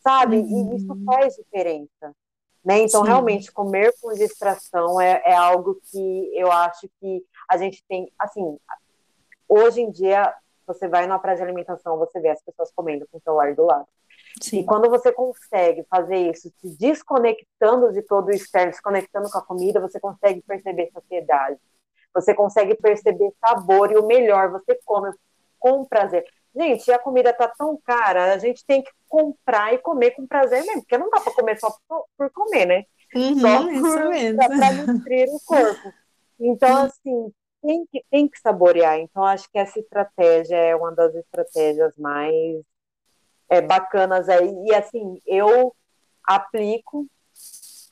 sabe? 0.00 0.38
Uhum. 0.38 0.72
E 0.72 0.76
isso 0.76 1.04
faz 1.04 1.36
diferença. 1.36 2.14
Né? 2.64 2.80
Então, 2.82 3.02
Sim. 3.02 3.08
realmente, 3.08 3.50
comer 3.50 3.92
com 4.00 4.12
distração 4.12 5.00
é, 5.00 5.20
é 5.24 5.34
algo 5.34 5.80
que 5.90 6.30
eu 6.34 6.50
acho 6.50 6.88
que 7.00 7.24
a 7.48 7.56
gente 7.56 7.82
tem, 7.88 8.10
assim, 8.18 8.56
hoje 9.48 9.80
em 9.80 9.90
dia, 9.90 10.32
você 10.66 10.86
vai 10.86 11.06
numa 11.06 11.18
praia 11.18 11.36
de 11.36 11.42
alimentação, 11.42 11.98
você 11.98 12.20
vê 12.20 12.30
as 12.30 12.42
pessoas 12.42 12.70
comendo 12.74 13.06
com 13.10 13.18
o 13.18 13.20
celular 13.20 13.54
do 13.54 13.64
lado. 13.64 13.88
Sim. 14.40 14.60
E 14.60 14.64
quando 14.64 14.88
você 14.88 15.12
consegue 15.12 15.84
fazer 15.90 16.30
isso, 16.30 16.52
se 16.60 16.78
desconectando 16.78 17.92
de 17.92 18.00
todo 18.02 18.28
o 18.28 18.30
externo, 18.30 18.72
se 18.72 18.80
conectando 18.80 19.28
com 19.28 19.38
a 19.38 19.44
comida, 19.44 19.80
você 19.80 20.00
consegue 20.00 20.40
perceber 20.42 20.90
saciedade. 20.92 21.58
Você 22.14 22.34
consegue 22.34 22.74
perceber 22.74 23.32
sabor 23.40 23.90
e 23.90 23.96
o 23.96 24.06
melhor, 24.06 24.50
você 24.50 24.78
come 24.84 25.10
com 25.58 25.84
prazer. 25.84 26.24
Gente, 26.54 26.90
a 26.92 26.98
comida 26.98 27.32
tá 27.32 27.48
tão 27.48 27.78
cara, 27.84 28.32
a 28.32 28.38
gente 28.38 28.64
tem 28.64 28.82
que 28.82 28.90
comprar 29.12 29.74
e 29.74 29.78
comer 29.78 30.12
com 30.12 30.26
prazer 30.26 30.64
mesmo, 30.64 30.80
porque 30.80 30.96
não 30.96 31.10
dá 31.10 31.20
para 31.20 31.34
comer 31.34 31.60
só 31.60 31.70
por, 31.86 32.06
por, 32.16 32.30
comer, 32.30 32.64
né? 32.64 32.84
Uhum, 33.14 33.40
só 33.40 34.48
para 34.48 34.72
nutrir 34.72 35.28
o 35.28 35.38
corpo. 35.44 35.92
Então, 36.40 36.78
uhum. 36.78 36.86
assim, 36.86 37.32
tem 37.60 37.86
que, 37.92 38.04
tem 38.10 38.26
que 38.26 38.40
saborear. 38.40 38.98
Então, 38.98 39.22
acho 39.22 39.50
que 39.52 39.58
essa 39.58 39.78
estratégia 39.78 40.56
é 40.56 40.74
uma 40.74 40.92
das 40.92 41.14
estratégias 41.14 41.94
mais 41.98 42.62
é, 43.50 43.60
bacanas 43.60 44.30
aí. 44.30 44.50
E, 44.64 44.74
assim, 44.74 45.20
eu 45.26 45.76
aplico 46.24 47.06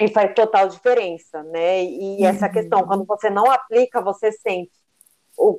e 0.01 0.09
faz 0.09 0.33
total 0.35 0.69
diferença, 0.69 1.43
né? 1.43 1.85
E 1.85 2.25
essa 2.25 2.47
uhum. 2.47 2.53
questão, 2.53 2.87
quando 2.87 3.05
você 3.05 3.29
não 3.29 3.51
aplica, 3.51 4.01
você 4.01 4.33
sente 4.33 4.73
o, 5.37 5.59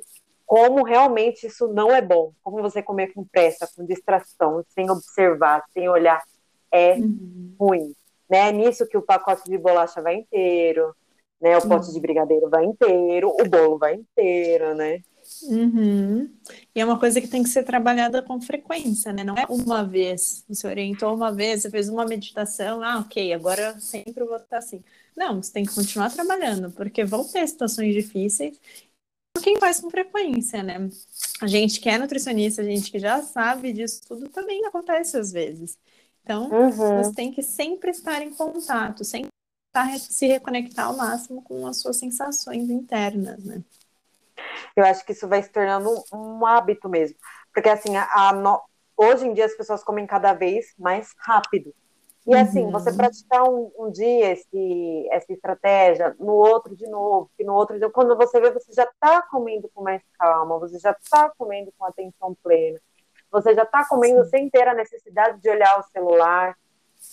como 0.52 0.82
realmente 0.82 1.46
isso 1.46 1.66
não 1.68 1.90
é 1.90 2.02
bom. 2.02 2.34
Como 2.42 2.60
você 2.60 2.82
comer 2.82 3.14
com 3.14 3.24
pressa, 3.24 3.66
com 3.74 3.86
distração, 3.86 4.62
sem 4.68 4.90
observar, 4.90 5.64
sem 5.72 5.88
olhar, 5.88 6.22
é 6.70 6.96
uhum. 6.96 7.54
ruim. 7.58 7.94
Né? 8.28 8.50
É 8.50 8.52
nisso 8.52 8.86
que 8.86 8.98
o 8.98 9.00
pacote 9.00 9.48
de 9.48 9.56
bolacha 9.56 10.02
vai 10.02 10.16
inteiro, 10.16 10.94
né? 11.40 11.56
O 11.56 11.66
pote 11.66 11.90
de 11.90 11.98
brigadeiro 11.98 12.50
vai 12.50 12.66
inteiro, 12.66 13.30
o 13.30 13.48
bolo 13.48 13.78
vai 13.78 13.94
inteiro, 13.94 14.74
né? 14.74 15.00
Uhum. 15.44 16.28
E 16.74 16.80
é 16.82 16.84
uma 16.84 16.98
coisa 16.98 17.18
que 17.18 17.28
tem 17.28 17.42
que 17.42 17.48
ser 17.48 17.62
trabalhada 17.62 18.20
com 18.20 18.38
frequência, 18.38 19.10
né? 19.10 19.24
Não 19.24 19.36
é 19.36 19.46
uma 19.48 19.82
vez. 19.82 20.44
Você 20.50 20.66
orientou 20.66 21.14
uma 21.14 21.32
vez, 21.32 21.62
você 21.62 21.70
fez 21.70 21.88
uma 21.88 22.04
meditação, 22.04 22.82
ah, 22.82 22.98
ok, 22.98 23.32
agora 23.32 23.80
sempre 23.80 24.22
vou 24.22 24.36
estar 24.36 24.58
assim. 24.58 24.84
Não, 25.16 25.42
você 25.42 25.50
tem 25.50 25.64
que 25.64 25.74
continuar 25.74 26.10
trabalhando, 26.10 26.70
porque 26.72 27.04
vão 27.04 27.24
ter 27.24 27.46
situações 27.48 27.94
difíceis. 27.94 28.60
Quem 29.40 29.58
faz 29.58 29.80
com 29.80 29.90
frequência, 29.90 30.62
né? 30.62 30.88
A 31.40 31.46
gente 31.46 31.80
que 31.80 31.88
é 31.88 31.98
nutricionista, 31.98 32.62
a 32.62 32.64
gente 32.64 32.90
que 32.90 32.98
já 32.98 33.22
sabe 33.22 33.72
disso 33.72 34.02
tudo, 34.06 34.28
também 34.28 34.64
acontece 34.66 35.16
às 35.16 35.32
vezes. 35.32 35.78
Então, 36.22 36.48
uhum. 36.50 36.70
você 36.70 37.12
tem 37.14 37.32
que 37.32 37.42
sempre 37.42 37.90
estar 37.90 38.22
em 38.22 38.32
contato, 38.32 39.04
sempre 39.04 39.30
se 39.98 40.26
reconectar 40.26 40.86
ao 40.86 40.96
máximo 40.96 41.42
com 41.42 41.66
as 41.66 41.80
suas 41.80 41.96
sensações 41.96 42.70
internas, 42.70 43.42
né? 43.44 43.62
Eu 44.76 44.84
acho 44.84 45.04
que 45.04 45.12
isso 45.12 45.26
vai 45.28 45.42
se 45.42 45.50
tornando 45.50 45.90
um, 46.12 46.46
hábito 46.46 46.88
mesmo. 46.88 47.16
Porque, 47.52 47.68
assim, 47.68 47.96
a, 47.96 48.08
a 48.28 48.32
no... 48.32 48.60
hoje 48.96 49.26
em 49.26 49.34
dia 49.34 49.46
as 49.46 49.56
pessoas 49.56 49.82
comem 49.82 50.06
cada 50.06 50.32
vez 50.32 50.74
mais 50.78 51.12
rápido. 51.18 51.74
E, 52.24 52.34
assim, 52.36 52.70
você 52.70 52.90
uhum. 52.90 52.96
praticar 52.96 53.42
um, 53.44 53.72
um, 53.76 53.90
dia 53.90 54.32
esse, 54.32 55.08
essa 55.10 55.32
estratégia, 55.32 56.14
no 56.20 56.34
outro 56.34 56.76
de 56.76 56.86
novo, 56.86 57.28
e 57.36 57.44
no 57.44 57.52
outro 57.52 57.74
de 57.74 57.80
novo, 57.80 57.92
quando 57.92 58.16
você 58.16 58.40
vê, 58.40 58.52
você 58.52 58.72
já 58.72 58.84
está 58.84 59.22
comendo 59.22 59.68
com 59.74 59.82
mais 59.82 60.02
calma, 60.16 60.58
você 60.58 60.78
já 60.78 60.92
está 60.92 61.30
comendo 61.36 61.72
com 61.76 61.84
atenção 61.84 62.36
plena, 62.40 62.80
você 63.30 63.54
já 63.54 63.64
está 63.64 63.84
comendo 63.88 64.22
Sim. 64.24 64.30
sem 64.30 64.50
ter 64.50 64.68
a 64.68 64.74
necessidade 64.74 65.40
de 65.40 65.50
olhar 65.50 65.80
o 65.80 65.82
celular, 65.82 66.56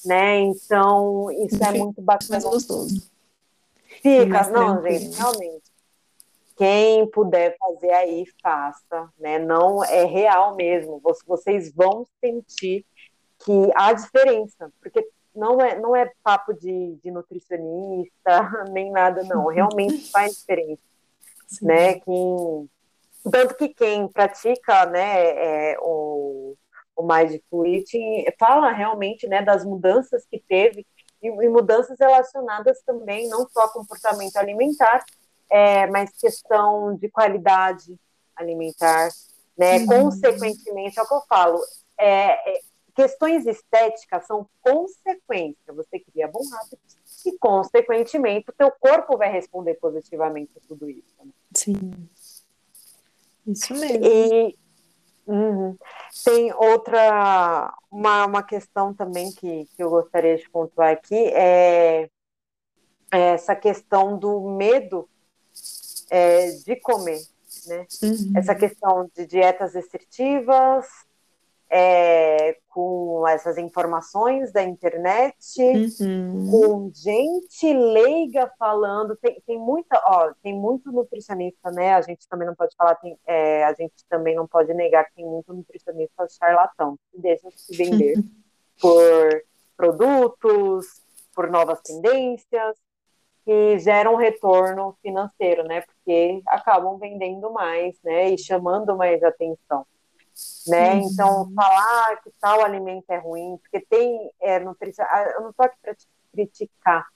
né? 0.05 0.41
Então, 0.41 1.31
isso 1.31 1.63
é 1.63 1.71
muito 1.71 2.01
bacana. 2.03 2.31
Mais 2.31 2.43
gostoso. 2.43 3.09
Fica, 4.03 4.47
não, 4.51 4.83
gente, 4.83 5.17
realmente 5.17 5.69
quem 6.59 7.09
puder 7.09 7.55
fazer 7.57 7.89
aí, 7.93 8.25
faça, 8.43 9.09
né? 9.17 9.39
Não 9.39 9.81
é 9.81 10.03
real 10.03 10.57
mesmo. 10.57 11.01
Vocês 11.25 11.73
vão 11.73 12.05
sentir 12.19 12.85
que 13.39 13.71
há 13.75 13.93
diferença, 13.93 14.71
porque 14.81 15.07
não 15.35 15.61
é, 15.61 15.79
não 15.79 15.95
é 15.95 16.11
papo 16.23 16.53
de, 16.53 16.97
de 17.03 17.11
nutricionista, 17.11 18.65
nem 18.71 18.91
nada, 18.91 19.23
não. 19.23 19.47
Realmente 19.47 20.09
faz 20.11 20.37
diferença, 20.37 20.81
Sim. 21.47 21.65
né? 21.65 21.99
Quem, 21.99 22.69
tanto 23.31 23.55
que 23.55 23.69
quem 23.69 24.07
pratica, 24.07 24.85
né, 24.85 25.71
é, 25.71 25.77
o, 25.79 26.55
o 26.95 27.03
Mindful 27.03 27.65
Eating 27.65 28.25
fala 28.37 28.71
realmente, 28.71 29.27
né, 29.27 29.41
das 29.41 29.63
mudanças 29.65 30.25
que 30.25 30.39
teve 30.39 30.85
e, 31.21 31.27
e 31.27 31.49
mudanças 31.49 31.97
relacionadas 31.99 32.81
também, 32.85 33.27
não 33.29 33.47
só 33.49 33.67
comportamento 33.69 34.37
alimentar, 34.37 35.03
é, 35.49 35.87
mas 35.87 36.11
questão 36.11 36.95
de 36.95 37.09
qualidade 37.09 37.99
alimentar, 38.35 39.09
né? 39.57 39.79
Uhum. 39.79 39.87
Consequentemente, 39.87 40.97
é 40.97 41.03
o 41.03 41.07
que 41.07 41.13
eu 41.13 41.21
falo, 41.27 41.59
é, 41.97 42.49
é, 42.49 42.61
questões 42.99 43.47
estéticas 43.47 44.25
são 44.27 44.45
consequência. 44.61 45.71
Você 45.73 45.99
cria 45.99 46.27
bons 46.27 46.51
hábitos 46.51 46.97
e, 47.25 47.31
consequentemente, 47.37 48.49
o 48.49 48.53
teu 48.53 48.69
corpo 48.71 49.17
vai 49.17 49.31
responder 49.31 49.75
positivamente 49.75 50.51
a 50.57 50.67
tudo 50.67 50.89
isso. 50.89 51.15
Né? 51.23 51.31
Sim. 51.53 52.09
Isso 53.47 53.73
mesmo. 53.73 54.05
E 54.05 54.57
uhum. 55.25 55.77
tem 56.25 56.53
outra, 56.53 57.73
uma, 57.89 58.25
uma 58.25 58.43
questão 58.43 58.93
também 58.93 59.31
que, 59.31 59.65
que 59.77 59.81
eu 59.81 59.89
gostaria 59.89 60.35
de 60.35 60.49
pontuar 60.49 60.91
aqui, 60.91 61.15
é, 61.15 62.09
é 63.13 63.19
essa 63.31 63.55
questão 63.55 64.19
do 64.19 64.41
medo 64.41 65.07
é, 66.09 66.51
de 66.51 66.75
comer, 66.75 67.21
né? 67.65 67.87
Uhum. 68.03 68.33
Essa 68.35 68.53
questão 68.53 69.09
de 69.15 69.25
dietas 69.25 69.73
restritivas, 69.73 71.07
é, 71.69 72.57
com 72.69 73.27
essas 73.27 73.57
informações 73.57 74.51
da 74.51 74.63
internet, 74.63 75.61
uhum. 76.01 76.49
com 76.49 76.91
gente 76.93 77.71
leiga 77.73 78.51
falando, 78.57 79.15
tem, 79.17 79.41
tem 79.45 79.59
muita, 79.59 80.01
ó, 80.05 80.33
tem 80.41 80.53
muito 80.53 80.91
nutricionista, 80.91 81.69
né? 81.71 81.93
A 81.93 82.01
gente 82.01 82.27
também 82.27 82.47
não 82.47 82.55
pode 82.55 82.75
falar, 82.75 82.95
tem, 82.95 83.17
é, 83.27 83.63
a 83.65 83.73
gente 83.73 83.93
também 84.09 84.35
não 84.35 84.47
pode 84.47 84.73
negar 84.73 85.05
que 85.05 85.15
tem 85.15 85.25
muito 85.25 85.53
nutricionista 85.53 86.27
charlatão, 86.27 86.97
que 87.11 87.21
deixa 87.21 87.49
se 87.51 87.77
vender 87.77 88.15
por 88.81 89.43
produtos, 89.77 90.87
por 91.35 91.51
novas 91.51 91.79
tendências, 91.81 92.75
que 93.45 93.79
geram 93.79 94.15
retorno 94.15 94.97
financeiro, 95.01 95.63
né? 95.63 95.81
Porque 95.81 96.41
acabam 96.47 96.97
vendendo 96.97 97.51
mais, 97.51 97.95
né? 98.03 98.29
E 98.29 98.37
chamando 98.37 98.95
mais 98.97 99.23
atenção, 99.23 99.85
né? 100.67 100.95
Uhum. 100.95 101.09
Então, 101.11 101.51
falar 101.53 102.17
que 102.23 102.31
tal 102.39 102.63
alimento 102.63 103.09
é 103.09 103.17
ruim, 103.17 103.57
porque 103.57 103.85
tem 103.89 104.31
é, 104.41 104.59
nutrição. 104.59 105.05
Ah, 105.09 105.23
eu 105.35 105.41
não 105.41 105.49
estou 105.49 105.65
aqui 105.65 105.77
para 105.81 105.95
criticar 106.33 107.07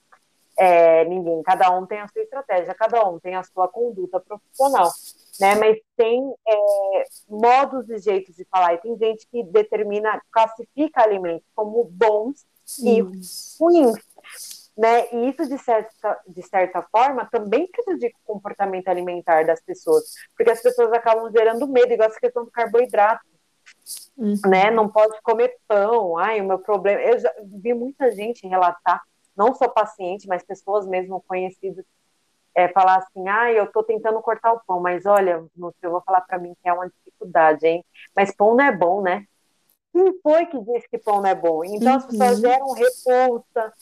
é, 0.56 1.04
ninguém, 1.04 1.42
cada 1.42 1.70
um 1.76 1.84
tem 1.84 1.98
a 1.98 2.08
sua 2.08 2.22
estratégia, 2.22 2.74
cada 2.74 3.08
um 3.08 3.18
tem 3.18 3.34
a 3.34 3.42
sua 3.42 3.66
conduta 3.66 4.20
profissional, 4.20 4.88
né? 5.40 5.56
Mas 5.56 5.78
tem 5.96 6.32
é, 6.46 7.04
modos 7.28 7.88
e 7.90 7.98
jeitos 7.98 8.36
de 8.36 8.44
falar, 8.44 8.74
e 8.74 8.78
tem 8.78 8.96
gente 8.96 9.26
que 9.26 9.42
determina, 9.42 10.20
classifica 10.30 11.02
alimentos 11.02 11.46
como 11.54 11.84
bons 11.84 12.46
e 12.82 13.00
ruins 13.60 13.98
né? 14.76 15.08
E 15.12 15.30
isso, 15.30 15.48
de 15.48 15.56
certa, 15.58 16.20
de 16.26 16.42
certa 16.42 16.82
forma, 16.82 17.28
também 17.30 17.68
prejudica 17.68 18.16
o 18.24 18.34
comportamento 18.34 18.88
alimentar 18.88 19.44
das 19.44 19.60
pessoas, 19.62 20.04
porque 20.36 20.50
as 20.50 20.60
pessoas 20.60 20.92
acabam 20.92 21.30
gerando 21.30 21.68
medo, 21.68 21.92
igual 21.92 22.08
essa 22.08 22.20
questão 22.20 22.44
do 22.44 22.50
carboidrato. 22.50 23.24
Uhum. 24.16 24.34
Né? 24.46 24.70
Não 24.70 24.88
pode 24.88 25.20
comer 25.22 25.56
pão. 25.66 26.18
Ai, 26.18 26.40
o 26.40 26.44
meu 26.44 26.58
problema. 26.58 27.00
Eu 27.00 27.18
já 27.18 27.32
vi 27.42 27.72
muita 27.72 28.10
gente 28.10 28.46
relatar, 28.46 29.02
não 29.36 29.54
só 29.54 29.68
paciente, 29.68 30.26
mas 30.28 30.44
pessoas 30.44 30.86
mesmo 30.86 31.22
conhecidas, 31.26 31.84
é, 32.54 32.68
falar 32.68 32.96
assim: 32.98 33.28
ah, 33.28 33.52
eu 33.52 33.70
tô 33.70 33.82
tentando 33.82 34.20
cortar 34.20 34.52
o 34.52 34.60
pão, 34.66 34.80
mas 34.80 35.06
olha, 35.06 35.44
eu 35.82 35.90
vou 35.90 36.02
falar 36.02 36.20
para 36.22 36.38
mim 36.38 36.54
que 36.62 36.68
é 36.68 36.72
uma 36.72 36.88
dificuldade, 36.88 37.66
hein? 37.66 37.84
Mas 38.14 38.34
pão 38.34 38.54
não 38.54 38.64
é 38.64 38.76
bom, 38.76 39.02
né? 39.02 39.24
Quem 39.92 40.18
foi 40.20 40.46
que 40.46 40.60
disse 40.60 40.88
que 40.88 40.98
pão 40.98 41.20
não 41.20 41.28
é 41.28 41.34
bom? 41.34 41.64
Então 41.64 41.92
uhum. 41.92 41.98
as 41.98 42.06
pessoas 42.06 42.36
uhum. 42.36 42.40
geram 42.40 42.72
repulsa, 42.72 43.72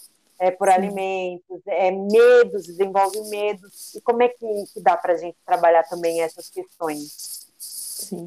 é, 0.43 0.51
por 0.51 0.67
Sim. 0.67 0.75
alimentos, 0.75 1.61
é, 1.69 1.93
medos, 1.93 2.67
desenvolve 2.67 3.21
medos. 3.31 3.95
E 3.95 4.01
como 4.01 4.25
é 4.25 4.29
que, 4.29 4.65
que 4.75 4.81
dá 4.81 4.97
para 4.97 5.13
a 5.13 5.17
gente 5.17 5.37
trabalhar 5.47 5.85
também 5.85 6.21
essas 6.21 6.51
questões? 6.51 7.47
Sim. 7.57 8.27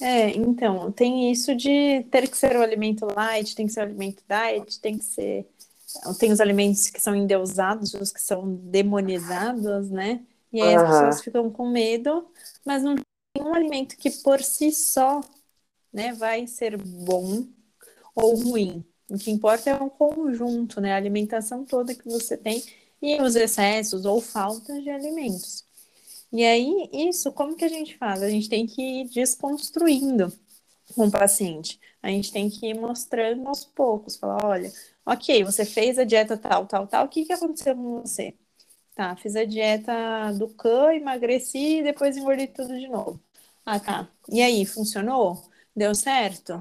É, 0.00 0.30
então, 0.30 0.90
tem 0.90 1.30
isso 1.30 1.54
de 1.54 2.04
ter 2.10 2.28
que 2.28 2.36
ser 2.36 2.56
o 2.56 2.62
alimento 2.62 3.06
light, 3.14 3.54
tem 3.54 3.68
que 3.68 3.72
ser 3.72 3.78
o 3.78 3.84
alimento 3.84 4.24
diet, 4.28 4.80
tem 4.80 4.98
que 4.98 5.04
ser. 5.04 5.48
Tem 6.18 6.32
os 6.32 6.40
alimentos 6.40 6.90
que 6.90 7.00
são 7.00 7.14
endeusados, 7.14 7.94
os 7.94 8.10
que 8.10 8.20
são 8.20 8.56
demonizados, 8.56 9.88
né? 9.88 10.20
E 10.52 10.60
aí 10.60 10.76
uhum. 10.76 10.82
as 10.82 10.90
pessoas 10.90 11.22
ficam 11.22 11.48
com 11.48 11.68
medo, 11.68 12.26
mas 12.64 12.82
não 12.82 12.96
tem 12.96 13.44
um 13.44 13.54
alimento 13.54 13.96
que 13.96 14.10
por 14.10 14.42
si 14.42 14.72
só 14.72 15.20
né, 15.92 16.12
vai 16.12 16.44
ser 16.48 16.76
bom 16.76 17.46
ou 18.16 18.34
ruim. 18.34 18.84
O 19.12 19.18
que 19.18 19.30
importa 19.30 19.68
é 19.68 19.74
o 19.74 19.90
conjunto, 19.90 20.80
né? 20.80 20.94
A 20.94 20.96
alimentação 20.96 21.66
toda 21.66 21.94
que 21.94 22.08
você 22.08 22.34
tem 22.34 22.62
e 23.00 23.20
os 23.20 23.36
excessos 23.36 24.06
ou 24.06 24.22
faltas 24.22 24.82
de 24.82 24.88
alimentos. 24.88 25.64
E 26.32 26.44
aí, 26.44 26.88
isso, 26.92 27.32
como 27.32 27.56
que 27.56 27.64
a 27.64 27.68
gente 27.68 27.98
faz? 27.98 28.22
A 28.22 28.30
gente 28.30 28.48
tem 28.48 28.66
que 28.66 28.82
ir 28.82 29.08
desconstruindo 29.10 30.32
com 30.94 31.06
o 31.06 31.10
paciente. 31.10 31.80
A 32.02 32.08
gente 32.08 32.32
tem 32.32 32.50
que 32.50 32.66
ir 32.68 32.74
mostrando 32.74 33.46
aos 33.48 33.64
poucos, 33.64 34.16
falar, 34.16 34.44
olha, 34.44 34.72
ok, 35.06 35.44
você 35.44 35.64
fez 35.66 35.98
a 35.98 36.04
dieta 36.04 36.36
tal, 36.38 36.66
tal, 36.66 36.86
tal, 36.86 37.06
o 37.06 37.08
que, 37.08 37.24
que 37.26 37.32
aconteceu 37.34 37.76
com 37.76 38.00
você? 38.02 38.34
Tá, 38.94 39.16
fiz 39.16 39.36
a 39.36 39.44
dieta 39.44 39.92
do 40.38 40.48
cã, 40.54 40.94
emagreci 40.94 41.78
e 41.80 41.84
depois 41.84 42.16
engordei 42.16 42.46
tudo 42.48 42.78
de 42.78 42.88
novo. 42.88 43.20
Ah, 43.66 43.80
tá. 43.80 44.08
E 44.30 44.42
aí, 44.42 44.66
funcionou? 44.66 45.42
Deu 45.76 45.94
certo? 45.94 46.60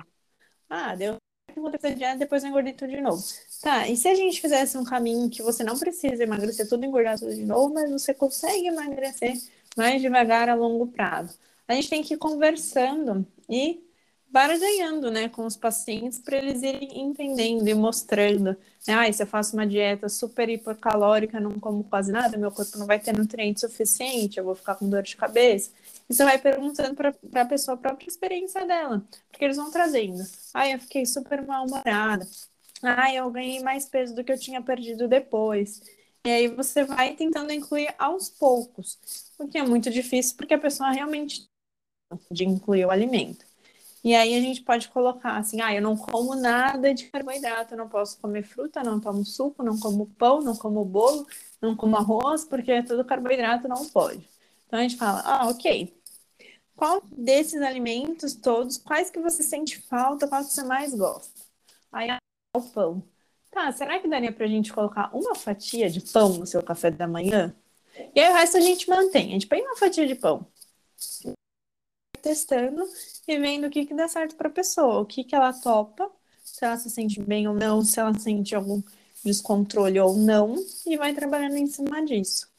Ah, 0.69 0.95
deu 0.95 1.17
voltei 1.59 1.79
pra 1.79 1.89
dieta, 1.89 2.17
depois 2.17 2.43
eu 2.43 2.49
engordei 2.49 2.73
tudo 2.73 2.89
de 2.91 3.01
novo. 3.01 3.23
Tá, 3.61 3.87
e 3.87 3.97
se 3.97 4.07
a 4.07 4.15
gente 4.15 4.39
fizesse 4.39 4.77
um 4.77 4.83
caminho 4.83 5.29
que 5.29 5.41
você 5.41 5.63
não 5.63 5.77
precisa 5.77 6.23
emagrecer 6.23 6.67
tudo, 6.67 6.85
engordar 6.85 7.19
tudo 7.19 7.33
de 7.33 7.45
novo, 7.45 7.73
mas 7.73 7.89
você 7.91 8.13
consegue 8.13 8.67
emagrecer 8.67 9.33
mais 9.77 10.01
devagar 10.01 10.49
a 10.49 10.55
longo 10.55 10.87
prazo? 10.87 11.37
A 11.67 11.73
gente 11.73 11.89
tem 11.89 12.03
que 12.03 12.15
ir 12.15 12.17
conversando 12.17 13.25
e 13.49 13.81
barganhando, 14.31 15.11
né, 15.11 15.27
com 15.27 15.45
os 15.45 15.57
pacientes 15.57 16.17
para 16.17 16.37
eles 16.37 16.63
irem 16.63 17.01
entendendo 17.01 17.67
e 17.67 17.73
mostrando. 17.73 18.55
Né, 18.87 18.93
ah, 18.93 19.11
se 19.11 19.21
eu 19.21 19.27
faço 19.27 19.55
uma 19.55 19.67
dieta 19.67 20.07
super 20.07 20.49
hipercalórica, 20.49 21.39
não 21.39 21.59
como 21.59 21.83
quase 21.83 22.11
nada, 22.11 22.37
meu 22.37 22.51
corpo 22.51 22.77
não 22.77 22.87
vai 22.87 22.97
ter 22.97 23.15
nutriente 23.15 23.59
suficiente, 23.59 24.37
eu 24.37 24.45
vou 24.45 24.55
ficar 24.55 24.75
com 24.75 24.89
dor 24.89 25.03
de 25.03 25.17
cabeça. 25.17 25.71
Você 26.11 26.25
vai 26.25 26.37
perguntando 26.37 26.93
para 26.95 27.41
a 27.41 27.45
pessoa 27.45 27.75
a 27.75 27.79
própria 27.79 28.07
experiência 28.07 28.65
dela, 28.65 29.05
porque 29.31 29.45
eles 29.45 29.55
vão 29.55 29.71
trazendo. 29.71 30.21
Ah, 30.53 30.67
eu 30.67 30.77
fiquei 30.79 31.05
super 31.05 31.45
mal-humorada. 31.45 32.27
Ah, 32.83 33.13
eu 33.13 33.29
ganhei 33.31 33.61
mais 33.61 33.85
peso 33.87 34.13
do 34.13 34.23
que 34.23 34.31
eu 34.31 34.39
tinha 34.39 34.61
perdido 34.61 35.07
depois. 35.07 35.81
E 36.25 36.29
aí 36.29 36.47
você 36.49 36.83
vai 36.83 37.15
tentando 37.15 37.53
incluir 37.53 37.95
aos 37.97 38.29
poucos, 38.29 38.99
o 39.39 39.47
que 39.47 39.57
é 39.57 39.63
muito 39.63 39.89
difícil 39.89 40.35
porque 40.35 40.53
a 40.53 40.59
pessoa 40.59 40.91
realmente 40.91 41.45
de 42.29 42.43
incluir 42.43 42.85
o 42.85 42.91
alimento. 42.91 43.45
E 44.03 44.13
aí 44.15 44.35
a 44.35 44.41
gente 44.41 44.63
pode 44.63 44.89
colocar 44.89 45.37
assim, 45.37 45.61
ah, 45.61 45.73
eu 45.73 45.81
não 45.81 45.95
como 45.95 46.35
nada 46.35 46.93
de 46.93 47.05
carboidrato, 47.05 47.75
não 47.75 47.87
posso 47.87 48.19
comer 48.19 48.43
fruta, 48.43 48.83
não 48.83 48.99
tomo 48.99 49.23
suco, 49.23 49.63
não 49.63 49.79
como 49.79 50.07
pão, 50.17 50.41
não 50.41 50.55
como 50.55 50.83
bolo, 50.83 51.25
não 51.61 51.75
como 51.75 51.95
arroz, 51.95 52.43
porque 52.43 52.71
é 52.71 52.81
tudo 52.81 53.05
carboidrato, 53.05 53.67
não 53.67 53.87
pode. 53.89 54.27
Então 54.67 54.79
a 54.79 54.81
gente 54.81 54.97
fala, 54.97 55.21
ah, 55.23 55.47
ok. 55.49 56.00
Qual 56.81 57.03
desses 57.11 57.61
alimentos 57.61 58.33
todos, 58.33 58.75
quais 58.75 59.11
que 59.11 59.19
você 59.19 59.43
sente 59.43 59.79
falta, 59.81 60.27
qual 60.27 60.43
que 60.43 60.51
você 60.51 60.63
mais 60.63 60.95
gosta? 60.95 61.39
Aí 61.91 62.09
ah, 62.09 62.17
o 62.57 62.61
pão. 62.63 63.03
Tá, 63.51 63.71
será 63.71 63.99
que 63.99 64.07
daria 64.07 64.31
pra 64.31 64.47
gente 64.47 64.73
colocar 64.73 65.15
uma 65.15 65.35
fatia 65.35 65.91
de 65.91 66.01
pão 66.01 66.39
no 66.39 66.47
seu 66.47 66.63
café 66.63 66.89
da 66.89 67.07
manhã? 67.07 67.55
E 68.15 68.19
aí 68.19 68.31
o 68.31 68.33
resto 68.33 68.57
a 68.57 68.61
gente 68.61 68.89
mantém. 68.89 69.27
A 69.27 69.33
gente 69.33 69.45
põe 69.45 69.61
uma 69.61 69.75
fatia 69.75 70.07
de 70.07 70.15
pão 70.15 70.47
testando 72.19 72.83
e 73.27 73.37
vendo 73.37 73.67
o 73.67 73.69
que, 73.69 73.85
que 73.85 73.93
dá 73.93 74.07
certo 74.07 74.35
para 74.35 74.47
a 74.47 74.51
pessoa, 74.51 75.01
o 75.01 75.05
que, 75.05 75.23
que 75.23 75.35
ela 75.35 75.53
topa, 75.53 76.09
se 76.43 76.65
ela 76.65 76.77
se 76.77 76.89
sente 76.89 77.21
bem 77.21 77.47
ou 77.47 77.53
não, 77.53 77.83
se 77.83 77.99
ela 77.99 78.17
sente 78.17 78.55
algum 78.55 78.81
descontrole 79.23 79.99
ou 79.99 80.17
não, 80.17 80.55
e 80.87 80.97
vai 80.97 81.13
trabalhando 81.13 81.57
em 81.57 81.67
cima 81.67 82.03
disso. 82.03 82.50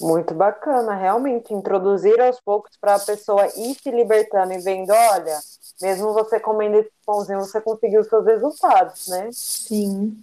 Muito 0.00 0.34
bacana, 0.34 0.94
realmente, 0.94 1.52
introduzir 1.52 2.20
aos 2.20 2.40
poucos 2.40 2.76
para 2.80 2.94
a 2.94 3.00
pessoa 3.00 3.46
ir 3.56 3.74
se 3.74 3.90
libertando 3.90 4.52
e 4.52 4.58
vendo, 4.58 4.90
olha, 4.90 5.38
mesmo 5.80 6.12
você 6.12 6.40
comendo 6.40 6.78
esse 6.78 6.90
pãozinho, 7.04 7.40
você 7.40 7.60
conseguiu 7.60 8.02
seus 8.04 8.24
resultados, 8.24 9.08
né? 9.08 9.28
Sim 9.32 10.16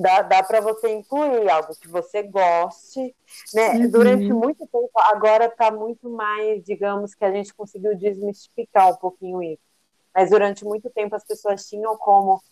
dá, 0.00 0.22
dá 0.22 0.42
para 0.42 0.60
você 0.60 0.90
incluir 0.94 1.48
algo 1.50 1.76
que 1.76 1.86
você 1.86 2.22
goste, 2.22 3.14
né? 3.52 3.72
Uhum. 3.72 3.90
Durante 3.90 4.32
muito 4.32 4.66
tempo, 4.66 4.90
agora 4.94 5.44
está 5.44 5.70
muito 5.70 6.08
mais, 6.08 6.64
digamos, 6.64 7.14
que 7.14 7.24
a 7.24 7.30
gente 7.30 7.52
conseguiu 7.52 7.94
desmistificar 7.96 8.90
um 8.90 8.96
pouquinho 8.96 9.42
isso. 9.42 9.62
Mas 10.14 10.30
durante 10.30 10.64
muito 10.64 10.88
tempo 10.90 11.14
as 11.14 11.24
pessoas 11.24 11.68
tinham 11.68 11.96
como 11.98 12.42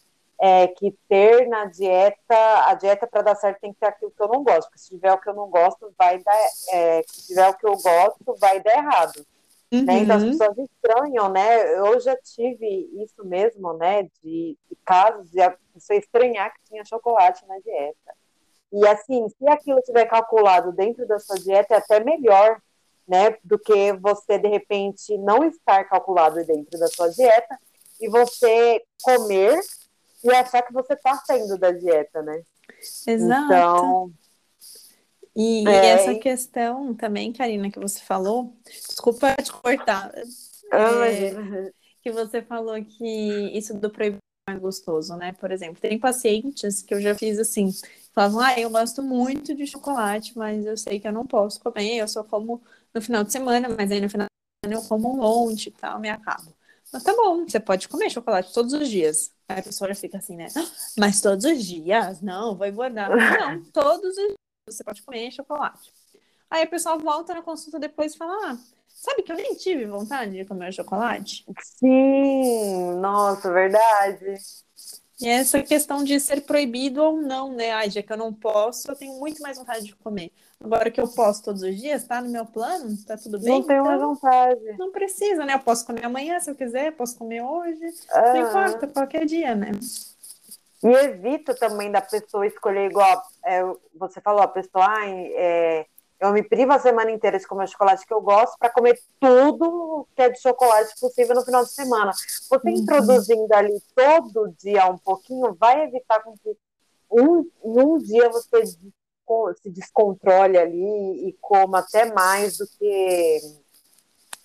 é, 0.41 0.69
que 0.69 0.95
ter 1.09 1.49
na 1.49 1.65
dieta, 1.65 2.67
a 2.67 2.75
dieta 2.75 3.07
para 3.07 3.23
dar 3.23 3.35
certo 3.35 3.61
tem 3.61 3.73
que 3.73 3.81
ter 3.81 3.87
aquilo 3.87 4.11
que 4.11 4.23
eu 4.23 4.29
não 4.29 4.45
gosto, 4.45 4.69
porque 4.69 4.79
se 4.79 4.91
tiver 4.91 5.13
o 5.13 5.19
que 5.19 5.29
eu 5.29 5.35
não 5.35 5.49
gosto, 5.49 5.93
vai 5.99 6.19
dar, 6.23 6.49
é, 6.71 7.03
se 7.07 7.29
tiver 7.29 7.49
o 7.49 7.55
que 7.55 7.67
eu 7.67 7.77
gosto, 7.77 8.37
vai 8.39 8.61
dar 8.61 8.77
errado. 8.77 9.27
Uhum. 9.73 9.85
Né? 9.85 9.99
Então 9.99 10.17
as 10.17 10.23
uhum. 10.23 10.31
pessoas 10.31 10.59
estranham, 10.59 11.29
né? 11.29 11.79
Eu 11.79 12.01
já 12.01 12.17
tive 12.17 12.89
isso 13.03 13.25
mesmo, 13.25 13.73
né? 13.75 14.05
De, 14.23 14.57
de 14.69 14.77
casos 14.85 15.31
de 15.31 15.41
a 15.43 15.55
pessoa 15.75 15.99
estranhar 15.99 16.53
que 16.55 16.71
tinha 16.71 16.85
chocolate 16.85 17.47
na 17.47 17.59
dieta. 17.59 18.15
E 18.73 18.87
assim, 18.87 19.29
se 19.29 19.49
aquilo 19.49 19.81
tiver 19.83 20.07
calculado 20.07 20.73
dentro 20.73 21.07
da 21.07 21.19
sua 21.19 21.37
dieta, 21.37 21.75
é 21.75 21.79
até 21.79 22.03
melhor, 22.03 22.61
né? 23.07 23.37
Do 23.45 23.59
que 23.59 23.93
você, 23.95 24.39
de 24.39 24.49
repente, 24.49 25.19
não 25.19 25.45
estar 25.45 25.85
calculado 25.85 26.45
dentro 26.45 26.79
da 26.79 26.87
sua 26.87 27.11
dieta 27.11 27.59
e 28.01 28.09
você 28.09 28.83
comer 29.03 29.59
e 30.25 30.31
achar 30.31 30.63
que 30.63 30.73
você 30.73 30.95
está 30.95 31.15
saindo 31.17 31.59
da 31.59 31.71
dieta, 31.71 32.23
né? 32.23 32.43
Exato. 33.07 33.45
Então, 33.47 34.13
e, 35.35 35.69
é, 35.69 35.87
essa 35.91 36.15
questão 36.17 36.95
também, 36.95 37.33
Karina, 37.33 37.71
que 37.71 37.79
você 37.79 38.01
falou, 38.01 38.57
desculpa 38.67 39.37
te 39.37 39.53
cortar, 39.53 40.13
é, 40.73 41.71
que 42.03 42.11
você 42.11 42.43
falou 42.43 42.83
que 42.85 43.57
isso 43.57 43.73
do 43.75 43.89
proibido 43.89 44.19
é 44.49 44.55
gostoso, 44.55 45.15
né? 45.17 45.33
Por 45.35 45.53
exemplo, 45.53 45.81
tem 45.81 45.99
pacientes 45.99 46.83
que 46.83 46.93
eu 46.93 47.01
já 47.01 47.15
fiz 47.15 47.39
assim, 47.39 47.71
falavam, 48.13 48.41
ah, 48.41 48.59
eu 48.59 48.71
gosto 48.71 49.03
muito 49.03 49.55
de 49.55 49.67
chocolate, 49.67 50.37
mas 50.37 50.67
eu 50.67 50.77
sei 50.77 50.99
que 50.99 51.07
eu 51.07 51.13
não 51.13 51.27
posso 51.27 51.61
comer, 51.61 51.99
eu 51.99 52.09
só 52.09 52.25
como 52.25 52.61
no 52.93 53.01
final 53.01 53.23
de 53.23 53.31
semana, 53.31 53.69
mas 53.69 53.93
aí 53.93 54.01
no 54.01 54.11
final 54.11 54.27
de 54.27 54.67
semana 54.67 54.83
eu 54.83 54.89
como 54.89 55.13
um 55.13 55.19
monte 55.19 55.69
e 55.69 55.73
tal, 55.73 56.01
me 56.01 56.09
acabo. 56.09 56.53
Mas 56.93 57.03
tá 57.03 57.15
bom, 57.15 57.45
você 57.47 57.61
pode 57.61 57.89
comer 57.89 58.11
chocolate 58.11 58.53
todos 58.53 58.73
os 58.73 58.89
dias. 58.89 59.33
Aí 59.49 59.61
a 59.61 59.63
pessoa 59.63 59.89
já 59.89 59.95
fica 59.95 60.19
assim, 60.19 60.37
né? 60.37 60.49
Mas 60.99 61.21
todos 61.21 61.45
os 61.45 61.65
dias? 61.65 62.21
Não, 62.21 62.57
vou 62.57 62.67
engordar. 62.67 63.11
Não, 63.15 63.63
todos 63.73 64.11
os 64.11 64.15
dias 64.17 64.35
você 64.67 64.85
pode 64.85 65.03
comer 65.03 65.31
chocolate. 65.31 65.93
Aí 66.51 66.63
a 66.63 66.67
pessoa 66.67 66.97
volta 66.97 67.35
na 67.35 67.43
consulta 67.43 67.79
depois 67.79 68.15
e 68.15 68.19
fala: 68.19 68.53
ah, 68.53 68.59
sabe 68.89 69.23
que 69.23 69.31
eu 69.33 69.37
nem 69.37 69.55
tive 69.55 69.87
vontade 69.87 70.33
de 70.33 70.45
comer 70.45 70.73
chocolate? 70.73 71.45
Sim, 71.63 72.93
nossa, 73.01 73.53
verdade. 73.53 74.37
E 75.21 75.29
essa 75.29 75.63
questão 75.63 76.05
de 76.05 76.19
ser 76.21 76.43
proibido 76.43 77.03
ou 77.03 77.21
não, 77.21 77.53
né? 77.53 77.73
Ai, 77.73 77.91
já 77.91 78.03
que 78.03 78.13
eu 78.13 78.17
não 78.17 78.33
posso, 78.33 78.91
eu 78.91 78.97
tenho 78.97 79.19
muito 79.19 79.43
mais 79.43 79.59
vontade 79.59 79.85
de 79.85 79.97
comer. 79.97 80.33
Agora 80.63 80.91
que 80.91 81.01
eu 81.01 81.07
posso 81.07 81.45
todos 81.45 81.63
os 81.63 81.77
dias, 81.77 82.05
tá 82.05 82.21
no 82.21 82.31
meu 82.31 82.45
plano, 82.45 82.97
tá 83.07 83.17
tudo 83.17 83.39
bem? 83.39 83.49
Não 83.49 83.63
tenho 83.63 83.81
então, 83.81 83.85
mais 83.85 84.01
vontade. 84.01 84.77
Não 84.77 84.91
precisa, 84.91 85.45
né? 85.45 85.55
Eu 85.55 85.61
posso 85.61 85.87
comer 85.87 86.05
amanhã 86.05 86.41
se 86.41 86.51
eu 86.51 86.55
quiser, 86.55 86.93
posso 86.93 87.17
comer 87.17 87.43
hoje. 87.43 87.95
Ah. 88.11 88.35
Não 88.35 88.49
importa, 88.49 88.87
qualquer 88.89 89.25
dia, 89.25 89.55
né? 89.55 89.71
E 90.83 90.89
evita 90.89 91.55
também 91.55 91.91
da 91.91 92.01
pessoa 92.01 92.47
escolher 92.47 92.91
igual 92.91 93.23
é, 93.45 93.63
você 93.95 94.21
falou, 94.21 94.43
a 94.43 94.49
pessoa, 94.49 94.85
ah, 94.87 95.07
é, 95.07 95.87
eu 96.21 96.33
me 96.33 96.43
privo 96.43 96.73
a 96.73 96.79
semana 96.79 97.11
inteira 97.11 97.39
de 97.39 97.47
comer 97.47 97.65
o 97.65 97.69
chocolate 97.69 98.05
que 98.05 98.13
eu 98.13 98.21
gosto 98.21 98.59
para 98.59 98.71
comer 98.71 98.99
tudo 99.21 100.07
que 100.15 100.23
é 100.23 100.29
de 100.29 100.41
chocolate 100.41 100.93
possível 101.01 101.37
no 101.37 101.45
final 101.45 101.65
de 101.65 101.71
semana. 101.71 102.13
Você 102.13 102.69
uhum. 102.69 102.75
introduzindo 102.75 103.55
ali 103.55 103.81
todo 103.95 104.53
dia 104.59 104.87
um 104.87 104.99
pouquinho 104.99 105.55
vai 105.55 105.85
evitar 105.85 106.21
com 106.21 106.37
que 106.37 106.57
um, 107.11 107.49
um 107.63 107.99
dia 107.99 108.29
você 108.29 108.63
se 109.61 109.71
descontrole 109.71 110.59
ali 110.59 111.29
e 111.29 111.37
coma 111.41 111.81
até 111.81 112.13
mais 112.13 112.59
do 112.59 112.67
que 112.67 113.41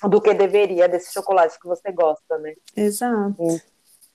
do 0.10 0.22
que 0.22 0.34
deveria 0.34 0.88
desse 0.88 1.14
chocolate 1.14 1.58
que 1.60 1.68
você 1.68 1.92
gosta, 1.92 2.38
né? 2.38 2.54
Exato. 2.76 3.36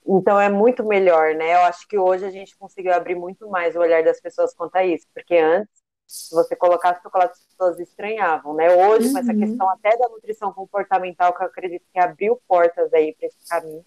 Então 0.05 0.39
é 0.39 0.49
muito 0.49 0.83
melhor, 0.83 1.35
né? 1.35 1.55
Eu 1.55 1.61
acho 1.61 1.87
que 1.87 1.97
hoje 1.97 2.25
a 2.25 2.31
gente 2.31 2.57
conseguiu 2.57 2.93
abrir 2.93 3.15
muito 3.15 3.47
mais 3.49 3.75
o 3.75 3.79
olhar 3.79 4.03
das 4.03 4.19
pessoas 4.19 4.53
quanto 4.53 4.75
a 4.75 4.83
isso, 4.83 5.05
porque 5.13 5.37
antes, 5.37 5.71
se 6.07 6.33
você 6.33 6.55
colocasse 6.55 7.01
chocolate, 7.01 7.33
as 7.33 7.45
pessoas 7.45 7.79
estranhavam, 7.79 8.53
né? 8.53 8.71
Hoje, 8.71 9.07
uhum. 9.07 9.13
com 9.13 9.19
essa 9.19 9.31
uhum. 9.31 9.39
questão 9.39 9.69
até 9.69 9.97
da 9.97 10.09
nutrição 10.09 10.51
comportamental, 10.53 11.33
que 11.33 11.43
eu 11.43 11.47
acredito 11.47 11.85
que 11.93 11.99
abriu 11.99 12.41
portas 12.47 12.91
aí 12.93 13.13
para 13.13 13.27
esse 13.27 13.47
caminho, 13.47 13.85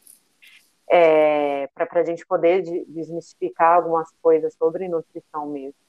é, 0.88 1.66
para 1.74 2.00
a 2.00 2.04
gente 2.04 2.24
poder 2.26 2.62
desmistificar 2.86 3.76
algumas 3.76 4.08
coisas 4.20 4.54
sobre 4.54 4.88
nutrição 4.88 5.46
mesmo. 5.46 5.81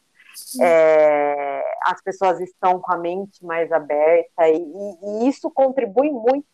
É, 0.61 1.64
as 1.85 2.01
pessoas 2.01 2.39
estão 2.39 2.80
com 2.80 2.93
a 2.93 2.97
mente 2.97 3.43
mais 3.45 3.72
aberta 3.72 4.47
e, 4.47 4.57
e 4.57 5.27
isso 5.27 5.49
contribui 5.51 6.10
muito 6.10 6.47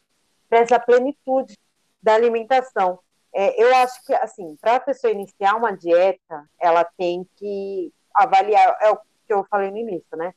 para 0.50 0.60
essa 0.60 0.80
plenitude 0.80 1.58
da 2.02 2.16
alimentação. 2.16 3.00
É, 3.34 3.62
eu 3.62 3.76
acho 3.76 4.04
que, 4.06 4.14
assim, 4.14 4.56
para 4.60 4.76
a 4.76 4.80
pessoa 4.80 5.14
iniciar 5.14 5.56
uma 5.56 5.72
dieta, 5.72 6.50
ela 6.60 6.84
tem 6.84 7.28
que 7.36 7.94
avaliar, 8.14 8.78
é 8.82 8.90
o 8.90 8.98
que 8.98 9.34
eu 9.34 9.46
falei 9.50 9.70
no 9.70 9.78
início, 9.78 10.18
né? 10.18 10.34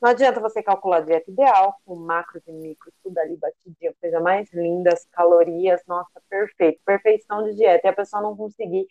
Não 0.00 0.10
adianta 0.10 0.38
você 0.38 0.62
calcular 0.62 0.98
a 0.98 1.00
dieta 1.00 1.30
ideal, 1.30 1.74
com 1.86 1.96
macros 1.96 2.42
e 2.46 2.52
micros, 2.52 2.92
tudo 3.02 3.16
ali 3.18 3.36
batidinho, 3.36 3.94
coisa 3.98 4.20
mais 4.20 4.52
linda, 4.52 4.92
as 4.92 5.06
calorias, 5.06 5.80
nossa, 5.86 6.20
perfeito, 6.28 6.78
perfeição 6.84 7.42
de 7.44 7.54
dieta, 7.54 7.86
e 7.86 7.90
a 7.90 7.94
pessoa 7.94 8.22
não 8.22 8.36
conseguir 8.36 8.86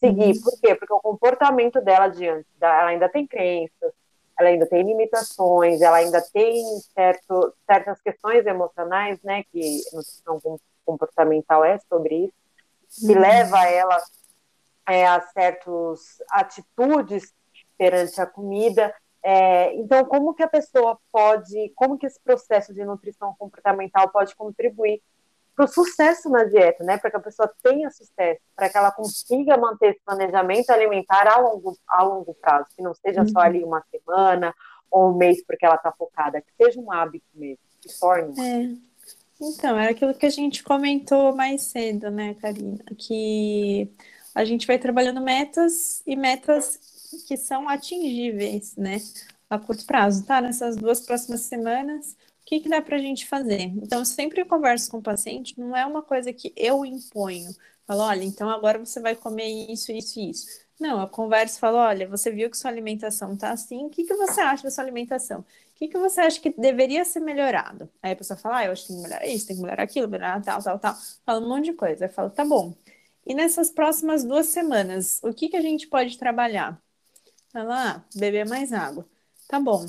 seguir. 0.00 0.40
Por 0.40 0.60
quê? 0.60 0.74
Porque 0.74 0.92
o 0.92 1.00
comportamento 1.00 1.80
dela 1.80 2.08
diante, 2.08 2.46
da, 2.58 2.80
ela 2.80 2.90
ainda 2.90 3.08
tem 3.08 3.26
crenças, 3.26 3.92
ela 4.38 4.48
ainda 4.50 4.66
tem 4.66 4.82
limitações, 4.82 5.80
ela 5.80 5.96
ainda 5.96 6.22
tem 6.32 6.64
certo, 6.94 7.52
certas 7.66 8.00
questões 8.00 8.46
emocionais, 8.46 9.20
né, 9.22 9.44
que 9.52 9.82
nutrição 9.92 10.60
comportamental 10.84 11.64
é 11.64 11.78
sobre 11.88 12.26
isso, 12.26 12.34
que 13.06 13.12
uhum. 13.12 13.20
leva 13.20 13.66
ela 13.66 14.00
é, 14.88 15.06
a 15.06 15.20
certas 15.20 16.22
atitudes 16.30 17.34
perante 17.76 18.20
a 18.20 18.26
comida. 18.26 18.94
É, 19.22 19.74
então, 19.74 20.04
como 20.04 20.32
que 20.32 20.42
a 20.42 20.48
pessoa 20.48 20.98
pode, 21.12 21.70
como 21.74 21.98
que 21.98 22.06
esse 22.06 22.20
processo 22.20 22.72
de 22.72 22.84
nutrição 22.84 23.34
comportamental 23.38 24.08
pode 24.08 24.34
contribuir 24.34 25.02
para 25.58 25.64
o 25.64 25.68
sucesso 25.68 26.28
na 26.28 26.44
dieta, 26.44 26.84
né? 26.84 26.98
Para 26.98 27.10
que 27.10 27.16
a 27.16 27.20
pessoa 27.20 27.52
tenha 27.60 27.90
sucesso, 27.90 28.40
para 28.54 28.68
que 28.68 28.78
ela 28.78 28.92
consiga 28.92 29.56
manter 29.56 29.90
esse 29.90 30.00
planejamento 30.04 30.70
alimentar 30.70 31.26
a 31.26 31.36
longo, 31.40 31.76
a 31.88 32.04
longo 32.04 32.32
prazo, 32.34 32.68
que 32.76 32.80
não 32.80 32.94
seja 32.94 33.22
uhum. 33.22 33.28
só 33.28 33.40
ali 33.40 33.64
uma 33.64 33.82
semana 33.90 34.54
ou 34.88 35.10
um 35.10 35.16
mês 35.16 35.44
porque 35.44 35.66
ela 35.66 35.74
está 35.74 35.90
focada, 35.90 36.40
que 36.40 36.52
seja 36.56 36.80
um 36.80 36.92
hábito 36.92 37.26
mesmo, 37.34 37.58
que 37.80 37.88
torne. 37.98 38.40
É. 38.40 38.70
Então, 39.40 39.76
era 39.76 39.90
aquilo 39.90 40.14
que 40.14 40.26
a 40.26 40.30
gente 40.30 40.62
comentou 40.62 41.34
mais 41.34 41.62
cedo, 41.62 42.08
né, 42.08 42.34
Karina? 42.34 42.84
Que 42.96 43.90
a 44.36 44.44
gente 44.44 44.64
vai 44.64 44.78
trabalhando 44.78 45.20
metas 45.20 46.04
e 46.06 46.14
metas 46.14 46.78
que 47.26 47.36
são 47.36 47.68
atingíveis, 47.68 48.76
né? 48.76 48.98
A 49.50 49.58
curto 49.58 49.84
prazo, 49.84 50.24
tá? 50.24 50.40
Nessas 50.40 50.76
duas 50.76 51.00
próximas 51.00 51.40
semanas, 51.40 52.16
que, 52.48 52.60
que 52.60 52.68
dá 52.68 52.80
para 52.80 52.96
a 52.96 52.98
gente 52.98 53.26
fazer? 53.26 53.60
Então, 53.60 54.02
sempre 54.06 54.40
eu 54.40 54.46
converso 54.46 54.90
com 54.90 54.98
o 54.98 55.02
paciente, 55.02 55.58
não 55.60 55.76
é 55.76 55.84
uma 55.84 56.00
coisa 56.02 56.32
que 56.32 56.50
eu 56.56 56.84
imponho. 56.84 57.54
Falo, 57.86 58.00
olha, 58.00 58.24
então 58.24 58.48
agora 58.48 58.78
você 58.78 59.00
vai 59.00 59.14
comer 59.14 59.46
isso, 59.70 59.92
isso 59.92 60.18
e 60.18 60.30
isso. 60.30 60.46
Não, 60.80 60.98
eu 61.00 61.08
converso 61.08 61.58
e 61.58 61.60
falo, 61.60 61.76
olha, 61.76 62.08
você 62.08 62.30
viu 62.30 62.48
que 62.48 62.56
sua 62.56 62.70
alimentação 62.70 63.36
tá 63.36 63.50
assim, 63.50 63.84
o 63.84 63.90
que, 63.90 64.04
que 64.04 64.14
você 64.14 64.40
acha 64.40 64.62
da 64.62 64.70
sua 64.70 64.82
alimentação? 64.82 65.40
O 65.40 65.44
que, 65.74 65.88
que 65.88 65.98
você 65.98 66.22
acha 66.22 66.40
que 66.40 66.50
deveria 66.50 67.04
ser 67.04 67.20
melhorado? 67.20 67.90
Aí 68.02 68.12
a 68.12 68.16
pessoa 68.16 68.38
fala, 68.38 68.58
ah, 68.58 68.64
eu 68.64 68.72
acho 68.72 68.82
que 68.82 68.88
tem 68.88 68.96
que 68.96 69.02
melhorar 69.02 69.26
isso, 69.26 69.46
tem 69.46 69.56
que 69.56 69.62
melhorar 69.62 69.82
aquilo, 69.82 70.08
melhorar 70.08 70.42
tal, 70.42 70.62
tal, 70.62 70.78
tal. 70.78 70.94
Fala 71.26 71.44
um 71.44 71.48
monte 71.48 71.66
de 71.66 71.72
coisa. 71.74 72.06
Eu 72.06 72.10
falo, 72.10 72.30
tá 72.30 72.44
bom. 72.44 72.74
E 73.26 73.34
nessas 73.34 73.70
próximas 73.70 74.24
duas 74.24 74.46
semanas, 74.46 75.20
o 75.22 75.34
que, 75.34 75.50
que 75.50 75.56
a 75.56 75.60
gente 75.60 75.86
pode 75.86 76.16
trabalhar? 76.16 76.80
Ela, 77.54 77.96
ah, 77.96 78.04
beber 78.14 78.46
mais 78.46 78.72
água. 78.72 79.06
Tá 79.48 79.60
bom. 79.60 79.84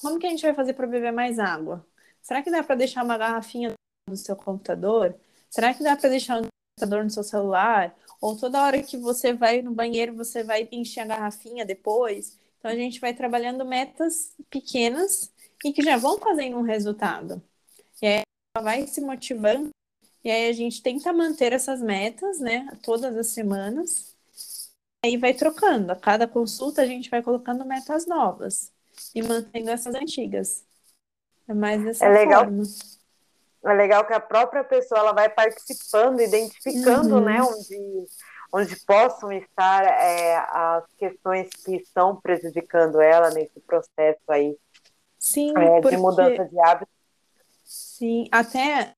Como 0.00 0.18
que 0.18 0.26
a 0.26 0.30
gente 0.30 0.42
vai 0.42 0.54
fazer 0.54 0.72
para 0.72 0.86
beber 0.86 1.12
mais 1.12 1.38
água? 1.38 1.86
Será 2.30 2.42
que 2.44 2.50
dá 2.52 2.62
para 2.62 2.76
deixar 2.76 3.02
uma 3.04 3.18
garrafinha 3.18 3.72
no 4.08 4.16
seu 4.16 4.36
computador? 4.36 5.16
Será 5.50 5.74
que 5.74 5.82
dá 5.82 5.96
para 5.96 6.10
deixar 6.10 6.40
um 6.40 6.46
computador 6.78 7.02
no 7.02 7.10
seu 7.10 7.24
celular? 7.24 7.92
Ou 8.20 8.36
toda 8.36 8.62
hora 8.62 8.80
que 8.84 8.96
você 8.96 9.32
vai 9.32 9.62
no 9.62 9.72
banheiro, 9.74 10.14
você 10.14 10.44
vai 10.44 10.68
encher 10.70 11.00
a 11.00 11.06
garrafinha 11.06 11.66
depois? 11.66 12.38
Então 12.56 12.70
a 12.70 12.76
gente 12.76 13.00
vai 13.00 13.12
trabalhando 13.12 13.64
metas 13.64 14.32
pequenas 14.48 15.32
e 15.64 15.72
que 15.72 15.82
já 15.82 15.96
vão 15.96 16.18
fazendo 16.20 16.56
um 16.56 16.62
resultado. 16.62 17.42
E 18.00 18.06
aí 18.06 18.22
ela 18.56 18.64
vai 18.64 18.86
se 18.86 19.00
motivando 19.00 19.70
e 20.22 20.30
aí 20.30 20.48
a 20.48 20.52
gente 20.52 20.82
tenta 20.84 21.12
manter 21.12 21.52
essas 21.52 21.80
metas, 21.82 22.38
né, 22.38 22.68
todas 22.84 23.16
as 23.16 23.28
semanas. 23.28 24.14
Aí 25.04 25.16
vai 25.16 25.34
trocando. 25.34 25.90
A 25.92 25.96
cada 25.96 26.28
consulta 26.28 26.82
a 26.82 26.86
gente 26.86 27.10
vai 27.10 27.22
colocando 27.22 27.64
metas 27.64 28.06
novas 28.06 28.72
e 29.14 29.20
mantendo 29.22 29.70
essas 29.70 29.96
antigas. 29.96 30.64
É 31.50 31.54
mais 31.54 31.82
dessa 31.82 32.06
é 32.06 32.08
legal. 32.08 32.44
forma. 32.44 32.62
É 33.64 33.72
legal 33.74 34.06
que 34.06 34.12
a 34.14 34.20
própria 34.20 34.62
pessoa 34.62 35.00
ela 35.00 35.12
vai 35.12 35.28
participando, 35.28 36.20
identificando, 36.20 37.16
uhum. 37.16 37.24
né, 37.24 37.42
onde, 37.42 38.06
onde 38.52 38.76
possam 38.86 39.32
estar 39.32 39.84
é, 39.84 40.36
as 40.36 40.84
questões 40.96 41.50
que 41.64 41.76
estão 41.76 42.16
prejudicando 42.16 43.00
ela 43.00 43.30
nesse 43.30 43.58
processo 43.60 44.22
aí 44.28 44.56
Sim, 45.18 45.52
é, 45.58 45.80
porque... 45.80 45.96
de 45.96 46.00
mudança 46.00 46.44
de 46.44 46.60
hábito. 46.60 46.90
Sim, 47.64 48.28
até 48.30 48.94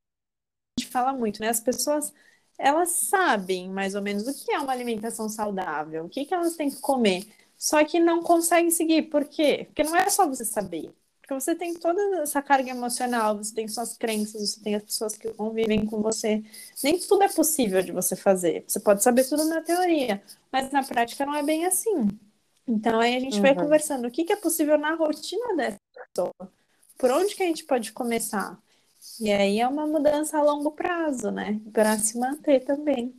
gente 0.79 0.91
fala 0.91 1.13
muito, 1.15 1.41
né? 1.41 1.49
As 1.49 1.61
pessoas 1.61 2.13
elas 2.59 2.91
sabem 2.91 3.69
mais 3.71 3.95
ou 3.95 4.03
menos 4.03 4.29
o 4.29 4.45
que 4.45 4.53
é 4.53 4.59
uma 4.59 4.73
alimentação 4.73 5.29
saudável, 5.29 6.05
o 6.05 6.09
que, 6.09 6.27
que 6.27 6.35
elas 6.35 6.55
têm 6.55 6.71
que 6.71 6.81
comer, 6.81 7.27
só 7.57 7.83
que 7.83 7.99
não 7.99 8.23
conseguem 8.23 8.71
seguir. 8.71 9.03
Por 9.05 9.25
quê? 9.25 9.65
Porque 9.67 9.83
não 9.83 9.97
é 9.97 10.09
só 10.11 10.29
você 10.29 10.45
saber. 10.45 10.95
Porque 11.33 11.41
você 11.41 11.55
tem 11.55 11.75
toda 11.75 12.01
essa 12.23 12.43
carga 12.43 12.71
emocional, 12.71 13.37
você 13.37 13.55
tem 13.55 13.67
suas 13.67 13.97
crenças, 13.97 14.51
você 14.51 14.61
tem 14.63 14.75
as 14.75 14.83
pessoas 14.83 15.17
que 15.17 15.33
convivem 15.33 15.87
com 15.87 16.03
você. 16.03 16.43
Nem 16.85 16.99
tudo 16.99 17.23
é 17.23 17.29
possível 17.29 17.83
de 17.83 17.91
você 17.91 18.15
fazer. 18.15 18.65
Você 18.69 18.79
pode 18.79 19.03
saber 19.03 19.25
tudo 19.25 19.45
na 19.47 19.63
teoria, 19.63 20.23
mas 20.51 20.71
na 20.71 20.83
prática 20.83 21.25
não 21.25 21.35
é 21.35 21.43
bem 21.43 21.65
assim. 21.65 22.09
Então 22.67 23.01
aí 23.01 23.17
a 23.17 23.21
gente 23.21 23.37
uhum. 23.37 23.43
vai 23.43 23.55
conversando 23.55 24.07
o 24.07 24.11
que, 24.11 24.25
que 24.25 24.33
é 24.33 24.37
possível 24.37 24.77
na 24.77 24.95
rotina 24.95 25.57
dessa 25.57 25.81
pessoa. 25.95 26.53
Por 26.99 27.11
onde 27.11 27.35
que 27.35 27.43
a 27.43 27.47
gente 27.47 27.65
pode 27.65 27.93
começar? 27.93 28.59
E 29.21 29.33
aí 29.33 29.61
é 29.61 29.67
uma 29.67 29.87
mudança 29.87 30.39
a 30.39 30.43
longo 30.43 30.73
prazo, 30.73 31.31
né? 31.31 31.61
Para 31.73 31.97
se 31.99 32.19
manter 32.19 32.61
também. 32.61 33.19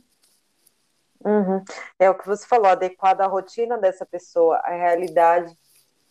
Uhum. 1.24 1.64
É 1.98 2.08
o 2.08 2.16
que 2.16 2.26
você 2.26 2.46
falou, 2.46 2.66
adequado 2.66 3.22
à 3.22 3.26
rotina 3.26 3.76
dessa 3.76 4.06
pessoa, 4.06 4.56
à 4.58 4.70
realidade 4.70 5.56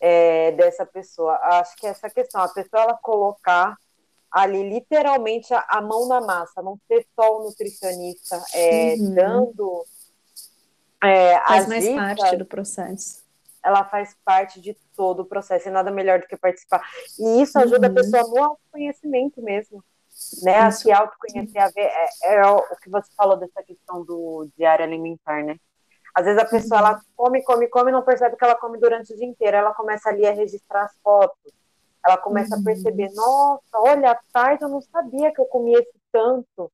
é, 0.06 0.52
dessa 0.52 0.86
pessoa. 0.86 1.40
Acho 1.42 1.78
que 1.78 1.88
essa 1.88 2.10
questão, 2.10 2.42
a 2.42 2.50
pessoa 2.50 2.84
ela 2.84 3.00
colocar 3.02 3.78
ali 4.30 4.70
literalmente 4.70 5.54
a, 5.54 5.66
a 5.70 5.82
mão 5.82 6.10
na 6.10 6.20
massa, 6.20 6.62
não 6.62 6.78
ser 6.88 7.08
só 7.16 7.40
o 7.40 7.44
nutricionista 7.46 8.44
é, 8.54 8.96
uhum. 8.96 9.14
dando 9.16 9.86
é, 11.02 11.40
Faz 11.40 11.68
mais 11.70 11.84
dicas, 11.86 12.20
parte 12.20 12.38
do 12.38 12.46
processo 12.46 13.24
ela 13.66 13.86
faz 13.86 14.14
parte 14.26 14.60
de 14.60 14.74
todo 14.94 15.22
o 15.22 15.26
processo, 15.26 15.70
e 15.70 15.72
nada 15.72 15.90
melhor 15.90 16.20
do 16.20 16.28
que 16.28 16.36
participar. 16.36 16.86
E 17.18 17.42
isso 17.42 17.58
ajuda 17.58 17.88
uhum. 17.88 17.94
a 17.94 17.96
pessoa 17.96 18.24
no 18.24 18.44
autoconhecimento 18.44 19.42
mesmo, 19.42 19.82
né? 20.44 20.60
A 20.60 20.70
se 20.70 20.92
autoconhecer, 20.92 21.62
a 21.62 21.70
ver, 21.70 21.90
é, 21.90 22.36
é, 22.36 22.46
o 22.46 22.76
que 22.82 22.90
você 22.90 23.10
falou 23.16 23.38
dessa 23.38 23.64
questão 23.64 24.04
do 24.04 24.50
diário 24.58 24.84
alimentar, 24.84 25.42
né? 25.46 25.56
Às 26.14 26.26
vezes 26.26 26.42
a 26.42 26.46
pessoa, 26.46 26.80
ela 26.80 27.02
come, 27.16 27.44
come, 27.44 27.68
come, 27.68 27.92
não 27.92 28.04
percebe 28.04 28.36
que 28.36 28.44
ela 28.44 28.56
come 28.56 28.78
durante 28.78 29.14
o 29.14 29.16
dia 29.16 29.26
inteiro, 29.26 29.58
ela 29.58 29.74
começa 29.74 30.10
ali 30.10 30.26
a 30.26 30.32
registrar 30.32 30.84
as 30.84 30.96
fotos, 31.04 31.52
ela 32.06 32.18
começa 32.18 32.56
uhum. 32.56 32.62
a 32.62 32.64
perceber, 32.64 33.12
nossa, 33.14 33.62
olha, 33.76 34.12
à 34.12 34.20
tarde 34.32 34.64
eu 34.64 34.70
não 34.70 34.82
sabia 34.82 35.34
que 35.34 35.42
eu 35.42 35.46
comia 35.46 35.80
esse 35.80 35.94
tanto, 36.12 36.72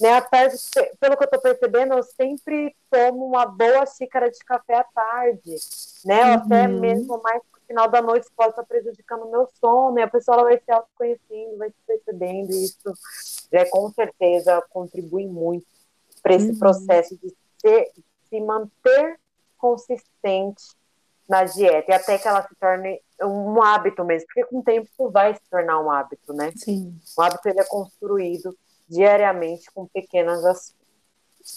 né, 0.00 0.14
à 0.14 0.20
tarde, 0.20 0.56
pelo 1.00 1.16
que 1.16 1.22
eu 1.22 1.26
estou 1.26 1.40
percebendo, 1.40 1.94
eu 1.94 2.02
sempre 2.02 2.74
tomo 2.90 3.26
uma 3.26 3.46
boa 3.46 3.86
xícara 3.86 4.30
de 4.30 4.38
café 4.40 4.76
à 4.76 4.84
tarde, 4.84 5.56
né? 6.04 6.24
Uhum. 6.24 6.32
Até 6.34 6.68
mesmo 6.68 7.20
mais 7.22 7.42
no 7.52 7.60
final 7.66 7.88
da 7.88 8.02
noite 8.02 8.28
pode 8.36 8.50
estar 8.50 8.64
prejudicando 8.64 9.22
o 9.22 9.30
meu 9.30 9.48
sono, 9.60 9.98
e 9.98 10.02
a 10.02 10.08
pessoa 10.08 10.36
ela 10.36 10.44
vai 10.44 10.58
se 10.58 10.70
autoconhecendo, 10.70 11.58
vai 11.58 11.70
se 11.70 11.76
percebendo, 11.86 12.52
e 12.52 12.64
isso 12.64 12.92
é, 13.52 13.64
com 13.66 13.90
certeza 13.90 14.62
contribui 14.70 15.26
muito 15.26 15.66
para 16.22 16.34
esse 16.34 16.50
uhum. 16.50 16.58
processo 16.58 17.16
de 17.16 17.34
ser, 17.60 17.90
se 18.32 18.40
manter 18.40 19.20
consistente 19.58 20.64
na 21.28 21.44
dieta, 21.44 21.90
e 21.90 21.94
até 21.94 22.18
que 22.18 22.26
ela 22.26 22.42
se 22.42 22.54
torne 22.56 23.00
um 23.20 23.62
hábito 23.62 24.04
mesmo, 24.04 24.26
porque 24.26 24.44
com 24.46 24.58
o 24.58 24.62
tempo 24.62 24.88
isso 24.90 25.10
vai 25.10 25.34
se 25.34 25.40
tornar 25.50 25.80
um 25.80 25.90
hábito, 25.90 26.32
né? 26.32 26.50
Sim. 26.56 26.98
O 27.16 27.22
hábito 27.22 27.48
ele 27.48 27.60
é 27.60 27.64
construído 27.64 28.56
diariamente 28.88 29.70
com 29.72 29.86
pequenas 29.86 30.44
ações. 30.44 30.74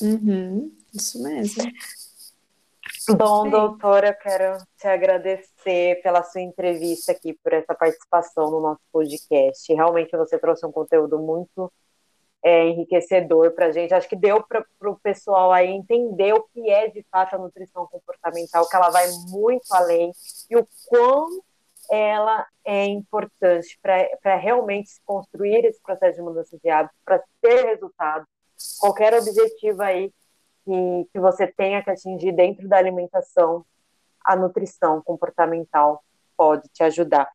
Uhum, 0.02 0.76
isso 0.94 1.22
mesmo. 1.24 1.64
Bom, 3.18 3.44
Sim. 3.44 3.50
doutora, 3.52 4.14
quero 4.14 4.58
te 4.78 4.88
agradecer 4.88 6.02
pela 6.02 6.24
sua 6.24 6.42
entrevista 6.42 7.12
aqui, 7.12 7.34
por 7.34 7.54
essa 7.54 7.74
participação 7.74 8.52
no 8.52 8.60
nosso 8.60 8.82
podcast. 8.92 9.74
Realmente 9.74 10.16
você 10.16 10.38
trouxe 10.38 10.66
um 10.66 10.72
conteúdo 10.72 11.20
muito 11.20 11.72
é, 12.46 12.68
enriquecedor 12.68 13.52
para 13.54 13.66
a 13.66 13.72
gente. 13.72 13.92
Acho 13.92 14.08
que 14.08 14.16
deu 14.16 14.44
para 14.44 14.64
o 14.84 15.00
pessoal 15.00 15.52
aí 15.52 15.68
entender 15.68 16.32
o 16.32 16.44
que 16.44 16.70
é 16.70 16.88
de 16.88 17.04
fato 17.12 17.36
a 17.36 17.40
nutrição 17.40 17.88
comportamental, 17.88 18.70
que 18.70 18.76
ela 18.76 18.92
vai 18.92 19.08
muito 19.30 19.66
além 19.72 20.12
e 20.48 20.56
o 20.56 20.68
quão 20.88 21.28
ela 21.90 22.46
é 22.64 22.86
importante 22.86 23.80
para 23.82 24.36
realmente 24.36 24.92
construir 25.04 25.66
esse 25.66 25.82
processo 25.82 26.18
de 26.18 26.22
mudança 26.22 26.56
de 26.64 26.70
hábitos, 26.70 27.00
para 27.04 27.24
ter 27.42 27.66
resultado. 27.66 28.28
Qualquer 28.80 29.16
objetivo 29.16 29.82
aí 29.82 30.14
que, 30.64 31.08
que 31.12 31.20
você 31.20 31.48
tenha 31.48 31.84
que 31.84 31.90
atingir 31.90 32.32
dentro 32.32 32.68
da 32.68 32.78
alimentação, 32.78 33.66
a 34.24 34.36
nutrição 34.36 35.02
comportamental 35.02 36.04
pode 36.38 36.70
te 36.70 36.84
ajudar. 36.84 37.28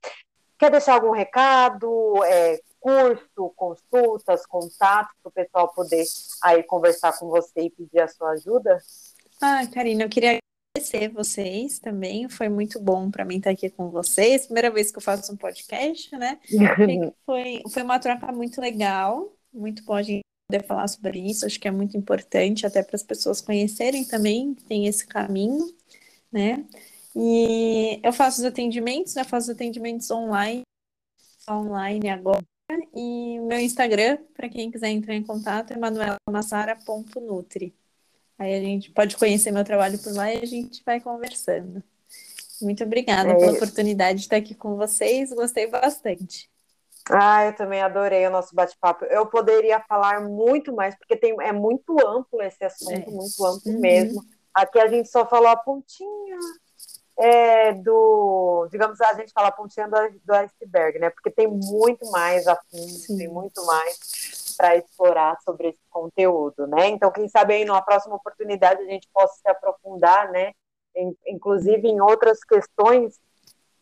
Quer 0.57 0.70
deixar 0.70 0.95
algum 0.95 1.11
recado, 1.11 2.24
é, 2.24 2.61
curso, 2.81 3.52
consultas, 3.55 4.47
contatos 4.47 5.15
para 5.23 5.28
o 5.28 5.32
pessoal 5.32 5.73
poder 5.73 6.05
aí 6.43 6.62
conversar 6.62 7.16
com 7.19 7.28
você 7.28 7.61
e 7.61 7.70
pedir 7.70 8.01
a 8.01 8.09
sua 8.09 8.31
ajuda? 8.31 8.78
Ah, 9.40 9.66
Karina, 9.73 10.05
eu 10.05 10.09
queria 10.09 10.39
agradecer 10.74 11.09
vocês 11.09 11.78
também. 11.78 12.28
Foi 12.28 12.48
muito 12.48 12.81
bom 12.81 13.11
para 13.11 13.24
mim 13.24 13.36
estar 13.36 13.51
aqui 13.51 13.69
com 13.69 13.90
vocês. 13.90 14.47
Primeira 14.47 14.70
vez 14.70 14.90
que 14.90 14.98
eu 14.98 15.02
faço 15.02 15.32
um 15.32 15.36
podcast, 15.36 16.16
né? 16.16 16.39
foi, 17.27 17.62
foi 17.70 17.82
uma 17.82 17.98
troca 17.98 18.32
muito 18.32 18.61
legal, 18.61 19.36
muito 19.52 19.85
bom 19.85 19.94
a 19.94 20.02
gente 20.02 20.23
poder 20.51 20.66
falar 20.66 20.89
sobre 20.89 21.19
isso. 21.19 21.44
Acho 21.44 21.61
que 21.61 21.69
é 21.69 21.70
muito 21.70 21.97
importante 21.97 22.66
até 22.66 22.82
para 22.82 22.97
as 22.97 23.02
pessoas 23.02 23.40
conhecerem 23.40 24.05
também 24.05 24.55
que 24.55 24.65
tem 24.65 24.86
esse 24.86 25.07
caminho, 25.07 25.66
né? 26.32 26.65
E 27.15 28.01
eu 28.02 28.12
faço 28.12 28.40
os 28.40 28.44
atendimentos, 28.44 29.15
né? 29.15 29.24
Faço 29.24 29.51
os 29.51 29.57
atendimentos 29.57 30.11
online, 30.11 30.62
online 31.48 32.09
agora. 32.09 32.44
E 32.94 33.38
o 33.40 33.47
meu 33.47 33.59
Instagram, 33.59 34.18
para 34.34 34.48
quem 34.48 34.70
quiser 34.70 34.88
entrar 34.88 35.14
em 35.14 35.22
contato, 35.22 35.72
é 35.72 35.78
manuelamassara.nutri. 35.78 37.74
Aí 38.38 38.55
a 38.55 38.60
gente 38.60 38.90
pode 38.90 39.16
conhecer 39.16 39.51
meu 39.51 39.64
trabalho 39.64 39.98
por 39.98 40.14
lá 40.14 40.32
e 40.32 40.38
a 40.38 40.47
gente 40.47 40.82
vai 40.84 41.01
conversando. 41.01 41.82
Muito 42.60 42.84
obrigada 42.84 43.30
é. 43.30 43.36
pela 43.36 43.52
oportunidade 43.52 44.18
de 44.18 44.24
estar 44.24 44.36
aqui 44.36 44.55
com 44.55 44.76
vocês, 44.76 45.32
gostei 45.32 45.66
bastante. 45.66 46.51
Ah, 47.10 47.47
eu 47.47 47.55
também 47.55 47.80
adorei 47.80 48.26
o 48.26 48.30
nosso 48.30 48.55
bate-papo. 48.55 49.05
Eu 49.06 49.26
poderia 49.26 49.80
falar 49.80 50.20
muito 50.20 50.72
mais, 50.72 50.94
porque 50.97 51.16
tem, 51.16 51.34
é 51.40 51.52
muito 51.52 51.98
amplo 52.06 52.40
esse 52.42 52.64
assunto, 52.64 52.92
é. 52.92 53.10
muito 53.10 53.44
amplo 53.44 53.72
uhum. 53.72 53.80
mesmo. 53.80 54.22
Aqui 54.55 54.78
a 54.78 54.86
gente 54.86 55.09
só 55.09 55.26
falou 55.26 55.48
a 55.48 55.56
pontinha 55.56 56.38
é, 57.20 57.74
do, 57.74 58.66
digamos, 58.70 58.98
a 58.98 59.12
gente 59.12 59.30
fala 59.32 59.52
pontinha 59.52 59.86
do, 59.86 59.97
do 60.24 60.32
iceberg, 60.32 60.98
né? 60.98 61.10
Porque 61.10 61.30
tem 61.30 61.47
muito 61.47 62.10
mais 62.10 62.47
a 62.48 62.56
fundo, 62.56 63.18
tem 63.18 63.28
muito 63.28 63.64
mais 63.66 64.55
para 64.56 64.76
explorar 64.76 65.38
sobre 65.42 65.68
esse 65.68 65.80
conteúdo, 65.90 66.66
né? 66.66 66.88
Então, 66.88 67.12
quem 67.12 67.28
sabe 67.28 67.55
aí 67.55 67.64
numa 67.66 67.82
próxima 67.82 68.16
oportunidade 68.16 68.80
a 68.80 68.86
gente 68.86 69.06
possa 69.12 69.34
se 69.34 69.48
aprofundar, 69.48 70.30
né? 70.30 70.52
Em, 70.97 71.14
inclusive 71.26 71.86
em 71.86 72.01
outras 72.01 72.42
questões 72.42 73.20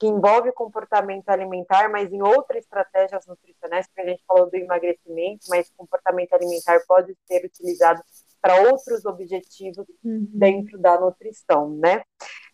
que 0.01 0.07
envolve 0.07 0.53
comportamento 0.53 1.29
alimentar, 1.29 1.89
mas 1.89 2.13
em 2.13 2.23
outras 2.23 2.65
estratégias 2.65 3.25
nutricionais, 3.27 3.87
porque 3.87 4.01
a 4.01 4.07
gente 4.07 4.25
falou 4.27 4.51
do 4.51 4.57
emagrecimento, 4.57 5.47
mas 5.49 5.73
comportamento 5.77 6.33
alimentar 6.33 6.81
pode 6.89 7.17
ser 7.27 7.45
utilizado 7.45 8.03
para 8.41 8.69
outros 8.71 9.05
objetivos 9.05 9.87
uhum. 10.05 10.29
dentro 10.33 10.79
da 10.79 11.01
nutrição, 11.01 11.71
né? 11.71 12.03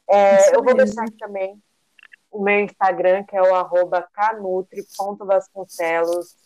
É, 0.08 0.54
eu 0.54 0.62
vou 0.62 0.74
deixar 0.74 1.02
aqui 1.02 1.18
também 1.18 1.60
o 2.30 2.40
meu 2.42 2.60
Instagram, 2.60 3.24
que 3.24 3.36
é 3.36 3.42
o 3.42 3.54
arroba 3.54 4.06
canutri.vasconcelos. 4.12 6.36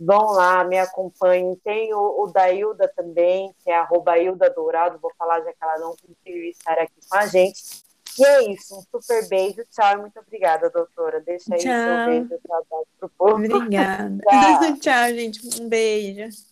Vão 0.00 0.32
lá, 0.32 0.64
me 0.64 0.78
acompanhem. 0.78 1.54
Tem 1.64 1.92
o, 1.94 2.22
o 2.22 2.26
da 2.28 2.50
Hilda 2.50 2.90
também, 2.94 3.54
que 3.62 3.70
é 3.70 3.76
arroba 3.76 4.18
Hilda 4.18 4.48
Dourado. 4.50 4.98
Vou 4.98 5.12
falar 5.18 5.40
já 5.40 5.52
que 5.52 5.62
ela 5.62 5.78
não 5.78 5.94
conseguiu 5.96 6.50
estar 6.50 6.78
aqui 6.78 7.00
com 7.08 7.16
a 7.16 7.26
gente. 7.26 7.82
E 8.18 8.26
é 8.26 8.52
isso, 8.52 8.78
um 8.78 8.82
super 8.82 9.26
beijo, 9.26 9.64
tchau 9.70 9.94
e 9.94 9.96
muito 9.96 10.20
obrigada, 10.20 10.68
doutora. 10.68 11.18
Deixa 11.20 11.54
aí 11.54 11.60
tchau. 11.60 11.72
seu 11.72 12.04
beijo, 12.06 12.28
seu 12.28 12.54
abraço 12.54 12.86
pro 12.98 13.08
povo. 13.08 13.36
Obrigada. 13.36 14.18
tchau. 14.28 14.76
tchau, 14.80 15.08
gente, 15.14 15.62
um 15.62 15.68
beijo. 15.68 16.51